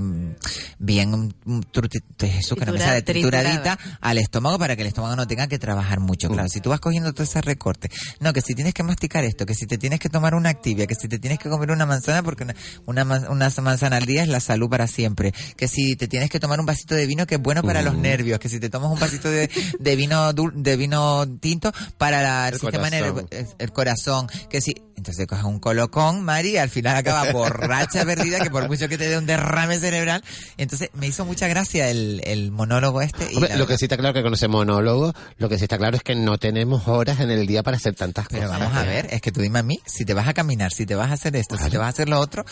bien 0.79 1.35
mm, 1.45 1.59
truti- 1.71 2.01
eso 2.39 2.55
que 2.55 2.65
no 2.65 2.71
me 2.71 2.79
Tritura- 2.79 2.85
sale, 2.85 3.01
trituradita 3.03 3.77
al 4.01 4.17
estómago 4.17 4.57
para 4.57 4.75
que 4.75 4.81
el 4.81 4.87
estómago 4.87 5.15
no 5.15 5.27
tenga 5.37 5.47
que 5.47 5.59
trabajar 5.59 5.99
mucho. 5.99 6.29
Claro, 6.29 6.49
si 6.49 6.61
tú 6.61 6.71
vas 6.71 6.79
cogiendo 6.79 7.13
todo 7.13 7.23
ese 7.23 7.41
recorte, 7.41 7.91
no, 8.19 8.33
que 8.33 8.41
si 8.41 8.55
tienes 8.55 8.73
que 8.73 8.81
masticar 8.81 9.23
esto, 9.23 9.45
que 9.45 9.53
si 9.53 9.67
te 9.67 9.77
tienes 9.77 9.99
que 9.99 10.09
tomar 10.09 10.33
una 10.33 10.49
activia, 10.49 10.87
que 10.87 10.95
si 10.95 11.07
te 11.07 11.19
tienes 11.19 11.37
que 11.37 11.47
comer 11.49 11.69
una 11.71 11.85
manzana, 11.85 12.23
porque 12.23 12.43
una, 12.43 12.55
una, 13.03 13.29
una 13.29 13.51
manzana 13.61 13.97
al 13.97 14.05
día 14.07 14.23
es 14.23 14.29
la 14.29 14.39
salud 14.39 14.67
para 14.67 14.87
siempre, 14.87 15.33
que 15.55 15.67
si 15.67 15.95
te 15.95 16.07
tienes 16.07 16.31
que 16.31 16.39
tomar 16.39 16.59
un 16.59 16.65
vasito 16.65 16.95
de 16.95 17.05
vino 17.05 17.27
que 17.27 17.35
es 17.35 17.41
bueno 17.41 17.61
para 17.61 17.83
los 17.83 17.95
nervios, 17.95 18.39
que 18.39 18.49
si 18.49 18.59
te 18.59 18.69
tomas 18.71 18.89
un 18.91 18.99
vasito 18.99 19.29
de, 19.29 19.47
de 19.79 19.95
vino 19.95 20.33
dul- 20.33 20.53
de 20.55 20.75
vino 20.75 21.27
tinto 21.39 21.71
para 21.99 22.23
la- 22.23 22.47
el, 22.47 22.55
El 22.55 22.59
sistema 22.59 22.89
corazón. 22.89 23.05
nervioso 23.05 23.27
el, 23.31 23.47
el 23.59 23.71
corazón, 23.71 24.27
que 24.49 24.59
si 24.59 24.75
entonces 24.95 25.27
coges 25.27 25.43
un 25.45 25.59
colocón, 25.59 26.23
Mari, 26.23 26.57
al 26.57 26.69
final 26.71 26.95
acaba 26.97 27.31
borracha 27.31 28.03
perdida, 28.05 28.39
que 28.39 28.49
por 28.49 28.67
mucho 28.67 28.89
que 28.89 28.97
te 28.97 29.07
dé 29.07 29.15
un 29.19 29.27
derrame 29.27 29.77
cerebral. 29.77 30.23
Entonces 30.57 30.89
me 30.95 31.05
hizo 31.05 31.23
mucha 31.25 31.47
gracia 31.47 31.89
el, 31.91 32.21
el 32.23 32.51
monólogo 32.51 33.03
este. 33.03 33.31
Y 33.31 33.35
Hombre, 33.35 33.49
la 33.51 33.57
lo 33.57 33.67
que 33.67 33.77
sí 33.77 33.85
está 33.85 33.95
claro 33.97 34.15
que 34.15 34.23
con 34.23 34.33
ese 34.33 34.47
monólogo, 34.47 35.13
lo 35.37 35.49
que 35.49 35.57
sí 35.57 35.65
está 35.65 35.77
claro 35.77 35.95
es 35.97 36.03
que 36.03 36.15
no 36.15 36.37
tenemos 36.37 36.87
horas 36.87 37.19
en 37.19 37.31
el 37.31 37.45
día 37.47 37.63
para 37.63 37.77
hacer 37.77 37.95
tantas 37.95 38.27
Pero 38.29 38.47
cosas. 38.47 38.59
vamos 38.59 38.75
a 38.77 38.83
ver, 38.83 39.07
es 39.11 39.21
que 39.21 39.31
tú 39.31 39.41
dime 39.41 39.59
a 39.59 39.63
mí, 39.63 39.79
si 39.85 40.05
te 40.05 40.13
vas 40.13 40.27
a 40.27 40.33
caminar, 40.33 40.71
si 40.71 40.85
te 40.85 40.95
vas 40.95 41.09
a 41.09 41.13
hacer 41.13 41.35
esto, 41.35 41.57
si 41.57 41.69
te 41.69 41.77
vas 41.77 41.85
a 41.87 41.89
hacer 41.89 42.09
lo 42.09 42.19
otro, 42.19 42.45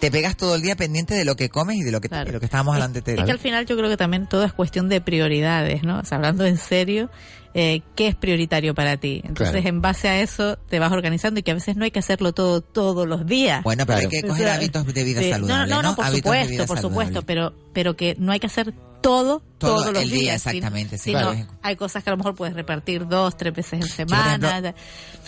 te 0.00 0.10
pegas 0.10 0.36
todo 0.36 0.56
el 0.56 0.62
día 0.62 0.74
pendiente 0.74 1.14
de 1.14 1.24
lo 1.24 1.36
que 1.36 1.48
comes 1.48 1.76
y 1.76 1.82
de 1.84 1.92
lo 1.92 2.00
que, 2.00 2.08
de 2.08 2.32
lo 2.32 2.40
que 2.40 2.46
estábamos 2.46 2.74
hablando 2.74 3.00
de 3.00 3.14
Es 3.14 3.24
que 3.24 3.30
al 3.30 3.38
final 3.38 3.66
yo 3.66 3.76
creo 3.76 3.88
que 3.88 3.96
también 3.96 4.26
todo 4.28 4.44
es 4.44 4.52
cuestión 4.52 4.88
de 4.88 5.00
prioridades, 5.00 5.84
¿no? 5.84 6.00
O 6.00 6.04
sea, 6.04 6.16
hablando 6.16 6.44
en 6.44 6.58
serio, 6.58 7.08
eh, 7.54 7.82
¿qué 7.94 8.08
es 8.08 8.16
prioritario 8.16 8.74
para 8.74 8.96
ti? 8.96 9.20
Entonces, 9.24 9.52
Claro. 9.52 9.68
en 9.68 9.80
base 9.80 10.08
a 10.08 10.20
eso, 10.20 10.56
te 10.56 10.80
vas 10.80 10.90
organizando 10.90 11.38
y 11.38 11.44
que 11.44 11.52
a 11.52 11.54
veces 11.54 11.76
no 11.76 11.84
hay 11.84 11.92
que 11.92 12.00
hacerlo 12.00 12.32
todo 12.32 12.62
todos 12.62 13.06
los 13.06 13.26
días. 13.26 13.62
Bueno, 13.62 13.86
pero 13.86 13.98
hay 14.00 14.08
que 14.08 14.20
O 14.24 14.28
coger 14.28 14.46
sea, 14.46 14.54
hábitos 14.56 14.86
de 14.92 15.04
vida 15.04 15.20
sí, 15.20 15.30
saludable, 15.30 15.70
No, 15.70 15.76
no, 15.76 15.82
no, 15.82 15.88
¿no? 15.90 15.94
por 15.96 16.04
Hábitos 16.06 16.24
supuesto, 16.34 16.66
por 16.66 16.78
saludable. 16.78 16.82
supuesto, 17.06 17.22
pero, 17.26 17.54
pero 17.72 17.94
que 17.94 18.16
no 18.18 18.32
hay 18.32 18.40
que 18.40 18.46
hacer 18.46 18.74
todo, 19.02 19.42
Todo 19.58 19.76
todos 19.76 19.92
los 19.92 20.02
el 20.02 20.10
día, 20.10 20.20
días. 20.20 20.42
sino- 20.42 20.52
exactamente, 20.54 20.98
sí, 20.98 21.10
claro. 21.10 21.34
hay 21.62 21.76
cosas 21.76 22.02
que 22.02 22.10
a 22.10 22.12
lo 22.12 22.16
mejor 22.16 22.34
puedes 22.34 22.54
repartir 22.54 23.06
dos, 23.06 23.36
tres 23.36 23.52
veces 23.54 23.74
en 23.74 23.88
semana. 23.88 24.58
ejemplo, 24.58 24.74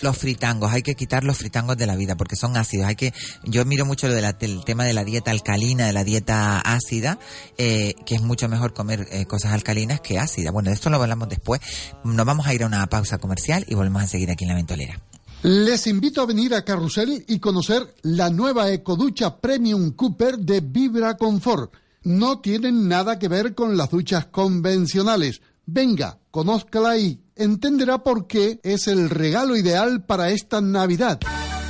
Los 0.01 0.17
fritangos, 0.17 0.71
hay 0.73 0.81
que 0.81 0.95
quitar 0.95 1.23
los 1.23 1.37
fritangos 1.37 1.77
de 1.77 1.85
la 1.85 1.95
vida 1.95 2.15
porque 2.17 2.35
son 2.35 2.57
ácidos. 2.57 2.87
Hay 2.87 2.95
que, 2.95 3.13
yo 3.43 3.63
miro 3.65 3.85
mucho 3.85 4.07
lo 4.07 4.13
de 4.13 4.33
del 4.33 4.65
tema 4.65 4.83
de 4.85 4.93
la 4.93 5.03
dieta 5.03 5.31
alcalina, 5.31 5.85
de 5.85 5.93
la 5.93 6.03
dieta 6.03 6.59
ácida, 6.61 7.19
eh, 7.57 7.93
que 8.05 8.15
es 8.15 8.21
mucho 8.21 8.49
mejor 8.49 8.73
comer 8.73 9.07
eh, 9.11 9.25
cosas 9.25 9.51
alcalinas 9.53 10.01
que 10.01 10.17
ácidas. 10.17 10.51
Bueno, 10.51 10.69
de 10.69 10.75
esto 10.75 10.89
lo 10.89 11.01
hablamos 11.01 11.29
después. 11.29 11.61
Nos 12.03 12.25
vamos 12.25 12.47
a 12.47 12.53
ir 12.53 12.63
a 12.63 12.65
una 12.65 12.85
pausa 12.87 13.17
comercial 13.19 13.65
y 13.67 13.75
volvemos 13.75 14.01
a 14.03 14.07
seguir 14.07 14.31
aquí 14.31 14.45
en 14.45 14.49
la 14.49 14.55
ventolera. 14.55 14.99
Les 15.43 15.85
invito 15.85 16.21
a 16.21 16.25
venir 16.25 16.55
a 16.55 16.65
Carrusel 16.65 17.23
y 17.27 17.37
conocer 17.39 17.93
la 18.01 18.31
nueva 18.31 18.71
ecoducha 18.71 19.37
Premium 19.37 19.91
Cooper 19.91 20.39
de 20.39 20.59
Vibra 20.61 21.17
Confort. 21.17 21.71
No 22.05 22.39
tienen 22.39 22.87
nada 22.87 23.17
que 23.17 23.27
ver 23.27 23.55
con 23.55 23.77
las 23.77 23.89
duchas 23.89 24.27
convencionales. 24.27 25.41
Venga, 25.65 26.19
conózcala 26.29 26.99
y 26.99 27.19
entenderá 27.35 28.03
por 28.03 28.27
qué 28.27 28.59
es 28.61 28.87
el 28.87 29.09
regalo 29.09 29.57
ideal 29.57 30.05
para 30.05 30.29
esta 30.29 30.61
Navidad. 30.61 31.19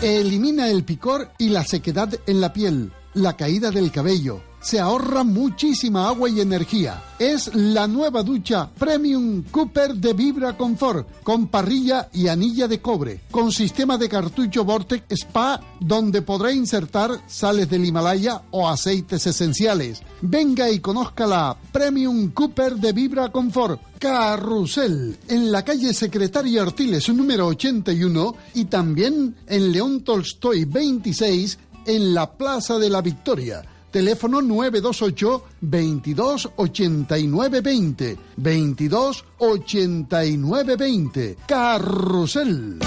Elimina 0.02 0.68
el 0.68 0.84
picor 0.84 1.32
y 1.40 1.48
la 1.48 1.64
sequedad 1.64 2.14
en 2.28 2.42
la 2.42 2.52
piel, 2.52 2.92
la 3.14 3.38
caída 3.38 3.72
del 3.72 3.94
cabello. 3.94 4.42
Se 4.66 4.80
ahorra 4.80 5.24
muchísima 5.24 6.07
agua 6.07 6.28
y 6.28 6.41
energía. 6.41 7.03
Es 7.20 7.53
la 7.53 7.88
nueva 7.88 8.24
ducha 8.24 8.68
Premium 8.80 9.43
Cooper 9.51 9.93
de 9.93 10.13
Vibra 10.13 10.57
Confort, 10.57 11.22
con 11.22 11.49
parrilla 11.49 12.09
y 12.11 12.30
anilla 12.30 12.68
de 12.68 12.82
cobre, 12.82 13.22
con 13.30 13.51
sistema 13.51 13.95
de 13.99 14.09
cartucho 14.09 14.66
Vortex 14.66 15.05
Spa, 15.11 15.61
donde 15.80 16.24
podrá 16.24 16.51
insertar 16.51 17.11
sales 17.28 17.70
del 17.70 17.86
Himalaya 17.86 18.41
o 18.49 18.68
aceites 18.68 19.28
esenciales. 19.28 20.01
Venga 20.24 20.68
y 20.72 20.80
conozca 20.80 21.28
la 21.28 21.55
Premium 21.72 22.32
Cooper 22.32 22.78
de 22.78 22.91
Vibra 22.91 23.32
Confort. 23.32 23.80
Carrusel, 23.99 25.16
en 25.28 25.51
la 25.51 25.63
calle 25.63 25.93
Secretaria 25.93 26.63
Artiles 26.63 27.07
número 27.09 27.45
81 27.45 28.36
y 28.55 28.66
también 28.66 29.36
en 29.45 29.72
León 29.72 30.03
Tolstoy 30.03 30.66
26 30.66 31.59
en 31.86 32.16
la 32.16 32.32
Plaza 32.32 32.80
de 32.80 32.89
la 32.89 33.01
Victoria. 33.01 33.63
Teléfono 33.96 34.41
928 34.41 35.43
22 35.62 36.50
89 36.58 37.62
20 37.62 38.18
22 38.36 39.26
89 39.38 40.76
20. 40.76 41.38
Carrusel. 41.48 42.80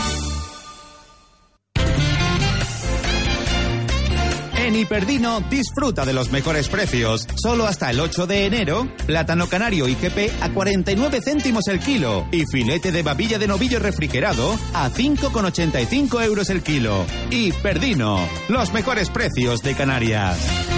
En 4.58 4.76
Hiperdino 4.76 5.40
disfruta 5.48 6.04
de 6.04 6.12
los 6.12 6.30
mejores 6.30 6.68
precios. 6.68 7.26
Solo 7.42 7.66
hasta 7.66 7.88
el 7.88 8.00
8 8.00 8.26
de 8.26 8.44
enero, 8.44 8.86
plátano 9.06 9.48
canario 9.48 9.88
IGP 9.88 10.42
a 10.42 10.50
49 10.50 11.20
céntimos 11.24 11.68
el 11.68 11.80
kilo 11.80 12.26
y 12.30 12.44
filete 12.44 12.92
de 12.92 13.02
babilla 13.02 13.38
de 13.38 13.48
novillo 13.48 13.78
refrigerado 13.78 14.58
a 14.74 14.90
5,85 14.90 16.22
euros 16.22 16.50
el 16.50 16.62
kilo. 16.62 17.06
Hiperdino, 17.30 18.28
los 18.50 18.74
mejores 18.74 19.08
precios 19.08 19.62
de 19.62 19.74
Canarias. 19.74 20.77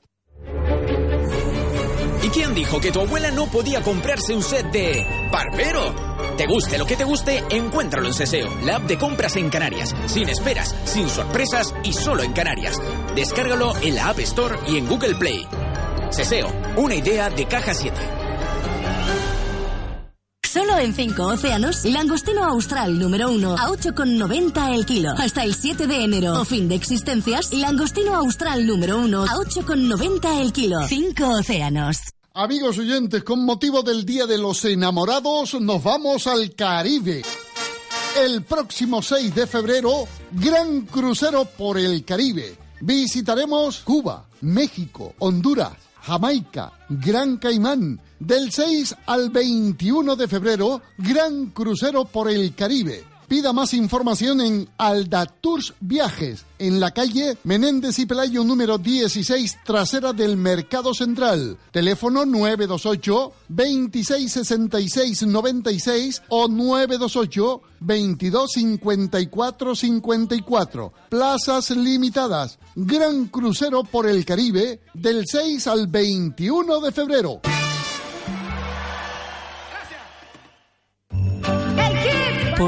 ¿Y 2.23 2.29
quién 2.29 2.53
dijo 2.53 2.79
que 2.79 2.91
tu 2.91 3.01
abuela 3.01 3.31
no 3.31 3.47
podía 3.47 3.81
comprarse 3.81 4.35
un 4.35 4.43
set 4.43 4.71
de 4.71 5.05
barbero? 5.31 5.93
Te 6.37 6.45
guste 6.45 6.77
lo 6.77 6.85
que 6.85 6.95
te 6.95 7.03
guste, 7.03 7.43
encuéntralo 7.49 8.07
en 8.07 8.13
Seseo, 8.13 8.47
la 8.63 8.75
app 8.75 8.83
de 8.83 8.97
compras 8.97 9.35
en 9.37 9.49
Canarias. 9.49 9.95
Sin 10.05 10.29
esperas, 10.29 10.75
sin 10.85 11.09
sorpresas 11.09 11.73
y 11.83 11.93
solo 11.93 12.21
en 12.21 12.33
Canarias. 12.33 12.79
Descárgalo 13.15 13.75
en 13.81 13.95
la 13.95 14.09
App 14.09 14.19
Store 14.19 14.55
y 14.67 14.77
en 14.77 14.87
Google 14.87 15.15
Play. 15.15 15.47
Seseo, 16.11 16.51
una 16.77 16.95
idea 16.95 17.29
de 17.31 17.47
Caja 17.47 17.73
7. 17.73 18.20
Solo 20.51 20.77
en 20.79 20.93
5 20.93 21.27
océanos, 21.27 21.85
langostino 21.85 22.43
austral 22.43 22.99
número 22.99 23.31
1 23.31 23.53
a 23.53 23.69
8,90 23.69 24.75
el 24.75 24.85
kilo. 24.85 25.11
Hasta 25.17 25.45
el 25.45 25.55
7 25.55 25.87
de 25.87 26.03
enero. 26.03 26.41
O 26.41 26.43
fin 26.43 26.67
de 26.67 26.75
existencias, 26.75 27.53
langostino 27.53 28.13
austral 28.15 28.67
número 28.67 28.97
1 28.97 29.23
a 29.23 29.27
8,90 29.27 30.41
el 30.41 30.51
kilo. 30.51 30.85
5 30.85 31.25
océanos. 31.39 31.99
Amigos 32.33 32.77
oyentes, 32.77 33.23
con 33.23 33.45
motivo 33.45 33.81
del 33.81 34.05
Día 34.05 34.25
de 34.25 34.37
los 34.37 34.65
Enamorados, 34.65 35.53
nos 35.53 35.81
vamos 35.81 36.27
al 36.27 36.53
Caribe. 36.53 37.21
El 38.19 38.43
próximo 38.43 39.01
6 39.01 39.33
de 39.33 39.47
febrero, 39.47 40.05
gran 40.31 40.81
crucero 40.81 41.45
por 41.45 41.77
el 41.77 42.03
Caribe. 42.03 42.57
Visitaremos 42.81 43.79
Cuba, 43.85 44.25
México, 44.41 45.15
Honduras, 45.19 45.77
Jamaica, 46.01 46.71
Gran 46.89 47.37
Caimán. 47.37 47.99
Del 48.19 48.51
6 48.51 48.95
al 49.07 49.29
21 49.29 50.15
de 50.15 50.27
febrero, 50.27 50.81
gran 50.97 51.47
crucero 51.47 52.05
por 52.05 52.29
el 52.29 52.53
Caribe. 52.53 53.10
Pida 53.31 53.53
más 53.53 53.73
información 53.73 54.41
en 54.41 54.67
Alda 54.77 55.25
Tours 55.25 55.73
Viajes, 55.79 56.45
en 56.59 56.81
la 56.81 56.91
calle 56.91 57.37
Menéndez 57.45 57.97
y 57.99 58.05
Pelayo 58.05 58.43
número 58.43 58.77
16, 58.77 59.59
trasera 59.63 60.11
del 60.11 60.35
Mercado 60.35 60.93
Central. 60.93 61.57
Teléfono 61.71 62.25
928 62.25 63.31
2666 63.47 65.23
96 65.23 66.23
o 66.27 66.49
928 66.49 67.61
2254 67.79 69.75
54. 69.77 70.93
Plazas 71.07 71.69
limitadas. 71.69 72.59
Gran 72.75 73.27
crucero 73.27 73.85
por 73.85 74.07
el 74.07 74.25
Caribe 74.25 74.81
del 74.93 75.23
6 75.25 75.67
al 75.67 75.87
21 75.87 76.81
de 76.81 76.91
febrero. 76.91 77.39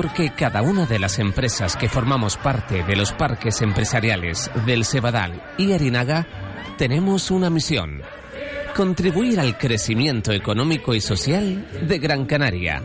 Porque 0.04 0.32
cada 0.32 0.62
una 0.62 0.86
de 0.86 1.00
las 1.00 1.18
empresas 1.18 1.78
que 1.78 1.88
formamos 1.88 2.36
parte 2.36 2.84
de 2.84 2.98
los 2.98 3.14
parques 3.14 3.62
empresariales 3.62 4.52
del 4.66 4.84
Cebadal 4.84 5.42
y 5.58 5.72
Arinaga 5.72 6.28
tenemos 6.78 7.32
una 7.32 7.50
misión. 7.50 8.02
Contribuir 8.76 9.40
al 9.40 9.58
crecimiento 9.58 10.34
económico 10.34 10.94
y 10.94 11.00
social 11.00 11.66
de 11.88 12.00
Gran 12.00 12.26
Canaria. 12.26 12.84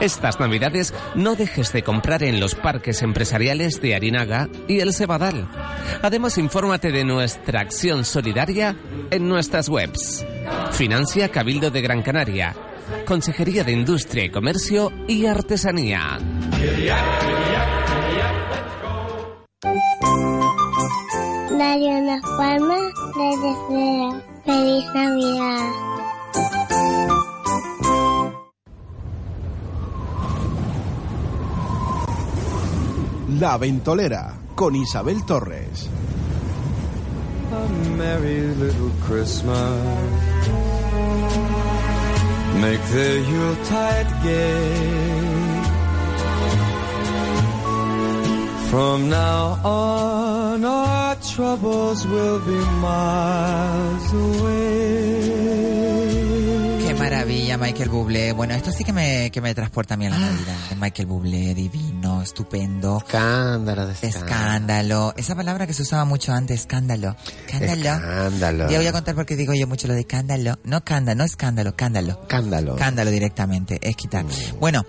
Estas 0.00 0.40
navidades 0.40 0.94
no 1.14 1.34
dejes 1.34 1.74
de 1.74 1.82
comprar 1.82 2.22
en 2.22 2.40
los 2.40 2.54
parques 2.54 3.02
empresariales 3.02 3.82
de 3.82 3.94
Arinaga 3.94 4.48
y 4.66 4.80
el 4.80 4.94
Cebadal. 4.94 5.46
Además, 6.00 6.38
infórmate 6.38 6.90
de 6.90 7.04
nuestra 7.04 7.60
acción 7.60 8.06
solidaria 8.06 8.74
en 9.10 9.28
nuestras 9.28 9.68
webs. 9.68 10.24
Financia 10.72 11.28
Cabildo 11.28 11.70
de 11.70 11.82
Gran 11.82 12.00
Canaria. 12.00 12.56
Consejería 13.04 13.62
de 13.62 13.72
Industria 13.72 14.24
y 14.24 14.30
Comercio 14.30 14.90
y 15.06 15.26
Artesanía. 15.26 16.18
Radio 21.58 22.00
Las 22.00 22.22
Palmas 22.22 22.92
les 23.14 23.42
desea 23.42 24.22
feliz 24.44 24.84
Navidad. 24.94 25.70
La 33.38 33.58
Ventolera 33.58 34.34
con 34.54 34.76
Isabel 34.76 35.26
Torres. 35.26 35.90
A 37.52 37.68
merry 37.98 38.54
little 38.56 38.90
Christmas. 39.06 39.82
Make 42.60 42.80
the 42.92 43.22
Yuletide 43.30 44.22
gay. 44.22 45.15
From 48.70 49.08
now 49.08 49.58
on, 49.64 50.64
our 50.64 51.16
troubles 51.20 52.04
will 52.06 52.40
be 52.40 52.58
miles 52.80 54.12
away. 54.12 55.36
Qué 56.86 56.94
maravilla, 56.94 57.56
Michael 57.58 57.88
Bublé. 57.88 58.32
Bueno, 58.32 58.54
esto 58.54 58.72
sí 58.72 58.82
que 58.84 58.92
me, 58.92 59.30
que 59.30 59.40
me 59.40 59.54
transporta 59.54 59.94
a 59.94 59.96
mí 59.96 60.06
a 60.06 60.10
la 60.10 60.18
Navidad. 60.18 60.56
Michael 60.78 61.06
Bublé, 61.06 61.54
divino, 61.54 62.22
estupendo. 62.22 62.98
Escándalo, 62.98 63.86
de 63.86 63.94
Escándalo. 64.02 65.14
Esa 65.16 65.34
palabra 65.36 65.66
que 65.66 65.72
se 65.72 65.82
usaba 65.82 66.04
mucho 66.04 66.32
antes, 66.32 66.60
escándalo. 66.60 67.16
Escándalo. 67.46 67.94
Escándalo. 67.94 68.68
Ya 68.70 68.78
voy 68.78 68.86
a 68.88 68.92
contar 68.92 69.14
por 69.14 69.26
qué 69.26 69.36
digo 69.36 69.54
yo 69.54 69.66
mucho 69.66 69.86
lo 69.86 69.94
de 69.94 70.00
escándalo. 70.00 70.58
No 70.64 70.78
escándalo, 70.78 71.18
no 71.18 71.24
escándalo, 71.24 71.70
escándalo. 71.70 72.18
Escándalo. 72.22 72.74
Escándalo 72.74 73.10
directamente, 73.10 73.78
es 73.80 73.96
quitar. 73.96 74.24
Bueno, 74.58 74.84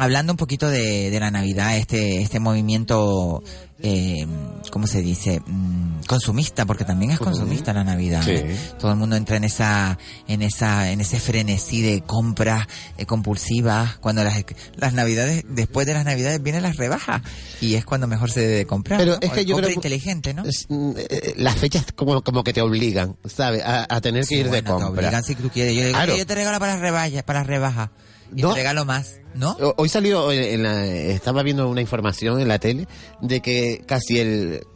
hablando 0.00 0.32
un 0.32 0.36
poquito 0.36 0.68
de, 0.68 1.10
de 1.10 1.20
la 1.20 1.30
Navidad, 1.30 1.76
este, 1.76 2.22
este 2.22 2.40
movimiento, 2.40 3.42
eh, 3.82 4.26
¿cómo 4.70 4.86
se 4.86 5.02
dice? 5.02 5.40
Mm, 5.46 6.00
consumista, 6.06 6.64
porque 6.66 6.84
también 6.84 7.10
es 7.10 7.18
consumista 7.18 7.72
la 7.72 7.84
Navidad. 7.84 8.22
Sí. 8.24 8.30
¿eh? 8.32 8.56
Todo 8.78 8.92
el 8.92 8.96
mundo 8.96 9.16
entra 9.16 9.36
en 9.36 9.44
esa, 9.44 9.98
en 10.26 10.42
esa, 10.42 10.90
en 10.90 11.00
ese 11.00 11.20
frenesí 11.20 11.82
de 11.82 12.00
compras 12.02 12.66
eh, 12.98 13.04
compulsivas. 13.06 13.98
Cuando 13.98 14.24
las, 14.24 14.42
las 14.76 14.92
Navidades, 14.94 15.44
después 15.48 15.86
de 15.86 15.94
las 15.94 16.04
Navidades 16.04 16.42
vienen 16.42 16.62
las 16.62 16.76
rebajas 16.76 17.22
y 17.60 17.74
es 17.74 17.84
cuando 17.84 18.06
mejor 18.06 18.30
se 18.30 18.40
debe 18.40 18.54
de 18.54 18.66
comprar. 18.66 18.98
Pero 19.00 19.12
¿no? 19.12 19.18
es 19.20 19.30
que 19.32 19.40
O 19.40 19.44
yo 19.44 19.54
compra 19.54 19.66
creo- 19.68 19.76
inteligente, 19.76 20.34
¿no? 20.34 20.44
Es, 20.44 20.66
mm, 20.68 20.92
eh, 20.96 21.34
las 21.36 21.56
fechas 21.56 21.84
como, 21.94 22.22
como 22.22 22.42
que 22.42 22.52
te 22.52 22.62
obligan, 22.62 23.16
¿sabes? 23.26 23.62
A, 23.64 23.86
a 23.88 24.00
tener 24.00 24.22
que 24.22 24.28
Sí, 24.28 24.34
ir 24.36 24.44
de 24.44 24.48
bueno, 24.50 24.76
te 24.78 24.82
compra. 24.84 25.02
obligan 25.02 25.22
si 25.22 25.34
tú 25.34 25.50
quieres. 25.50 25.74
Yo 25.76 25.90
Claro. 25.90 26.12
"Oye, 26.12 26.20
yo 26.20 26.26
te 26.26 26.34
regalo 26.34 26.58
para 26.58 26.72
las 26.72 26.80
rebajas, 26.80 27.22
para 27.22 27.40
las 27.40 27.46
rebajas. 27.46 27.90
Y 28.34 28.42
No. 28.42 28.50
te 28.50 28.56
regalo 28.56 28.84
más, 28.84 29.20
¿no? 29.34 29.56
Hoy 29.76 29.88
salió, 29.88 30.30
en 30.32 30.42
en 30.42 30.62
la, 30.62 30.84
estaba 30.86 31.42
viendo 31.42 31.68
una 31.68 31.80
información 31.80 32.40
en 32.40 32.48
la 32.48 32.58
tele 32.58 32.86
de 33.20 33.40
que 33.40 33.82
casi 33.86 34.18
el 34.18 34.66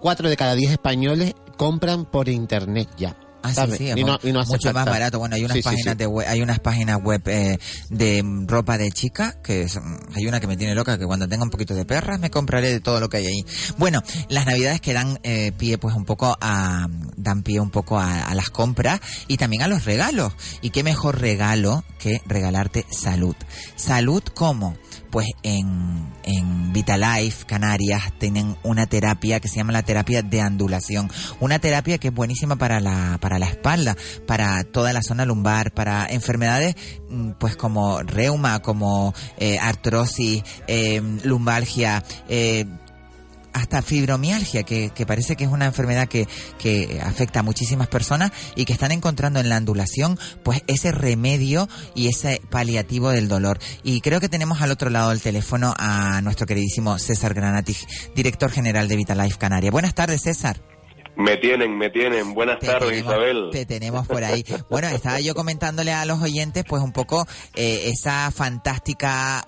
4 0.00 0.28
de 0.28 0.36
cada 0.36 0.54
10 0.54 0.72
españoles 0.72 1.34
compran 1.56 2.04
por 2.04 2.28
internet 2.28 2.88
ya. 2.96 3.16
Ah, 3.42 3.52
sí, 3.54 3.76
sí, 3.78 3.90
y 3.96 4.04
no, 4.04 4.18
y 4.22 4.32
no 4.32 4.40
hace 4.40 4.52
mucho 4.52 4.72
más 4.72 4.84
barato. 4.86 5.18
Bueno, 5.18 5.34
hay 5.36 5.44
unas 5.44 5.56
Sí, 5.56 5.62
páginas 5.62 5.96
de 5.98 6.06
web, 6.06 6.26
hay 6.28 6.40
unas 6.42 6.58
páginas 6.60 6.98
web 7.02 7.22
eh, 7.26 7.58
de 7.90 8.24
ropa 8.46 8.78
de 8.78 8.90
chica 8.92 9.36
que 9.42 9.68
son- 9.68 10.00
hay 10.14 10.26
una 10.26 10.40
que 10.40 10.46
me 10.46 10.56
tiene 10.56 10.74
loca 10.74 10.98
que 10.98 11.06
cuando 11.06 11.28
tenga 11.28 11.42
un 11.44 11.50
poquito 11.50 11.74
de 11.74 11.84
perras 11.84 12.20
me 12.20 12.30
compraré 12.30 12.70
de 12.70 12.80
todo 12.80 13.00
lo 13.00 13.08
que 13.08 13.18
hay 13.18 13.26
ahí. 13.26 13.44
Bueno, 13.78 14.00
las 14.28 14.46
navidades 14.46 14.80
que 14.80 14.92
dan 14.92 15.18
eh, 15.22 15.52
pie 15.56 15.78
pues 15.78 15.94
un 15.94 16.04
poco 16.04 16.36
a 16.40 16.86
dan 17.16 17.42
pie 17.42 17.60
un 17.60 17.70
poco 17.70 17.98
a, 17.98 18.26
a 18.28 18.34
las 18.34 18.50
compras 18.50 19.00
y 19.28 19.36
también 19.36 19.62
a 19.62 19.68
los 19.68 19.84
regalos. 19.84 20.32
Y 20.60 20.70
qué 20.70 20.82
mejor 20.82 21.20
regalo 21.20 21.84
que 21.98 22.20
regalarte 22.26 22.86
salud. 22.90 23.34
Salud 23.76 24.22
cómo? 24.34 24.76
Pues 25.12 25.28
en, 25.42 26.10
en 26.24 26.72
Vitalife, 26.72 27.44
Canarias, 27.44 28.14
tienen 28.18 28.56
una 28.62 28.86
terapia 28.86 29.40
que 29.40 29.48
se 29.48 29.56
llama 29.56 29.72
la 29.72 29.82
terapia 29.82 30.22
de 30.22 30.40
andulación. 30.40 31.10
Una 31.38 31.58
terapia 31.58 31.98
que 31.98 32.08
es 32.08 32.14
buenísima 32.14 32.56
para 32.56 32.80
la, 32.80 33.18
para 33.20 33.38
la 33.38 33.46
espalda, 33.46 33.94
para 34.26 34.64
toda 34.64 34.94
la 34.94 35.02
zona 35.02 35.26
lumbar, 35.26 35.72
para 35.74 36.06
enfermedades 36.06 36.76
mm, 37.10 37.32
pues 37.38 37.56
como 37.56 38.02
reuma, 38.02 38.62
como 38.62 39.12
eh, 39.36 39.58
artrosis, 39.58 40.42
eh, 40.66 41.02
lumbalgia, 41.24 42.02
eh, 42.30 42.64
hasta 43.52 43.82
fibromialgia, 43.82 44.62
que, 44.62 44.90
que 44.90 45.06
parece 45.06 45.36
que 45.36 45.44
es 45.44 45.50
una 45.50 45.66
enfermedad 45.66 46.08
que, 46.08 46.26
que 46.58 47.00
afecta 47.02 47.40
a 47.40 47.42
muchísimas 47.42 47.88
personas 47.88 48.32
y 48.56 48.64
que 48.64 48.72
están 48.72 48.92
encontrando 48.92 49.40
en 49.40 49.48
la 49.48 49.56
andulación 49.56 50.18
pues 50.42 50.62
ese 50.66 50.92
remedio 50.92 51.68
y 51.94 52.08
ese 52.08 52.40
paliativo 52.50 53.10
del 53.10 53.28
dolor. 53.28 53.58
Y 53.82 54.00
creo 54.00 54.20
que 54.20 54.28
tenemos 54.28 54.62
al 54.62 54.70
otro 54.70 54.90
lado 54.90 55.10
del 55.10 55.20
teléfono 55.20 55.74
a 55.78 56.20
nuestro 56.22 56.46
queridísimo 56.46 56.98
César 56.98 57.34
Granati, 57.34 57.76
director 58.14 58.50
general 58.50 58.88
de 58.88 58.96
Vitalife 58.96 59.38
Canaria. 59.38 59.70
Buenas 59.70 59.94
tardes, 59.94 60.22
César. 60.22 60.60
Me 61.14 61.36
tienen, 61.36 61.76
me 61.76 61.90
tienen. 61.90 62.32
Buenas 62.32 62.58
tardes, 62.58 62.88
tenemos- 62.88 63.12
Isabel. 63.12 63.48
Te 63.52 63.66
tenemos 63.66 64.06
por 64.08 64.24
ahí. 64.24 64.44
Bueno, 64.70 64.88
estaba 64.88 65.20
yo 65.20 65.34
comentándole 65.34 65.92
a 65.92 66.04
los 66.06 66.22
oyentes, 66.22 66.64
pues 66.66 66.82
un 66.82 66.92
poco 66.92 67.26
eh, 67.54 67.90
esa 67.92 68.30
fantástica 68.30 69.44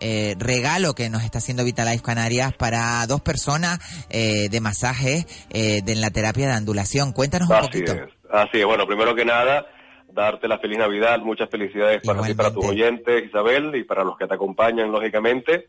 eh, 0.00 0.34
regalo 0.38 0.94
que 0.94 1.08
nos 1.08 1.22
está 1.22 1.38
haciendo 1.38 1.64
Vitalife 1.64 2.02
Canarias 2.02 2.52
para 2.54 3.06
dos 3.06 3.20
personas 3.20 3.78
eh, 4.10 4.48
de 4.50 4.60
masaje 4.60 5.24
eh, 5.50 5.82
de 5.84 5.94
la 5.94 6.10
terapia 6.10 6.48
de 6.48 6.54
andulación. 6.54 7.12
Cuéntanos 7.12 7.48
un 7.48 7.54
Así 7.56 7.66
poquito. 7.68 7.92
es. 7.92 8.10
Así 8.30 8.58
es. 8.60 8.66
Bueno, 8.66 8.86
primero 8.86 9.14
que 9.14 9.24
nada, 9.24 9.66
darte 10.12 10.48
la 10.48 10.58
feliz 10.58 10.78
Navidad, 10.78 11.20
muchas 11.20 11.48
felicidades 11.48 12.02
para 12.04 12.22
ti, 12.22 12.34
para 12.34 12.52
tus 12.52 12.64
oyentes, 12.64 13.24
Isabel, 13.24 13.74
y 13.76 13.84
para 13.84 14.02
los 14.02 14.16
que 14.18 14.26
te 14.26 14.34
acompañan, 14.34 14.90
lógicamente. 14.90 15.68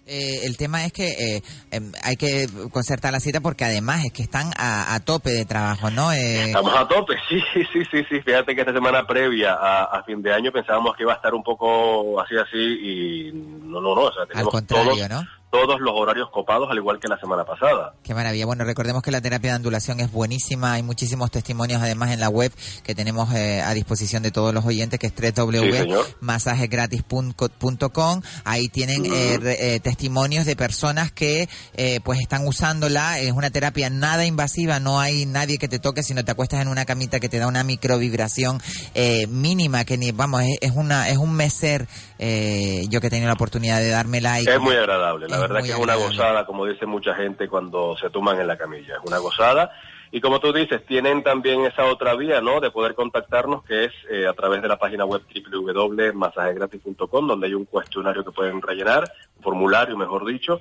Eh, 0.07 0.45
el 0.45 0.55
tema 0.55 0.85
es 0.85 0.93
que 0.93 1.09
eh, 1.09 1.43
em, 1.71 1.91
hay 2.03 2.15
que 2.15 2.47
concertar 2.71 3.11
la 3.11 3.19
cita 3.19 3.41
porque 3.41 3.65
además 3.65 4.05
es 4.05 4.13
que 4.13 4.23
están 4.23 4.49
a, 4.57 4.95
a 4.95 4.99
tope 5.01 5.31
de 5.31 5.43
trabajo, 5.43 5.91
¿no? 5.91 6.13
Eh, 6.13 6.45
Estamos 6.45 6.73
a 6.77 6.87
tope, 6.87 7.15
sí, 7.29 7.43
sí, 7.53 7.65
sí, 7.91 8.05
sí. 8.09 8.21
Fíjate 8.21 8.55
que 8.55 8.61
esta 8.61 8.73
semana 8.73 9.05
previa 9.05 9.55
a, 9.55 9.83
a 9.83 10.03
fin 10.05 10.21
de 10.21 10.33
año 10.33 10.53
pensábamos 10.53 10.95
que 10.95 11.03
iba 11.03 11.11
a 11.11 11.17
estar 11.17 11.33
un 11.33 11.43
poco 11.43 12.21
así, 12.21 12.37
así 12.37 12.57
y 12.57 13.31
no, 13.33 13.81
no, 13.81 13.93
no. 13.93 14.03
O 14.03 14.13
sea, 14.13 14.23
al 14.33 14.45
contrario, 14.47 14.93
todos, 14.95 15.09
¿no? 15.09 15.38
Todos 15.51 15.79
los 15.79 15.93
horarios 15.95 16.29
copados 16.31 16.69
al 16.69 16.77
igual 16.77 16.99
que 16.99 17.07
la 17.07 17.19
semana 17.19 17.45
pasada. 17.45 17.93
Qué 18.03 18.13
maravilla. 18.13 18.45
Bueno, 18.45 18.63
recordemos 18.65 19.01
que 19.01 19.11
la 19.11 19.21
terapia 19.21 19.51
de 19.51 19.57
ondulación 19.57 19.99
es 19.99 20.11
buenísima. 20.11 20.73
Hay 20.73 20.83
muchísimos 20.83 21.31
testimonios 21.31 21.81
además 21.81 22.11
en 22.11 22.19
la 22.19 22.29
web 22.29 22.51
que 22.83 22.95
tenemos 22.95 23.33
eh, 23.33 23.61
a 23.61 23.73
disposición 23.73 24.23
de 24.23 24.31
todos 24.31 24.53
los 24.53 24.65
oyentes, 24.65 24.99
que 24.99 25.07
es 25.07 25.13
señor. 25.13 26.05
www.masajesgratis.com. 26.21 28.21
Ahí 28.43 28.69
tienen 28.69 29.05
eh, 29.05 29.37
re- 29.41 29.75
eh, 29.75 29.79
testimonios 29.79 30.45
de 30.45 30.55
personas 30.55 31.11
que 31.11 31.49
eh, 31.75 31.99
pues 32.03 32.19
están 32.19 32.47
usándola. 32.47 33.19
Es 33.19 33.31
una 33.31 33.49
terapia 33.49 33.89
nada 33.89 34.25
invasiva, 34.25 34.79
no 34.79 34.99
hay 34.99 35.25
nadie 35.25 35.57
que 35.57 35.67
te 35.67 35.79
toque, 35.79 36.03
sino 36.03 36.23
te 36.23 36.31
acuestas 36.31 36.61
en 36.61 36.67
una 36.67 36.85
camita 36.85 37.19
que 37.19 37.29
te 37.29 37.39
da 37.39 37.47
una 37.47 37.63
microvibración 37.63 38.61
eh, 38.93 39.27
mínima, 39.27 39.85
que 39.85 39.97
ni, 39.97 40.11
vamos, 40.11 40.43
es, 40.43 40.57
es 40.61 40.71
una 40.75 41.09
es 41.09 41.17
un 41.17 41.33
meser. 41.33 41.87
eh, 42.19 42.85
yo 42.89 43.01
que 43.01 43.07
he 43.07 43.09
tenido 43.09 43.27
la 43.27 43.33
oportunidad 43.33 43.79
de 43.79 43.89
dármela 43.89 44.41
y 44.41 44.47
Es 44.47 44.59
muy 44.59 44.75
agradable, 44.75 45.27
la 45.27 45.38
Es 45.43 45.49
verdad 45.49 45.63
que 45.63 45.71
es 45.71 45.75
una 45.75 45.93
agradable. 45.93 46.17
gozada, 46.17 46.45
como 46.45 46.65
dice 46.65 46.85
mucha 46.85 47.13
gente 47.15 47.47
cuando 47.47 47.97
se 47.97 48.09
tuman 48.09 48.39
en 48.39 48.47
la 48.47 48.57
camilla, 48.57 48.95
es 48.95 49.01
una 49.05 49.17
gozada. 49.19 49.71
Y 50.11 50.21
como 50.21 50.39
tú 50.39 50.51
dices, 50.51 50.83
tienen 50.87 51.21
también 51.21 51.65
esa 51.65 51.85
otra 51.85 52.15
vía, 52.15 52.41
¿no? 52.41 52.59
De 52.59 52.71
poder 52.71 52.95
contactarnos, 52.95 53.63
que 53.63 53.85
es 53.85 53.93
eh, 54.09 54.25
a 54.25 54.33
través 54.33 54.61
de 54.61 54.67
la 54.67 54.77
página 54.77 55.05
web 55.05 55.21
www.masajegratis.com, 55.51 57.27
donde 57.27 57.47
hay 57.47 57.53
un 57.53 57.65
cuestionario 57.65 58.25
que 58.25 58.31
pueden 58.31 58.61
rellenar, 58.61 59.11
un 59.37 59.43
formulario, 59.43 59.95
mejor 59.95 60.25
dicho. 60.25 60.59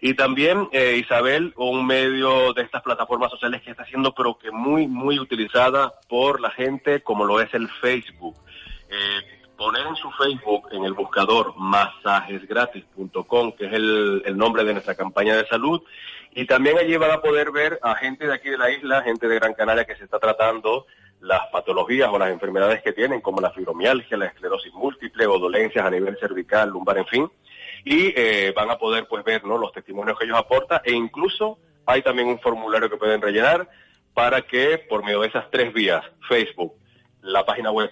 Y 0.00 0.14
también, 0.14 0.68
eh, 0.72 0.96
Isabel, 0.96 1.54
un 1.56 1.86
medio 1.86 2.52
de 2.52 2.62
estas 2.62 2.82
plataformas 2.82 3.30
sociales 3.30 3.62
que 3.62 3.70
está 3.70 3.84
siendo, 3.84 4.14
pero 4.14 4.36
que 4.36 4.50
muy, 4.50 4.88
muy 4.88 5.18
utilizada 5.18 5.92
por 6.08 6.40
la 6.40 6.50
gente, 6.50 7.02
como 7.02 7.24
lo 7.24 7.40
es 7.40 7.52
el 7.54 7.68
Facebook. 7.68 8.36
Eh, 8.90 9.37
poner 9.58 9.86
en 9.86 9.96
su 9.96 10.10
Facebook, 10.12 10.68
en 10.70 10.84
el 10.84 10.94
buscador 10.94 11.52
massajesgratis.com, 11.56 13.52
que 13.52 13.66
es 13.66 13.72
el, 13.74 14.22
el 14.24 14.38
nombre 14.38 14.64
de 14.64 14.72
nuestra 14.72 14.94
campaña 14.94 15.36
de 15.36 15.46
salud, 15.48 15.82
y 16.32 16.46
también 16.46 16.78
allí 16.78 16.96
van 16.96 17.10
a 17.10 17.20
poder 17.20 17.50
ver 17.50 17.80
a 17.82 17.96
gente 17.96 18.26
de 18.26 18.34
aquí 18.34 18.48
de 18.48 18.56
la 18.56 18.70
isla, 18.70 19.02
gente 19.02 19.26
de 19.26 19.34
Gran 19.34 19.54
Canaria 19.54 19.84
que 19.84 19.96
se 19.96 20.04
está 20.04 20.20
tratando 20.20 20.86
las 21.20 21.48
patologías 21.48 22.08
o 22.12 22.18
las 22.18 22.30
enfermedades 22.30 22.80
que 22.82 22.92
tienen, 22.92 23.20
como 23.20 23.40
la 23.40 23.50
fibromialgia, 23.50 24.16
la 24.16 24.26
esclerosis 24.26 24.72
múltiple 24.72 25.26
o 25.26 25.38
dolencias 25.38 25.84
a 25.84 25.90
nivel 25.90 26.16
cervical, 26.18 26.70
lumbar, 26.70 26.98
en 26.98 27.06
fin. 27.06 27.30
Y 27.84 28.12
eh, 28.16 28.52
van 28.54 28.70
a 28.70 28.78
poder 28.78 29.06
pues 29.08 29.24
ver 29.24 29.44
¿no? 29.44 29.58
los 29.58 29.72
testimonios 29.72 30.16
que 30.16 30.24
ellos 30.24 30.38
aportan 30.38 30.80
e 30.84 30.92
incluso 30.92 31.58
hay 31.86 32.02
también 32.02 32.28
un 32.28 32.38
formulario 32.38 32.88
que 32.88 32.96
pueden 32.96 33.20
rellenar 33.20 33.68
para 34.14 34.42
que 34.42 34.78
por 34.78 35.02
medio 35.04 35.20
de 35.22 35.28
esas 35.28 35.50
tres 35.50 35.72
vías, 35.72 36.04
Facebook, 36.28 36.74
la 37.22 37.44
página 37.44 37.70
web 37.70 37.90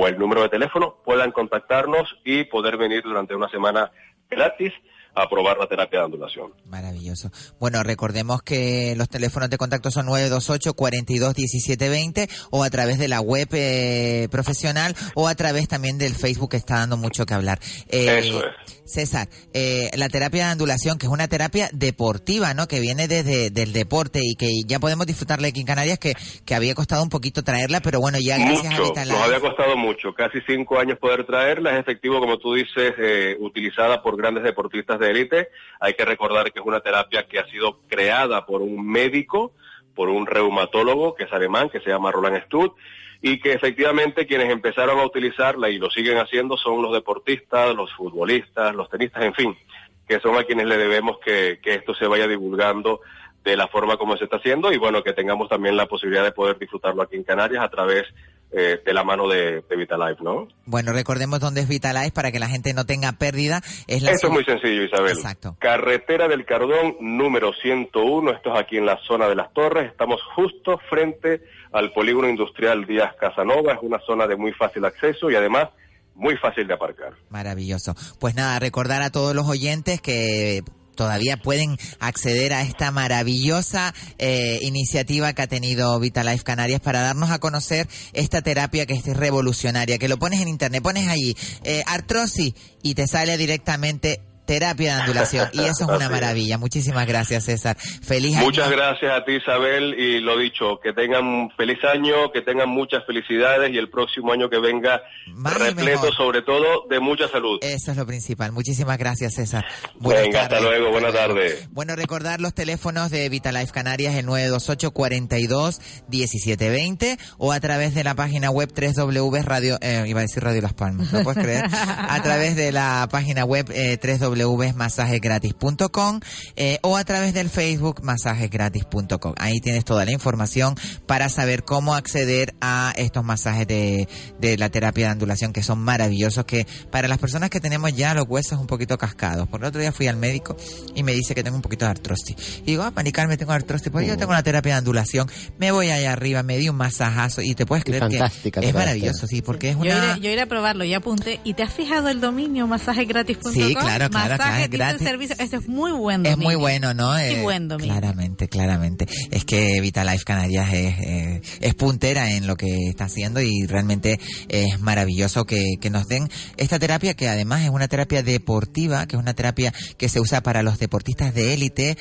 o 0.00 0.06
el 0.06 0.16
número 0.16 0.42
de 0.42 0.48
teléfono, 0.48 0.94
puedan 1.04 1.32
contactarnos 1.32 2.20
y 2.24 2.44
poder 2.44 2.76
venir 2.76 3.02
durante 3.02 3.34
una 3.34 3.48
semana 3.48 3.90
gratis 4.30 4.72
a 5.18 5.28
probar 5.28 5.58
la 5.58 5.66
terapia 5.66 6.00
de 6.00 6.04
ondulación. 6.06 6.52
Maravilloso. 6.66 7.30
Bueno, 7.58 7.82
recordemos 7.82 8.42
que 8.42 8.94
los 8.96 9.08
teléfonos 9.08 9.50
de 9.50 9.58
contacto 9.58 9.90
son 9.90 10.06
928 10.06 10.74
42 10.74 11.34
17 11.34 11.88
20 11.88 12.28
o 12.50 12.62
a 12.64 12.70
través 12.70 12.98
de 12.98 13.08
la 13.08 13.20
web 13.20 13.48
eh, 13.52 14.28
profesional 14.30 14.94
o 15.14 15.28
a 15.28 15.34
través 15.34 15.68
también 15.68 15.98
del 15.98 16.14
Facebook 16.14 16.50
que 16.50 16.56
está 16.56 16.76
dando 16.76 16.96
mucho 16.96 17.26
que 17.26 17.34
hablar. 17.34 17.58
Eh, 17.88 18.18
Eso 18.20 18.40
es. 18.44 18.52
César, 18.84 19.28
eh, 19.52 19.90
la 19.98 20.08
terapia 20.08 20.46
de 20.46 20.52
ondulación, 20.52 20.96
que 20.96 21.04
es 21.04 21.12
una 21.12 21.28
terapia 21.28 21.68
deportiva, 21.74 22.54
¿no? 22.54 22.66
Que 22.68 22.80
viene 22.80 23.06
desde 23.06 23.50
del 23.50 23.74
deporte 23.74 24.20
y 24.22 24.34
que 24.34 24.48
ya 24.66 24.78
podemos 24.78 25.06
disfrutarla 25.06 25.48
aquí 25.48 25.60
en 25.60 25.66
Canarias, 25.66 25.98
que, 25.98 26.14
que 26.46 26.54
había 26.54 26.74
costado 26.74 27.02
un 27.02 27.10
poquito 27.10 27.42
traerla, 27.42 27.80
pero 27.80 28.00
bueno, 28.00 28.16
ya 28.18 28.38
gracias 28.38 28.64
a 28.66 28.70
Mucho, 28.78 28.94
Vitalife- 28.94 29.08
nos 29.12 29.22
había 29.22 29.40
costado 29.40 29.76
mucho, 29.76 30.14
casi 30.14 30.38
cinco 30.46 30.78
años 30.78 30.98
poder 30.98 31.26
traerla, 31.26 31.74
es 31.74 31.80
efectivo, 31.80 32.18
como 32.18 32.38
tú 32.38 32.54
dices, 32.54 32.94
eh, 32.98 33.36
utilizada 33.40 34.00
por 34.02 34.16
grandes 34.16 34.42
deportistas 34.44 34.98
de 35.00 35.07
élite. 35.08 35.48
Hay 35.80 35.94
que 35.94 36.04
recordar 36.04 36.52
que 36.52 36.60
es 36.60 36.66
una 36.66 36.80
terapia 36.80 37.26
que 37.26 37.38
ha 37.38 37.46
sido 37.46 37.80
creada 37.88 38.46
por 38.46 38.62
un 38.62 38.86
médico, 38.86 39.52
por 39.94 40.08
un 40.08 40.26
reumatólogo 40.26 41.14
que 41.14 41.24
es 41.24 41.32
alemán, 41.32 41.70
que 41.70 41.80
se 41.80 41.90
llama 41.90 42.12
Roland 42.12 42.44
Stutt, 42.44 42.74
y 43.20 43.40
que 43.40 43.52
efectivamente 43.52 44.26
quienes 44.26 44.50
empezaron 44.50 44.98
a 44.98 45.04
utilizarla 45.04 45.68
y 45.70 45.78
lo 45.78 45.90
siguen 45.90 46.18
haciendo 46.18 46.56
son 46.56 46.82
los 46.82 46.92
deportistas, 46.92 47.74
los 47.74 47.92
futbolistas, 47.94 48.74
los 48.74 48.88
tenistas, 48.88 49.24
en 49.24 49.34
fin, 49.34 49.58
que 50.06 50.20
son 50.20 50.36
a 50.36 50.44
quienes 50.44 50.66
le 50.66 50.76
debemos 50.76 51.18
que, 51.18 51.58
que 51.62 51.74
esto 51.74 51.94
se 51.94 52.06
vaya 52.06 52.28
divulgando 52.28 53.00
de 53.44 53.56
la 53.56 53.68
forma 53.68 53.96
como 53.96 54.16
se 54.16 54.24
está 54.24 54.36
haciendo 54.36 54.72
y 54.72 54.76
bueno, 54.76 55.02
que 55.02 55.12
tengamos 55.12 55.48
también 55.48 55.76
la 55.76 55.86
posibilidad 55.86 56.24
de 56.24 56.32
poder 56.32 56.58
disfrutarlo 56.58 57.02
aquí 57.02 57.16
en 57.16 57.24
Canarias 57.24 57.64
a 57.64 57.70
través 57.70 58.04
eh, 58.50 58.80
de 58.84 58.94
la 58.94 59.04
mano 59.04 59.28
de, 59.28 59.62
de 59.68 59.76
Vitalife, 59.76 60.22
¿no? 60.24 60.48
Bueno, 60.64 60.92
recordemos 60.92 61.38
dónde 61.38 61.60
es 61.60 61.68
Vitalife 61.68 62.12
para 62.12 62.32
que 62.32 62.38
la 62.38 62.48
gente 62.48 62.72
no 62.72 62.86
tenga 62.86 63.12
pérdida. 63.12 63.60
Es 63.86 64.02
la 64.02 64.12
Esto 64.12 64.28
es 64.28 64.32
muy 64.32 64.44
sencillo, 64.44 64.84
Isabel. 64.84 65.16
Exacto. 65.16 65.56
Carretera 65.58 66.28
del 66.28 66.46
Cardón, 66.46 66.96
número 67.00 67.52
101. 67.52 68.30
Esto 68.30 68.54
es 68.54 68.58
aquí 68.58 68.78
en 68.78 68.86
la 68.86 68.98
zona 69.06 69.28
de 69.28 69.34
las 69.34 69.52
Torres. 69.52 69.90
Estamos 69.90 70.22
justo 70.34 70.78
frente 70.88 71.42
al 71.72 71.92
polígono 71.92 72.28
industrial 72.28 72.86
Díaz 72.86 73.14
Casanova. 73.20 73.74
Es 73.74 73.80
una 73.82 73.98
zona 74.00 74.26
de 74.26 74.36
muy 74.36 74.52
fácil 74.52 74.84
acceso 74.86 75.30
y 75.30 75.34
además 75.34 75.68
muy 76.14 76.36
fácil 76.36 76.66
de 76.66 76.74
aparcar. 76.74 77.12
Maravilloso. 77.28 77.94
Pues 78.18 78.34
nada, 78.34 78.58
recordar 78.58 79.02
a 79.02 79.10
todos 79.10 79.34
los 79.34 79.46
oyentes 79.46 80.00
que 80.00 80.62
todavía 80.98 81.36
pueden 81.36 81.78
acceder 82.00 82.52
a 82.52 82.62
esta 82.62 82.90
maravillosa 82.90 83.94
eh, 84.18 84.58
iniciativa 84.62 85.32
que 85.32 85.42
ha 85.42 85.46
tenido 85.46 85.98
Vitalife 86.00 86.42
Canarias 86.42 86.80
para 86.80 87.02
darnos 87.02 87.30
a 87.30 87.38
conocer 87.38 87.86
esta 88.12 88.42
terapia 88.42 88.84
que 88.84 88.94
es 88.94 89.04
revolucionaria, 89.04 89.98
que 89.98 90.08
lo 90.08 90.18
pones 90.18 90.40
en 90.40 90.48
internet, 90.48 90.82
pones 90.82 91.06
allí 91.06 91.36
eh, 91.62 91.84
artrosis 91.86 92.52
y 92.82 92.94
te 92.94 93.06
sale 93.06 93.36
directamente 93.36 94.27
terapia 94.48 94.94
de 94.94 95.00
ondulación 95.02 95.50
y 95.52 95.60
eso 95.60 95.84
es 95.84 95.88
una 95.96 96.08
maravilla. 96.08 96.56
Muchísimas 96.56 97.06
gracias, 97.06 97.44
César. 97.44 97.76
Feliz 97.78 98.34
año. 98.34 98.46
Muchas 98.46 98.70
gracias 98.70 99.12
a 99.12 99.24
ti, 99.24 99.32
Isabel, 99.32 99.94
y 99.98 100.20
lo 100.20 100.38
dicho, 100.38 100.80
que 100.82 100.94
tengan 100.94 101.24
un 101.24 101.50
feliz 101.50 101.78
año, 101.84 102.32
que 102.32 102.40
tengan 102.40 102.70
muchas 102.70 103.04
felicidades 103.06 103.70
y 103.72 103.76
el 103.76 103.90
próximo 103.90 104.32
año 104.32 104.48
que 104.48 104.58
venga 104.58 105.02
repleto, 105.36 106.00
mejor. 106.02 106.14
sobre 106.14 106.42
todo, 106.42 106.86
de 106.88 106.98
mucha 106.98 107.28
salud. 107.28 107.58
Eso 107.60 107.90
es 107.90 107.96
lo 107.96 108.06
principal. 108.06 108.50
Muchísimas 108.52 108.96
gracias, 108.96 109.34
César. 109.34 109.66
Buenas 109.96 110.22
Venga, 110.24 110.42
hasta 110.42 110.60
luego, 110.60 110.90
buenas 110.90 111.12
tardes. 111.12 111.68
Bueno, 111.70 111.94
recordar 111.94 112.40
los 112.40 112.54
teléfonos 112.54 113.10
de 113.10 113.28
Vitalife 113.28 113.72
Canarias, 113.72 114.14
el 114.14 114.24
928 114.24 114.90
42 114.92 115.80
1720 116.08 117.18
o 117.36 117.52
a 117.52 117.60
través 117.60 117.94
de 117.94 118.02
la 118.02 118.14
página 118.14 118.50
web 118.50 118.72
www.radio, 118.72 119.76
eh, 119.82 120.04
iba 120.06 120.20
a 120.20 120.22
decir 120.22 120.42
Radio 120.42 120.62
Las 120.62 120.72
Palmas, 120.72 121.12
¿lo 121.12 121.22
puedes 121.22 121.44
creer? 121.44 121.66
A 122.08 122.22
través 122.22 122.56
de 122.56 122.72
la 122.72 123.06
página 123.10 123.44
web 123.44 123.70
eh, 123.74 123.98
www.masajesgratis.com 124.38 126.20
eh, 126.56 126.78
o 126.82 126.96
a 126.96 127.04
través 127.04 127.34
del 127.34 127.50
Facebook 127.50 128.02
masajesgratis.com. 128.02 129.34
Ahí 129.38 129.60
tienes 129.60 129.84
toda 129.84 130.04
la 130.04 130.12
información 130.12 130.74
para 131.06 131.28
saber 131.28 131.64
cómo 131.64 131.94
acceder 131.94 132.54
a 132.60 132.92
estos 132.96 133.24
masajes 133.24 133.66
de, 133.66 134.08
de 134.40 134.56
la 134.56 134.68
terapia 134.68 135.06
de 135.06 135.12
ondulación 135.12 135.52
que 135.52 135.62
son 135.62 135.78
maravillosos, 135.78 136.44
que 136.44 136.66
para 136.90 137.08
las 137.08 137.18
personas 137.18 137.50
que 137.50 137.60
tenemos 137.60 137.94
ya 137.94 138.14
los 138.14 138.26
huesos 138.28 138.58
un 138.58 138.66
poquito 138.66 138.98
cascados. 138.98 139.48
Por 139.48 139.60
el 139.60 139.66
otro 139.66 139.80
día 139.80 139.92
fui 139.92 140.06
al 140.06 140.16
médico 140.16 140.56
y 140.94 141.02
me 141.02 141.12
dice 141.12 141.34
que 141.34 141.42
tengo 141.42 141.56
un 141.56 141.62
poquito 141.62 141.84
de 141.84 141.92
artrosis. 141.92 142.36
Y 142.62 142.72
digo, 142.72 142.82
ah, 142.82 142.92
Mari 142.94 143.12
Carmen, 143.12 143.38
tengo 143.38 143.52
artrosis, 143.52 143.90
pues 143.90 144.06
yo 144.06 144.16
tengo 144.16 144.30
una 144.30 144.42
terapia 144.42 144.74
de 144.74 144.78
ondulación. 144.78 145.28
Me 145.58 145.70
voy 145.70 145.90
allá 145.90 146.12
arriba, 146.12 146.42
me 146.42 146.56
di 146.58 146.68
un 146.68 146.76
masajazo 146.76 147.42
y 147.42 147.54
te 147.54 147.66
puedes 147.66 147.84
creer 147.84 148.02
fantástica 148.02 148.60
que 148.60 148.68
es 148.68 148.74
maravilloso, 148.74 149.26
sí, 149.26 149.42
porque 149.42 149.70
es 149.70 149.76
Yo 149.76 149.82
una... 149.82 150.12
iré, 150.12 150.20
yo 150.20 150.30
iré 150.30 150.42
a 150.42 150.46
probarlo, 150.46 150.84
ya 150.84 150.98
apunté. 150.98 151.40
¿Y 151.44 151.54
te 151.54 151.62
has 151.62 151.72
fijado 151.72 152.08
el 152.08 152.20
dominio 152.20 152.66
masajesgratis.com? 152.66 153.52
Sí, 153.52 153.74
claro, 153.74 154.10
claro, 154.10 154.27
Masajes, 154.28 154.68
claro, 154.68 154.98
servicio. 154.98 155.36
Ese 155.38 155.56
es 155.56 155.68
muy 155.68 155.92
buen 155.92 156.26
Es 156.26 156.36
muy 156.36 156.54
bueno, 156.54 156.94
¿no? 156.94 157.12
Muy 157.12 157.22
Eh, 157.22 157.42
buen 157.42 157.68
dominio. 157.68 157.92
Claramente, 157.92 158.48
claramente. 158.48 159.06
Es 159.30 159.44
que 159.44 159.80
Vitalife 159.80 160.24
Canarias 160.24 160.72
es, 160.72 160.98
eh, 160.98 161.42
es 161.60 161.74
puntera 161.74 162.32
en 162.32 162.46
lo 162.46 162.56
que 162.56 162.88
está 162.88 163.04
haciendo 163.04 163.40
y 163.40 163.66
realmente 163.66 164.18
es 164.48 164.80
maravilloso 164.80 165.44
que, 165.44 165.76
que 165.80 165.90
nos 165.90 166.06
den 166.06 166.28
esta 166.56 166.78
terapia 166.78 167.14
que 167.14 167.28
además 167.28 167.62
es 167.62 167.70
una 167.70 167.88
terapia 167.88 168.22
deportiva, 168.22 169.06
que 169.06 169.16
es 169.16 169.22
una 169.22 169.34
terapia 169.34 169.72
que 169.96 170.08
se 170.08 170.20
usa 170.20 170.42
para 170.42 170.62
los 170.62 170.78
deportistas 170.78 171.34
de 171.34 171.54
élite. 171.54 171.96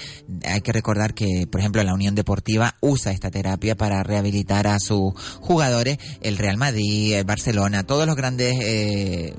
Hay 0.46 0.62
que 0.62 0.72
recordar 0.72 1.14
que, 1.14 1.48
por 1.50 1.62
ejemplo, 1.62 1.84
la 1.84 1.94
Unión 1.94 2.16
Deportiva 2.16 2.76
usa 2.82 3.12
esta 3.12 3.32
terapia 3.32 3.76
para 3.76 4.04
rehabilitar 4.04 4.68
a 4.68 4.80
sus 4.80 5.14
jugadores, 5.42 5.98
el 6.22 6.38
Real 6.38 6.58
Madrid, 6.58 7.14
el 7.14 7.24
Barcelona, 7.26 7.84
todos 7.84 8.06
los 8.06 8.16
grandes 8.16 8.56
eh, 8.62 9.34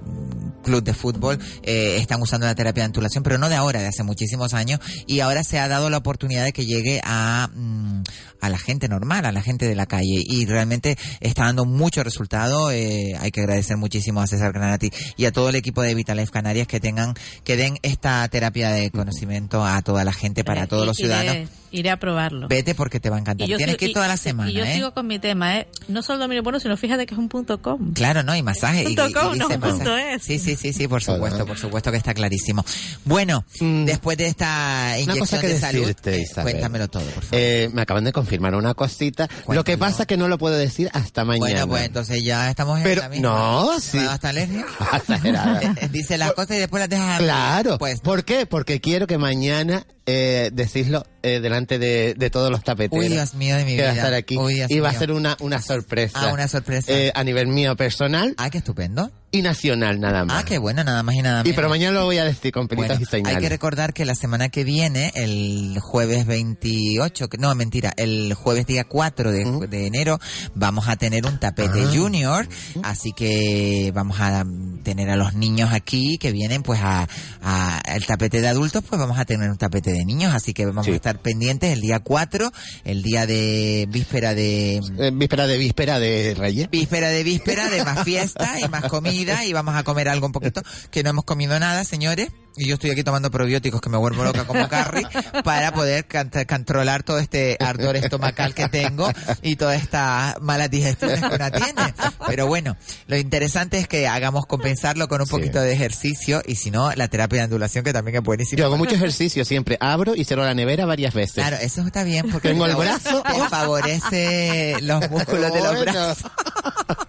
club 0.63 0.83
de 0.83 0.95
fútbol 0.95 1.39
eh, 1.63 1.97
están 1.99 2.21
usando 2.21 2.47
la 2.47 2.55
terapia 2.55 2.78
de 2.79 2.87
antulación, 2.87 3.23
pero 3.23 3.39
no 3.39 3.49
de 3.49 3.57
ahora, 3.57 3.81
de 3.81 3.89
hace 3.89 4.03
muchísimos 4.03 4.55
años, 4.55 4.81
y 5.07 5.21
ahora 5.21 5.45
se 5.45 5.59
ha 5.59 5.69
dado 5.69 5.91
la 5.91 5.99
oportunidad 5.99 6.45
de 6.45 6.53
que 6.53 6.67
llegue 6.67 7.01
a, 7.05 7.49
mm, 7.55 8.03
a 8.41 8.49
la 8.49 8.59
gente 8.59 8.89
normal, 8.89 9.27
a 9.27 9.33
la 9.33 9.43
gente 9.43 9.67
de 9.67 9.75
la 9.75 9.87
calle, 9.87 10.23
y 10.25 10.47
realmente 10.47 10.97
está 11.21 11.45
dando 11.45 11.65
mucho 11.65 12.03
resultado. 12.03 12.71
eh, 12.71 13.17
hay 13.21 13.31
que 13.31 13.41
agradecer 13.41 13.77
muchísimo 13.77 14.21
a 14.21 14.27
César 14.27 14.53
Granati 14.53 14.91
y 15.17 15.25
a 15.25 15.33
todo 15.33 15.49
el 15.49 15.57
equipo 15.57 15.83
de 15.83 15.95
Vitalife 15.95 16.31
Canarias 16.31 16.67
que 16.67 16.81
tengan, 16.81 17.15
que 17.45 17.57
den 17.57 17.79
esta 17.83 18.27
terapia 18.29 18.71
de 18.71 18.91
conocimiento 18.91 19.65
a 19.65 19.81
toda 19.83 20.05
la 20.05 20.13
gente, 20.13 20.45
para 20.45 20.67
todos 20.67 20.87
los 20.87 20.97
ciudadanos. 20.97 21.49
Iré 21.71 21.91
a 21.91 21.99
probarlo. 21.99 22.49
Vete 22.49 22.75
porque 22.75 23.01
te 23.01 23.11
va 23.11 23.17
a 23.17 23.21
encantar. 23.21 23.45
Y 23.49 23.55
Tienes 23.57 23.67
sigo- 23.75 23.79
que 23.79 23.85
ir 23.87 23.91
y- 23.91 23.95
toda 23.95 24.09
la 24.09 24.17
semana, 24.17 24.51
Y 24.51 24.55
yo 24.55 24.65
¿eh? 24.65 24.75
sigo 24.75 24.93
con 24.95 25.07
mi 25.07 25.19
tema, 25.19 25.59
¿eh? 25.59 25.69
No 25.89 26.03
solo 26.03 26.19
dominio 26.21 26.43
bueno, 26.43 26.61
sino 26.61 26.77
fíjate 26.77 27.07
que 27.07 27.15
es 27.15 27.19
un 27.19 27.29
punto 27.29 27.61
com. 27.61 27.93
Claro, 27.95 28.23
¿no? 28.23 28.35
Y 28.37 28.43
masaje. 28.43 28.83
y- 28.83 28.87
Punto 28.87 29.09
y 29.09 29.13
com, 29.13 29.33
dice 29.35 29.39
no, 29.39 29.49
masaje. 29.49 29.73
punto 29.73 29.97
es. 29.97 30.23
Sí, 30.23 30.39
sí, 30.39 30.57
sí, 30.57 30.73
sí, 30.73 30.89
por 30.89 31.03
supuesto, 31.03 31.45
por 31.47 31.59
supuesto 31.59 31.91
que 31.91 31.97
está 31.99 32.15
clarísimo. 32.15 32.65
Bueno, 33.05 33.45
después 33.61 34.17
de 34.19 34.27
esta 34.29 34.49
Mm. 34.49 35.03
Una 35.05 35.15
inyección 35.15 35.19
cosa 35.19 35.41
que 35.41 35.49
de 35.49 35.59
salud, 35.61 35.81
decirte, 35.81 36.15
eh, 36.17 36.23
Isabel. 36.23 36.53
cuéntamelo 36.55 36.89
todo, 36.89 37.03
por 37.05 37.23
favor. 37.25 37.29
Eh, 37.33 37.69
me 37.73 37.83
acaban 37.83 38.05
de 38.05 38.13
confirmar 38.13 38.55
una 38.55 38.75
cosita. 38.75 39.29
Lo 39.49 39.65
que 39.65 39.77
pasa 39.79 40.03
es 40.03 40.07
que 40.07 40.17
no 40.17 40.29
lo 40.29 40.39
puedo 40.39 40.57
decir 40.57 40.91
hasta 40.93 41.25
mañana. 41.25 41.39
Bueno, 41.47 41.69
pues 41.69 41.85
entonces 41.85 42.23
ya 42.25 42.49
estamos 42.51 42.79
en 42.79 42.85
Pero, 42.85 43.03
la 43.03 43.09
misma. 43.09 43.29
no, 43.29 43.81
sí. 43.81 43.99
¿Hasta 43.99 44.31
alergia? 44.31 44.65
Exagerada. 44.97 45.61
Dice 45.91 46.19
las 46.19 46.33
cosas 46.33 46.57
y 46.57 46.61
después 46.61 46.81
las 46.81 46.89
dejas. 46.89 47.19
Claro. 47.21 47.79
Pues, 47.79 48.01
¿Por 48.01 48.25
qué? 48.25 48.47
Porque 48.47 48.81
quiero 48.81 49.07
que 49.07 49.19
mañana 49.19 49.87
eh, 50.11 50.49
decirlo 50.55 51.05
eh, 51.23 51.39
delante 51.41 51.79
de, 51.79 52.15
de 52.17 52.31
todos 52.31 52.51
los 52.51 52.65
tapeteros. 52.65 53.05
Uy, 53.05 53.11
Dios 53.13 53.35
mío 53.35 53.57
de 53.57 53.65
mi 53.67 53.77
que 53.77 53.83
va 53.83 53.89
a 53.91 53.93
vida. 53.93 54.03
estar 54.03 54.15
aquí. 54.15 54.39
Uy, 54.39 54.55
Dios 54.55 54.71
y 54.71 54.81
va 54.81 54.89
a 54.89 54.95
ser 54.95 55.13
una, 55.13 55.37
una 55.41 55.61
sorpresa. 55.61 56.19
Ah, 56.31 56.33
una 56.33 56.49
sorpresa. 56.49 56.91
Eh, 56.93 57.13
a 57.15 57.23
nivel 57.25 57.49
mío 57.49 57.77
personal. 57.77 58.35
Ah, 58.39 58.49
qué 58.49 58.59
estupendo. 58.59 59.11
Y 59.31 59.43
nacional 59.43 60.01
nada 60.01 60.25
más. 60.25 60.41
Ah, 60.43 60.45
qué 60.47 60.57
bueno, 60.57 60.83
nada 60.85 61.03
más 61.03 61.15
y 61.15 61.21
nada 61.21 61.41
Y 61.41 61.45
menos. 61.45 61.57
pero 61.57 61.69
mañana 61.69 61.99
lo 61.99 62.07
voy 62.07 62.17
a 62.17 62.25
decir 62.25 62.51
con 62.51 62.67
pelitas 62.67 62.97
Bueno, 62.97 63.03
y 63.03 63.05
señales. 63.11 63.37
hay 63.37 63.43
que 63.43 63.49
recordar 63.51 63.93
que 63.93 64.07
la 64.07 64.15
semana 64.15 64.49
que 64.49 64.65
viene, 64.65 65.13
el 65.15 65.79
jueves 65.83 66.25
28, 66.25 67.29
que- 67.29 67.37
no, 67.37 67.55
mentira, 67.55 67.93
el 67.99 68.33
jueves 68.33 68.65
día 68.67 68.85
4 68.85 69.31
de, 69.31 69.67
de 69.69 69.87
enero, 69.87 70.19
vamos 70.55 70.89
a 70.89 70.97
tener 70.97 71.27
un 71.27 71.39
tapete 71.39 71.83
Ah. 71.85 71.91
junior, 71.93 72.49
así 72.83 73.13
que 73.13 73.93
vamos 73.95 74.19
a 74.19 74.45
tener 74.79 75.11
a 75.11 75.17
los 75.17 75.35
niños 75.35 75.71
aquí 75.73 76.19
que 76.19 76.33
vienen 76.33 76.63
pues 76.63 76.81
a, 76.83 77.09
a 77.43 77.83
el 77.95 78.07
tapete 78.07 78.41
de 78.41 78.49
adultos, 78.49 78.83
pues 78.89 78.99
vamos 78.99 79.19
a 79.19 79.25
tener 79.25 79.51
un 79.51 79.57
tapete 79.57 79.93
de 79.93 80.05
niños, 80.05 80.35
así 80.35 80.55
que 80.55 80.67
vamos 80.67 80.87
a 80.87 80.91
estar 80.91 81.21
pendientes 81.21 81.73
el 81.73 81.81
día 81.81 82.01
4, 82.01 82.53
el 82.85 83.03
día 83.03 83.27
de 83.27 83.87
víspera 83.91 84.35
de... 84.35 84.81
Eh, 84.99 85.11
víspera 85.13 85.47
de 85.47 85.59
víspera 85.59 85.99
de 85.99 86.35
Reyes. 86.35 86.71
Víspera 86.71 87.09
de 87.09 87.23
víspera, 87.25 87.69
de 87.69 87.85
más 87.85 88.05
fiesta 88.05 88.61
y 88.61 88.69
más 88.69 88.85
comida 88.89 89.45
y 89.45 89.53
vamos 89.53 89.75
a 89.75 89.83
comer 89.83 90.09
algo 90.09 90.27
un 90.27 90.33
poquito 90.33 90.63
que 90.91 91.03
no 91.03 91.11
hemos 91.11 91.25
comido 91.25 91.59
nada, 91.59 91.85
señores. 91.85 92.29
Y 92.57 92.67
yo 92.67 92.75
estoy 92.75 92.91
aquí 92.91 93.05
tomando 93.05 93.31
probióticos 93.31 93.81
que 93.81 93.89
me 93.89 93.97
vuelvo 93.99 94.25
loca 94.25 94.45
como 94.45 94.69
Carrie 94.69 95.07
para 95.45 95.73
poder 95.73 96.07
controlar 96.49 97.03
todo 97.05 97.19
este 97.19 97.57
ardor 97.61 97.97
estomacal 97.97 98.55
que 98.55 98.69
tengo 98.69 99.11
y 99.43 99.57
todas 99.57 99.81
estas 99.81 100.41
malas 100.41 100.71
digestiones 100.71 101.21
que 101.21 101.35
una 101.35 101.51
tiene. 101.51 101.95
Pero 102.27 102.47
bueno, 102.49 102.77
lo 103.07 103.17
interesante 103.17 103.79
es 103.79 103.87
que 103.87 104.09
hagamos 104.09 104.47
compensarlo 104.47 105.09
con 105.09 105.21
un 105.21 105.29
poquito 105.29 105.61
de 105.61 105.73
ejercicio 105.73 106.43
y 106.47 106.57
si 106.57 106.71
no, 106.71 106.93
la 106.95 107.09
terapia 107.09 107.39
de 107.39 107.45
ondulación 107.45 107.85
que 107.85 107.93
también 107.93 108.17
es 108.17 108.23
buenísima. 108.23 108.59
Yo 108.59 108.67
hago 108.67 108.77
mucho 108.77 108.97
ejercicio 108.97 109.45
siempre. 109.45 109.77
Abro 109.81 110.17
y 110.17 110.25
cierro 110.25 110.45
la 110.45 110.55
nevera 110.55 110.85
varias 110.85 111.15
veces. 111.15 111.35
Claro, 111.35 111.57
eso 111.61 111.83
está 111.83 112.03
bien 112.03 112.29
porque 112.31 112.49
Tengo 112.49 112.67
el 112.67 112.75
brazo. 112.75 113.23
te 113.23 113.49
favorece 113.49 114.77
los 114.83 115.09
músculos 115.11 115.53
de 115.53 115.61
los 115.61 115.81
brazos. 115.81 116.31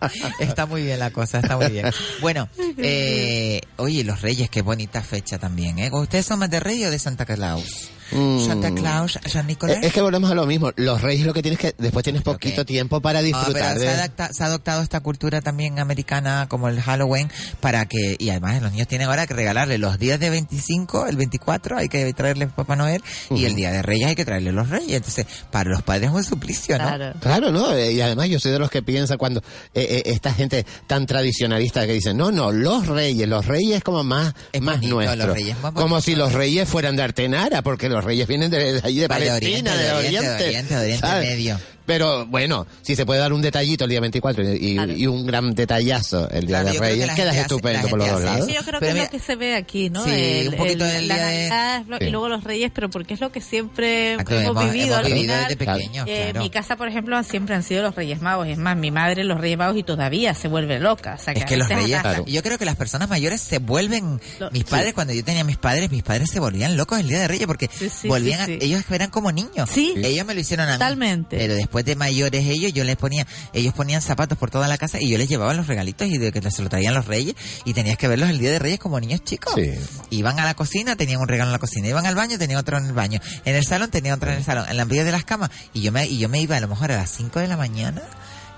Está 0.40 0.66
muy 0.66 0.84
bien 0.84 1.00
la 1.00 1.12
cosa, 1.12 1.40
está 1.40 1.58
muy 1.58 1.68
bien. 1.70 1.92
Bueno, 2.22 2.50
eh, 2.78 3.62
oye, 3.78 4.04
los 4.04 4.22
Reyes, 4.22 4.50
qué 4.50 4.62
bonita 4.62 5.02
fecha 5.02 5.38
también, 5.38 5.80
¿eh? 5.80 5.90
¿Ustedes 5.92 6.26
son 6.26 6.40
más 6.40 6.50
de 6.50 6.60
Rey 6.60 6.84
o 6.86 6.92
de 6.92 7.00
Santa 7.00 7.26
Claus? 7.26 7.90
Mm. 8.12 8.46
Santa 8.46 8.72
Claus, 8.72 9.20
San 9.26 9.48
Nicolás. 9.48 9.78
Es 9.82 9.94
que 9.94 10.02
volvemos 10.02 10.30
a 10.32 10.36
lo 10.36 10.46
mismo. 10.46 10.72
Los 10.76 11.02
reyes 11.02 11.26
lo 11.26 11.34
que 11.34 11.42
tienes 11.42 11.60
que 11.60 11.76
después 11.78 12.04
tienes 12.04 12.22
poquito 12.24 12.66
tiempo 12.66 13.02
para 13.02 13.20
Ah, 13.20 13.22
disfrutar 13.22 13.76
pero 13.76 13.80
se, 13.80 13.86
de. 13.86 13.90
ha 13.90 13.94
adapta- 14.06 14.34
se 14.34 14.44
ha 14.44 14.46
adoptado 14.48 14.82
esta 14.82 15.00
cultura 15.02 15.42
también 15.42 15.80
americana 15.80 16.48
como 16.50 16.68
el 16.70 16.82
Halloween 16.82 17.30
para 17.60 17.86
que, 17.86 18.16
y 18.20 18.30
además 18.30 18.62
los 18.62 18.72
niños 18.72 18.88
tienen 18.88 19.08
ahora 19.08 19.28
que 19.28 19.34
regalarle 19.34 19.78
los 19.78 20.00
días 20.00 20.20
de 20.20 20.30
25, 20.30 21.08
el 21.08 21.18
24 21.18 21.78
hay 21.78 21.90
que 21.90 22.12
traerle 22.14 22.48
Papá 22.48 22.76
Noel 22.76 23.02
y 23.30 23.46
el 23.46 23.56
día 23.56 23.72
de 23.72 23.82
Reyes 23.82 24.08
hay 24.10 24.16
que 24.16 24.26
traerle 24.26 24.52
los 24.52 24.70
Reyes. 24.70 24.98
Entonces, 24.98 25.26
para 25.52 25.70
los 25.70 25.82
padres 25.84 26.10
es 26.10 26.16
un 26.16 26.24
suplicio, 26.24 26.78
¿no? 26.78 27.14
Claro, 27.20 27.52
¿no? 27.52 27.74
Eh, 27.74 27.94
Y 27.94 28.02
además 28.02 28.30
yo 28.30 28.40
soy 28.40 28.52
de 28.52 28.60
los 28.60 28.70
que 28.70 28.82
piensa 28.82 29.18
cuando 29.18 29.40
eh, 29.74 29.86
eh, 29.90 30.04
esta 30.06 30.34
gente 30.34 30.66
tan 30.88 31.06
tradicionalista 31.06 31.86
que 31.86 31.94
dice, 31.94 32.14
no, 32.14 32.32
no, 32.32 32.52
los 32.52 32.88
reyes, 32.88 33.28
los 33.28 33.46
reyes 33.46 33.84
como 33.84 34.04
más, 34.04 34.34
más 34.62 34.76
bonito, 34.78 34.96
nuestros. 34.96 35.28
los 35.28 35.36
reyes 35.36 35.60
más 35.62 35.74
como 35.74 36.02
si 36.02 36.16
los 36.16 36.34
reyes 36.34 36.68
fueran 36.68 36.96
de 36.96 37.04
Artenara, 37.04 37.62
porque 37.62 37.90
los 37.90 37.99
reyes 38.04 38.28
vienen 38.28 38.50
de, 38.52 38.74
de 38.74 38.82
allí 38.84 39.00
de 39.00 39.08
Palestina, 39.08 39.36
Oriente, 39.36 39.72
de 39.72 39.92
Oriente, 39.92 40.18
Oriente. 40.18 40.44
de 40.44 40.48
Oriente, 40.50 40.74
de 40.74 40.80
Oriente 40.82 41.00
¿sabes? 41.00 41.30
Medio. 41.30 41.60
Pero 41.90 42.28
bueno, 42.28 42.68
si 42.84 42.96
se 42.96 43.04
puede 43.04 43.20
dar 43.20 43.34
un 43.34 43.42
detallito 43.42 43.84
el 43.86 43.90
día 43.90 44.00
24 44.00 44.44
y, 44.54 45.08
un 45.08 45.26
gran 45.26 45.56
detallazo 45.56 46.30
el 46.30 46.46
día 46.46 46.62
Claro, 46.62 46.68
de 46.68 46.74
que 46.74 46.80
Reyes, 46.80 47.08
la 47.08 47.16
queda 47.16 47.34
gente 47.34 47.42
estupendo 47.42 47.82
la 47.84 47.90
por 47.90 47.98
los 48.00 48.12
dos 48.12 48.22
lados. 48.22 48.46
Sí, 48.46 48.54
yo 48.54 48.62
creo 48.62 48.80
Pero 48.80 48.94
que 48.94 49.00
es 49.00 49.06
lo 49.06 49.10
que 49.12 49.20
se 49.20 49.36
ve 49.36 49.56
aquí, 49.56 49.90
¿no? 49.90 50.04
Sí, 50.06 50.46
un 50.50 50.56
poquito 50.56 50.86
del 50.86 51.08
la 51.08 51.16
día 51.16 51.26
de- 51.26 51.50
Navidad 51.50 51.86
y 52.02 52.10
luego 52.12 52.30
los 52.30 52.44
Reyes, 52.44 52.72
pero 52.76 52.92
porque 52.92 53.16
es 53.16 53.20
lo 53.22 53.32
que 53.32 53.42
siempre 53.42 54.14
hemos, 54.14 54.30
hemos- 54.32 54.64
vivido. 54.66 54.86
hemos 54.86 54.98
al 54.98 55.04
vivido 55.06 55.22
final, 55.22 55.44
desde 55.48 55.58
pequeños, 55.58 56.06
eh, 56.08 56.28
claro. 56.30 56.40
Mi 56.44 56.50
casa, 56.52 56.76
por 56.76 56.88
ejemplo, 56.88 57.24
siempre 57.24 57.56
han 57.56 57.64
sido 57.64 57.82
los 57.82 57.96
Reyes 57.96 58.22
Magos. 58.22 58.48
Es 58.48 58.60
más, 58.60 58.78
mi 58.78 58.92
madre 58.92 59.24
los 59.24 59.42
Reyes 59.42 59.58
Magos 59.58 59.78
y 59.78 59.82
todavía 59.84 60.36
se 60.36 60.48
vuelve 60.48 60.80
loca. 60.80 61.16
O 61.20 61.24
sea, 61.24 61.34
Es 61.34 61.42
a 61.42 61.46
que 61.48 61.58
los 61.58 61.68
reyes, 61.70 62.00
yo 62.28 62.44
creo 62.44 62.60
que 62.60 62.66
las 62.66 62.76
personas 62.76 63.10
mayores 63.10 63.42
se 63.42 63.58
vuelven, 63.58 64.22
Lo- 64.40 64.52
mis 64.52 64.64
padres, 64.64 64.94
cuando 64.94 65.14
yo 65.14 65.24
tenía 65.24 65.44
mis 65.44 65.58
padres, 65.58 65.90
mis 65.90 66.04
padres 66.04 66.30
se 66.30 66.40
volvían 66.40 66.78
locos 66.78 67.00
el 67.00 67.08
día 67.08 67.20
de 67.20 67.28
reyes 67.28 67.48
porque 67.48 67.68
sí, 67.74 68.08
volvían, 68.08 68.46
sí, 68.46 68.54
a- 68.58 68.60
sí. 68.60 68.66
ellos 68.66 68.84
eran 68.92 69.10
como 69.10 69.32
niños. 69.32 69.68
Sí. 69.74 69.94
Ellos 69.98 70.26
me 70.28 70.36
lo 70.36 70.40
hicieron 70.40 70.68
a 70.68 70.74
mí. 70.74 70.78
Totalmente. 70.78 71.38
Pero 71.38 71.56
después 71.56 71.79
de 71.84 71.96
mayores 71.96 72.46
ellos, 72.46 72.74
yo 72.74 72.84
les 72.84 72.96
ponía, 72.96 73.26
ellos 73.54 73.74
ponían 73.74 74.02
zapatos 74.02 74.38
por 74.38 74.52
toda 74.52 74.68
la 74.68 74.78
casa 74.78 75.00
y 75.00 75.10
yo 75.10 75.18
les 75.18 75.30
llevaba 75.30 75.54
los 75.54 75.68
regalitos 75.68 76.08
y 76.08 76.18
de 76.18 76.32
que 76.32 76.52
se 76.52 76.62
lo 76.62 76.70
traían 76.70 76.94
los 76.94 77.06
reyes 77.06 77.36
y 77.66 77.74
tenías 77.74 77.98
que 77.98 78.08
verlos 78.08 78.30
el 78.30 78.40
día 78.40 78.52
de 78.52 78.60
reyes 78.60 78.80
como 78.80 79.00
niños 79.00 79.24
chicos. 79.24 79.54
Sí. 79.56 79.74
Iban 80.10 80.40
a 80.40 80.46
la 80.46 80.54
cocina, 80.54 80.96
tenían 80.96 81.22
un 81.22 81.28
regalo 81.28 81.50
en 81.50 81.54
la 81.54 81.60
cocina, 81.60 81.88
iban 81.88 82.06
al 82.06 82.16
baño, 82.16 82.38
tenían 82.38 82.60
otro 82.60 82.78
en 82.78 82.86
el 82.86 82.94
baño, 82.94 83.20
en 83.46 83.56
el 83.56 83.66
salón 83.66 83.90
tenían 83.92 84.16
otro 84.16 84.32
en 84.32 84.38
el 84.38 84.44
salón, 84.44 84.66
en 84.70 84.78
la 84.78 84.84
orilla 84.84 85.04
de 85.04 85.12
las 85.12 85.26
camas. 85.26 85.50
Y 85.74 85.82
yo 85.82 85.92
me, 85.92 86.06
y 86.08 86.18
yo 86.18 86.30
me 86.30 86.42
iba 86.42 86.58
a 86.58 86.60
lo 86.60 86.68
mejor 86.68 86.92
a 86.92 86.96
las 86.96 87.12
5 87.12 87.40
de 87.40 87.48
la 87.48 87.58
mañana 87.58 88.02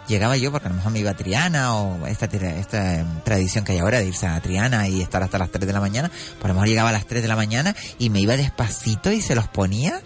llegaba 0.07 0.37
yo 0.37 0.51
porque 0.51 0.67
a 0.67 0.69
lo 0.69 0.75
mejor 0.75 0.91
me 0.91 0.99
iba 0.99 1.11
a 1.11 1.15
Triana 1.15 1.75
o 1.75 2.05
esta, 2.07 2.25
esta 2.25 2.95
eh, 2.95 3.05
tradición 3.23 3.63
que 3.63 3.73
hay 3.73 3.79
ahora 3.79 3.99
de 3.99 4.07
irse 4.07 4.27
a 4.27 4.39
Triana 4.41 4.87
y 4.87 5.01
estar 5.01 5.23
hasta 5.23 5.37
las 5.37 5.51
3 5.51 5.65
de 5.65 5.73
la 5.73 5.79
mañana, 5.79 6.11
a 6.41 6.47
lo 6.47 6.53
mejor 6.53 6.67
llegaba 6.67 6.89
a 6.89 6.91
las 6.91 7.05
3 7.05 7.21
de 7.21 7.27
la 7.27 7.35
mañana 7.35 7.75
y 7.97 8.09
me 8.09 8.19
iba 8.19 8.35
despacito 8.35 9.11
y 9.11 9.21
se 9.21 9.35
los 9.35 9.47
ponía 9.47 10.01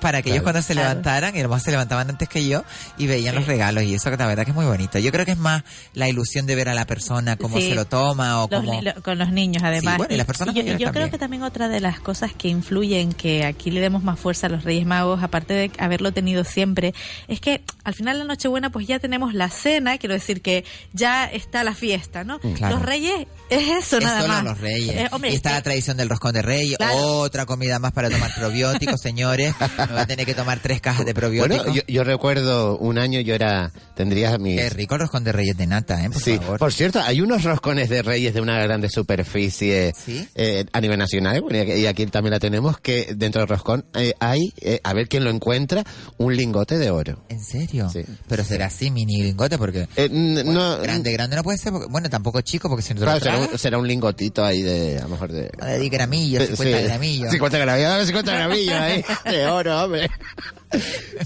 para 0.00 0.22
que 0.22 0.30
ellos 0.30 0.42
Claro. 0.42 0.44
cuando 0.54 0.62
se 0.62 0.72
Claro. 0.74 0.88
levantaran, 0.90 1.36
y 1.36 1.40
a 1.40 1.42
lo 1.42 1.48
mejor 1.48 1.60
se 1.62 1.70
levantaban 1.70 2.10
antes 2.10 2.28
que 2.28 2.46
yo 2.46 2.64
y 2.96 3.06
veían 3.06 3.34
los 3.34 3.46
regalos 3.46 3.82
y 3.84 3.94
eso 3.94 4.10
que 4.10 4.16
la 4.16 4.26
verdad 4.26 4.44
que 4.44 4.50
es 4.50 4.54
muy 4.56 4.66
bonito. 4.66 4.98
Yo 4.98 5.10
creo 5.12 5.24
que 5.24 5.32
es 5.32 5.38
más 5.38 5.62
la 5.94 6.08
ilusión 6.08 6.46
de 6.46 6.54
ver 6.54 6.68
a 6.68 6.74
la 6.74 6.86
persona 6.86 7.36
cómo 7.36 7.58
Sí. 7.58 7.68
se 7.70 7.74
lo 7.74 7.84
toma 7.86 8.42
o 8.44 8.48
Los 8.50 8.60
cómo... 8.60 8.80
lo- 8.82 9.02
con 9.02 9.18
los 9.18 9.30
niños 9.32 9.62
además. 9.62 9.96
bueno, 9.98 10.14
y 10.14 10.16
las 10.16 10.26
personas 10.26 10.54
yo, 10.54 10.62
yo 10.62 10.76
creo 10.76 10.86
también. 10.92 11.10
que 11.10 11.18
también 11.18 11.42
otra 11.42 11.68
de 11.68 11.80
las 11.80 12.00
cosas 12.00 12.32
que 12.32 12.48
influyen 12.48 13.12
que 13.12 13.44
aquí 13.44 13.70
le 13.70 13.80
demos 13.80 14.02
más 14.02 14.18
fuerza 14.18 14.46
a 14.46 14.50
los 14.50 14.64
Reyes 14.64 14.86
Magos, 14.86 15.22
aparte 15.22 15.54
de 15.54 15.70
haberlo 15.78 16.12
tenido 16.12 16.44
siempre, 16.44 16.94
es 17.28 17.40
que 17.40 17.62
al 17.84 17.94
final 17.94 18.14
de 18.18 18.24
la 18.24 18.28
Nochebuena 18.28 18.70
pues 18.70 18.86
ya 18.86 18.98
tenemos 18.98 19.34
la 19.34 19.48
cena, 19.48 19.98
quiero 19.98 20.14
decir 20.14 20.42
que 20.42 20.64
ya 20.92 21.24
está 21.26 21.64
la 21.64 21.74
fiesta, 21.74 22.24
¿no? 22.24 22.38
Claro. 22.38 22.76
Los 22.76 22.84
Reyes 22.84 23.26
es 23.50 23.68
eso 23.84 23.98
es 23.98 24.04
nada 24.04 24.20
solo 24.22 24.32
más. 24.34 24.44
los 24.44 24.60
reyes. 24.60 24.96
Eh, 24.96 25.08
hombre, 25.12 25.30
y 25.30 25.34
está 25.34 25.50
es 25.50 25.54
la 25.56 25.62
tradición 25.62 25.96
del 25.96 26.08
roscón 26.08 26.32
de 26.32 26.42
reyes, 26.42 26.76
Claro. 26.78 26.96
otra 27.20 27.46
comida 27.46 27.78
más 27.78 27.92
para 27.92 28.10
tomar 28.10 28.32
probióticos, 28.34 29.00
señores. 29.00 29.54
Me 29.88 29.94
va 29.94 30.02
a 30.02 30.06
tener 30.06 30.26
que 30.26 30.34
tomar 30.34 30.60
tres 30.60 30.80
cajas 30.80 31.04
de 31.06 31.14
probióticos. 31.14 31.64
Bueno, 31.66 31.74
yo, 31.74 31.82
yo 31.86 32.04
recuerdo 32.04 32.76
un 32.78 32.98
año 32.98 33.20
yo 33.20 33.34
era, 33.34 33.72
tendría 33.94 34.36
mis... 34.38 34.60
Qué 34.60 34.70
rico 34.70 34.94
el 34.94 35.02
roscón 35.02 35.24
de 35.24 35.32
reyes 35.32 35.56
de 35.56 35.66
nata, 35.66 36.04
¿eh? 36.04 36.10
Por 36.10 36.22
Sí, 36.22 36.36
favor. 36.38 36.58
por 36.58 36.72
cierto, 36.72 37.00
hay 37.00 37.20
unos 37.20 37.44
roscones 37.44 37.88
de 37.88 38.02
reyes 38.02 38.34
de 38.34 38.40
una 38.40 38.58
grande 38.62 38.88
superficie 38.88 39.92
¿Sí? 39.96 40.26
eh, 40.34 40.64
a 40.72 40.80
nivel 40.80 40.98
nacional, 40.98 41.40
bueno, 41.42 41.62
y 41.74 41.86
aquí- 41.86 42.06
también 42.06 42.32
la 42.32 42.40
tenemos, 42.40 42.78
que 42.80 43.12
dentro 43.16 43.40
del 43.40 43.48
roscón 43.48 43.84
eh, 43.94 44.14
hay, 44.20 44.52
eh, 44.60 44.80
a 44.82 44.92
ver 44.94 45.08
quién 45.08 45.24
lo 45.24 45.30
encuentra, 45.30 45.84
un 46.16 46.34
lingote 46.36 46.78
de 46.78 46.90
oro. 46.90 47.22
¿En 47.28 47.42
serio? 47.42 47.88
Sí. 47.90 48.00
Pero 48.28 48.44
será 48.44 48.66
así, 48.66 48.90
mini 48.90 49.22
lingote, 49.22 49.58
porque... 49.58 49.88
Eh, 49.96 50.08
Bueno, 50.08 50.52
no, 50.52 50.78
grande, 50.78 51.12
grande 51.12 51.36
no 51.36 51.42
puede 51.42 51.58
ser, 51.58 51.72
porque- 51.72 51.88
bueno, 51.90 52.08
tampoco 52.08 52.40
chico, 52.40 52.68
porque 52.68 52.82
si 52.82 52.94
no 52.94 53.00
claro, 53.02 53.20
será, 53.20 53.38
un, 53.38 53.58
será 53.58 53.78
un 53.78 53.86
lingotito 53.88 54.44
ahí 54.44 54.62
de, 54.62 54.98
a 54.98 55.02
lo 55.02 55.08
mejor 55.10 55.32
de... 55.32 55.50
de 55.50 55.78
10 55.78 55.90
gramillos, 55.92 56.44
50 56.46 56.78
Sí, 56.78 56.84
gramillos. 56.84 57.30
50 57.32 57.58
gramillos, 57.58 57.90
dame 57.90 58.06
50 58.06 58.32
gramillos 58.32 58.74
ahí, 58.74 59.04
de 59.30 59.46
oro, 59.46 59.77
hombre. 59.84 60.10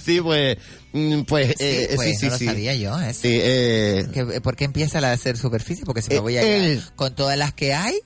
Sí, 0.04 0.20
pues, 0.20 0.56
mm, 0.92 1.22
pues, 1.22 1.48
Sí, 1.58 1.64
eh, 1.64 1.92
pues, 1.96 2.08
sí, 2.10 2.16
sí, 2.16 2.26
no 2.26 2.32
lo 2.32 2.38
sí. 2.38 2.46
sabía 2.46 2.74
yo, 2.74 3.00
¿eh? 3.00 3.12
Sí, 3.14 3.28
eh, 3.42 4.06
Que- 4.12 4.40
¿Por 4.40 4.56
qué 4.56 4.64
empieza 4.64 5.00
la 5.00 5.08
de 5.08 5.14
hacer 5.14 5.36
superficie? 5.36 5.84
Porque 5.84 6.02
si 6.02 6.10
me 6.10 6.16
Eh, 6.16 6.20
voy 6.20 6.36
a 6.36 6.42
el- 6.42 6.82
con 6.96 7.14
todas 7.14 7.36
las 7.36 7.52
que 7.52 7.74
hay. 7.74 7.98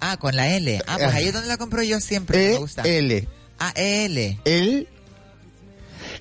Ah, 0.00 0.16
con 0.18 0.34
la 0.36 0.48
L. 0.48 0.80
Ah, 0.86 0.96
pues 0.98 1.14
ahí 1.14 1.26
es 1.28 1.32
donde 1.32 1.48
la 1.48 1.56
compro 1.56 1.82
yo 1.82 2.00
siempre. 2.00 2.46
E, 2.46 2.52
me 2.54 2.58
gusta. 2.58 2.82
L, 2.82 3.28
Ah, 3.60 3.72
L. 3.76 4.38
el, 4.44 4.88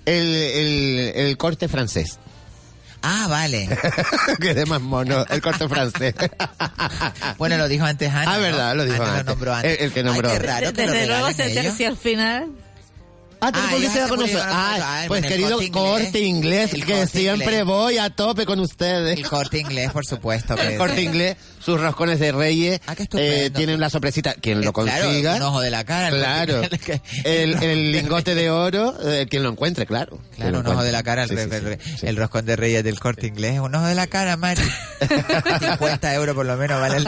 el, 0.05 0.15
el, 0.35 1.11
el 1.15 1.37
corte 1.37 1.67
francés. 1.67 2.19
Ah, 3.03 3.25
vale. 3.27 3.67
que 4.39 4.53
de 4.53 4.67
más 4.67 4.79
mono, 4.79 5.25
el 5.27 5.41
corte 5.41 5.67
francés. 5.67 6.13
bueno, 7.39 7.57
lo 7.57 7.67
dijo 7.67 7.83
antes 7.85 8.09
Ana. 8.11 8.35
Ah, 8.35 8.37
verdad, 8.37 8.75
lo 8.75 8.85
dijo 8.85 9.01
Ana 9.01 9.11
antes. 9.13 9.25
lo 9.25 9.31
nombró 9.31 9.53
antes. 9.55 9.79
El, 9.79 9.85
el 9.85 9.91
que 9.91 10.03
nombró. 10.03 10.29
Ay, 10.29 10.37
qué 10.37 10.43
raro 10.45 10.73
que 10.73 10.85
lo 10.85 10.91
Desde 10.91 11.07
luego, 11.07 11.27
ellos. 11.29 11.73
si 11.75 11.85
al 11.85 11.97
final... 11.97 12.51
Ah, 13.43 13.51
¿te 13.51 13.59
Ah, 13.59 13.69
volviste 13.71 13.97
ya 13.97 14.03
a 14.05 14.07
se 14.07 14.11
volvieron 14.15 14.41
a 14.47 14.75
Ah, 14.75 15.03
pues 15.07 15.25
querido 15.25 15.59
Corte 15.71 16.19
Inglés. 16.21 16.71
que 16.85 17.07
siempre 17.07 17.63
voy 17.63 17.97
a 17.97 18.11
tope 18.11 18.45
con 18.45 18.59
ustedes. 18.59 19.17
El 19.17 19.27
corte 19.27 19.57
inglés, 19.59 19.91
por 19.91 20.05
supuesto. 20.05 20.55
El 20.55 20.77
corte 20.77 21.01
inglés, 21.01 21.37
sus 21.63 21.79
roscones 21.79 22.19
de 22.19 22.31
reyes, 22.31 22.81
Ah, 22.87 22.95
eh, 23.17 23.49
tienen 23.53 23.79
la 23.79 23.89
sorpresita, 23.89 24.33
quien 24.33 24.61
lo 24.61 24.69
Eh, 24.71 24.73
claro, 24.73 25.03
consiga. 25.05 25.35
un 25.35 25.41
ojo 25.43 25.61
de 25.61 25.69
la 25.71 25.83
cara. 25.83 26.07
el 26.09 26.15
Claro. 26.15 26.61
El, 27.23 27.61
el 27.63 27.91
lingote 27.91 28.35
de 28.35 28.49
oro, 28.49 28.95
eh, 29.09 29.27
quien 29.29 29.43
lo 29.43 29.49
encuentre, 29.49 29.85
claro. 29.85 30.19
Claro, 30.35 30.51
lo 30.51 30.59
un 30.61 30.67
ojo 30.67 30.83
de 30.83 30.91
la 30.91 31.03
cara, 31.03 31.23
el, 31.23 31.29
Sí, 31.29 31.35
sí, 31.35 31.41
el- 31.41 31.49
sí, 31.51 31.55
el- 31.67 31.97
sí. 31.99 32.07
el 32.07 32.15
roscón 32.17 32.45
de 32.45 32.55
reyes 32.55 32.83
del 32.83 32.99
corte 32.99 33.27
inglés, 33.27 33.59
un 33.59 33.73
ojo 33.75 33.85
de 33.85 33.95
la 33.95 34.07
cara, 34.07 34.37
Mari. 34.37 34.61
50 35.59 36.13
euros 36.15 36.35
por 36.35 36.45
lo 36.45 36.57
menos 36.57 36.79
vale 36.79 36.97
el 36.97 37.03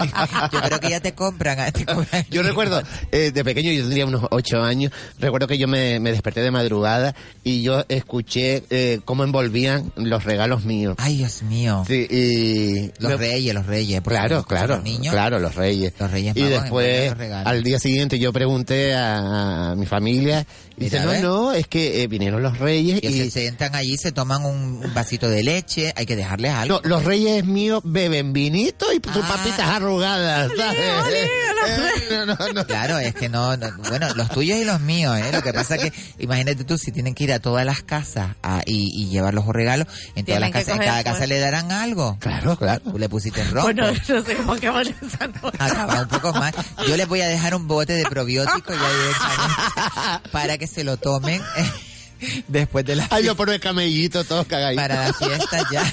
Yo 0.51 0.61
creo 0.61 0.79
que 0.79 0.89
ya 0.89 0.99
te 0.99 1.13
compran. 1.13 1.59
ah, 1.59 1.71
te 1.71 1.85
compran 1.85 2.25
Yo 2.29 2.43
recuerdo, 2.53 2.81
eh, 3.11 3.31
de 3.33 3.43
pequeño, 3.43 3.71
yo 3.71 3.81
tendría 3.81 4.05
unos 4.05 4.25
ocho 4.31 4.61
años, 4.63 4.91
recuerdo 5.19 5.47
que 5.47 5.57
yo 5.57 5.67
me, 5.67 5.99
me 5.99 6.11
desperté 6.11 6.41
de 6.41 6.51
madrugada 6.51 7.15
y 7.43 7.61
yo 7.61 7.83
escuché 7.89 8.63
eh, 8.69 8.99
cómo 9.05 9.23
envolvían 9.23 9.91
los 9.95 10.23
regalos 10.23 10.65
míos. 10.65 10.95
Ay, 10.99 11.17
Dios 11.17 11.43
mío. 11.43 11.83
Sí, 11.87 12.07
y... 12.09 12.91
Los 13.01 13.11
me- 13.11 13.17
reyes, 13.17 13.53
los 13.53 13.65
reyes. 13.65 14.01
Claro, 14.01 14.42
claro, 14.45 14.75
los 14.75 14.83
niños. 14.83 15.13
claro, 15.13 15.39
los 15.39 15.55
reyes. 15.55 15.93
Los 15.99 16.11
reyes 16.11 16.35
y 16.35 16.43
después, 16.43 17.13
al 17.45 17.63
día 17.63 17.79
siguiente, 17.79 18.19
yo 18.19 18.31
pregunté 18.33 18.93
a, 18.95 19.71
a 19.71 19.75
mi 19.75 19.85
familia 19.85 20.45
y 20.77 20.85
dice, 20.85 20.99
no, 21.01 21.13
no, 21.21 21.53
es 21.53 21.67
que 21.67 22.01
eh, 22.03 22.07
vinieron 22.07 22.41
los 22.41 22.57
reyes 22.59 22.99
Y 23.03 23.07
y... 23.07 23.17
se 23.29 23.31
sientan 23.31 23.75
allí, 23.75 23.95
se 23.97 24.11
toman 24.11 24.43
un, 24.45 24.81
un 24.83 24.93
vasito 24.93 25.29
de 25.29 25.43
leche, 25.43 25.93
hay 25.95 26.05
que 26.05 26.15
dejarles 26.15 26.51
algo. 26.53 26.81
No, 26.83 26.89
los 26.89 27.03
reyes 27.03 27.45
míos 27.45 27.81
beben 27.83 28.33
vinito 28.33 28.85
y 28.91 28.95
sus 29.13 29.23
Ah. 29.23 29.35
papitas 29.37 29.67
arrugadas, 29.69 30.51
¿sabes? 30.57 30.79
Eh, 31.65 32.25
no, 32.25 32.35
no, 32.35 32.53
no. 32.53 32.67
Claro, 32.67 32.97
es 32.99 33.13
que 33.15 33.29
no, 33.29 33.55
no- 33.55 33.69
bueno, 33.87 34.13
los 34.15 34.29
tuyos 34.29 34.57
y 34.59 34.65
los 34.65 34.81
míos, 34.81 35.17
¿eh? 35.17 35.29
Lo 35.31 35.41
que 35.41 35.53
pasa 35.53 35.77
que, 35.77 35.93
imagínate 36.19 36.65
tú, 36.65 36.77
si 36.77 36.91
tienen 36.91 37.15
que 37.15 37.23
ir 37.23 37.31
a 37.31 37.39
todas 37.39 37.65
las 37.65 37.83
casas 37.83 38.35
a- 38.43 38.61
y, 38.65 38.91
y 39.01 39.07
llevar 39.09 39.33
los 39.33 39.45
regalos, 39.47 39.87
en 40.15 40.25
todas 40.25 40.25
Tienen 40.25 40.41
las 40.41 40.51
casas, 40.51 40.75
en 40.75 40.85
cada 40.85 41.03
pues. 41.03 41.13
casa 41.13 41.27
le 41.27 41.39
darán 41.39 41.71
algo. 41.71 42.17
Claro, 42.19 42.57
claro. 42.57 42.81
Tú 42.91 42.97
le 42.99 43.07
pusiste 43.07 43.39
en 43.41 43.51
rojo. 43.51 43.67
Bueno, 43.67 43.87
no 43.91 44.21
sé 44.23 44.32
esa 44.33 45.27
nota. 45.27 45.65
Acaba 45.65 46.01
un 46.01 46.07
poco 46.07 46.33
más. 46.33 46.53
Yo 46.87 46.97
les 46.97 47.07
voy 47.07 47.21
a 47.21 47.27
dejar 47.27 47.55
un 47.55 47.67
bote 47.67 47.93
de 47.93 48.03
probiótico 48.05 48.73
ya 48.73 48.89
directamente 48.97 50.29
para 50.31 50.57
que 50.57 50.67
se 50.67 50.83
lo 50.83 50.97
tomen 50.97 51.41
eh, 51.57 51.71
después 52.47 52.85
de 52.85 52.95
la 52.95 53.07
Ay, 53.09 53.23
lo 53.23 53.35
pone 53.35 53.59
camellito, 53.59 54.23
todos 54.23 54.45
cagaditos. 54.47 54.83
para 54.83 55.07
la 55.07 55.13
fiesta 55.13 55.67
ya. 55.71 55.83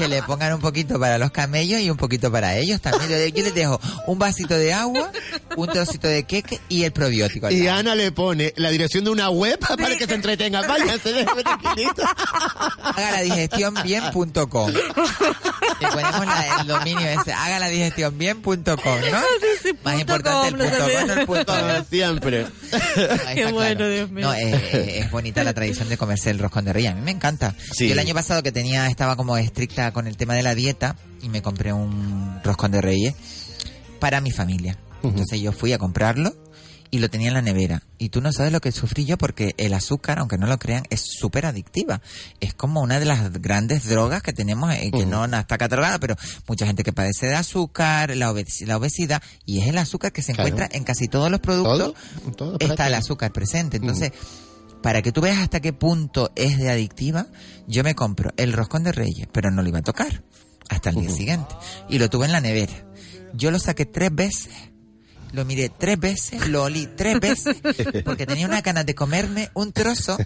Que 0.00 0.08
le 0.08 0.22
pongan 0.22 0.54
un 0.54 0.60
poquito 0.60 0.98
para 0.98 1.18
los 1.18 1.30
camellos 1.30 1.80
y 1.82 1.90
un 1.90 1.96
poquito 1.98 2.32
para 2.32 2.56
ellos 2.56 2.80
también. 2.80 3.10
Yo 3.34 3.42
les 3.44 3.54
dejo 3.54 3.78
un 4.06 4.18
vasito 4.18 4.56
de 4.56 4.72
agua, 4.72 5.12
un 5.56 5.68
trocito 5.68 6.08
de 6.08 6.24
queque 6.24 6.58
y 6.70 6.84
el 6.84 6.92
probiótico. 6.92 7.50
Y 7.50 7.64
lado. 7.64 7.80
Ana 7.80 7.94
le 7.94 8.10
pone 8.12 8.54
la 8.56 8.70
dirección 8.70 9.04
de 9.04 9.10
una 9.10 9.28
web 9.28 9.58
para 9.58 9.94
que 9.96 10.06
se 10.06 10.14
entretenga. 10.14 10.62
Váyanse, 10.66 11.12
déjame 11.12 11.42
tranquilito. 11.44 12.02
Haga 12.82 13.10
la 13.12 13.20
digestión 13.20 13.74
bien.com. 13.84 14.72
Le 14.72 15.88
ponemos 15.88 16.26
la- 16.26 16.60
el 16.60 16.66
dominio 16.66 17.06
ese, 17.08 17.32
haga 17.32 17.58
la 17.58 17.68
digestión 17.68 18.16
bien.com, 18.18 18.54
¿no? 18.64 19.20
Más 19.84 20.00
importante 20.00 20.48
el 20.48 20.54
com, 20.54 20.58
lo 20.58 20.64
punto 20.64 20.78
com, 20.94 21.06
no 21.06 21.12
el 21.12 21.26
punto 21.26 21.84
siempre. 21.90 22.46
Ahí 23.26 23.34
Qué 23.36 23.44
bueno, 23.52 23.76
claro. 23.76 23.90
Dios 23.90 24.10
mío. 24.10 24.26
No, 24.26 24.34
eh, 24.34 24.98
es 25.00 25.10
bonita 25.10 25.42
la 25.44 25.52
tradición 25.54 25.88
de 25.88 25.96
comerse 25.96 26.30
el 26.30 26.38
roscón 26.38 26.64
de 26.64 26.72
reyes. 26.72 26.92
A 26.92 26.94
mí 26.94 27.00
me 27.02 27.10
encanta. 27.10 27.54
Sí. 27.72 27.86
Yo 27.88 27.92
el 27.94 27.98
año 27.98 28.14
pasado 28.14 28.42
que 28.42 28.52
tenía, 28.52 28.86
estaba 28.88 29.16
como 29.16 29.36
estricta 29.36 29.89
con 29.92 30.06
el 30.06 30.16
tema 30.16 30.34
de 30.34 30.42
la 30.42 30.54
dieta 30.54 30.96
y 31.22 31.28
me 31.28 31.42
compré 31.42 31.72
un 31.72 32.40
roscón 32.44 32.70
de 32.72 32.80
reyes 32.80 33.14
para 33.98 34.20
mi 34.20 34.30
familia. 34.30 34.78
Entonces 35.02 35.40
yo 35.40 35.52
fui 35.52 35.72
a 35.72 35.78
comprarlo 35.78 36.34
y 36.92 36.98
lo 36.98 37.08
tenía 37.08 37.28
en 37.28 37.34
la 37.34 37.42
nevera. 37.42 37.82
Y 37.98 38.08
tú 38.08 38.20
no 38.20 38.32
sabes 38.32 38.50
lo 38.52 38.60
que 38.60 38.72
sufrí 38.72 39.04
yo 39.04 39.16
porque 39.16 39.54
el 39.58 39.72
azúcar, 39.74 40.18
aunque 40.18 40.38
no 40.38 40.46
lo 40.48 40.58
crean, 40.58 40.82
es 40.90 41.02
súper 41.18 41.46
adictiva. 41.46 42.02
Es 42.40 42.52
como 42.52 42.80
una 42.82 42.98
de 42.98 43.04
las 43.06 43.30
grandes 43.40 43.88
drogas 43.88 44.22
que 44.22 44.32
tenemos, 44.32 44.74
eh, 44.74 44.90
que 44.92 45.06
no 45.06 45.24
está 45.24 45.56
catalogada, 45.56 46.00
pero 46.00 46.16
mucha 46.48 46.66
gente 46.66 46.82
que 46.82 46.92
padece 46.92 47.26
de 47.28 47.36
azúcar, 47.36 48.16
la, 48.16 48.32
obes- 48.32 48.66
la 48.66 48.76
obesidad, 48.76 49.22
y 49.46 49.60
es 49.60 49.68
el 49.68 49.78
azúcar 49.78 50.12
que 50.12 50.22
se 50.22 50.32
Claro. 50.34 50.48
encuentra 50.48 50.76
en 50.76 50.82
casi 50.84 51.06
todos 51.06 51.30
los 51.30 51.38
productos. 51.40 51.94
Todo, 52.36 52.56
todo 52.56 52.56
está 52.58 52.88
el 52.88 52.94
azúcar 52.94 53.32
presente. 53.32 53.76
Entonces, 53.76 54.10
para 54.82 55.02
que 55.02 55.12
tú 55.12 55.20
veas 55.20 55.38
hasta 55.38 55.60
qué 55.60 55.72
punto 55.72 56.32
es 56.36 56.58
de 56.58 56.70
adictiva, 56.70 57.26
yo 57.66 57.84
me 57.84 57.94
compro 57.94 58.32
el 58.36 58.52
roscón 58.52 58.82
de 58.84 58.92
reyes, 58.92 59.28
pero 59.32 59.50
no 59.50 59.62
lo 59.62 59.68
iba 59.68 59.78
a 59.80 59.82
tocar 59.82 60.22
hasta 60.68 60.90
el 60.90 60.96
día 60.96 61.10
siguiente. 61.10 61.54
Y 61.88 61.98
lo 61.98 62.08
tuve 62.08 62.26
en 62.26 62.32
la 62.32 62.40
nevera. 62.40 62.72
Yo 63.34 63.50
lo 63.50 63.58
saqué 63.58 63.86
tres 63.86 64.14
veces. 64.14 64.52
Lo 65.32 65.44
miré 65.44 65.68
tres 65.68 65.98
veces, 65.98 66.48
lo 66.48 66.64
olí 66.64 66.88
tres 66.96 67.20
veces, 67.20 67.56
porque 68.04 68.26
tenía 68.26 68.46
una 68.46 68.62
ganas 68.62 68.84
de 68.84 68.96
comerme 68.96 69.48
un 69.54 69.72
trozo, 69.72 70.18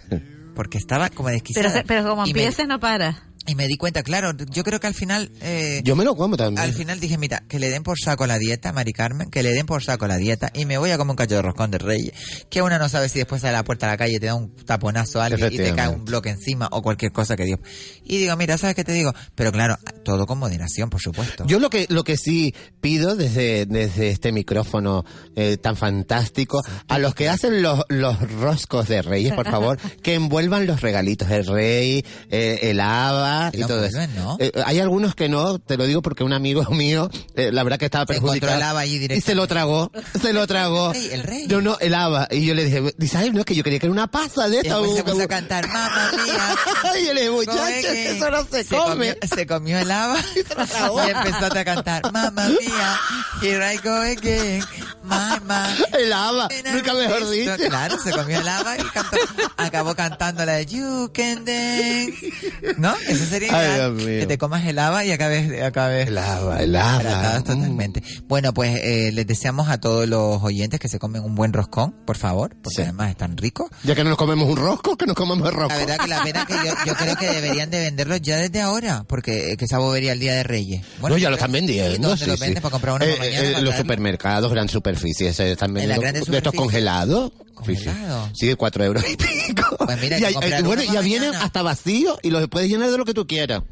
porque 0.55 0.79
estaba 0.79 1.11
como 1.11 1.27
Pero, 1.27 1.35
desquiciada. 1.35 1.83
pero 1.87 2.09
como 2.09 2.23
y, 2.27 2.33
me, 2.33 2.41
empieces 2.41 2.67
no 2.67 2.81
para. 2.81 3.23
Y 3.47 3.55
me 3.55 3.67
di 3.69 3.77
cuenta, 3.77 4.03
claro, 4.03 4.33
yo 4.51 4.65
creo 4.65 4.81
que 4.81 4.87
al 4.87 4.95
final... 4.95 5.31
eh, 5.41 5.81
Yo 5.85 5.97
me 5.97 6.05
lo 6.05 6.17
como 6.17 6.37
también. 6.37 6.59
al 6.65 6.73
final 6.73 6.99
dije, 7.01 7.19
mira, 7.19 7.43
que 7.49 7.59
le 7.59 7.69
den 7.71 7.83
por 7.83 7.99
saco 7.99 8.27
la 8.27 8.39
dieta, 8.39 8.73
Mari 8.73 8.93
Carmen, 8.93 9.31
que 9.31 9.43
le 9.43 9.53
den 9.53 9.67
por 9.67 9.83
saco 9.85 10.07
la 10.07 10.17
dieta 10.17 10.51
y 10.55 10.65
me 10.65 10.79
voy 10.79 10.91
a 10.91 10.97
comer 10.99 11.11
un 11.11 11.17
cacho 11.17 11.35
de 11.37 11.43
roscón 11.43 11.71
de 11.71 11.79
reyes. 11.79 12.13
Que 12.49 12.63
una 12.63 12.79
no 12.79 12.89
sabe 12.89 13.09
si 13.09 13.19
después 13.19 13.43
sale 13.43 13.55
a 13.57 13.59
la 13.61 13.65
puerta 13.65 13.87
a 13.87 13.91
la 13.91 13.97
calle 13.97 14.19
te 14.19 14.27
da 14.27 14.35
un 14.35 14.55
taponazo 14.57 15.21
a 15.21 15.27
alguien 15.27 15.53
y 15.53 15.57
te 15.57 15.75
cae 15.75 15.89
un 15.89 16.05
bloque 16.05 16.31
encima 16.31 16.69
o 16.73 16.81
cualquier 16.83 17.13
cosa 17.13 17.37
que 17.37 17.45
Dios. 17.45 17.61
Y 18.05 18.19
digo, 18.19 18.37
mira, 18.37 18.57
¿sabes 18.59 18.77
qué 18.77 18.85
te 18.85 18.93
digo? 18.93 19.13
Pero 19.35 19.53
claro, 19.53 19.79
todo 20.05 20.27
con 20.27 20.39
moderación, 20.39 20.89
por 20.91 21.01
supuesto. 21.01 21.45
Yo 21.47 21.59
lo 21.61 21.71
que 21.71 21.87
lo 21.91 22.05
que 22.05 22.17
sí 22.17 22.55
pido 22.81 23.17
desde, 23.17 23.67
desde 23.67 24.09
este 24.11 24.33
micrófono 24.33 25.05
eh, 25.37 25.57
tan 25.59 25.77
fantástico, 25.77 26.63
a 26.89 26.99
los 26.99 27.15
que 27.15 27.29
hacen 27.29 27.63
los, 27.63 27.83
los 27.89 28.19
roscos 28.41 28.89
de 28.89 29.03
reyes, 29.03 29.33
por 29.35 29.51
favor, 29.51 29.79
que 30.03 30.15
envuelvan 30.15 30.67
los 30.67 30.81
regalitos, 30.81 31.31
el 31.31 31.47
rey, 31.47 32.05
eh, 32.31 32.59
el 32.63 32.81
haba 32.81 33.34
y 33.53 33.59
lo 33.59 33.67
todo 33.69 33.85
eso. 33.85 33.99
envuelven, 34.01 34.25
¿no? 34.25 34.37
Eh, 34.41 34.53
hay 34.65 34.81
algunos 34.81 35.15
que 35.15 35.29
no, 35.29 35.59
te 35.59 35.77
lo 35.77 35.85
digo 35.87 36.03
porque 36.03 36.25
un 36.25 36.33
amigo 36.33 36.65
mío, 36.71 37.11
eh, 37.37 37.51
la 37.53 37.63
verdad 37.63 37.79
que 37.79 37.85
estaba 37.87 38.07
perjudicado. 38.07 38.79
allí 38.79 39.07
y 39.11 39.21
se 39.21 39.35
lo 39.35 39.47
tragó, 39.47 39.91
se 40.21 40.33
lo 40.33 40.47
tragó. 40.47 40.93
El 40.95 41.01
rey, 41.01 41.09
el 41.13 41.23
rey. 41.23 41.47
No, 41.49 41.61
no, 41.61 41.77
el 41.81 41.95
haba. 41.95 42.29
Y 42.31 42.47
yo 42.47 42.55
le 42.55 42.65
dije, 42.65 42.95
dice, 42.97 43.19
ay, 43.19 43.31
no, 43.31 43.41
es 43.41 43.47
que 43.47 43.55
yo 43.55 43.63
quería 43.63 43.79
que 43.79 43.87
era 43.87 43.93
una 43.93 44.07
pasa 44.11 44.49
de 44.49 44.57
Y 44.57 44.61
esta. 44.61 44.79
después 44.79 44.97
se 44.97 45.05
puso 45.05 45.17
uh". 45.19 45.23
a 45.23 45.29
cantar, 45.29 45.67
mamá 45.69 46.11
mía. 46.25 46.57
Ay, 46.93 47.09
el 47.09 47.31
muchacho, 47.31 47.57
Come 47.59 47.79
again. 47.79 48.17
eso 48.17 48.31
no 48.31 48.47
se, 48.51 48.65
comió, 48.67 48.85
come. 48.85 49.17
se 49.35 49.47
comió 49.47 49.79
el 49.79 49.91
haba 49.91 50.19
y 50.37 51.11
empezó 51.11 51.47
a 51.47 51.65
cantar, 51.65 52.13
mamá 52.13 52.49
mía, 52.49 53.01
here 53.43 53.75
I 53.75 53.79
go 53.79 53.91
again, 53.95 54.65
my. 55.03 55.35
El 55.99 56.13
haba, 56.13 56.49
nunca 56.73 56.95
mejor 56.95 57.29
dicho. 57.31 57.57
Claro, 57.69 57.97
se 58.03 58.11
comió 58.13 58.41
el 58.41 58.49
haba 58.49 58.77
y 58.79 58.83
cantó, 58.83 59.17
acabó 59.57 59.95
cantando 59.95 60.45
la 60.45 60.53
de 60.55 60.67
You 60.67 61.11
Can 61.15 61.45
Dance. 61.45 62.33
¿No? 62.77 62.95
Eso 63.09 63.24
sería 63.25 63.87
Ay, 63.87 63.97
que 64.05 64.27
te 64.27 64.39
comas 64.39 64.65
el 64.67 64.79
haba 64.79 65.05
y 65.05 65.13
acabes, 65.13 65.63
acabes 65.63 66.09
El 66.09 66.19
haba, 66.19 66.63
el 66.63 66.75
haba. 66.77 67.01
tratados 67.01 67.45
totalmente. 67.45 68.03
Bueno, 68.29 68.53
pues 68.55 68.79
eh, 68.83 69.11
les 69.13 69.27
deseamos 69.27 69.69
a 69.69 69.79
todos 69.79 70.09
los 70.09 70.43
oyentes 70.43 70.81
que 70.81 70.89
se 70.89 70.99
comen 70.99 71.23
un 71.23 71.35
buen 71.35 71.53
roscón, 71.53 71.93
por 72.07 72.17
favor, 72.17 72.57
porque 72.63 72.77
Sí. 72.77 72.83
además 72.83 73.11
es 73.11 73.17
tan 73.17 73.37
rico. 73.37 73.69
Ya 73.83 73.95
que 73.95 74.03
no 74.05 74.11
nos 74.11 74.19
comemos 74.19 74.49
un 74.49 74.57
rosco, 74.57 74.97
que 74.97 75.07
nos 75.07 75.15
comamos 75.17 75.49
el 75.49 75.55
rosco. 75.55 75.69
La 75.75 75.79
verdad 75.79 75.99
que 75.99 76.09
la 76.09 76.23
pena 76.23 76.47
que 76.47 76.55
yo, 76.55 76.75
yo 76.87 76.95
creo 76.95 77.17
que 77.17 77.27
deberían 77.31 77.71
de 77.71 77.81
venderlos 77.81 78.21
ya 78.23 78.37
desde 78.37 78.61
ahora, 78.61 79.05
porque 79.09 79.53
eh, 79.53 79.57
que 79.57 79.65
esa 79.65 79.79
bobería 79.79 80.13
el 80.13 80.21
Día 80.21 80.35
de 80.35 80.43
Reyes. 80.43 80.83
no, 81.01 81.17
ya 81.19 81.29
lo 81.31 81.37
están 81.37 81.51
¿y 81.51 81.55
vendiendo. 81.55 82.17
sí, 82.17 82.27
lo 82.27 82.37
sí. 82.37 82.55
para 82.55 82.71
comprar 82.71 82.95
uno 82.97 83.05
Eh, 83.05 83.15
para 83.17 83.29
eh, 83.29 83.53
para 83.53 83.61
los 83.65 83.77
supermercados, 83.77 84.51
gran 84.53 84.69
superficies, 84.69 85.39
eh, 85.41 85.53
están 85.53 85.73
vendiendo 85.75 86.03
de 86.31 86.37
estos 86.39 86.53
congelados. 86.55 87.33
Sí, 87.67 87.77
sí. 87.77 87.85
Congelado. 87.85 88.31
Sí, 88.35 88.47
de 88.47 88.57
cuatro 88.57 88.85
euros 88.85 89.05
y 89.09 89.17
pico. 89.17 89.77
Pues 89.79 90.01
mira, 90.01 90.19
y 90.19 90.25
hay 90.25 90.25
hay- 90.25 90.29
que 90.35 90.41
comprar 90.41 90.63
bueno, 90.65 90.83
ya 90.83 91.01
vienen 91.01 91.35
hasta 91.35 91.63
vacíos 91.63 92.19
y 92.23 92.31
los 92.31 92.47
puedes 92.49 92.69
llenar 92.69 92.91
de 92.91 92.99
lo 92.99 93.05
que 93.05 93.15
tú 93.15 93.27
quieras. 93.27 93.63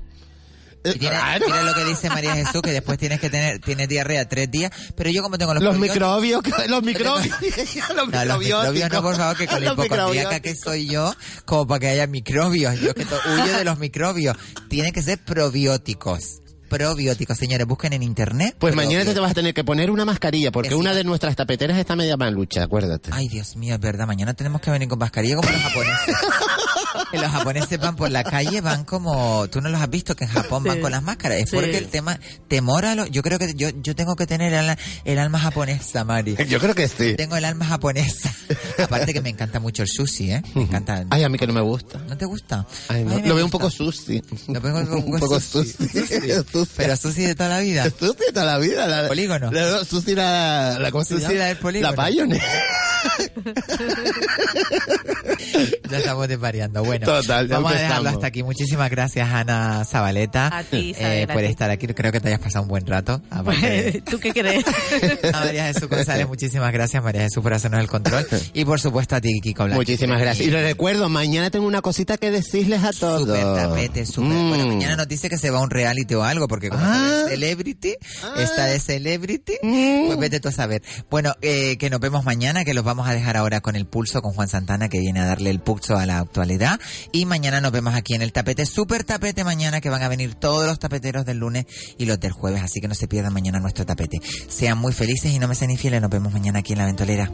Eh, 0.85 0.93
Y 0.97 0.99
tiene- 0.99 1.15
claro. 1.15 1.47
Mira 1.47 1.63
lo 1.63 1.75
que 1.75 1.85
dice 1.85 2.09
María 2.09 2.35
Jesús, 2.35 2.61
que 2.61 2.73
después 2.73 2.99
tienes 2.99 3.21
que 3.21 3.31
tener, 3.31 3.61
tienes 3.61 3.89
diarrea 3.89 4.29
tres 4.29 4.51
días, 4.51 4.73
pero 4.97 5.11
yo 5.11 5.23
como 5.23 5.39
tengo 5.39 5.55
los, 5.55 5.79
microbios, 5.79 6.43
los 6.69 6.83
microbios, 6.83 7.37
los 7.95 8.09
No, 8.09 8.25
los 8.25 8.39
microbios 8.41 8.91
no, 8.91 9.01
por 9.03 9.17
favor, 9.17 9.37
que 9.37 9.47
con 9.47 9.63
la 9.65 9.75
microbióticos. 9.77 10.41
que 10.41 10.55
soy 10.57 10.89
yo, 10.89 11.15
como 11.45 11.69
para 11.69 11.79
que 11.79 11.87
haya 11.89 12.09
microbios. 12.09 12.81
Yo 12.81 12.95
que 12.95 13.05
huyo 13.05 13.57
de 13.57 13.65
los 13.65 13.79
microbios. 13.79 14.37
Tienen 14.69 14.93
que 14.93 15.03
ser 15.05 15.19
probióticos. 15.19 16.42
Probióticos, 16.73 17.37
señores, 17.37 17.67
busquen 17.67 17.93
en 17.93 18.03
internet. 18.03 18.57
Pues 18.59 18.75
mañana 18.75 19.05
te 19.05 19.21
vas 19.21 19.33
a 19.33 19.35
tener 19.35 19.53
que 19.53 19.63
poner 19.63 19.91
una 19.91 20.07
mascarilla, 20.07 20.51
porque 20.51 20.71
sí. 20.71 20.75
una 20.75 20.95
de 20.95 21.05
nuestras 21.05 21.37
tapeteras 21.37 21.77
está 21.77 21.97
media 21.97 22.17
malucha, 22.17 22.63
acuérdate. 22.63 23.11
Ay, 23.13 23.29
Dios 23.29 23.57
mío, 23.57 23.75
es 23.75 23.81
verdad, 23.81 24.07
mañana 24.07 24.33
tenemos 24.33 24.63
que 24.63 24.71
venir 24.71 24.89
con 24.89 24.99
mascarilla 24.99 25.37
como 25.37 25.51
los 25.51 25.61
japoneses. 25.61 26.17
que 27.11 27.19
los 27.19 27.31
japoneses 27.31 27.79
van 27.79 27.97
por 27.97 28.11
la 28.11 28.25
calle, 28.25 28.61
van 28.61 28.85
como, 28.85 29.49
tú 29.49 29.61
no 29.61 29.69
los 29.69 29.81
has 29.81 29.91
visto 29.91 30.15
que 30.17 30.25
en 30.25 30.31
Japón 30.31 30.65
van 30.65 30.81
con 30.81 30.91
las 30.93 31.03
máscaras, 31.03 31.39
es 31.39 31.51
Sí. 31.51 31.57
porque 31.57 31.77
el 31.79 31.89
tema 31.89 32.19
temor 32.49 32.85
a 32.85 32.95
lo, 32.95 33.07
yo 33.07 33.23
creo 33.23 33.39
que 33.39 33.53
yo, 33.55 33.69
yo 33.83 33.95
tengo 33.95 34.17
que 34.17 34.27
tener 34.27 34.53
el, 34.53 34.77
el 35.05 35.19
alma 35.19 35.39
japonesa, 35.39 36.05
Mari. 36.05 36.37
Yo 36.49 36.59
creo 36.61 36.75
que 36.75 36.89
sí. 36.89 37.15
Tengo 37.17 37.37
el 37.37 37.45
alma 37.45 37.65
japonesa. 37.67 38.33
Aparte 38.79 39.13
que 39.13 39.21
me 39.21 39.29
encanta 39.31 39.61
mucho 39.61 39.83
el 39.83 39.89
sushi, 39.89 40.33
¿eh? 40.33 40.43
Me 40.55 40.63
encanta. 40.63 41.05
Ay, 41.11 41.25
a 41.25 41.29
mí 41.29 41.39
que 41.39 41.47
no 41.47 41.53
me 41.53 41.61
gusta. 41.61 41.99
¿No 42.09 42.17
te 42.17 42.25
gusta? 42.25 42.67
Ay, 42.89 43.05
no. 43.05 43.17
Ay, 43.17 43.23
Lo 43.25 43.35
veo 43.35 43.45
un 43.45 43.51
poco 43.51 43.71
sushi. 43.71 44.23
Lo 44.49 44.61
veo 44.61 44.77
un 44.77 44.87
poco, 44.87 44.97
un 45.11 45.19
poco 45.21 45.41
sushi. 45.41 45.71
sushi. 45.73 46.33
Sushi. 46.53 46.71
Pero 46.77 46.97
sushi 46.97 47.23
de 47.23 47.35
toda 47.35 47.49
la 47.51 47.59
vida. 47.61 47.85
Sushi 47.99 48.27
de 48.27 48.33
toda 48.33 48.47
la 48.47 48.59
vida. 48.59 48.87
La, 48.87 49.09
Polígono. 49.09 49.51
La, 49.51 49.85
sushi 49.85 50.15
la, 50.15 50.79
la, 50.79 50.91
¿cómo 50.91 51.05
se 51.05 51.15
Sushi 51.15 51.23
llama? 51.23 51.35
la 51.39 51.47
del 51.47 51.57
polígono. 51.59 51.95
La 51.97 52.07
Pioneer. 52.09 52.43
Ya 55.91 55.99
estamos 55.99 56.29
desvariando. 56.29 56.82
Bueno, 56.85 57.07
Total, 57.07 57.49
vamos 57.49 57.73
a 57.73 57.79
dejarlo 57.79 58.09
hasta 58.11 58.27
aquí. 58.27 58.43
Muchísimas 58.43 58.91
gracias, 58.91 59.29
Ana 59.31 59.85
Zabaleta, 59.85 60.57
A 60.57 60.63
ti, 60.65 60.77
eh, 60.77 60.81
Isabel, 60.91 61.31
a 61.31 61.33
por 61.33 61.43
ti. 61.43 61.49
estar 61.49 61.71
aquí. 61.71 61.87
Creo 61.87 62.13
que 62.13 62.21
te 62.21 62.29
hayas 62.29 62.41
pasado 62.41 62.63
un 62.63 62.69
buen 62.69 62.87
rato. 62.87 63.21
Aparte, 63.31 64.03
¿Tú 64.11 64.19
qué 64.19 64.33
crees? 64.33 64.65
a 65.35 65.41
María 65.41 65.67
Jesús 65.73 65.89
González, 65.89 66.27
muchísimas 66.29 66.73
gracias, 66.73 67.03
María 67.03 67.23
Jesús, 67.23 67.43
por 67.43 67.55
hacernos 67.55 67.81
el 67.81 67.89
control. 67.89 68.27
Y 68.55 68.65
por 68.65 68.81
supuesto 68.81 69.17
a 69.17 69.21
ti, 69.21 69.41
Kiko 69.43 69.65
Blanco. 69.65 69.81
Muchísimas 69.81 70.21
gracias. 70.21 70.47
Y 70.47 70.51
les 70.51 70.63
recuerdo, 70.63 71.09
mañana 71.09 71.51
tengo 71.51 71.67
una 71.67 71.81
cosita 71.83 72.17
que 72.17 72.31
decirles 72.31 72.83
a 72.85 72.93
todos. 72.93 73.21
Super 73.23 73.43
tapete, 73.45 74.07
super. 74.07 74.31
Mm. 74.33 74.49
Bueno, 74.49 74.67
mañana 74.69 74.97
nos 74.97 75.09
dice 75.09 75.29
que 75.29 75.39
se 75.39 75.51
va 75.51 75.59
a 75.59 75.63
un 75.63 75.71
reality 75.71 76.15
o 76.15 76.25
algo, 76.25 76.49
porque 76.49 76.69
como 76.71 76.83
Ah. 76.85 76.95
está 76.97 77.25
de 77.25 77.31
celebrity, 77.31 77.95
está 78.37 78.67
de 78.67 78.79
celebrity, 78.81 79.55
Mm. 79.63 80.07
pues 80.07 80.19
vete 80.19 80.41
tú 80.41 80.49
a 80.49 80.53
saber. 80.53 80.83
Bueno, 81.11 81.35
eh, 81.43 81.77
que 81.79 81.91
nos 81.91 82.01
vemos 82.01 82.25
mañana, 82.25 82.65
que 82.65 82.75
los 82.75 82.85
vamos 82.85 83.09
a 83.09 83.15
dejar 83.15 83.37
ahora 83.37 83.61
con 83.61 83.77
el 83.77 83.87
pulso 83.87 84.23
con 84.23 84.33
Juan 84.33 84.49
Santana, 84.49 84.89
que 84.89 84.99
viene 84.99 85.21
a 85.21 85.27
darle 85.27 85.51
el 85.51 85.61
pulso 85.61 85.97
a 85.97 86.07
la 86.07 86.19
actualidad. 86.19 86.72
Y 87.13 87.27
mañana 87.27 87.61
nos 87.61 87.73
vemos 87.73 87.95
aquí 87.95 88.15
en 88.15 88.23
el 88.23 88.33
tapete, 88.33 88.67
super 88.67 89.05
tapete 89.05 89.45
mañana, 89.45 89.81
que 89.81 89.91
van 89.91 90.03
a 90.03 90.09
venir 90.09 90.35
todos 90.35 90.67
los 90.67 90.79
tapeteros 90.79 91.25
del 91.25 91.39
lunes 91.39 91.67
y 91.99 92.07
los 92.07 92.21
del 92.21 92.33
jueves, 92.33 92.63
así 92.63 92.81
que 92.81 92.89
no 92.89 92.95
se 92.95 93.09
pierdan 93.09 93.33
mañana 93.33 93.61
nuestro 93.61 93.87
tapete. 93.87 94.21
Sean 94.49 94.79
muy 94.79 94.93
felices 94.93 95.33
y 95.33 95.39
no 95.39 95.49
me 95.49 95.55
sean 95.55 95.71
infieles, 95.71 96.01
nos 96.01 96.11
vemos 96.11 96.33
mañana 96.33 96.61
aquí 96.61 96.73
en 96.73 96.79
la 96.79 96.87
ventolera. 96.87 97.31